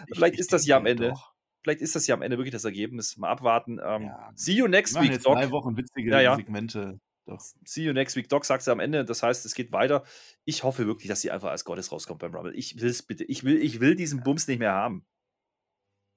Ich, 0.08 0.16
Vielleicht 0.16 0.34
ich, 0.34 0.40
ist 0.40 0.52
das 0.52 0.66
ja 0.66 0.76
am 0.76 0.86
Ende. 0.86 1.10
Doch. 1.10 1.32
Vielleicht 1.62 1.80
ist 1.80 1.94
das 1.94 2.06
ja 2.06 2.14
am 2.14 2.22
Ende 2.22 2.36
wirklich 2.36 2.52
das 2.52 2.64
Ergebnis. 2.64 3.16
Mal 3.16 3.30
abwarten. 3.30 3.80
Ähm, 3.82 4.02
ja. 4.02 4.30
See 4.34 4.52
you 4.52 4.68
next 4.68 5.00
week, 5.00 5.22
Doc. 5.22 5.34
Drei 5.34 5.50
Wochen 5.50 5.76
witzige 5.76 6.10
ja, 6.10 6.20
ja. 6.20 6.36
Segmente. 6.36 7.00
Doch. 7.26 7.40
See 7.64 7.82
you 7.82 7.92
next 7.92 8.16
week. 8.16 8.28
Doc 8.28 8.44
sagt 8.44 8.62
sie 8.62 8.70
am 8.70 8.80
Ende. 8.80 9.04
Das 9.04 9.22
heißt, 9.22 9.46
es 9.46 9.54
geht 9.54 9.72
weiter. 9.72 10.04
Ich 10.44 10.62
hoffe 10.62 10.86
wirklich, 10.86 11.08
dass 11.08 11.22
sie 11.22 11.30
einfach 11.30 11.50
als 11.50 11.64
Gottes 11.64 11.90
rauskommt 11.90 12.20
beim 12.20 12.34
Rumble. 12.34 12.54
Ich 12.54 12.80
will 12.80 12.90
es 12.90 13.02
bitte. 13.02 13.24
Ich 13.24 13.44
will, 13.44 13.62
ich 13.62 13.80
will 13.80 13.94
diesen 13.94 14.22
Bums 14.22 14.46
nicht 14.46 14.58
mehr 14.58 14.72
haben. 14.72 15.06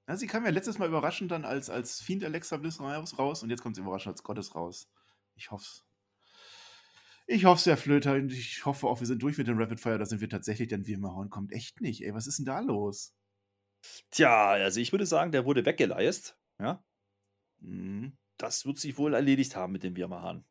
Ja, 0.06 0.16
sie 0.16 0.26
kam 0.26 0.44
ja 0.44 0.50
letztes 0.50 0.78
Mal 0.78 0.88
überraschend 0.88 1.30
dann 1.30 1.44
als, 1.44 1.68
als 1.68 2.00
Fiend 2.00 2.24
Alexa 2.24 2.56
Bliss 2.56 2.80
raus 2.80 3.42
und 3.42 3.50
jetzt 3.50 3.62
kommt 3.62 3.76
sie 3.76 3.82
überraschend 3.82 4.14
als 4.14 4.22
Gottes 4.22 4.54
raus. 4.54 4.90
Ich 5.34 5.50
hoffe 5.50 5.64
es. 5.64 5.84
Ich 7.30 7.44
hoffe 7.44 7.60
es, 7.60 7.66
Herr 7.66 7.76
Flöter, 7.76 8.14
und 8.14 8.32
ich 8.32 8.64
hoffe 8.64 8.86
auch, 8.86 9.00
wir 9.00 9.06
sind 9.06 9.22
durch 9.22 9.36
mit 9.36 9.46
dem 9.46 9.58
Rapid 9.58 9.80
Fire, 9.80 9.98
da 9.98 10.06
sind 10.06 10.22
wir 10.22 10.30
tatsächlich, 10.30 10.68
denn 10.68 10.82
hauen 11.04 11.28
kommt 11.28 11.52
echt 11.52 11.82
nicht. 11.82 12.02
Ey, 12.02 12.14
was 12.14 12.26
ist 12.26 12.38
denn 12.38 12.46
da 12.46 12.60
los? 12.60 13.12
Tja, 14.10 14.52
also 14.52 14.80
ich 14.80 14.92
würde 14.92 15.04
sagen, 15.04 15.30
der 15.30 15.44
wurde 15.44 15.66
weggeleist. 15.66 16.38
Ja. 16.58 16.82
Mhm. 17.58 18.16
Das 18.38 18.64
wird 18.64 18.78
sich 18.78 18.96
wohl 18.96 19.12
erledigt 19.12 19.56
haben 19.56 19.72
mit 19.72 19.82
dem 19.82 19.94
Wirmahan. 19.94 20.47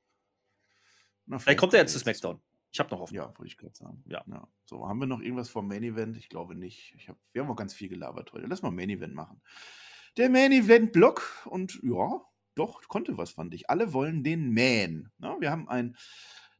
Na, 1.28 1.40
vielleicht 1.40 1.60
kommt 1.60 1.74
er 1.74 1.82
jetzt 1.82 1.94
zu 1.94 2.00
SmackDown. 2.00 2.42
Ich 2.72 2.80
habe 2.80 2.90
noch 2.90 3.00
Hoffnung. 3.00 3.24
Ja, 3.24 3.28
wollte 3.38 3.48
ich 3.48 3.58
gerade 3.58 3.76
sagen. 3.76 4.04
Ja. 4.08 4.24
ja. 4.28 4.48
So, 4.66 4.88
haben 4.88 5.00
wir 5.00 5.08
noch 5.08 5.22
irgendwas 5.22 5.50
vom 5.50 5.68
Main 5.68 5.84
Event? 5.84 6.18
Ich 6.18 6.30
glaube 6.30 6.56
nicht. 6.56 6.94
Ich 6.98 7.10
hab, 7.10 7.18
wir 7.32 7.42
haben 7.42 7.52
auch 7.52 7.56
ganz 7.56 7.74
viel 7.74 7.90
gelabert 7.90 8.34
heute. 8.34 8.46
Lass 8.48 8.62
mal 8.62 8.72
Main 8.72 8.90
Event 8.90 9.14
machen. 9.14 9.42
Der 10.18 10.30
Main 10.30 10.52
Event 10.52 10.94
Block 10.94 11.46
und 11.46 11.80
ja, 11.84 12.22
doch, 12.56 12.82
konnte 12.88 13.18
was, 13.18 13.32
fand 13.32 13.54
ich. 13.54 13.70
Alle 13.70 13.94
wollen 13.94 14.24
den 14.24 14.54
Man. 14.54 15.12
Ja, 15.20 15.40
wir 15.40 15.52
haben 15.52 15.70
ein 15.70 15.96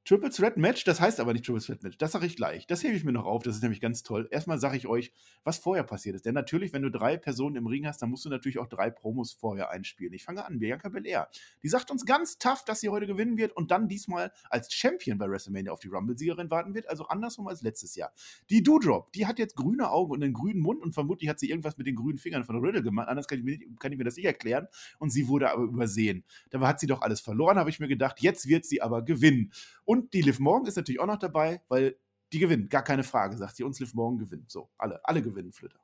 Triple 0.08 0.30
Threat 0.30 0.56
Match, 0.56 0.86
das 0.86 1.02
heißt 1.02 1.20
aber 1.20 1.34
nicht 1.34 1.46
Triple 1.46 1.62
Threat 1.62 1.84
Match. 1.84 1.98
Das 1.98 2.14
sage 2.14 2.26
ich 2.26 2.38
gleich. 2.38 2.66
Das 2.66 2.82
hebe 2.82 2.96
ich 2.96 3.04
mir 3.04 3.12
noch 3.12 3.26
auf. 3.26 3.44
Das 3.44 3.58
ist 3.58 3.62
nämlich 3.62 3.82
ganz 3.82 4.04
toll. 4.04 4.30
Erstmal 4.32 4.58
sage 4.58 4.78
ich 4.78 4.88
euch, 4.88 5.12
was 5.44 5.58
vorher 5.58 5.84
passiert 5.84 6.16
ist. 6.16 6.26
Denn 6.26 6.34
natürlich, 6.34 6.72
wenn 6.72 6.82
du 6.82 6.90
drei 6.90 7.18
Personen 7.18 7.58
im 7.58 7.68
Ring 7.68 7.86
hast, 7.86 8.02
dann 8.02 8.10
musst 8.10 8.24
du 8.24 8.30
natürlich 8.30 8.58
auch 8.58 8.68
drei 8.68 8.90
Promos 8.90 9.34
vorher 9.34 9.70
einspielen. 9.70 10.14
Ich 10.14 10.24
fange 10.24 10.46
an. 10.46 10.60
Bianca 10.60 10.88
Belair. 10.88 11.28
Die 11.62 11.68
sagt 11.68 11.92
uns 11.92 12.06
ganz 12.06 12.38
tough, 12.38 12.64
dass 12.64 12.80
sie 12.80 12.88
heute 12.88 13.06
gewinnen 13.06 13.36
wird 13.36 13.52
und 13.52 13.70
dann 13.70 13.90
diesmal 13.90 14.32
als 14.50 14.74
Champion 14.74 15.18
bei 15.18 15.30
WrestleMania 15.30 15.74
auf 15.74 15.82
die 15.82 15.90
Rumble-Siegerin 15.90 16.50
warten 16.50 16.74
wird. 16.74 16.88
Also 16.88 17.08
andersrum 17.08 17.50
als 17.50 17.62
letztes 17.62 17.98
Jahr. 17.98 18.14
Die 18.50 18.64
Doudrop, 18.64 19.12
die 19.12 19.26
hat 19.26 19.40
jetzt 19.40 19.58
grüne 19.58 19.92
Augen 19.92 20.14
und 20.14 20.24
einen 20.24 20.32
grünen 20.32 20.62
Mund 20.62 20.84
und 20.84 20.94
vermutlich 20.94 21.30
hat 21.30 21.38
sie 21.38 21.50
irgendwas 21.50 21.78
mit 21.78 21.86
den 21.86 21.98
grünen 21.98 22.18
Fingern 22.18 22.46
von 22.46 22.64
Riddle 22.64 22.82
gemacht. 22.82 23.10
Anders 23.10 23.28
kann 23.28 23.40
ich, 23.40 23.44
mir, 23.44 23.60
kann 23.78 23.92
ich 23.92 23.98
mir 23.98 24.06
das 24.06 24.16
nicht 24.16 24.26
erklären. 24.26 24.70
Und 25.00 25.10
sie 25.10 25.28
wurde 25.28 25.52
aber 25.52 25.64
übersehen. 25.64 26.24
Dabei 26.50 26.68
hat 26.68 26.80
sie 26.80 26.88
doch 26.88 27.02
alles 27.02 27.20
verloren, 27.20 27.58
habe 27.58 27.70
ich 27.70 27.82
mir 27.82 27.90
gedacht. 27.90 28.22
Jetzt 28.22 28.48
wird 28.48 28.64
sie 28.64 28.82
aber 28.82 29.04
gewinnen. 29.04 29.52
Und 29.84 29.97
die 30.14 30.22
Liv 30.22 30.40
Morgan 30.40 30.68
ist 30.68 30.76
natürlich 30.76 31.00
auch 31.00 31.08
noch 31.08 31.20
dabei, 31.20 31.62
weil 31.70 31.98
die 32.34 32.40
gewinnen, 32.40 32.70
gar 32.70 32.84
keine 32.84 33.04
Frage, 33.04 33.38
sagt 33.38 33.56
sie. 33.56 33.64
Uns 33.64 33.80
Liv 33.80 33.94
Morgan 33.94 34.20
gewinnt. 34.20 34.52
So, 34.52 34.70
alle, 34.78 35.00
alle 35.04 35.22
gewinnen, 35.22 35.52
Flitter. 35.52 35.80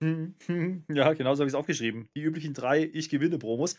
Ja, 0.88 1.12
genau 1.12 1.34
so 1.34 1.40
habe 1.40 1.48
ich 1.48 1.52
es 1.52 1.54
aufgeschrieben. 1.54 2.08
Die 2.16 2.22
üblichen 2.22 2.54
drei 2.54 2.90
Ich 2.92 3.08
gewinne 3.08 3.38
Promos. 3.38 3.76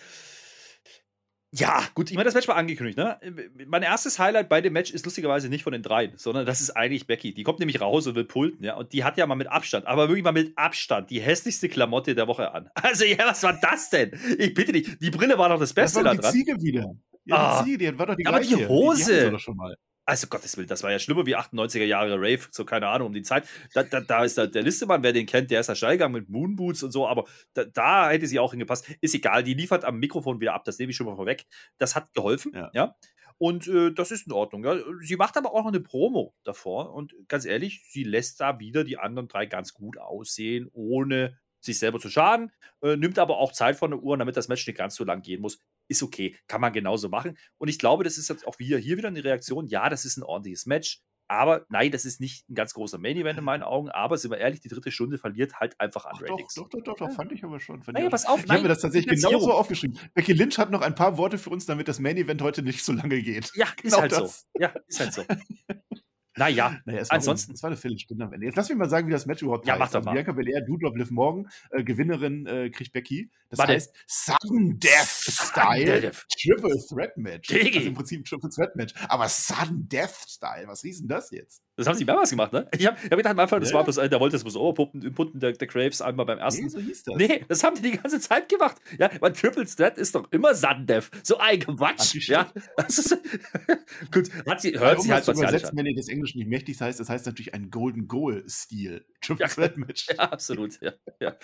Ja, 1.55 1.84
gut, 1.93 2.09
ich 2.09 2.15
meine, 2.15 2.25
das 2.25 2.34
Match 2.34 2.47
war 2.47 2.55
angekündigt, 2.55 2.97
ne? 2.97 3.19
Mein 3.67 3.84
erstes 3.84 4.17
Highlight 4.17 4.49
bei 4.49 4.59
dem 4.59 4.73
Match 4.73 4.89
ist 4.89 5.05
lustigerweise 5.05 5.49
nicht 5.49 5.61
von 5.63 5.71
den 5.71 5.84
dreien, 5.84 6.13
sondern 6.15 6.47
das 6.47 6.61
ist 6.61 6.71
eigentlich 6.71 7.05
Becky. 7.05 7.31
Die 7.31 7.43
kommt 7.43 7.59
nämlich 7.59 7.79
raus 7.79 8.07
und 8.07 8.15
will 8.15 8.23
pulten, 8.23 8.65
ja? 8.65 8.75
Und 8.75 8.91
die 8.91 9.03
hat 9.03 9.17
ja 9.17 9.27
mal 9.27 9.36
mit 9.36 9.47
Abstand, 9.47 9.86
aber 9.86 10.07
wirklich 10.07 10.23
mal 10.23 10.31
mit 10.31 10.57
Abstand 10.57 11.11
die 11.11 11.21
hässlichste 11.21 11.69
Klamotte 11.69 12.15
der 12.15 12.27
Woche 12.27 12.51
an. 12.51 12.71
Also, 12.81 13.05
ja, 13.05 13.19
was 13.19 13.43
war 13.43 13.59
das 13.59 13.91
denn? 13.91 14.19
Ich 14.39 14.55
bitte 14.55 14.71
dich, 14.71 14.97
die 14.97 15.11
Brille 15.11 15.38
war 15.38 15.49
doch 15.49 15.59
das 15.59 15.73
Beste 15.73 15.99
das 15.99 16.05
war 16.05 16.11
die 16.11 16.17
da 16.17 16.21
dran. 16.23 16.31
Ziege 16.31 16.61
wieder. 16.61 16.95
Ja, 17.26 17.59
ah, 17.59 17.63
die, 17.63 17.78
die 17.78 17.97
war 17.97 18.05
doch 18.05 18.15
die 18.15 18.26
aber 18.26 18.39
gleiche. 18.39 18.57
die 18.57 18.67
Hose. 18.67 19.32
Die, 19.32 19.38
die 19.38 19.76
also 20.05 20.28
Gottes 20.28 20.57
Willen, 20.57 20.67
das 20.67 20.84
war 20.84 20.91
ja 20.91 20.99
schlimmer 20.99 21.26
wie 21.26 21.36
98er 21.36 21.86
Jahre 21.86 22.17
Rave, 22.17 22.41
so 22.51 22.65
keine 22.65 22.88
Ahnung, 22.88 23.07
um 23.07 23.13
die 23.13 23.21
Zeit. 23.21 23.47
Da, 23.74 23.84
da, 23.84 24.01
da 24.01 24.24
ist 24.24 24.38
der, 24.38 24.47
der 24.47 24.63
Listemann, 24.63 25.03
wer 25.03 25.13
den 25.13 25.26
kennt, 25.26 25.49
der 25.49 25.61
ist 25.61 25.69
da 25.69 25.76
steil 25.76 25.97
mit 26.09 26.30
Moonboots 26.30 26.84
und 26.84 26.91
so, 26.91 27.07
aber 27.07 27.26
da, 27.53 27.63
da, 27.63 28.09
hätte 28.09 28.28
sie 28.28 28.39
auch 28.39 28.51
hingepasst. 28.51 28.89
Ist 28.99 29.15
egal, 29.15 29.43
die 29.43 29.53
liefert 29.53 29.86
am 29.86 29.99
Mikrofon 29.99 30.41
wieder 30.41 30.53
ab, 30.53 30.65
das 30.65 30.78
nehme 30.78 30.91
ich 30.91 30.97
schon 30.97 31.07
mal 31.07 31.15
vorweg. 31.15 31.45
Das 31.78 31.95
hat 31.95 32.13
geholfen, 32.13 32.51
ja. 32.53 32.69
ja? 32.74 32.95
Und 33.38 33.67
äh, 33.67 33.91
das 33.91 34.11
ist 34.11 34.28
in 34.28 34.34
Ordnung. 34.34 34.63
Ja? 34.63 34.78
Sie 35.01 35.15
macht 35.15 35.38
aber 35.38 35.53
auch 35.53 35.61
noch 35.61 35.67
eine 35.67 35.80
Promo 35.80 36.36
davor 36.43 36.93
und 36.93 37.15
ganz 37.28 37.45
ehrlich, 37.45 37.84
sie 37.89 38.03
lässt 38.03 38.41
da 38.41 38.59
wieder 38.59 38.84
die 38.84 38.97
anderen 38.97 39.28
drei 39.28 39.45
ganz 39.45 39.74
gut 39.74 39.97
aussehen, 39.97 40.69
ohne 40.74 41.39
sich 41.66 41.80
selber 41.80 41.99
zu 41.99 42.09
schaden, 42.09 42.51
äh, 42.82 42.95
nimmt 42.95 43.20
aber 43.20 43.38
auch 43.38 43.51
Zeit 43.51 43.76
von 43.76 43.91
der 43.91 43.99
Uhr, 44.01 44.18
damit 44.18 44.38
das 44.38 44.47
Match 44.47 44.66
nicht 44.68 44.78
ganz 44.78 44.95
so 44.95 45.03
lang 45.03 45.22
gehen 45.22 45.41
muss. 45.41 45.59
Ist 45.88 46.03
okay, 46.03 46.38
kann 46.47 46.61
man 46.61 46.74
genauso 46.74 47.09
machen. 47.09 47.38
Und 47.57 47.68
ich 47.68 47.80
glaube, 47.80 48.03
das 48.03 48.18
ist 48.18 48.30
jetzt 48.30 48.47
auch 48.47 48.59
wieder 48.59 48.78
hier 48.78 48.97
wieder 48.97 49.09
eine 49.09 49.24
Reaktion. 49.24 49.68
Ja, 49.68 49.89
das 49.89 50.05
ist 50.05 50.18
ein 50.18 50.24
ordentliches 50.24 50.66
Match. 50.66 51.01
Aber 51.28 51.66
nein, 51.70 51.91
das 51.91 52.05
ist 52.05 52.20
nicht 52.20 52.47
ein 52.49 52.55
ganz 52.55 52.74
großer 52.74 52.97
Main 52.97 53.18
Event 53.18 53.39
in 53.39 53.45
meinen 53.45 53.64
Augen. 53.64 53.89
Aber 53.89 54.18
sind 54.18 54.32
wir 54.32 54.38
ehrlich, 54.38 54.59
die 54.59 54.68
dritte 54.68 54.91
Stunde 54.91 55.18
verliert 55.18 55.59
halt 55.59 55.80
einfach 55.80 56.05
an 56.05 56.16
Ach, 56.18 56.22
Ratings. 56.22 56.53
Doch, 56.53 56.70
doch, 56.70 56.82
doch, 56.82 56.95
doch, 56.95 57.11
fand 57.11 57.32
ich 57.32 57.43
aber 57.43 57.59
schon. 57.59 57.82
Fand 57.82 57.97
naja, 57.97 58.09
pass 58.09 58.26
auf, 58.26 58.43
ich 58.43 58.49
habe 58.49 58.61
mir 58.61 58.68
das 58.68 58.82
tatsächlich 58.82 59.22
genauso 59.22 59.51
aufgeschrieben. 59.51 59.97
Becky 60.14 60.34
Lynch 60.34 60.57
hat 60.57 60.70
noch 60.70 60.82
ein 60.82 60.95
paar 60.95 61.18
Worte 61.18 61.38
für 61.38 61.49
uns, 61.49 61.66
damit 61.66 61.88
das 61.88 61.99
Main 61.99 62.18
Event 62.18 62.41
heute 62.41 62.61
nicht 62.61 62.84
so 62.84 62.93
lange 62.93 63.22
geht. 63.22 63.51
Ja, 63.55 63.68
genau 63.82 63.97
ist 63.97 64.01
halt 64.01 64.11
das. 64.11 64.41
so. 64.41 64.59
Ja, 64.59 64.74
ist 64.88 64.99
halt 64.99 65.14
so. 65.14 65.24
Naja, 66.36 66.79
naja 66.86 66.99
es 66.99 67.09
ansonsten. 67.09 67.49
War, 67.49 67.55
es 67.55 67.63
war 67.63 67.69
eine 67.69 67.77
Viertelstunde 67.77 68.25
am 68.25 68.34
Ende. 68.34 68.45
Jetzt 68.45 68.55
lass 68.55 68.69
mich 68.69 68.77
mal 68.77 68.89
sagen, 68.89 69.07
wie 69.07 69.11
das 69.11 69.25
Match 69.25 69.41
überhaupt 69.41 69.67
ja, 69.67 69.73
heißt. 69.73 69.79
Mach 69.79 69.89
doch 69.89 69.95
also 69.95 70.05
mal. 70.05 70.13
Bianca 70.13 70.31
Belair, 70.31 70.61
Doudrop, 70.61 70.97
Liv 70.97 71.11
Morgan, 71.11 71.49
äh, 71.71 71.84
Gewinnerin 71.84 72.45
äh, 72.47 72.69
kriegt 72.69 72.93
Becky. 72.93 73.31
Das 73.49 73.59
Warte. 73.59 73.73
heißt 73.73 73.93
Sudden 74.07 74.79
Death 74.79 75.07
Style 75.07 76.01
Death. 76.01 76.25
Triple 76.41 76.75
Threat 76.89 77.17
Match. 77.17 77.49
Digi. 77.49 77.77
Also 77.77 77.88
im 77.89 77.93
Prinzip 77.93 78.25
Triple 78.25 78.49
Threat 78.49 78.75
Match. 78.75 78.93
Aber 79.07 79.29
Sudden 79.29 79.88
Death 79.88 80.25
Style, 80.27 80.67
was 80.67 80.81
hieß 80.81 80.99
denn 80.99 81.07
das 81.07 81.29
jetzt? 81.31 81.61
Das 81.76 81.88
haben 81.88 81.95
sie 81.95 82.05
mehrmals 82.05 82.30
gemacht, 82.30 82.53
ne? 82.53 82.67
Ich 82.78 82.86
habe 82.86 82.97
hab 82.97 83.09
gedacht, 83.09 83.32
am 83.32 83.39
Anfang, 83.39 83.59
das 83.59 83.71
ja. 83.71 83.76
war 83.76 83.84
bloß, 83.84 83.95
der 83.95 84.19
wollte 84.19 84.36
das 84.36 84.43
bloß 84.43 84.55
Oberpuppen, 84.57 85.13
Puppen 85.13 85.39
der, 85.39 85.53
der 85.53 85.67
Graves 85.67 86.01
einmal 86.01 86.26
beim 86.26 86.38
ersten. 86.38 86.63
Nee, 86.63 86.69
so 86.69 86.80
hieß 86.80 87.03
das. 87.03 87.15
Nee, 87.15 87.45
das 87.47 87.63
haben 87.63 87.76
die 87.76 87.82
die 87.82 87.97
ganze 87.97 88.19
Zeit 88.19 88.47
gemacht. 88.47 88.78
Ja, 88.99 89.09
weil 89.19 89.34
Triple 89.34 89.65
Threat 89.65 89.97
ist 89.97 90.13
doch 90.13 90.32
immer 90.32 90.53
Death. 90.53 91.09
So 91.24 91.38
ein 91.38 91.59
Quatsch. 91.61 92.28
Ja. 92.28 92.51
Gut, 94.11 94.30
hat 94.47 94.61
sie, 94.61 94.78
hört 94.78 95.01
sie 95.01 95.11
halt 95.11 95.28
übersetzt, 95.28 95.71
an. 95.71 95.78
wenn 95.78 95.88
ihr 95.88 95.95
des 95.95 96.09
Englischen 96.09 96.38
nicht 96.38 96.47
mächtig 96.47 96.80
heißt, 96.80 96.99
das 96.99 97.09
heißt 97.09 97.26
natürlich 97.26 97.55
ein 97.55 97.71
Golden 97.71 98.07
Goal-Stil. 98.07 99.05
Triple 99.21 99.47
Threat 99.47 99.78
Match. 99.78 100.07
Ja, 100.09 100.32
absolut. 100.32 100.80
Ja, 100.80 100.93
ja. 101.19 101.36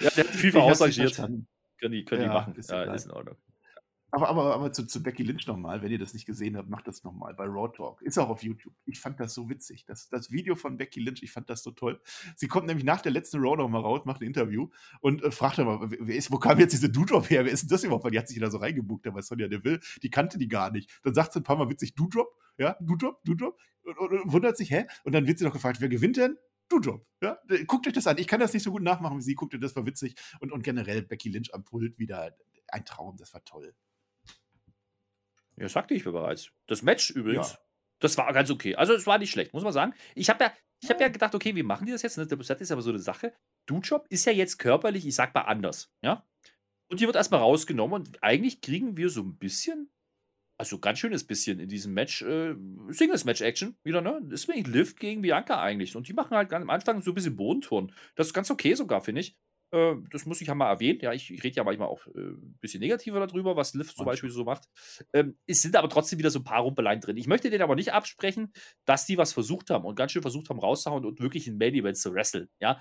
ja 0.00 0.10
der 0.10 0.24
hat 0.24 0.26
FIFA 0.26 0.60
ausrangiert. 0.60 1.16
Können 1.80 1.92
die, 1.92 2.04
können 2.04 2.24
die 2.24 2.28
machen. 2.28 2.54
Ist 2.56 2.70
ja, 2.70 2.92
ist 2.92 3.06
in 3.06 3.12
Ordnung. 3.12 3.36
Aber, 4.12 4.28
aber, 4.28 4.54
aber 4.54 4.72
zu, 4.72 4.86
zu 4.86 5.02
Becky 5.02 5.22
Lynch 5.22 5.46
nochmal, 5.46 5.82
wenn 5.82 5.90
ihr 5.92 5.98
das 5.98 6.14
nicht 6.14 6.26
gesehen 6.26 6.56
habt, 6.56 6.68
macht 6.68 6.88
das 6.88 7.04
nochmal 7.04 7.34
bei 7.34 7.44
Raw 7.44 7.70
Talk. 7.74 8.02
Ist 8.02 8.18
auch 8.18 8.28
auf 8.28 8.42
YouTube. 8.42 8.74
Ich 8.86 9.00
fand 9.00 9.20
das 9.20 9.34
so 9.34 9.48
witzig. 9.48 9.84
Das, 9.84 10.08
das 10.08 10.30
Video 10.30 10.56
von 10.56 10.76
Becky 10.76 11.00
Lynch, 11.00 11.22
ich 11.22 11.32
fand 11.32 11.48
das 11.50 11.62
so 11.62 11.70
toll. 11.70 12.00
Sie 12.36 12.48
kommt 12.48 12.66
nämlich 12.66 12.84
nach 12.84 13.00
der 13.00 13.12
letzten 13.12 13.38
Raw 13.38 13.56
nochmal 13.56 13.82
raus, 13.82 14.04
macht 14.04 14.20
ein 14.20 14.26
Interview 14.26 14.68
und 15.00 15.22
äh, 15.22 15.30
fragt 15.30 15.58
mal, 15.58 15.78
wer 15.80 16.16
ist, 16.16 16.32
wo 16.32 16.38
kam 16.38 16.58
jetzt 16.58 16.72
diese 16.72 16.90
Dudrop 16.90 17.30
her? 17.30 17.44
Wer 17.44 17.52
ist 17.52 17.62
denn 17.62 17.68
das 17.68 17.84
überhaupt? 17.84 18.04
Weil 18.04 18.10
die 18.12 18.18
hat 18.18 18.28
sich 18.28 18.38
da 18.38 18.50
so 18.50 18.58
reingebucht, 18.58 19.06
aber 19.06 19.22
Sonja 19.22 19.48
Deville, 19.48 19.80
die 20.02 20.10
kannte 20.10 20.38
die 20.38 20.48
gar 20.48 20.70
nicht. 20.70 20.90
Dann 21.02 21.14
sagt 21.14 21.32
sie 21.32 21.40
ein 21.40 21.44
paar 21.44 21.56
Mal 21.56 21.70
witzig, 21.70 21.94
Dudrop, 21.94 22.28
ja, 22.58 22.76
Dudrop, 22.80 23.22
Dudrop, 23.24 23.58
und, 23.82 23.98
und, 23.98 24.12
und 24.12 24.32
wundert 24.32 24.56
sich, 24.56 24.70
hä? 24.70 24.86
Und 25.04 25.14
dann 25.14 25.26
wird 25.26 25.38
sie 25.38 25.44
noch 25.44 25.52
gefragt, 25.52 25.80
wer 25.80 25.88
gewinnt 25.88 26.16
denn? 26.16 26.36
Du-Job. 26.68 27.04
Ja? 27.20 27.38
Guckt 27.66 27.86
euch 27.88 27.92
das 27.92 28.06
an. 28.06 28.18
Ich 28.18 28.28
kann 28.28 28.40
das 28.40 28.52
nicht 28.54 28.62
so 28.62 28.70
gut 28.70 28.82
nachmachen 28.82 29.18
wie 29.18 29.22
sie. 29.22 29.34
Guckt 29.34 29.54
euch 29.54 29.60
das, 29.60 29.74
war 29.74 29.86
witzig. 29.86 30.14
Und, 30.38 30.52
und 30.52 30.62
generell 30.62 31.02
Becky 31.02 31.28
Lynch 31.28 31.52
am 31.52 31.64
Pult 31.64 31.98
wieder 31.98 32.36
ein 32.68 32.84
Traum. 32.84 33.16
Das 33.16 33.34
war 33.34 33.44
toll. 33.44 33.74
Ja, 35.60 35.68
sagte 35.68 35.94
ich 35.94 36.04
bereits. 36.04 36.50
Das 36.66 36.82
Match 36.82 37.10
übrigens, 37.10 37.52
ja. 37.52 37.58
das 38.00 38.16
war 38.16 38.32
ganz 38.32 38.50
okay. 38.50 38.74
Also, 38.76 38.94
es 38.94 39.06
war 39.06 39.18
nicht 39.18 39.30
schlecht, 39.30 39.52
muss 39.52 39.62
man 39.62 39.72
sagen. 39.72 39.94
Ich 40.14 40.30
habe 40.30 40.44
ja, 40.44 40.52
ich 40.82 40.90
hab 40.90 41.00
ja 41.00 41.08
gedacht, 41.08 41.34
okay, 41.34 41.54
wie 41.54 41.62
machen 41.62 41.86
die 41.86 41.92
das 41.92 42.02
jetzt? 42.02 42.16
Das 42.16 42.60
ist 42.60 42.72
aber 42.72 42.82
so 42.82 42.90
eine 42.90 42.98
Sache. 42.98 43.34
Du-Job 43.66 44.06
ist 44.08 44.24
ja 44.24 44.32
jetzt 44.32 44.58
körperlich, 44.58 45.06
ich 45.06 45.14
sag 45.14 45.34
mal, 45.34 45.42
anders. 45.42 45.92
Ja? 46.02 46.26
Und 46.90 47.00
die 47.00 47.06
wird 47.06 47.16
erstmal 47.16 47.40
rausgenommen 47.40 48.00
und 48.00 48.22
eigentlich 48.22 48.62
kriegen 48.62 48.96
wir 48.96 49.10
so 49.10 49.20
ein 49.20 49.36
bisschen 49.36 49.90
also 50.60 50.78
ganz 50.78 50.98
schönes 50.98 51.24
bisschen 51.24 51.58
in 51.58 51.70
diesem 51.70 51.94
Match, 51.94 52.20
äh, 52.20 52.54
Singles-Match-Action 52.90 53.78
wieder, 53.82 54.02
ne? 54.02 54.20
Das 54.24 54.42
ist 54.42 54.48
wirklich 54.48 54.66
Lift 54.66 55.00
gegen 55.00 55.22
Bianca 55.22 55.58
eigentlich. 55.58 55.96
Und 55.96 56.06
die 56.06 56.12
machen 56.12 56.36
halt 56.36 56.52
am 56.52 56.68
Anfang 56.68 57.00
so 57.00 57.12
ein 57.12 57.14
bisschen 57.14 57.34
Bodenturn. 57.34 57.94
Das 58.14 58.26
ist 58.26 58.34
ganz 58.34 58.50
okay 58.50 58.74
sogar, 58.74 59.00
finde 59.00 59.22
ich. 59.22 59.38
Äh, 59.72 59.94
das 60.10 60.26
muss 60.26 60.40
ich 60.40 60.48
ja 60.48 60.54
mal 60.54 60.68
erwähnen. 60.68 61.00
Ja, 61.00 61.12
ich, 61.12 61.30
ich 61.30 61.42
rede 61.42 61.56
ja 61.56 61.64
manchmal 61.64 61.88
auch 61.88 62.06
äh, 62.08 62.18
ein 62.18 62.58
bisschen 62.60 62.80
negativer 62.80 63.24
darüber, 63.24 63.56
was 63.56 63.74
Lift 63.74 63.96
zum 63.96 64.06
Beispiel 64.06 64.30
so 64.30 64.44
macht. 64.44 64.64
Ähm, 65.12 65.38
es 65.46 65.62
sind 65.62 65.76
aber 65.76 65.88
trotzdem 65.88 66.18
wieder 66.18 66.30
so 66.30 66.40
ein 66.40 66.44
paar 66.44 66.62
Rumpeleien 66.62 67.00
drin. 67.00 67.16
Ich 67.16 67.26
möchte 67.26 67.50
denen 67.50 67.62
aber 67.62 67.76
nicht 67.76 67.92
absprechen, 67.92 68.52
dass 68.84 69.06
die 69.06 69.18
was 69.18 69.32
versucht 69.32 69.70
haben 69.70 69.84
und 69.84 69.94
ganz 69.94 70.12
schön 70.12 70.22
versucht 70.22 70.50
haben 70.50 70.58
rauszuhauen 70.58 71.04
und 71.04 71.20
wirklich 71.20 71.46
in 71.46 71.58
Main 71.58 71.74
Events 71.74 72.00
zu 72.00 72.12
wresteln. 72.12 72.48
Ja, 72.60 72.80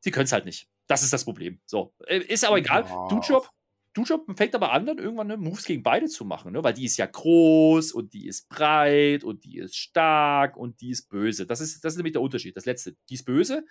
sie 0.00 0.10
können 0.10 0.24
es 0.24 0.32
halt 0.32 0.44
nicht. 0.44 0.68
Das 0.86 1.02
ist 1.02 1.12
das 1.12 1.24
Problem. 1.24 1.60
So, 1.66 1.94
äh, 2.06 2.18
ist 2.18 2.44
aber 2.44 2.58
egal. 2.58 2.84
Ja. 2.84 3.08
Du-Job, 3.08 3.48
Dujob 3.94 4.24
fängt 4.36 4.54
aber 4.54 4.72
an, 4.72 4.86
dann 4.86 4.98
irgendwann 4.98 5.26
ne, 5.26 5.36
Moves 5.36 5.64
gegen 5.64 5.82
beide 5.82 6.06
zu 6.06 6.24
machen, 6.24 6.52
ne? 6.52 6.64
weil 6.64 6.72
die 6.72 6.86
ist 6.86 6.96
ja 6.96 7.06
groß 7.06 7.92
und 7.92 8.14
die 8.14 8.26
ist 8.26 8.48
breit 8.48 9.22
und 9.22 9.44
die 9.44 9.58
ist 9.58 9.76
stark 9.76 10.56
und 10.56 10.80
die 10.80 10.90
ist 10.90 11.08
böse. 11.08 11.46
Das 11.46 11.60
ist, 11.60 11.84
das 11.84 11.92
ist 11.92 11.96
nämlich 11.98 12.12
der 12.12 12.22
Unterschied. 12.22 12.56
Das 12.56 12.64
letzte, 12.64 12.96
die 13.10 13.14
ist 13.14 13.24
böse. 13.24 13.64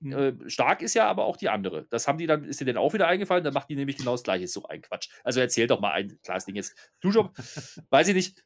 Mhm. 0.00 0.12
Äh, 0.12 0.50
stark 0.50 0.82
ist 0.82 0.94
ja 0.94 1.06
aber 1.06 1.24
auch 1.24 1.36
die 1.36 1.48
andere. 1.48 1.86
Das 1.90 2.06
haben 2.06 2.18
die 2.18 2.26
dann, 2.26 2.44
ist 2.44 2.60
dir 2.60 2.64
denn 2.66 2.76
auch 2.76 2.92
wieder 2.92 3.08
eingefallen, 3.08 3.44
dann 3.44 3.54
macht 3.54 3.70
die 3.70 3.76
nämlich 3.76 3.96
genau 3.96 4.12
das 4.12 4.22
gleiche. 4.22 4.48
So 4.48 4.64
ein 4.66 4.82
Quatsch. 4.82 5.08
Also 5.24 5.40
erzähl 5.40 5.66
doch 5.66 5.80
mal 5.80 5.92
ein 5.92 6.18
klares 6.22 6.44
Ding 6.44 6.56
jetzt. 6.56 6.76
Dujob, 7.00 7.32
weiß 7.90 8.08
ich 8.08 8.14
nicht 8.14 8.44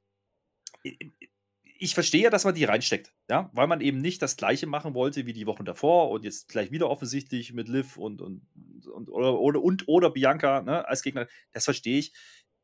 ich 1.82 1.94
verstehe 1.94 2.24
ja, 2.24 2.30
dass 2.30 2.44
man 2.44 2.54
die 2.54 2.64
reinsteckt, 2.64 3.14
ja, 3.30 3.50
weil 3.54 3.66
man 3.66 3.80
eben 3.80 4.02
nicht 4.02 4.20
das 4.20 4.36
gleiche 4.36 4.66
machen 4.66 4.92
wollte 4.92 5.24
wie 5.24 5.32
die 5.32 5.46
Wochen 5.46 5.64
davor 5.64 6.10
und 6.10 6.24
jetzt 6.24 6.48
gleich 6.48 6.70
wieder 6.70 6.90
offensichtlich 6.90 7.54
mit 7.54 7.68
Liv 7.68 7.96
und, 7.96 8.20
und, 8.20 8.46
und 8.86 9.08
oder, 9.08 9.40
oder, 9.40 9.62
und, 9.62 9.88
oder 9.88 10.10
Bianca 10.10 10.60
ne, 10.60 10.86
als 10.86 11.02
Gegner. 11.02 11.26
Das 11.52 11.64
verstehe 11.64 11.98
ich. 11.98 12.12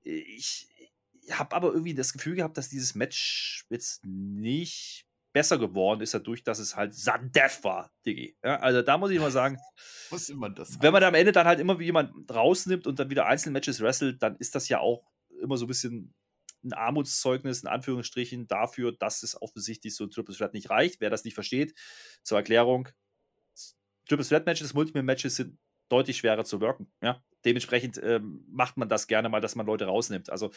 Ich 0.03 0.69
habe 1.31 1.57
aber 1.57 1.69
irgendwie 1.69 1.95
das 1.95 2.13
Gefühl 2.13 2.37
gehabt, 2.37 2.59
dass 2.59 2.69
dieses 2.69 2.95
Match 2.95 3.65
jetzt 3.71 4.05
nicht 4.05 5.06
besser 5.37 5.59
geworden 5.59 6.01
ist, 6.01 6.15
dadurch, 6.15 6.45
dass 6.45 6.59
es 6.59 6.77
halt 6.77 6.95
Sudden 6.95 7.31
Death 7.31 7.63
war, 7.63 7.93
Diggi. 8.07 8.39
Ja, 8.43 8.59
also 8.61 8.81
da 8.81 8.97
muss 8.97 9.11
ich 9.11 9.21
mal 9.21 9.31
sagen, 9.31 9.59
Was 10.11 10.31
immer 10.31 10.49
das 10.49 10.81
wenn 10.81 10.95
man 10.95 11.05
am 11.05 11.13
Ende 11.15 11.31
dann 11.31 11.47
halt 11.47 11.61
immer 11.61 11.79
wie 11.79 11.85
jemand 11.85 12.31
rausnimmt 12.35 12.87
und 12.87 12.99
dann 12.99 13.11
wieder 13.11 13.27
einzelne 13.27 13.53
Matches 13.53 13.83
wrestelt, 13.83 14.23
dann 14.23 14.37
ist 14.37 14.55
das 14.55 14.71
ja 14.71 14.81
auch 14.81 15.05
immer 15.43 15.59
so 15.59 15.67
ein 15.67 15.69
bisschen 15.69 16.15
ein 16.65 16.73
Armutszeugnis 16.73 17.61
in 17.61 17.69
Anführungsstrichen 17.69 18.49
dafür, 18.49 18.93
dass 18.93 19.23
es 19.23 19.41
offensichtlich 19.43 19.95
so 19.95 20.05
ein 20.05 20.11
Triple 20.11 20.35
Threat 20.35 20.55
nicht 20.55 20.71
reicht. 20.71 21.03
Wer 21.03 21.11
das 21.11 21.25
nicht 21.25 21.35
versteht, 21.35 21.75
zur 22.23 22.39
Erklärung, 22.39 22.89
Triple 24.09 24.25
Threat 24.25 24.47
Matches, 24.47 24.73
Multiple 24.73 25.03
Matches 25.03 25.37
sind 25.37 25.59
deutlich 25.91 26.17
schwerer 26.17 26.47
zu 26.47 26.63
worken. 26.63 26.91
Ja? 27.03 27.23
Dementsprechend 27.45 28.01
ähm, 28.03 28.43
macht 28.49 28.79
man 28.79 28.89
das 28.89 29.07
gerne 29.07 29.29
mal, 29.29 29.43
dass 29.43 29.55
man 29.55 29.67
Leute 29.67 29.85
rausnimmt. 29.85 30.31
Also 30.31 30.51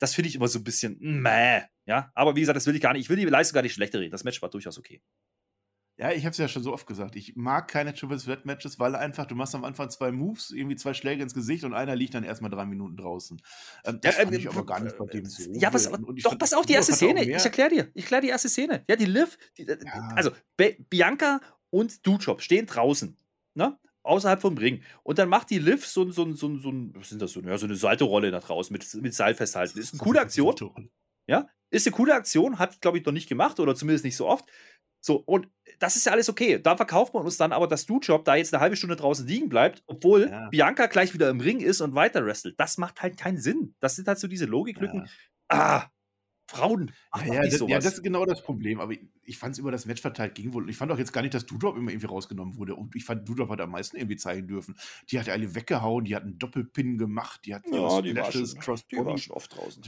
das 0.00 0.14
finde 0.14 0.28
ich 0.28 0.34
immer 0.34 0.48
so 0.48 0.58
ein 0.58 0.64
bisschen 0.64 0.96
meh. 1.00 1.62
Ja, 1.86 2.10
aber 2.14 2.34
wie 2.34 2.40
gesagt, 2.40 2.56
das 2.56 2.66
will 2.66 2.74
ich 2.74 2.80
gar 2.80 2.94
nicht. 2.94 3.02
Ich 3.02 3.10
will 3.10 3.16
die 3.16 3.24
Leistung 3.24 3.54
gar 3.54 3.62
nicht 3.62 3.74
schlechter 3.74 4.00
reden. 4.00 4.10
Das 4.10 4.24
Match 4.24 4.42
war 4.42 4.50
durchaus 4.50 4.78
okay. 4.78 5.00
Ja, 5.98 6.12
ich 6.12 6.24
habe 6.24 6.30
es 6.30 6.38
ja 6.38 6.48
schon 6.48 6.62
so 6.62 6.72
oft 6.72 6.86
gesagt. 6.86 7.14
Ich 7.14 7.36
mag 7.36 7.68
keine 7.68 7.92
Triple 7.92 8.16
Threat 8.16 8.46
Matches, 8.46 8.78
weil 8.78 8.94
einfach, 8.94 9.26
du 9.26 9.34
machst 9.34 9.54
am 9.54 9.64
Anfang 9.64 9.90
zwei 9.90 10.10
Moves, 10.10 10.50
irgendwie 10.50 10.76
zwei 10.76 10.94
Schläge 10.94 11.22
ins 11.22 11.34
Gesicht 11.34 11.62
und 11.62 11.74
einer 11.74 11.94
liegt 11.94 12.14
dann 12.14 12.24
erstmal 12.24 12.50
drei 12.50 12.64
Minuten 12.64 12.96
draußen. 12.96 13.42
Ähm, 13.84 13.98
das 14.00 14.16
ja, 14.16 14.22
fand 14.22 14.34
äh, 14.34 14.38
ich 14.38 14.48
aber 14.48 14.64
gar 14.64 14.80
nicht 14.80 14.96
bei 14.96 15.04
dem 15.04 15.26
so. 15.26 15.52
Ja, 15.52 15.68
pass, 15.68 15.90
doch, 16.22 16.38
pass 16.38 16.54
auf 16.54 16.64
die 16.64 16.72
erste 16.72 16.94
Szene. 16.94 17.22
Ich 17.22 17.44
erkläre 17.44 17.68
dir. 17.68 17.90
Ich 17.92 18.04
erkläre 18.04 18.22
die 18.22 18.28
erste 18.28 18.48
Szene. 18.48 18.82
Ja, 18.88 18.96
die 18.96 19.04
Liv, 19.04 19.36
die, 19.58 19.68
äh, 19.68 19.78
ja. 19.84 20.08
also 20.16 20.30
Be 20.56 20.78
Bianca 20.88 21.40
und 21.68 22.06
Duchop 22.06 22.40
stehen 22.40 22.64
draußen, 22.64 23.18
ne? 23.52 23.78
Außerhalb 24.02 24.40
vom 24.40 24.56
Ring. 24.56 24.82
Und 25.02 25.18
dann 25.18 25.28
macht 25.28 25.50
die 25.50 25.58
Liv 25.58 25.86
so, 25.86 26.10
so, 26.10 26.32
so, 26.32 26.56
so, 26.56 26.72
was 26.94 27.10
sind 27.10 27.20
das 27.20 27.32
so, 27.32 27.40
ja, 27.40 27.58
so 27.58 27.66
eine 27.66 27.76
Salto-Rolle 27.76 28.30
nach 28.30 28.44
draußen 28.44 28.72
mit, 28.72 28.94
mit 29.02 29.14
Seil 29.14 29.34
festhalten. 29.34 29.78
Ist 29.78 29.92
eine 29.92 30.00
coole 30.00 30.20
Aktion. 30.20 30.90
Ja, 31.26 31.48
ist 31.70 31.86
eine 31.86 31.94
coole 31.94 32.14
Aktion, 32.14 32.58
hat, 32.58 32.80
glaube 32.80 32.98
ich, 32.98 33.04
noch 33.04 33.12
nicht 33.12 33.28
gemacht 33.28 33.60
oder 33.60 33.74
zumindest 33.74 34.04
nicht 34.04 34.16
so 34.16 34.26
oft. 34.26 34.50
So, 35.02 35.16
und 35.16 35.48
das 35.78 35.96
ist 35.96 36.06
ja 36.06 36.12
alles 36.12 36.28
okay. 36.28 36.58
Da 36.60 36.76
verkauft 36.76 37.14
man 37.14 37.24
uns 37.24 37.36
dann 37.36 37.52
aber, 37.52 37.66
dass 37.66 37.86
Du-Job 37.86 38.24
da 38.24 38.34
jetzt 38.34 38.52
eine 38.52 38.60
halbe 38.60 38.76
Stunde 38.76 38.96
draußen 38.96 39.26
liegen 39.26 39.48
bleibt, 39.48 39.82
obwohl 39.86 40.28
ja. 40.28 40.48
Bianca 40.50 40.86
gleich 40.86 41.14
wieder 41.14 41.30
im 41.30 41.40
Ring 41.40 41.60
ist 41.60 41.80
und 41.80 41.94
weiter 41.94 42.24
wrestelt. 42.26 42.58
Das 42.58 42.76
macht 42.76 43.00
halt 43.00 43.16
keinen 43.16 43.38
Sinn. 43.38 43.74
Das 43.80 43.96
sind 43.96 44.08
halt 44.08 44.18
so 44.18 44.28
diese 44.28 44.44
Logiklücken. 44.44 45.00
Ja. 45.00 45.10
Ah, 45.48 45.90
Frauen. 46.50 46.92
Ach, 47.10 47.24
ja, 47.24 47.42
das, 47.42 47.60
ja, 47.60 47.78
das 47.78 47.94
ist 47.94 48.02
genau 48.02 48.24
das 48.26 48.42
Problem. 48.42 48.80
Aber 48.80 48.92
ich, 48.92 49.00
ich 49.24 49.38
fand 49.38 49.52
es 49.52 49.58
über 49.58 49.70
das 49.70 49.86
Match 49.86 50.02
verteilt 50.02 50.34
ging 50.34 50.52
wohl. 50.52 50.68
Ich 50.68 50.76
fand 50.76 50.90
auch 50.90 50.98
jetzt 50.98 51.12
gar 51.12 51.22
nicht, 51.22 51.34
dass 51.34 51.46
Dudrop 51.46 51.76
immer 51.76 51.90
irgendwie 51.90 52.08
rausgenommen 52.08 52.56
wurde. 52.56 52.74
Und 52.74 52.96
ich 52.96 53.04
fand, 53.04 53.28
Dudrop 53.28 53.50
hat 53.50 53.60
am 53.60 53.70
meisten 53.70 53.96
irgendwie 53.96 54.16
zeigen 54.16 54.48
dürfen. 54.48 54.76
Die 55.10 55.18
hat 55.18 55.28
alle 55.28 55.54
weggehauen, 55.54 56.04
die 56.04 56.16
hat 56.16 56.24
einen 56.24 56.38
Doppelpin 56.38 56.98
gemacht, 56.98 57.42
die 57.44 57.54
hat 57.54 57.64
ja, 57.66 58.02
die 58.02 58.16
war, 58.16 58.32
schon, 58.32 58.44
die 58.90 58.96
war 58.96 59.18
schon 59.18 59.36
oft 59.36 59.56
draußen. 59.56 59.82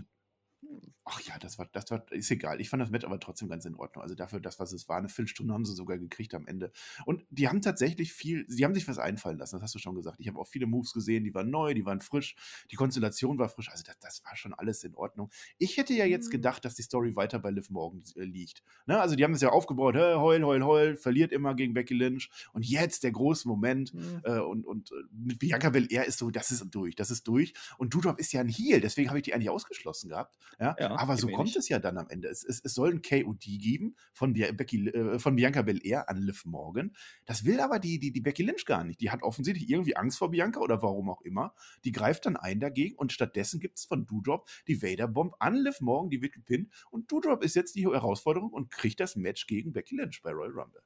Ach 1.05 1.20
ja, 1.22 1.36
das 1.38 1.59
war, 1.59 1.68
das 1.72 1.90
war, 1.90 2.05
ist 2.12 2.30
egal. 2.30 2.61
Ich 2.61 2.70
fand 2.70 2.80
das 2.80 2.90
Match 2.90 3.05
aber 3.05 3.18
trotzdem 3.18 3.48
ganz 3.48 3.64
in 3.64 3.74
Ordnung. 3.74 4.03
Also 4.03 4.14
dafür, 4.14 4.38
das, 4.38 4.61
was 4.61 4.72
es 4.72 4.88
war, 4.88 4.98
eine 4.98 5.09
Viertelstunde 5.09 5.53
haben 5.53 5.64
sie 5.64 5.74
sogar 5.74 5.98
gekriegt 5.98 6.32
am 6.32 6.46
Ende. 6.46 6.70
Und 7.07 7.24
die 7.30 7.48
haben 7.48 7.61
tatsächlich 7.61 8.12
viel, 8.12 8.44
sie 8.48 8.64
haben 8.64 8.74
sich 8.74 8.86
was 8.86 8.98
einfallen 8.98 9.36
lassen, 9.36 9.57
das 9.57 9.62
hast 9.64 9.74
du 9.74 9.80
schon 9.80 9.96
gesagt. 9.96 10.20
Ich 10.20 10.28
habe 10.28 10.38
auch 10.38 10.46
viele 10.46 10.66
Moves 10.66 10.92
gesehen, 10.92 11.24
die 11.24 11.34
waren 11.34 11.50
neu, 11.50 11.74
die 11.74 11.84
waren 11.84 12.00
frisch, 12.00 12.36
die 12.70 12.76
Konstellation 12.76 13.36
war 13.38 13.48
frisch. 13.48 13.68
Also 13.68 13.82
das, 13.82 13.98
das 13.98 14.24
war 14.24 14.36
schon 14.36 14.55
alles 14.55 14.84
in 14.84 14.94
Ordnung. 14.94 15.30
Ich 15.59 15.76
hätte 15.76 15.92
ja 15.92 16.05
jetzt 16.05 16.28
mhm. 16.28 16.32
gedacht, 16.32 16.64
dass 16.64 16.76
die 16.76 16.82
Story 16.82 17.16
weiter 17.16 17.40
bei 17.40 17.50
Liv 17.50 17.68
Morgan 17.70 18.05
äh, 18.14 18.22
liegt. 18.22 18.62
Ne? 18.86 19.00
Also 19.00 19.16
die 19.16 19.24
haben 19.24 19.34
es 19.34 19.40
ja 19.40 19.48
aufgebaut, 19.48 19.96
hey, 19.96 20.14
heul, 20.14 20.44
heul, 20.44 20.62
heul, 20.62 20.96
verliert 20.96 21.32
immer 21.32 21.57
gegen 21.57 21.74
Becky 21.74 21.94
Lynch. 21.94 22.30
Und 22.53 22.64
jetzt 22.64 23.03
der 23.03 23.11
große 23.11 23.48
Moment. 23.48 23.92
Mhm. 23.92 24.20
Äh, 24.22 24.38
und, 24.38 24.64
und 24.64 24.92
äh, 24.92 24.94
mit 25.11 25.40
Bianca 25.40 25.70
Belair 25.70 26.07
ist 26.07 26.18
so, 26.18 26.30
das 26.30 26.53
ist 26.53 26.64
durch, 26.70 26.94
das 26.94 27.11
ist 27.11 27.26
durch. 27.26 27.55
Und 27.76 27.92
Dudrop 27.92 28.20
ist 28.20 28.32
ja 28.32 28.40
ein 28.40 28.48
Heel, 28.48 28.80
deswegen 28.80 29.09
habe 29.09 29.18
ich 29.18 29.24
die 29.24 29.34
eigentlich 29.34 29.50
ausgeschlossen 29.50 30.09
gehabt. 30.09 30.38
Ja? 30.61 30.76
ja 30.78 30.92
aber 31.03 31.16
so 31.16 31.26
kommt 31.26 31.57
es 31.57 31.68
ja 31.68 31.80
dann 31.80 31.98
am 31.98 32.09
Ende. 32.09 32.28
Es, 32.28 32.44
es, 32.44 32.61
es 32.61 32.74
soll 32.74 32.90
ein 32.90 33.03
KOD 33.03 33.40
geben 33.59 33.96
von, 34.12 34.34
Becky, 34.34 34.88
äh, 34.88 35.18
von 35.18 35.34
Bianca 35.34 35.62
Belair 35.62 36.09
an 36.09 36.22
Liv 36.22 36.44
Morgan. 36.44 36.94
Das 37.26 37.44
will 37.44 37.59
aber 37.59 37.80
die, 37.80 37.98
die, 37.98 38.12
die 38.12 38.20
Becky 38.20 38.44
Lynch 38.44 38.64
gar 38.66 38.84
nicht. 38.84 39.00
Die 39.00 39.11
hat 39.11 39.24
offensichtlich 39.24 39.68
irgendwie 39.68 39.96
Angst 39.96 40.18
vor 40.18 40.30
Bianca 40.30 40.61
oder 40.61 40.80
warum 40.80 41.11
auch 41.11 41.20
immer. 41.22 41.55
Die 41.84 41.90
greift 41.90 42.26
dann 42.26 42.36
ein 42.36 42.61
dagegen 42.61 42.94
und 42.94 43.12
stattdessen 43.12 43.59
gibt 43.59 43.78
es 43.78 43.84
von 43.84 44.07
Doudrop 44.07 44.48
die 44.68 44.80
Vader-Bomb 44.80 45.34
an 45.40 45.57
Liv 45.57 45.80
Morgan, 45.80 46.09
die 46.09 46.22
wird 46.22 46.34
gepinnt. 46.34 46.72
Und 46.90 47.11
Doudrop 47.11 47.42
ist 47.42 47.57
jetzt 47.57 47.74
die 47.74 47.84
Herausforderung 47.84 48.53
und 48.53 48.70
kriegt 48.70 49.00
das 49.00 49.16
Match 49.16 49.48
gegen 49.48 49.72
Becky 49.72 49.96
Lynch 49.96 50.22
bei 50.22 50.30
Royal 50.30 50.53
Rumble. 50.53 50.82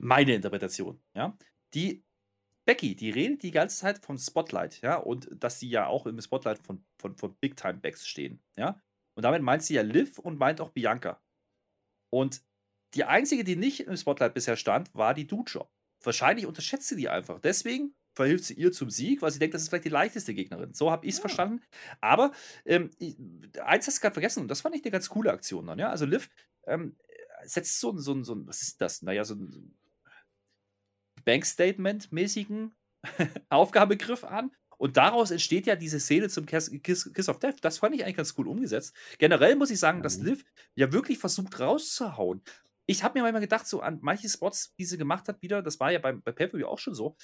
Meine 0.00 0.34
Interpretation, 0.34 1.00
ja. 1.14 1.38
Die 1.74 2.04
Becky, 2.64 2.94
die 2.94 3.10
redet 3.10 3.42
die 3.42 3.50
ganze 3.50 3.78
Zeit 3.78 4.04
von 4.04 4.18
Spotlight, 4.18 4.82
ja, 4.82 4.96
und 4.96 5.28
dass 5.32 5.58
sie 5.58 5.70
ja 5.70 5.86
auch 5.86 6.06
im 6.06 6.20
Spotlight 6.20 6.58
von, 6.58 6.84
von, 6.98 7.16
von 7.16 7.34
Big 7.36 7.56
Time 7.56 7.78
Backs 7.78 8.06
stehen, 8.06 8.42
ja. 8.56 8.78
Und 9.18 9.24
damit 9.24 9.42
meint 9.42 9.64
sie 9.64 9.74
ja 9.74 9.82
Liv 9.82 10.20
und 10.20 10.38
meint 10.38 10.60
auch 10.60 10.70
Bianca. 10.70 11.20
Und 12.08 12.40
die 12.94 13.02
einzige, 13.02 13.42
die 13.42 13.56
nicht 13.56 13.80
im 13.80 13.96
Spotlight 13.96 14.32
bisher 14.32 14.56
stand, 14.56 14.94
war 14.94 15.12
die 15.12 15.26
Dude-Job. 15.26 15.68
Wahrscheinlich 16.04 16.46
unterschätzt 16.46 16.86
sie 16.86 16.94
die 16.94 17.08
einfach. 17.08 17.40
Deswegen 17.40 17.96
verhilft 18.14 18.44
sie 18.44 18.54
ihr 18.54 18.70
zum 18.70 18.90
Sieg, 18.90 19.20
weil 19.20 19.32
sie 19.32 19.40
denkt, 19.40 19.54
das 19.54 19.62
ist 19.62 19.70
vielleicht 19.70 19.86
die 19.86 19.88
leichteste 19.88 20.34
Gegnerin. 20.34 20.72
So 20.72 20.92
habe 20.92 21.04
ich 21.04 21.14
es 21.14 21.18
ja. 21.18 21.22
verstanden. 21.22 21.64
Aber 22.00 22.30
ähm, 22.64 22.92
eins 23.60 23.88
hast 23.88 23.96
du 23.96 24.02
gerade 24.02 24.14
vergessen 24.14 24.42
und 24.42 24.48
das 24.52 24.60
fand 24.60 24.76
ich 24.76 24.84
eine 24.84 24.92
ganz 24.92 25.08
coole 25.08 25.32
Aktion 25.32 25.66
dann. 25.66 25.80
Ja? 25.80 25.90
Also 25.90 26.06
Liv 26.06 26.30
ähm, 26.68 26.96
setzt 27.42 27.80
so 27.80 27.90
ein, 27.90 27.98
so, 27.98 28.22
so 28.22 28.46
was 28.46 28.62
ist 28.62 28.80
das? 28.80 29.02
Naja, 29.02 29.24
so 29.24 29.34
ein 29.34 29.76
Bankstatement-mäßigen 31.24 32.70
Aufgabegriff 33.48 34.22
an 34.22 34.52
und 34.78 34.96
daraus 34.96 35.30
entsteht 35.30 35.66
ja 35.66 35.76
diese 35.76 36.00
Szene 36.00 36.28
zum 36.28 36.46
Kiss, 36.46 36.70
Kiss, 36.82 37.12
Kiss, 37.12 37.28
of 37.28 37.40
Death. 37.40 37.56
Das 37.60 37.78
fand 37.78 37.94
ich 37.94 38.04
eigentlich 38.04 38.16
ganz 38.16 38.34
cool 38.38 38.48
umgesetzt. 38.48 38.94
Generell 39.18 39.56
muss 39.56 39.70
ich 39.70 39.78
sagen, 39.78 40.02
dass. 40.02 40.18
Liv 40.18 40.44
ja 40.74 40.92
wirklich 40.92 41.18
versucht 41.18 41.60
rauszuhauen. 41.60 42.42
Ich 42.86 43.02
habe 43.02 43.18
mir 43.18 43.22
manchmal 43.22 43.42
gedacht, 43.42 43.66
so 43.66 43.80
an 43.80 43.98
manche 44.00 44.28
Spots, 44.28 44.74
die 44.76 44.84
sie 44.84 44.96
gemacht 44.96 45.28
hat, 45.28 45.42
wieder, 45.42 45.62
das 45.62 45.78
war 45.78 45.92
ja 45.92 45.98
bei, 45.98 46.12
bei 46.12 46.32
Pay 46.32 46.64
auch 46.64 46.78
schon 46.78 46.94
so, 46.94 47.16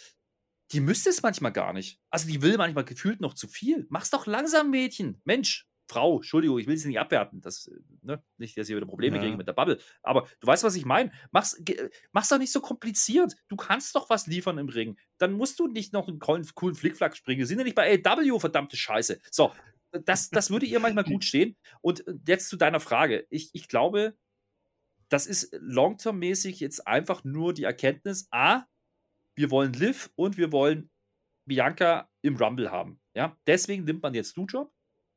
die 0.73 0.81
müsste 0.81 1.11
es 1.11 1.23
manchmal 1.23 1.53
gar 1.53 1.73
nicht. 1.73 2.01
Also 2.11 2.29
die 2.29 2.43
will 2.43 2.57
manchmal 2.57 2.85
gefühlt 2.85 3.21
noch 3.21 3.35
zu 3.35 3.49
viel. 3.49 3.87
Mach's 3.89 4.11
doch 4.11 4.27
langsam, 4.27 4.71
Mädchen. 4.71 5.21
Mensch, 5.25 5.67
Frau, 5.89 6.17
Entschuldigung, 6.17 6.59
ich 6.59 6.67
will 6.67 6.77
sie 6.77 6.89
nicht 6.89 6.99
abwerten. 6.99 7.41
Das, 7.41 7.67
äh, 7.67 7.79
ne, 8.03 8.23
nicht, 8.39 8.57
dass 8.57 8.69
ihr 8.69 8.77
wieder 8.77 8.87
Probleme 8.87 9.17
ja. 9.17 9.23
kriegen 9.23 9.37
mit 9.37 9.47
der 9.47 9.53
Bubble. 9.53 9.79
Aber 10.03 10.27
du 10.41 10.47
weißt, 10.47 10.65
was 10.65 10.77
ich 10.77 10.85
meine. 10.85 11.13
Mach's, 11.31 11.61
mach's 12.13 12.29
doch 12.29 12.39
nicht 12.39 12.53
so 12.53 12.61
kompliziert. 12.61 13.35
Du 13.49 13.57
kannst 13.57 13.95
doch 13.95 14.11
was 14.11 14.27
liefern 14.27 14.59
im 14.59 14.69
Ring. 14.69 14.99
Dann 15.19 15.33
musst 15.33 15.59
du 15.59 15.67
nicht 15.67 15.93
noch 15.93 16.09
einen 16.09 16.19
coolen, 16.19 16.75
Flickflack 16.75 17.17
springen. 17.17 17.41
Wir 17.41 17.47
sind 17.47 17.59
ja 17.59 17.65
nicht 17.65 17.77
bei 17.77 18.03
AW, 18.03 18.39
verdammte 18.41 18.77
Scheiße. 18.77 19.21
So, 19.31 19.53
das, 19.93 20.31
das 20.31 20.51
würde 20.51 20.67
ihr 20.67 20.81
manchmal 20.81 21.05
gut 21.05 21.25
stehen. 21.25 21.57
Und 21.81 22.07
äh, 22.07 22.15
jetzt 22.27 22.49
zu 22.49 22.57
deiner 22.57 22.81
Frage. 22.81 23.27
Ich, 23.31 23.51
ich 23.53 23.69
glaube, 23.69 24.17
das 25.09 25.27
ist 25.27 25.57
long-term-mäßig 25.61 26.61
jetzt 26.61 26.87
einfach 26.87 27.25
nur 27.25 27.55
die 27.55 27.65
Erkenntnis, 27.65 28.27
A, 28.31 28.65
wir 29.37 29.51
wollen 29.51 29.73
Liv 29.73 30.11
und 30.17 30.37
wir 30.37 30.53
wollen 30.53 30.91
Bianca 31.47 32.11
im 32.23 32.37
Rumble 32.37 32.71
haben. 32.71 33.01
Ja, 33.15 33.37
deswegen 33.47 33.85
nimmt 33.85 34.03
man 34.03 34.15
jetzt 34.15 34.37
Du-Job. 34.37 34.73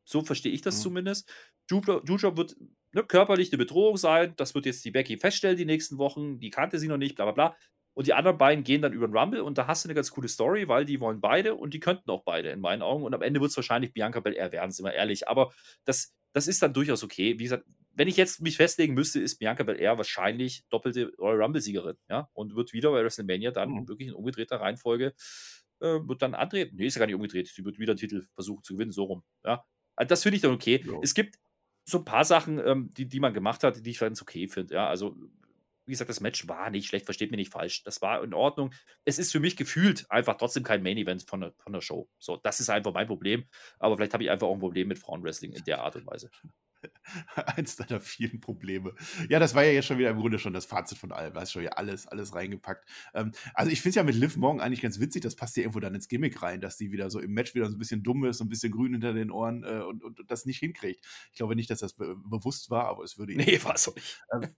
So 0.08 0.24
verstehe 0.24 0.54
ich 0.54 0.62
das 0.62 0.78
mhm. 0.78 0.82
zumindest. 0.84 1.32
Du-Job 1.68 2.38
wird 2.38 2.56
ne, 2.94 3.04
körperlich 3.04 3.52
eine 3.52 3.58
Bedrohung 3.58 3.98
sein. 3.98 4.34
Das 4.38 4.56
wird 4.56 4.66
jetzt 4.66 4.86
die 4.86 4.92
Becky 4.92 5.18
feststellen 5.18 5.58
die 5.58 5.66
nächsten 5.66 5.98
Wochen. 5.98 6.40
Die 6.40 6.50
kannte 6.50 6.80
sie 6.80 6.88
noch 6.88 6.98
nicht, 6.98 7.16
bla 7.16 7.26
bla 7.26 7.34
bla. 7.34 7.58
Und 7.94 8.08
die 8.08 8.14
anderen 8.14 8.38
beiden 8.38 8.64
gehen 8.64 8.82
dann 8.82 8.94
über 8.94 9.08
den 9.08 9.18
Rumble 9.18 9.42
und 9.42 9.58
da 9.58 9.66
hast 9.66 9.84
du 9.84 9.90
eine 9.90 9.96
ganz 9.96 10.12
coole 10.12 10.28
Story, 10.28 10.68
weil 10.68 10.86
die 10.86 11.00
wollen 11.00 11.20
beide 11.20 11.56
und 11.56 11.74
die 11.74 11.80
könnten 11.80 12.12
auch 12.12 12.24
beide 12.24 12.52
in 12.52 12.60
meinen 12.62 12.84
Augen. 12.84 13.04
Und 13.04 13.14
am 13.16 13.24
Ende 13.24 13.42
wird 13.42 13.50
es 13.50 13.58
wahrscheinlich 13.58 13.92
Bianca 13.92 14.20
Belair 14.20 14.52
werden, 14.52 14.72
sind 14.72 14.86
wir 14.86 14.94
ehrlich. 14.94 15.28
Aber 15.28 15.52
das, 15.84 16.16
das 16.32 16.48
ist 16.48 16.62
dann 16.62 16.74
durchaus 16.74 17.04
okay. 17.04 17.40
Wie 17.40 17.44
gesagt, 17.44 17.66
wenn 17.94 18.08
ich 18.08 18.16
jetzt 18.16 18.40
mich 18.40 18.56
festlegen 18.56 18.94
müsste, 18.94 19.20
ist 19.20 19.40
Bianca 19.40 19.64
Belair 19.64 19.98
wahrscheinlich 19.98 20.64
doppelte 20.70 21.12
Royal 21.18 21.42
Rumble-Siegerin, 21.42 21.98
ja, 22.08 22.30
und 22.34 22.56
wird 22.56 22.72
wieder 22.72 22.92
bei 22.92 23.04
WrestleMania 23.04 23.50
dann 23.50 23.72
mhm. 23.72 23.88
wirklich 23.88 24.10
in 24.10 24.14
umgedrehter 24.14 24.62
Reihenfolge 24.62 25.16
äh, 25.80 26.00
wird 26.08 26.22
dann 26.22 26.36
antreten. 26.36 26.76
Nee, 26.76 26.86
ist 26.86 26.96
ja 26.96 27.00
gar 27.00 27.08
nicht 27.08 27.16
umgedreht. 27.16 27.48
Sie 27.48 27.66
wird 27.66 27.80
wieder 27.80 27.92
einen 27.92 28.00
Titel 28.00 28.28
versuchen 28.34 28.64
zu 28.64 28.74
gewinnen, 28.74 28.92
so 28.92 29.06
rum. 29.06 29.24
Ja. 29.44 29.66
Also 29.98 30.08
das 30.08 30.24
finde 30.24 30.38
ich 30.38 30.42
dann 30.42 30.54
okay. 30.54 30.82
Ja. 30.86 31.00
Es 31.02 31.14
gibt 31.14 31.38
so 31.84 32.00
ein 32.00 32.06
paar 32.06 32.24
Sachen, 32.24 32.60
ähm, 32.66 32.94
die, 32.94 33.08
die 33.08 33.20
man 33.20 33.34
gemacht 33.34 33.64
hat, 33.64 33.86
die 33.86 33.90
ich 33.90 34.00
ganz 34.00 34.22
okay 34.22 34.48
finde. 34.48 34.76
Ja, 34.76 34.88
also 34.88 35.18
wie 35.86 35.92
gesagt, 35.92 36.10
das 36.10 36.20
Match 36.20 36.48
war 36.48 36.70
nicht 36.70 36.88
schlecht, 36.88 37.06
versteht 37.06 37.32
mich 37.32 37.38
nicht 37.38 37.52
falsch. 37.52 37.84
Das 37.84 38.02
war 38.02 38.22
in 38.24 38.34
Ordnung. 38.34 38.74
Es 39.06 39.20
ist 39.20 39.32
für 39.32 39.40
mich 39.40 39.56
gefühlt 39.56 40.10
einfach 40.12 40.36
trotzdem 40.36 40.64
kein 40.64 40.84
Main 40.84 40.98
Event 40.98 41.24
von 41.24 41.40
der, 41.40 41.54
von 41.60 41.72
der 41.72 41.82
Show. 41.82 42.10
So, 42.20 42.38
das 42.38 42.60
ist 42.60 42.70
einfach 42.70 42.94
mein 42.94 43.08
Problem. 43.08 43.46
Aber 43.80 43.96
vielleicht 43.96 44.14
habe 44.14 44.24
ich 44.24 44.30
einfach 44.30 44.48
auch 44.48 44.54
ein 44.54 44.60
Problem 44.60 44.90
mit 44.90 45.00
Frauenwrestling 45.00 45.54
in 45.54 45.64
der 45.64 45.82
Art 45.82 45.96
und 45.96 46.06
Weise. 46.06 46.30
Eins 47.58 47.76
deiner 47.76 48.00
vielen 48.00 48.40
Probleme. 48.40 48.94
Ja, 49.30 49.40
das 49.40 49.56
war 49.56 49.64
ja 49.64 49.72
jetzt 49.72 49.86
schon 49.86 49.98
wieder 49.98 50.10
im 50.10 50.20
Grunde 50.20 50.40
schon 50.40 50.54
das 50.54 50.66
Fazit 50.66 50.98
von 50.98 51.12
allem. 51.12 51.34
Da 51.34 51.42
hast 51.42 51.52
schon 51.52 51.64
ja 51.64 51.72
alles, 51.72 52.08
alles 52.08 52.36
reingepackt. 52.36 52.88
Ähm, 53.14 53.32
also 53.54 53.72
ich 53.72 53.82
finde 53.82 53.90
es 53.90 53.96
ja 53.96 54.04
mit 54.04 54.16
Liv 54.16 54.38
Morgan 54.38 54.62
eigentlich 54.62 54.82
ganz 54.82 55.00
witzig. 55.00 55.22
Das 55.22 55.36
passt 55.36 55.58
ja 55.58 55.64
irgendwo 55.64 55.80
dann 55.80 55.96
ins 55.96 56.08
Gimmick 56.08 56.42
rein, 56.42 56.62
dass 56.62 56.78
die 56.78 56.92
wieder 56.92 57.10
so 57.10 57.20
im 57.20 57.32
Match 57.32 57.56
wieder 57.56 57.70
so 57.70 57.76
ein 57.76 57.80
bisschen 57.80 58.04
dumm 58.04 58.26
ist, 58.26 58.38
so 58.38 58.46
ein 58.46 58.50
bisschen 58.50 58.72
grün 58.72 58.94
hinter 58.94 59.14
den 59.14 59.32
Ohren 59.32 59.64
äh, 59.64 59.82
und, 59.82 60.04
und, 60.04 60.20
und, 60.20 60.32
das 60.32 60.46
nicht 60.46 60.60
hinkriegt. 60.60 61.06
Ich 61.32 61.38
glaube 61.38 61.56
nicht, 61.56 61.70
dass 61.70 61.80
das 61.80 61.94
be 61.94 62.16
bewusst 62.16 62.70
war, 62.70 62.86
aber 62.86 63.04
es 63.04 63.18
würde 63.18 63.36
Nee, 63.36 63.60
war 63.64 63.78
so 63.78 63.94
nicht. 63.94 64.22
Ähm, 64.34 64.56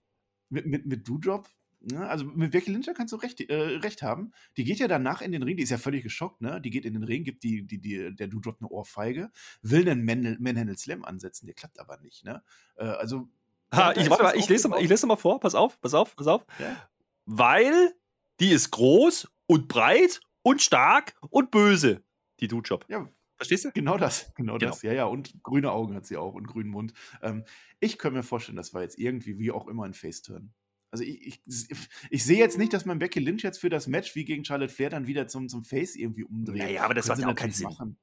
mit, 0.48 0.66
mit, 0.66 0.86
mit 0.86 1.08
Doudrop 1.08 1.48
Ne? 1.82 2.06
Also 2.08 2.24
mit 2.24 2.52
Becky 2.52 2.70
Lynch 2.70 2.88
kannst 2.94 3.12
du 3.12 3.16
recht, 3.16 3.40
äh, 3.40 3.54
recht 3.54 4.02
haben. 4.02 4.32
Die 4.56 4.64
geht 4.64 4.78
ja 4.78 4.88
danach 4.88 5.22
in 5.22 5.32
den 5.32 5.42
Ring, 5.42 5.56
die 5.56 5.62
ist 5.62 5.70
ja 5.70 5.78
völlig 5.78 6.02
geschockt, 6.02 6.40
ne? 6.40 6.60
Die 6.60 6.70
geht 6.70 6.84
in 6.84 6.92
den 6.92 7.04
Ring, 7.04 7.24
gibt 7.24 7.42
die, 7.42 7.66
die, 7.66 7.78
die, 7.78 8.14
der 8.14 8.28
Doudrop 8.28 8.58
eine 8.60 8.68
Ohrfeige, 8.68 9.30
will 9.62 9.88
einen 9.88 10.04
Manhandle 10.04 10.76
Slam 10.76 11.04
ansetzen, 11.04 11.46
der 11.46 11.54
klappt 11.54 11.80
aber 11.80 11.98
nicht, 11.98 12.24
ne? 12.24 12.42
Äh, 12.76 12.84
also. 12.84 13.28
Ha, 13.72 13.92
ich, 13.92 14.10
warte 14.10 14.24
mal, 14.24 14.36
ich 14.36 14.48
lese, 14.48 14.68
mal, 14.68 14.82
ich 14.82 14.88
lese 14.88 15.06
mal 15.06 15.16
vor, 15.16 15.40
pass 15.40 15.54
auf, 15.54 15.80
pass 15.80 15.94
auf, 15.94 16.16
pass 16.16 16.26
auf. 16.26 16.44
Ja? 16.58 16.76
Weil 17.24 17.94
die 18.40 18.50
ist 18.50 18.72
groß 18.72 19.30
und 19.46 19.68
breit 19.68 20.20
und 20.42 20.60
stark 20.60 21.14
und 21.30 21.50
böse, 21.50 22.02
die 22.40 22.48
Dudejob. 22.48 22.84
Ja, 22.88 23.08
Verstehst 23.40 23.64
du? 23.64 23.72
Genau 23.72 23.96
das, 23.96 24.34
genau, 24.34 24.58
genau, 24.58 24.72
das. 24.72 24.82
Ja, 24.82 24.92
ja, 24.92 25.06
und 25.06 25.42
grüne 25.42 25.72
Augen 25.72 25.94
hat 25.94 26.04
sie 26.04 26.18
auch 26.18 26.34
und 26.34 26.46
grünen 26.46 26.68
Mund. 26.68 26.92
Ähm, 27.22 27.44
ich 27.78 27.96
könnte 27.96 28.18
mir 28.18 28.22
vorstellen, 28.22 28.56
das 28.56 28.74
war 28.74 28.82
jetzt 28.82 28.98
irgendwie, 28.98 29.38
wie 29.38 29.50
auch 29.50 29.66
immer, 29.66 29.84
ein 29.84 29.94
Faceturn. 29.94 30.52
Also 30.90 31.04
ich, 31.04 31.40
ich, 31.46 31.68
ich 32.10 32.24
sehe 32.24 32.38
jetzt 32.38 32.58
nicht, 32.58 32.72
dass 32.72 32.84
man 32.84 32.98
Becky 32.98 33.20
Lynch 33.20 33.42
jetzt 33.42 33.58
für 33.58 33.68
das 33.68 33.86
Match 33.86 34.14
wie 34.16 34.24
gegen 34.24 34.44
Charlotte 34.44 34.72
Flair 34.72 34.90
dann 34.90 35.06
wieder 35.06 35.28
zum, 35.28 35.48
zum 35.48 35.62
Face 35.64 35.94
irgendwie 35.94 36.24
umdreht. 36.24 36.58
Naja, 36.62 36.82
aber 36.82 36.94
das 36.94 37.06
macht 37.06 37.24
auch 37.24 37.34
keinen 37.34 37.52
Sinn. 37.52 37.68
Machen. 37.68 37.96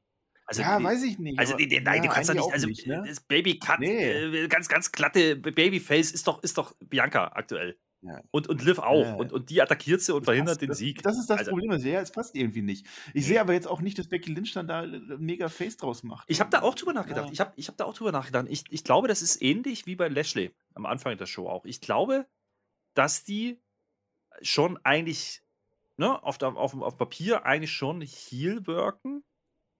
Also, 0.46 0.62
ja, 0.62 0.82
weiß 0.82 1.04
ich 1.04 1.20
nicht. 1.20 1.38
Also, 1.38 1.58
nein, 1.58 1.70
ja, 1.70 2.02
du 2.02 2.08
kannst 2.08 2.30
doch 2.30 2.36
nicht, 2.36 2.54
also, 2.54 2.68
nicht, 2.68 2.88
ne? 2.88 3.04
das 3.06 3.20
Baby 3.20 3.60
Cut, 3.60 3.82
nee. 3.82 4.12
äh, 4.12 4.48
ganz, 4.48 4.70
ganz 4.70 4.94
glatte 4.94 5.36
Babyface 5.36 6.12
ist 6.12 6.26
doch, 6.26 6.42
ist 6.42 6.58
doch 6.58 6.74
Bianca 6.80 7.32
aktuell. 7.34 7.78
Ja. 8.02 8.22
Und, 8.32 8.48
und 8.48 8.64
Liv 8.64 8.80
auch. 8.80 9.04
Ja. 9.04 9.16
Und, 9.16 9.34
und 9.34 9.50
die 9.50 9.62
attackiert 9.62 10.02
sie 10.02 10.14
und 10.14 10.24
verhindert 10.24 10.62
den 10.62 10.70
das, 10.70 10.78
Sieg. 10.78 11.02
Das 11.02 11.18
ist 11.18 11.30
das 11.30 11.40
also, 11.40 11.52
Problem. 11.52 11.72
Ja, 11.72 12.00
es 12.00 12.12
passt 12.12 12.36
irgendwie 12.36 12.62
nicht. 12.62 12.86
Ich 13.14 13.26
sehe 13.26 13.42
aber 13.42 13.54
jetzt 13.54 13.68
auch 13.68 13.82
nicht, 13.82 14.00
dass 14.00 14.08
Becky 14.08 14.32
Lynch 14.32 14.54
dann 14.54 14.68
da 14.68 14.84
äh, 14.84 15.00
mega 15.18 15.50
Face 15.50 15.76
draus 15.76 16.04
macht. 16.04 16.30
Ich 16.30 16.40
habe 16.40 16.50
da 16.50 16.62
auch 16.62 16.76
drüber 16.76 16.94
nachgedacht. 16.94 17.30
Ich 17.34 17.42
habe 17.42 17.52
ich 17.56 17.68
hab 17.68 17.76
da 17.76 17.84
auch 17.84 17.94
drüber 17.94 18.12
nachgedacht. 18.12 18.46
Ich, 18.50 18.64
ich 18.70 18.84
glaube, 18.84 19.08
das 19.08 19.22
ist 19.22 19.42
ähnlich 19.42 19.86
wie 19.86 19.96
bei 19.96 20.08
Lashley 20.08 20.52
am 20.76 20.86
Anfang 20.86 21.18
der 21.18 21.26
Show 21.26 21.50
auch. 21.50 21.66
Ich 21.66 21.82
glaube, 21.82 22.26
dass 22.98 23.24
die 23.24 23.62
schon 24.42 24.78
eigentlich 24.84 25.42
ne, 25.98 26.22
auf, 26.24 26.42
auf, 26.42 26.74
auf 26.74 26.98
Papier 26.98 27.46
eigentlich 27.46 27.72
schon 27.72 28.02
Heal 28.02 28.66
wirken, 28.66 29.24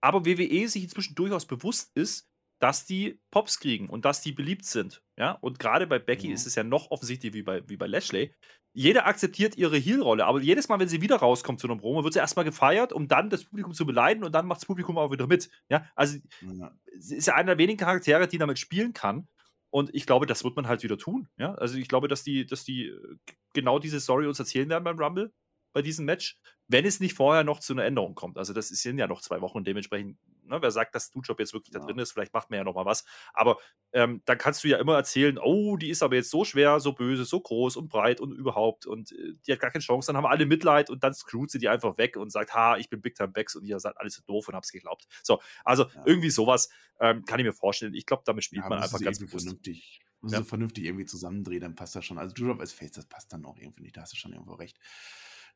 aber 0.02 0.26
WWE 0.26 0.68
sich 0.68 0.84
inzwischen 0.84 1.16
durchaus 1.16 1.46
bewusst 1.46 1.92
ist, 1.96 2.30
dass 2.60 2.86
die 2.86 3.20
Pops 3.32 3.60
kriegen 3.60 3.90
und 3.90 4.06
dass 4.06 4.22
die 4.22 4.32
beliebt 4.32 4.66
sind. 4.66 5.04
Ja, 5.18 5.32
und 5.32 5.60
gerade 5.60 5.86
bei 5.88 6.00
Becky 6.00 6.28
mhm. 6.28 6.34
ist 6.34 6.48
es 6.48 6.56
ja 6.56 6.64
noch 6.64 6.92
offensichtlich 6.92 7.34
wie 7.34 7.44
bei, 7.44 7.68
wie 7.70 7.78
bei 7.78 7.88
Lashley. 7.88 8.34
Jeder 8.74 9.08
akzeptiert 9.08 9.58
ihre 9.58 9.78
Heel-Rolle, 9.78 10.26
aber 10.26 10.40
jedes 10.40 10.68
Mal, 10.68 10.80
wenn 10.80 10.88
sie 10.88 11.02
wieder 11.02 11.18
rauskommt 11.18 11.60
zu 11.60 11.68
einem 11.68 11.80
Promo, 11.80 12.04
wird 12.04 12.14
sie 12.14 12.20
erstmal 12.20 12.46
gefeiert, 12.46 12.94
um 12.94 13.08
dann 13.08 13.30
das 13.30 13.46
Publikum 13.46 13.74
zu 13.74 13.86
beleiden 13.86 14.24
und 14.24 14.34
dann 14.34 14.46
macht 14.46 14.62
das 14.62 14.68
Publikum 14.68 14.98
auch 14.98 15.12
wieder 15.12 15.26
mit. 15.26 15.50
Ja, 15.70 15.90
also 15.96 16.20
ja. 16.42 16.72
sie 17.00 17.16
ist 17.16 17.28
ja 17.28 17.34
einer 17.36 17.56
der 17.56 17.58
wenigen 17.58 17.80
Charaktere, 17.80 18.28
die 18.28 18.38
damit 18.38 18.60
spielen 18.60 18.94
kann. 18.94 19.28
Und 19.70 19.94
ich 19.94 20.06
glaube, 20.06 20.26
das 20.26 20.44
wird 20.44 20.56
man 20.56 20.68
halt 20.68 20.84
wieder 20.84 20.98
tun. 20.98 21.28
Ja? 21.38 21.54
Also 21.56 21.78
ich 21.78 21.88
glaube, 21.88 22.08
dass 22.08 22.24
die, 22.24 22.46
dass 22.46 22.64
die 22.64 22.88
äh, 22.88 23.16
genau 23.54 23.80
diese 23.80 24.00
Story 24.00 24.28
uns 24.28 24.40
erzählen 24.40 24.70
werden 24.70 24.84
beim 24.84 25.00
Rumble, 25.00 25.34
bei 25.74 25.82
diesem 25.82 26.06
Match, 26.06 26.38
wenn 26.68 26.86
es 26.86 27.00
nicht 27.00 27.14
vorher 27.14 27.44
noch 27.44 27.60
zu 27.60 27.74
einer 27.74 27.86
Änderung 27.86 28.16
kommt. 28.16 28.38
Also 28.38 28.54
das 28.54 28.70
sind 28.70 28.98
ja 28.98 29.08
noch 29.08 29.22
zwei 29.22 29.42
Wochen 29.42 29.58
und 29.58 29.68
dementsprechend 29.68 30.18
ne, 30.48 30.62
wer 30.62 30.72
sagt, 30.72 30.96
dass 30.96 31.12
Dujob 31.12 31.40
jetzt 31.40 31.54
wirklich 31.54 31.74
ja. 31.74 31.80
da 31.80 31.86
drin 31.86 32.00
ist, 32.00 32.12
vielleicht 32.12 32.34
macht 32.34 32.50
man 32.50 32.58
ja 32.58 32.64
noch 32.64 32.76
mal 32.76 32.86
was. 32.86 33.06
Aber 33.34 33.58
ähm, 33.94 34.22
dann 34.26 34.38
kannst 34.38 34.64
du 34.64 34.68
ja 34.68 34.78
immer 34.78 34.96
erzählen, 34.96 35.38
oh, 35.38 35.78
die 35.78 35.90
ist 35.90 36.04
aber 36.04 36.16
jetzt 36.16 36.30
so 36.30 36.44
schwer, 36.44 36.80
so 36.80 36.94
böse, 36.94 37.26
so 37.26 37.40
groß 37.40 37.78
und 37.78 37.90
breit 37.90 38.22
und 38.22 38.32
überhaupt 38.34 38.86
und 38.86 39.12
äh, 39.12 39.34
die 39.46 39.52
hat 39.52 39.60
gar 39.60 39.72
keine 39.72 39.84
Chance. 39.84 40.08
Dann 40.08 40.18
haben 40.18 40.26
alle 40.26 40.46
Mitleid 40.46 40.90
und 40.90 41.04
dann 41.04 41.14
screwt 41.14 41.52
sie 41.52 41.60
die 41.60 41.70
einfach 41.70 41.98
weg 41.98 42.18
und 42.18 42.32
sagt, 42.32 42.54
ha, 42.54 42.78
ich 42.78 42.90
bin 42.90 43.02
Big 43.02 43.16
Time 43.16 43.30
Becks 43.30 43.56
und 43.56 43.66
ihr 43.66 43.80
seid 43.80 43.98
alles 43.98 44.16
so 44.16 44.24
doof 44.26 44.48
und 44.48 44.56
hab's 44.56 44.72
geglaubt. 44.72 45.08
So, 45.24 45.42
also 45.64 45.84
ja. 45.84 46.04
irgendwie 46.06 46.30
sowas 46.30 46.70
ähm, 47.00 47.26
kann 47.26 47.40
ich 47.40 47.46
mir 47.46 47.54
vorstellen. 47.54 47.94
Ich 47.94 48.06
glaube, 48.06 48.24
damit 48.26 48.44
spielt 48.44 48.64
ja, 48.64 48.70
man 48.70 48.80
einfach 48.80 49.00
ganz 49.00 49.20
bewusst. 49.20 49.46
Vernünftig. 49.46 50.02
Muss 50.22 50.32
ja. 50.32 50.44
vernünftig 50.44 50.86
irgendwie 50.86 51.06
zusammendrehen, 51.06 51.62
dann 51.62 51.76
passt 51.76 51.96
das 51.96 52.04
schon. 52.04 52.18
Also 52.18 52.34
Dujob 52.34 52.60
als 52.60 52.74
Face, 52.74 52.92
das 52.92 53.06
passt 53.06 53.32
dann 53.34 53.46
auch 53.46 53.58
irgendwie 53.58 53.84
nicht. 53.84 53.98
Da 53.98 54.02
hast 54.02 54.14
du 54.14 54.18
schon 54.18 54.34
irgendwo 54.34 54.56
recht. 54.56 54.80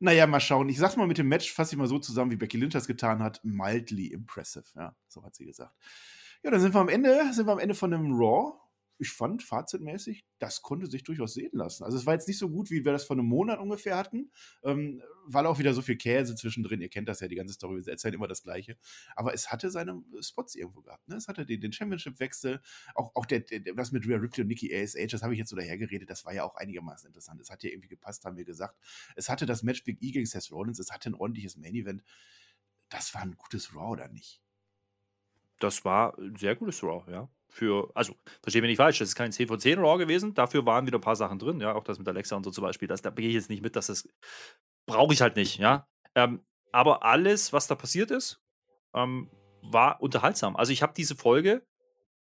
Naja, 0.02 0.26
mal 0.26 0.39
schauen. 0.39 0.68
Ich 0.68 0.80
sag's 0.80 0.97
mal 0.97 1.06
mit 1.06 1.20
dem 1.20 1.28
Match, 1.28 1.54
fasse 1.54 1.76
ich 1.76 1.78
mal 1.78 1.86
so 1.86 1.99
zusammen, 1.99 2.32
wie 2.32 2.36
Becky 2.36 2.58
Lynch 2.58 2.74
das 2.74 2.88
getan 2.88 3.22
hat. 3.22 3.39
Mildly 3.43 4.08
impressive, 4.08 4.66
ja, 4.76 4.95
so 5.08 5.24
hat 5.24 5.36
sie 5.36 5.45
gesagt. 5.45 5.76
Ja, 6.43 6.49
dann 6.49 6.60
sind 6.60 6.74
wir 6.74 6.82
am 6.82 6.89
Ende, 6.89 7.32
sind 7.34 7.45
wir 7.45 7.52
am 7.52 7.60
Ende 7.60 7.76
von 7.76 7.93
einem 7.93 8.12
Raw 8.12 8.54
ich 9.02 9.10
fand 9.10 9.41
fazitmäßig, 9.41 10.26
das 10.38 10.62
konnte 10.62 10.86
sich 10.86 11.02
durchaus 11.02 11.34
sehen 11.34 11.49
lassen. 11.54 11.84
Also 11.84 11.97
es 11.97 12.06
war 12.06 12.14
jetzt 12.14 12.28
nicht 12.28 12.38
so 12.38 12.49
gut, 12.49 12.70
wie 12.70 12.86
wir 12.86 12.91
das 12.91 13.04
vor 13.04 13.16
einem 13.16 13.26
Monat 13.26 13.60
ungefähr 13.60 13.97
hatten, 13.97 14.32
ähm, 14.64 15.02
weil 15.26 15.47
auch 15.47 15.58
wieder 15.58 15.74
so 15.74 15.82
viel 15.82 15.97
Käse 15.97 16.36
zwischendrin. 16.36 16.82
Ihr 16.82 16.89
kennt 16.89 17.10
das 17.10 17.20
ja, 17.20 17.28
die 17.28 17.36
ganze 17.36 17.56
Story, 17.56 17.84
wir 17.84 17.91
erzählen 17.91 18.14
immer 18.14 18.28
das 18.28 18.43
Gleiche. 18.43 18.78
Aber 19.16 19.34
es 19.34 19.52
hatte 19.52 19.72
seine 19.72 20.04
Spots 20.20 20.54
irgendwo 20.54 20.84
gehabt. 20.84 21.08
Ne? 21.08 21.16
Es 21.16 21.28
hatte 21.28 21.47
den, 21.47 21.62
den 21.62 21.74
Championship-Wechsel, 21.74 22.62
auch, 22.93 23.10
auch 23.16 23.26
der, 23.26 23.39
der, 23.39 23.74
das 23.74 23.91
mit 23.91 24.06
Rhea 24.06 24.18
Ripley 24.18 24.43
und 24.43 24.49
Nikki 24.49 24.72
ASH, 24.72 25.12
das 25.12 25.24
habe 25.24 25.34
ich 25.34 25.39
jetzt 25.39 25.49
so 25.49 25.56
dahergeredet, 25.56 26.08
das 26.08 26.24
war 26.24 26.34
ja 26.36 26.43
auch 26.43 26.56
einigermaßen 26.56 27.08
interessant. 27.08 27.41
Es 27.41 27.49
hat 27.49 27.64
ja 27.64 27.72
irgendwie 27.72 27.89
gepasst, 27.89 28.24
haben 28.26 28.38
wir 28.38 28.45
gesagt. 28.45 28.78
Es 29.16 29.30
hatte 29.30 29.47
das 29.47 29.64
Match 29.64 29.84
Big 29.84 29.97
E 30.04 30.12
gegen 30.12 30.28
Seth 30.28 30.52
Rollins, 30.52 30.78
es 30.78 30.91
hatte 30.91 31.10
ein 31.10 31.16
ordentliches 31.16 31.58
Main-Event. 31.58 32.04
Das 32.89 33.16
war 33.16 33.24
ein 33.24 33.36
gutes 33.36 33.74
Raw, 33.74 33.93
oder 33.93 34.10
nicht? 34.10 34.43
Das 35.60 35.86
war 35.86 36.20
ein 36.20 36.36
sehr 36.36 36.56
gutes 36.56 36.84
Raw, 36.84 37.12
ja 37.12 37.32
für, 37.52 37.91
also, 37.93 38.16
verstehe 38.41 38.62
mich 38.62 38.70
nicht 38.70 38.78
falsch, 38.78 38.99
das 38.99 39.10
ist 39.10 39.16
kein 39.16 39.32
10 39.32 39.47
von 39.47 39.60
10 39.60 39.80
Raw 39.80 39.97
gewesen, 39.97 40.34
dafür 40.34 40.66
waren 40.66 40.88
wieder 40.88 40.97
ein 40.97 41.02
paar 41.02 41.16
Sachen 41.16 41.38
drin, 41.38 41.60
ja, 41.60 41.76
auch 41.76 41.84
das 41.84 41.99
mit 41.99 42.08
Alexa 42.08 42.36
und 42.36 42.43
so 42.43 42.52
zum 42.52 42.64
Beispiel, 42.64 42.88
das, 42.88 43.02
da 43.02 43.10
gehe 43.10 43.28
ich 43.28 43.36
jetzt 43.36 43.49
nicht 43.49 43.62
mit, 43.62 43.76
dass 43.76 43.88
das 43.88 44.08
brauche 44.88 45.14
ich 45.14 45.22
halt 45.22 45.36
nicht, 45.36 45.58
ja. 45.60 45.88
Ähm, 46.16 46.43
aber 46.72 47.04
alles, 47.04 47.54
was 47.54 47.68
da 47.68 47.76
passiert 47.76 48.10
ist, 48.10 48.41
ähm, 48.93 49.30
war 49.62 50.02
unterhaltsam. 50.02 50.56
Also 50.56 50.72
ich 50.72 50.82
habe 50.82 50.93
diese 50.95 51.16
Folge 51.16 51.66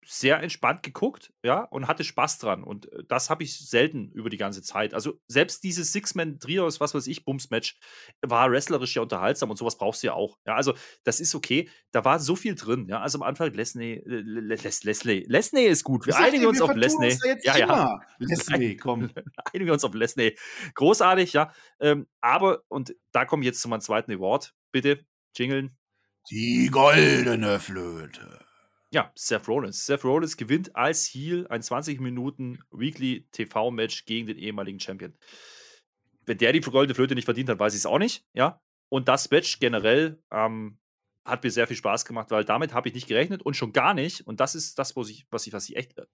sehr 0.05 0.43
entspannt 0.43 0.83
geguckt, 0.83 1.33
ja, 1.45 1.63
und 1.63 1.87
hatte 1.87 2.05
Spaß 2.05 2.39
dran. 2.39 2.65
Und 2.65 2.91
äh, 2.93 3.05
das 3.09 3.31
habe 3.31 3.43
ich 3.45 3.59
selten 3.59 4.11
über 4.13 4.31
die 4.31 4.37
ganze 4.37 4.63
Zeit. 4.63 4.95
Also 4.95 5.21
selbst 5.29 5.63
dieses 5.63 5.93
Six-Man-Trios, 5.93 6.81
was 6.81 6.95
weiß 6.95 7.07
ich, 7.07 7.25
Bums-Match, 7.25 7.79
war 8.21 8.51
wrestlerisch 8.51 8.97
ja 8.97 9.03
unterhaltsam 9.03 9.51
und 9.51 9.57
sowas 9.57 9.79
brauchst 9.79 10.03
du 10.03 10.09
ja 10.09 10.15
auch. 10.15 10.39
Ja, 10.47 10.55
also 10.55 10.75
das 11.05 11.21
ist 11.21 11.35
okay. 11.35 11.69
Da 11.93 12.05
war 12.05 12.19
so 12.19 12.37
viel 12.37 12.55
drin, 12.55 12.89
ja. 12.89 13.01
Also 13.01 13.19
am 13.19 13.23
Anfang 13.23 13.53
Leslie, 13.53 14.03
Les, 14.05 14.83
Leslie, 14.85 15.25
Leslie 15.29 15.67
ist 15.67 15.85
gut. 15.85 16.07
Wir 16.07 16.17
einigen 16.17 16.47
uns 16.47 16.61
auf 16.61 16.75
Leslie. 16.75 17.17
Ja, 17.43 17.57
ja. 17.57 18.01
Leslie, 18.19 18.77
komm. 18.77 19.11
einigen 19.53 19.67
wir 19.67 19.73
uns 19.73 19.85
auf 19.85 19.95
Leslie. 19.95 20.35
Großartig, 20.75 21.33
ja. 21.33 21.53
Ähm, 21.81 22.07
aber, 22.21 22.63
und 22.69 22.95
da 23.13 23.25
komme 23.25 23.43
ich 23.43 23.47
jetzt 23.47 23.63
zu 23.63 23.69
meinem 23.69 23.81
zweiten 23.81 24.13
Award. 24.13 24.55
Bitte, 24.73 25.05
jingeln. 25.37 25.77
Die 26.31 26.69
goldene 26.71 27.59
Flöte. 27.59 28.52
Ja, 28.93 29.11
Seth 29.15 29.49
Rollins. 29.49 29.87
Seth 29.87 30.05
Rollins 30.05 30.37
gewinnt 30.37 30.77
als 30.77 31.07
Heel 31.07 31.47
ein 31.49 31.63
20 31.63 31.99
Minuten 32.01 32.63
Weekly 32.71 33.27
TV-Match 33.33 34.05
gegen 34.05 34.27
den 34.27 34.39
ehemaligen 34.39 34.79
Champion. 34.79 35.15
Wenn 36.27 36.39
der 36.39 36.53
die 36.53 36.61
goldene 36.61 36.95
Flöte 36.95 37.15
nicht 37.15 37.25
verdient 37.25 37.49
hat, 37.49 37.59
weiß 37.59 37.73
ich 37.75 37.81
es 37.81 37.87
auch 37.87 37.99
nicht. 37.99 38.25
Ja. 38.35 38.61
Und 38.91 39.09
das 39.09 39.31
Match 39.31 39.59
generell 39.59 40.23
ähm, 40.31 40.79
hat 41.25 41.43
mir 41.43 41.51
sehr 41.51 41.67
viel 41.67 41.77
Spaß 41.77 42.05
gemacht, 42.05 42.31
weil 42.31 42.45
damit 42.45 42.75
habe 42.75 42.89
ich 42.89 42.95
nicht 42.95 43.09
gerechnet 43.09 43.43
und 43.43 43.57
schon 43.57 43.73
gar 43.73 43.95
nicht, 43.95 44.27
und 44.27 44.41
das 44.41 44.55
ist 44.55 44.79
das, 44.79 44.95
was 44.97 45.09
ich, 45.09 45.27
was 45.31 45.47
ich, 45.47 45.53
was 45.53 45.69
ich 45.69 45.77
echt 45.77 45.97
äh, 45.99 46.07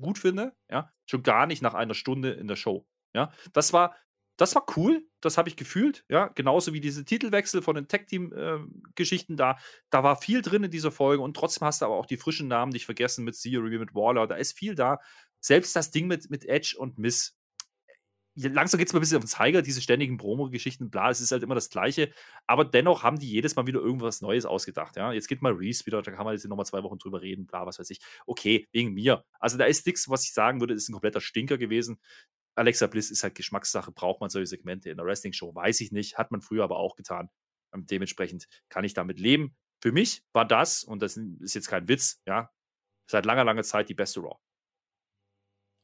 gut 0.00 0.18
finde, 0.18 0.54
ja, 0.70 0.90
schon 1.04 1.22
gar 1.22 1.46
nicht 1.46 1.62
nach 1.62 1.74
einer 1.74 1.94
Stunde 1.94 2.30
in 2.30 2.48
der 2.48 2.56
Show. 2.56 2.86
Ja, 3.14 3.30
das 3.52 3.74
war, 3.74 3.94
das 4.36 4.54
war 4.54 4.64
cool, 4.76 5.06
das 5.20 5.38
habe 5.38 5.48
ich 5.48 5.56
gefühlt, 5.56 6.04
ja, 6.08 6.28
genauso 6.28 6.72
wie 6.72 6.80
diese 6.80 7.04
Titelwechsel 7.04 7.62
von 7.62 7.76
den 7.76 7.88
Tag-Team-Geschichten 7.88 9.34
äh, 9.34 9.36
da, 9.36 9.58
da 9.90 10.02
war 10.02 10.16
viel 10.16 10.42
drin 10.42 10.64
in 10.64 10.70
dieser 10.70 10.90
Folge 10.90 11.22
und 11.22 11.36
trotzdem 11.36 11.66
hast 11.66 11.82
du 11.82 11.86
aber 11.86 11.96
auch 11.96 12.06
die 12.06 12.16
frischen 12.16 12.48
Namen 12.48 12.72
nicht 12.72 12.86
vergessen 12.86 13.24
mit 13.24 13.40
Theory, 13.40 13.78
mit 13.78 13.94
Waller, 13.94 14.26
da 14.26 14.36
ist 14.36 14.56
viel 14.56 14.74
da. 14.74 14.98
Selbst 15.40 15.76
das 15.76 15.90
Ding 15.90 16.06
mit, 16.06 16.30
mit 16.30 16.44
Edge 16.46 16.76
und 16.78 16.98
Miss, 16.98 17.36
langsam 18.34 18.78
geht 18.78 18.88
es 18.88 18.94
mir 18.94 19.00
ein 19.00 19.02
bisschen 19.02 19.18
auf 19.18 19.24
den 19.24 19.28
Zeiger, 19.28 19.60
diese 19.62 19.82
ständigen 19.82 20.16
Promo-Geschichten, 20.16 20.90
bla, 20.90 21.10
es 21.10 21.20
ist 21.20 21.32
halt 21.32 21.42
immer 21.42 21.54
das 21.54 21.68
Gleiche, 21.68 22.10
aber 22.46 22.64
dennoch 22.64 23.02
haben 23.02 23.18
die 23.18 23.28
jedes 23.28 23.56
Mal 23.56 23.66
wieder 23.66 23.80
irgendwas 23.80 24.22
Neues 24.22 24.46
ausgedacht, 24.46 24.96
ja. 24.96 25.12
Jetzt 25.12 25.28
geht 25.28 25.42
mal 25.42 25.52
Reese 25.52 25.84
wieder, 25.86 26.00
da 26.00 26.10
kann 26.10 26.24
man 26.24 26.34
jetzt 26.34 26.46
nochmal 26.46 26.66
zwei 26.66 26.82
Wochen 26.82 26.98
drüber 26.98 27.20
reden, 27.20 27.46
bla, 27.46 27.66
was 27.66 27.78
weiß 27.78 27.90
ich. 27.90 28.00
Okay, 28.26 28.66
wegen 28.72 28.94
mir. 28.94 29.24
Also 29.38 29.58
da 29.58 29.64
ist 29.66 29.86
nichts, 29.86 30.08
was 30.08 30.24
ich 30.24 30.32
sagen 30.32 30.60
würde, 30.60 30.74
ist 30.74 30.88
ein 30.88 30.92
kompletter 30.92 31.20
Stinker 31.20 31.58
gewesen. 31.58 31.98
Alexa 32.54 32.86
Bliss 32.86 33.10
ist 33.10 33.22
halt 33.22 33.34
Geschmackssache, 33.34 33.92
braucht 33.92 34.20
man 34.20 34.30
solche 34.30 34.46
Segmente 34.46 34.90
in 34.90 34.96
der 34.96 35.06
Wrestling-Show, 35.06 35.54
weiß 35.54 35.80
ich 35.80 35.92
nicht, 35.92 36.18
hat 36.18 36.30
man 36.30 36.42
früher 36.42 36.64
aber 36.64 36.76
auch 36.76 36.96
getan. 36.96 37.30
Und 37.72 37.90
dementsprechend 37.90 38.48
kann 38.68 38.84
ich 38.84 38.94
damit 38.94 39.18
leben. 39.18 39.56
Für 39.80 39.92
mich 39.92 40.22
war 40.32 40.46
das, 40.46 40.84
und 40.84 41.00
das 41.00 41.16
ist 41.16 41.54
jetzt 41.54 41.68
kein 41.68 41.88
Witz, 41.88 42.20
ja, 42.26 42.50
seit 43.10 43.24
langer, 43.26 43.44
langer 43.44 43.62
Zeit 43.62 43.88
die 43.88 43.94
beste 43.94 44.20
Raw. 44.20 44.36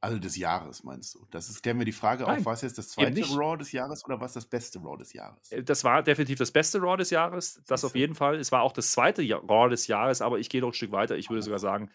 Also 0.01 0.19
des 0.19 0.37
Jahres, 0.37 0.85
meinst 0.85 1.15
du? 1.15 1.27
Das 1.33 1.49
ist, 1.49 1.59
stellen 1.59 1.79
wir 1.79 1.85
die 1.85 1.91
Frage 1.91 2.23
Nein, 2.23 2.39
auf, 2.39 2.47
war 2.47 2.53
es 2.53 2.61
jetzt 2.61 2.79
das 2.79 2.89
zweite 2.89 3.21
Raw 3.35 3.57
des 3.57 3.73
Jahres 3.73 4.05
oder 4.05 4.21
war 4.21 4.27
es 4.27 4.33
das 4.33 4.47
beste 4.47 4.79
Raw 4.79 4.97
des 4.97 5.13
Jahres? 5.13 5.51
Äh, 5.51 5.65
das 5.65 5.83
war 5.83 6.05
definitiv 6.05 6.39
das 6.39 6.53
beste 6.53 6.79
Raw 6.79 6.97
des 6.97 7.11
Jahres, 7.11 7.61
das 7.67 7.85
auf 7.85 7.97
jeden 7.97 8.15
Fall. 8.15 8.37
Es 8.37 8.53
war 8.53 8.63
auch 8.63 8.73
das 8.73 8.93
zweite 8.93 9.23
Raw 9.23 9.69
des 9.69 9.89
Jahres, 9.89 10.23
aber 10.23 10.39
ich 10.39 10.49
gehe 10.49 10.61
noch 10.61 10.69
ein 10.69 10.75
Stück 10.75 10.93
weiter. 10.93 11.17
Ich 11.17 11.31
würde 11.31 11.43
sogar 11.43 11.59
sagen, 11.59 11.91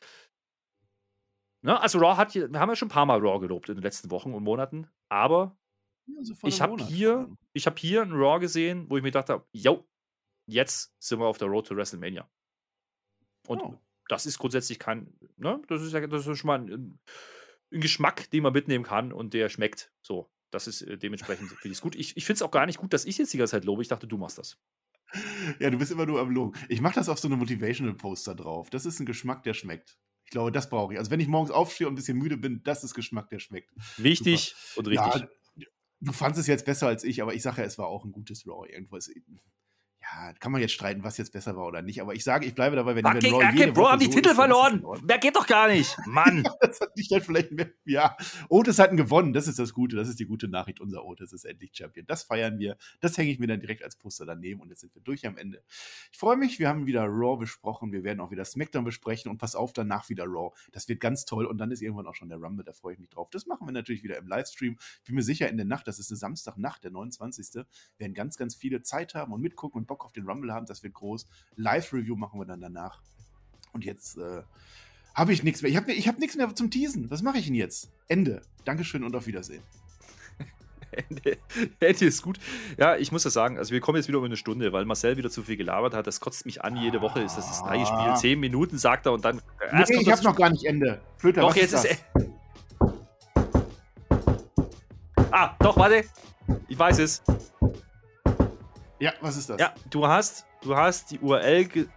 ne, 1.64 1.82
also 1.82 2.00
Raw 2.00 2.16
hat, 2.18 2.36
wir 2.36 2.60
haben 2.60 2.70
ja 2.70 2.76
schon 2.76 2.88
ein 2.88 2.92
paar 2.92 3.06
Mal 3.06 3.20
Raw 3.20 3.40
gelobt 3.40 3.70
in 3.70 3.76
den 3.76 3.84
letzten 3.84 4.12
Wochen 4.12 4.34
und 4.34 4.44
Monaten, 4.44 4.88
aber 5.10 5.58
ja, 6.06 6.24
so 6.24 6.36
ich 6.44 6.62
habe 6.62 6.84
hier, 6.84 7.36
hab 7.56 7.80
hier 7.80 8.02
ein 8.02 8.12
Raw 8.12 8.40
gesehen, 8.40 8.90
wo 8.90 8.98
ich 8.98 9.04
mir 9.04 9.10
gedacht 9.10 9.30
habe, 9.30 9.46
yo, 9.52 9.88
jetzt 10.46 10.94
sind 11.00 11.20
wir 11.20 11.26
auf 11.26 11.38
der 11.38 11.48
Road 11.48 11.68
to 11.68 11.76
WrestleMania. 11.76 12.30
Und 13.48 13.62
oh. 13.62 13.80
das 14.10 14.26
ist 14.26 14.38
grundsätzlich 14.38 14.80
kein, 14.80 15.14
ne, 15.38 15.62
das 15.68 15.82
ist 15.82 15.94
ja 15.94 16.06
das 16.06 16.28
ist 16.28 16.38
schon 16.38 16.48
mal 16.48 16.60
ein, 16.60 17.00
ein 17.72 17.82
Geschmack, 17.82 18.30
den 18.32 18.44
man 18.44 18.54
mitnehmen 18.54 18.84
kann 18.84 19.12
und 19.12 19.34
der 19.34 19.50
schmeckt. 19.50 19.92
So, 20.02 20.30
das 20.52 20.68
ist 20.68 20.82
äh, 20.82 20.98
dementsprechend 20.98 21.50
finde 21.50 21.68
ich 21.70 21.78
es 21.78 21.82
gut. 21.82 21.96
Ich, 21.96 22.16
ich 22.16 22.26
finde 22.26 22.38
es 22.38 22.42
auch 22.42 22.52
gar 22.52 22.66
nicht 22.66 22.80
gut, 22.80 22.94
dass 22.94 23.06
ich 23.06 23.18
jetzt 23.18 23.34
die 23.34 23.38
ganze 23.38 23.52
Zeit 23.52 23.66
lobe. 23.66 23.82
Ich 23.82 23.88
dachte, 23.88 24.08
du 24.08 24.18
machst 24.18 24.38
das. 24.38 24.58
Ja, 25.60 25.70
du 25.70 25.78
bist 25.78 25.92
immer 25.92 26.06
nur 26.06 26.20
am 26.20 26.32
Loben. 26.32 26.58
Ich 26.70 26.82
mache 26.82 26.96
das 26.96 27.08
auf 27.08 27.20
so 27.20 27.28
eine 27.28 27.38
Motivational 27.38 27.94
Poster 27.94 28.34
drauf. 28.34 28.70
Das 28.70 28.86
ist 28.86 29.00
ein 29.00 29.06
Geschmack, 29.06 29.44
der 29.44 29.54
schmeckt. 29.54 30.00
Ich 30.26 30.32
glaube, 30.32 30.52
das 30.52 30.70
brauche 30.70 30.94
ich. 30.94 31.00
Also, 31.00 31.12
wenn 31.12 31.20
ich 31.20 31.28
morgens 31.28 31.52
aufstehe 31.52 31.88
und 31.88 31.94
ein 31.94 31.96
bisschen 31.96 32.18
müde 32.18 32.38
bin, 32.38 32.62
das 32.64 32.84
ist 32.84 32.94
Geschmack, 32.94 33.30
der 33.30 33.40
schmeckt. 33.40 33.72
Wichtig 33.98 34.56
Super. 34.56 34.80
und 34.80 34.88
richtig. 34.88 35.22
Ja, 35.22 35.28
du 36.02 36.12
fandest 36.12 36.42
es 36.42 36.48
jetzt 36.48 36.66
besser 36.66 36.88
als 36.88 37.04
ich, 37.04 37.22
aber 37.22 37.34
ich 37.34 37.42
sage 37.42 37.62
ja, 37.62 37.68
es 37.68 37.78
war 37.78 37.88
auch 37.88 38.06
ein 38.06 38.12
gutes 38.12 38.48
Raw. 38.48 38.68
Irgendwas 38.70 39.10
ja, 40.16 40.34
kann 40.34 40.52
man 40.52 40.62
jetzt 40.62 40.74
streiten, 40.74 41.04
was 41.04 41.18
jetzt 41.18 41.32
besser 41.32 41.56
war 41.56 41.66
oder 41.66 41.82
nicht, 41.82 42.02
aber 42.02 42.14
ich 42.14 42.24
sage, 42.24 42.46
ich 42.46 42.54
bleibe 42.54 42.76
dabei, 42.76 42.96
wenn 42.96 43.06
okay, 43.06 43.32
wir 43.32 43.36
okay, 43.36 43.72
Bro, 43.72 43.90
haben 43.90 44.00
die 44.00 44.06
so 44.06 44.12
Titel 44.12 44.36
verloren. 44.36 44.84
Wer 45.04 45.18
geht 45.18 45.36
doch 45.36 45.48
gar 45.48 45.68
nicht. 45.68 45.98
Mann. 46.06 46.44
das 46.62 46.80
hat 46.82 46.96
nicht 46.96 47.12
dann 47.12 47.22
vielleicht 47.22 47.52
mehr, 47.52 47.72
ja. 47.86 48.16
Otis 48.50 48.80
hatten 48.80 48.98
gewonnen, 48.98 49.34
das 49.34 49.48
ist 49.48 49.60
das 49.60 49.74
Gute, 49.74 49.96
das 49.96 50.10
ist 50.10 50.20
die 50.20 50.26
gute 50.26 50.48
Nachricht. 50.48 50.80
Unser 50.80 51.06
Otis 51.06 51.34
ist 51.34 51.46
endlich 51.46 51.72
Champion. 51.74 52.06
Das 52.06 52.24
feiern 52.24 52.60
wir. 52.60 52.78
Das 53.00 53.18
hänge 53.18 53.32
ich 53.32 53.40
mir 53.40 53.48
dann 53.48 53.60
direkt 53.60 53.84
als 53.84 53.96
Poster 53.96 54.26
daneben 54.26 54.62
und 54.62 54.70
jetzt 54.70 54.82
sind 54.82 54.94
wir 54.94 55.02
durch 55.02 55.26
am 55.26 55.38
Ende. 55.38 55.64
Ich 56.12 56.20
freue 56.20 56.38
mich, 56.38 56.60
wir 56.60 56.70
haben 56.70 56.86
wieder 56.86 57.06
Raw 57.06 57.38
besprochen, 57.38 57.92
wir 57.92 58.04
werden 58.04 58.20
auch 58.20 58.32
wieder 58.32 58.46
SmackDown 58.46 58.84
besprechen 58.84 59.32
und 59.32 59.38
pass 59.40 59.56
auf, 59.56 59.74
danach 59.74 60.10
wieder 60.10 60.26
Raw. 60.26 60.52
Das 60.72 60.88
wird 60.88 61.00
ganz 61.00 61.26
toll 61.26 61.46
und 61.46 61.58
dann 61.58 61.72
ist 61.72 61.82
irgendwann 61.82 62.08
auch 62.08 62.16
schon 62.16 62.30
der 62.30 62.38
Rumble, 62.38 62.64
da 62.64 62.74
freue 62.74 62.94
ich 62.94 63.00
mich 63.00 63.10
drauf. 63.10 63.30
Das 63.32 63.48
machen 63.48 63.68
wir 63.68 63.72
natürlich 63.72 64.04
wieder 64.04 64.18
im 64.18 64.28
Livestream. 64.28 64.78
Bin 65.06 65.16
mir 65.16 65.24
sicher, 65.24 65.50
in 65.50 65.58
der 65.58 65.66
Nacht, 65.66 65.88
das 65.88 66.00
ist 66.00 66.12
eine 66.12 66.18
Samstagnacht, 66.18 66.84
der 66.84 66.92
29. 66.92 67.66
werden 67.98 68.14
ganz, 68.14 68.38
ganz 68.38 68.56
viele 68.56 68.84
Zeit 68.84 69.16
haben 69.16 69.34
und 69.34 69.42
mitgucken 69.42 69.80
und 69.80 69.88
Bock 69.88 70.03
auf 70.04 70.12
den 70.12 70.26
Rumble 70.26 70.54
haben. 70.54 70.66
Das 70.66 70.84
wird 70.84 70.94
groß. 70.94 71.26
Live-Review 71.56 72.16
machen 72.16 72.40
wir 72.40 72.46
dann 72.46 72.62
danach. 72.62 73.02
Und 73.72 73.86
jetzt 73.86 74.18
äh, 74.18 74.44
habe 75.14 75.34
ich 75.34 75.44
nichts 75.44 75.62
mehr. 75.62 75.72
Ich 75.72 75.78
habe 75.78 75.92
ich 75.92 76.08
hab 76.08 76.20
nichts 76.20 76.36
mehr 76.36 76.54
zum 76.56 76.70
Teasen. 76.70 77.10
Was 77.10 77.22
mache 77.22 77.38
ich 77.38 77.46
denn 77.46 77.56
jetzt? 77.56 77.92
Ende. 78.08 78.42
Dankeschön 78.66 79.04
und 79.04 79.16
auf 79.16 79.28
Wiedersehen. 79.28 79.64
Ende, 80.92 81.38
Ende 81.80 82.06
ist 82.06 82.22
gut. 82.22 82.40
Ja, 82.78 82.96
ich 82.98 83.12
muss 83.12 83.24
das 83.24 83.34
sagen, 83.34 83.58
also 83.58 83.72
wir 83.72 83.80
kommen 83.80 83.98
jetzt 83.98 84.08
wieder 84.08 84.20
um 84.20 84.26
eine 84.26 84.38
Stunde, 84.38 84.72
weil 84.74 84.86
Marcel 84.86 85.18
wieder 85.18 85.30
zu 85.30 85.44
viel 85.44 85.58
gelabert 85.58 85.94
hat. 85.94 86.06
Das 86.06 86.20
kotzt 86.20 86.46
mich 86.46 86.64
an, 86.64 86.78
jede 86.78 87.02
Woche 87.02 87.22
ist 87.22 87.36
das 87.36 87.48
das 87.48 87.64
gleiche 87.64 87.86
Spiel. 87.86 88.00
Ah. 88.00 88.16
Zehn 88.16 88.40
Minuten 88.40 88.78
sagt 88.78 89.08
er 89.08 89.14
und 89.14 89.26
dann. 89.26 89.42
Nee, 89.72 89.84
ich 90.02 90.12
habe 90.12 90.24
noch 90.24 90.36
gar 90.36 90.50
nicht 90.50 90.66
Ende. 90.66 91.02
Flöter, 91.18 91.42
doch, 91.42 91.56
jetzt 91.56 91.74
ist, 91.74 91.86
ist 91.86 92.04
Ah, 95.32 95.56
doch, 95.60 95.76
warte. 95.78 96.04
Ich 96.68 96.78
weiß 96.78 97.00
es. 97.00 97.24
Ja, 99.04 99.12
was 99.20 99.36
ist 99.36 99.50
das? 99.50 99.60
Ja, 99.60 99.74
du 99.90 100.08
hast, 100.08 100.46
du 100.62 100.78
hast 100.78 101.12
die 101.12 101.20
URL 101.20 101.66
ge 101.68 101.88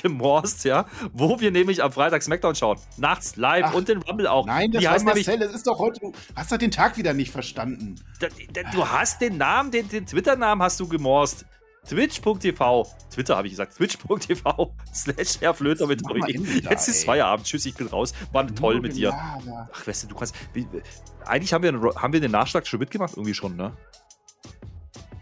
gemorst, 0.00 0.64
ja, 0.64 0.86
wo 1.12 1.38
wir 1.40 1.50
nämlich 1.50 1.82
am 1.82 1.92
Freitag 1.92 2.22
SmackDown 2.22 2.54
schauen. 2.54 2.78
Nachts, 2.96 3.36
live 3.36 3.66
Ach, 3.66 3.74
und 3.74 3.86
den 3.86 3.98
Rumble 4.00 4.26
auch. 4.26 4.46
Nein, 4.46 4.70
das 4.70 4.80
die 4.80 4.88
heißt 4.88 5.04
Marcel, 5.04 5.38
das 5.38 5.52
ist 5.52 5.66
doch 5.66 5.78
heute, 5.78 6.00
du 6.00 6.12
hast 6.34 6.50
doch 6.50 6.56
den 6.56 6.70
Tag 6.70 6.96
wieder 6.96 7.12
nicht 7.12 7.32
verstanden. 7.32 7.96
Da, 8.18 8.28
da, 8.54 8.62
du 8.70 8.88
hast 8.88 9.20
den 9.20 9.36
Namen, 9.36 9.70
den, 9.70 9.90
den 9.90 10.06
Twitter-Namen 10.06 10.62
hast 10.62 10.80
du 10.80 10.88
gemorst. 10.88 11.44
Twitch.tv, 11.86 12.86
Twitter 13.12 13.36
habe 13.36 13.46
ich 13.46 13.52
gesagt, 13.52 13.76
twitch.tv 13.76 14.74
slash 14.94 15.40
Herr 15.40 15.52
Flöter 15.52 15.86
mit 15.86 16.02
euch. 16.10 16.62
Jetzt 16.62 16.88
ist 16.88 17.04
Feierabend, 17.04 17.46
tschüss, 17.46 17.66
ich 17.66 17.74
bin 17.74 17.88
raus. 17.88 18.14
War 18.32 18.46
toll 18.46 18.80
mit 18.80 18.96
dir. 18.96 19.12
Ach, 19.12 19.86
weißt 19.86 20.04
du, 20.04 20.06
du 20.08 20.14
kannst. 20.14 20.34
Eigentlich 21.26 21.52
haben 21.52 21.62
wir, 21.62 21.94
haben 21.96 22.12
wir 22.14 22.20
den 22.20 22.30
Nachschlag 22.30 22.66
schon 22.66 22.80
mitgemacht, 22.80 23.18
irgendwie 23.18 23.34
schon, 23.34 23.54
ne? 23.54 23.76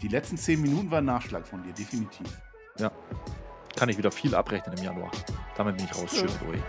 Die 0.01 0.07
letzten 0.07 0.37
zehn 0.37 0.61
Minuten 0.61 0.91
waren 0.91 1.05
Nachschlag 1.05 1.47
von 1.47 1.63
dir, 1.63 1.73
definitiv. 1.73 2.27
Ja. 2.77 2.91
Kann 3.75 3.89
ich 3.89 3.97
wieder 3.97 4.11
viel 4.11 4.33
abrechnen 4.35 4.77
im 4.77 4.83
Januar. 4.83 5.11
Damit 5.55 5.77
bin 5.77 5.85
ich 5.85 5.95
raus. 5.95 6.11
Schön, 6.15 6.27
ja. 6.27 6.63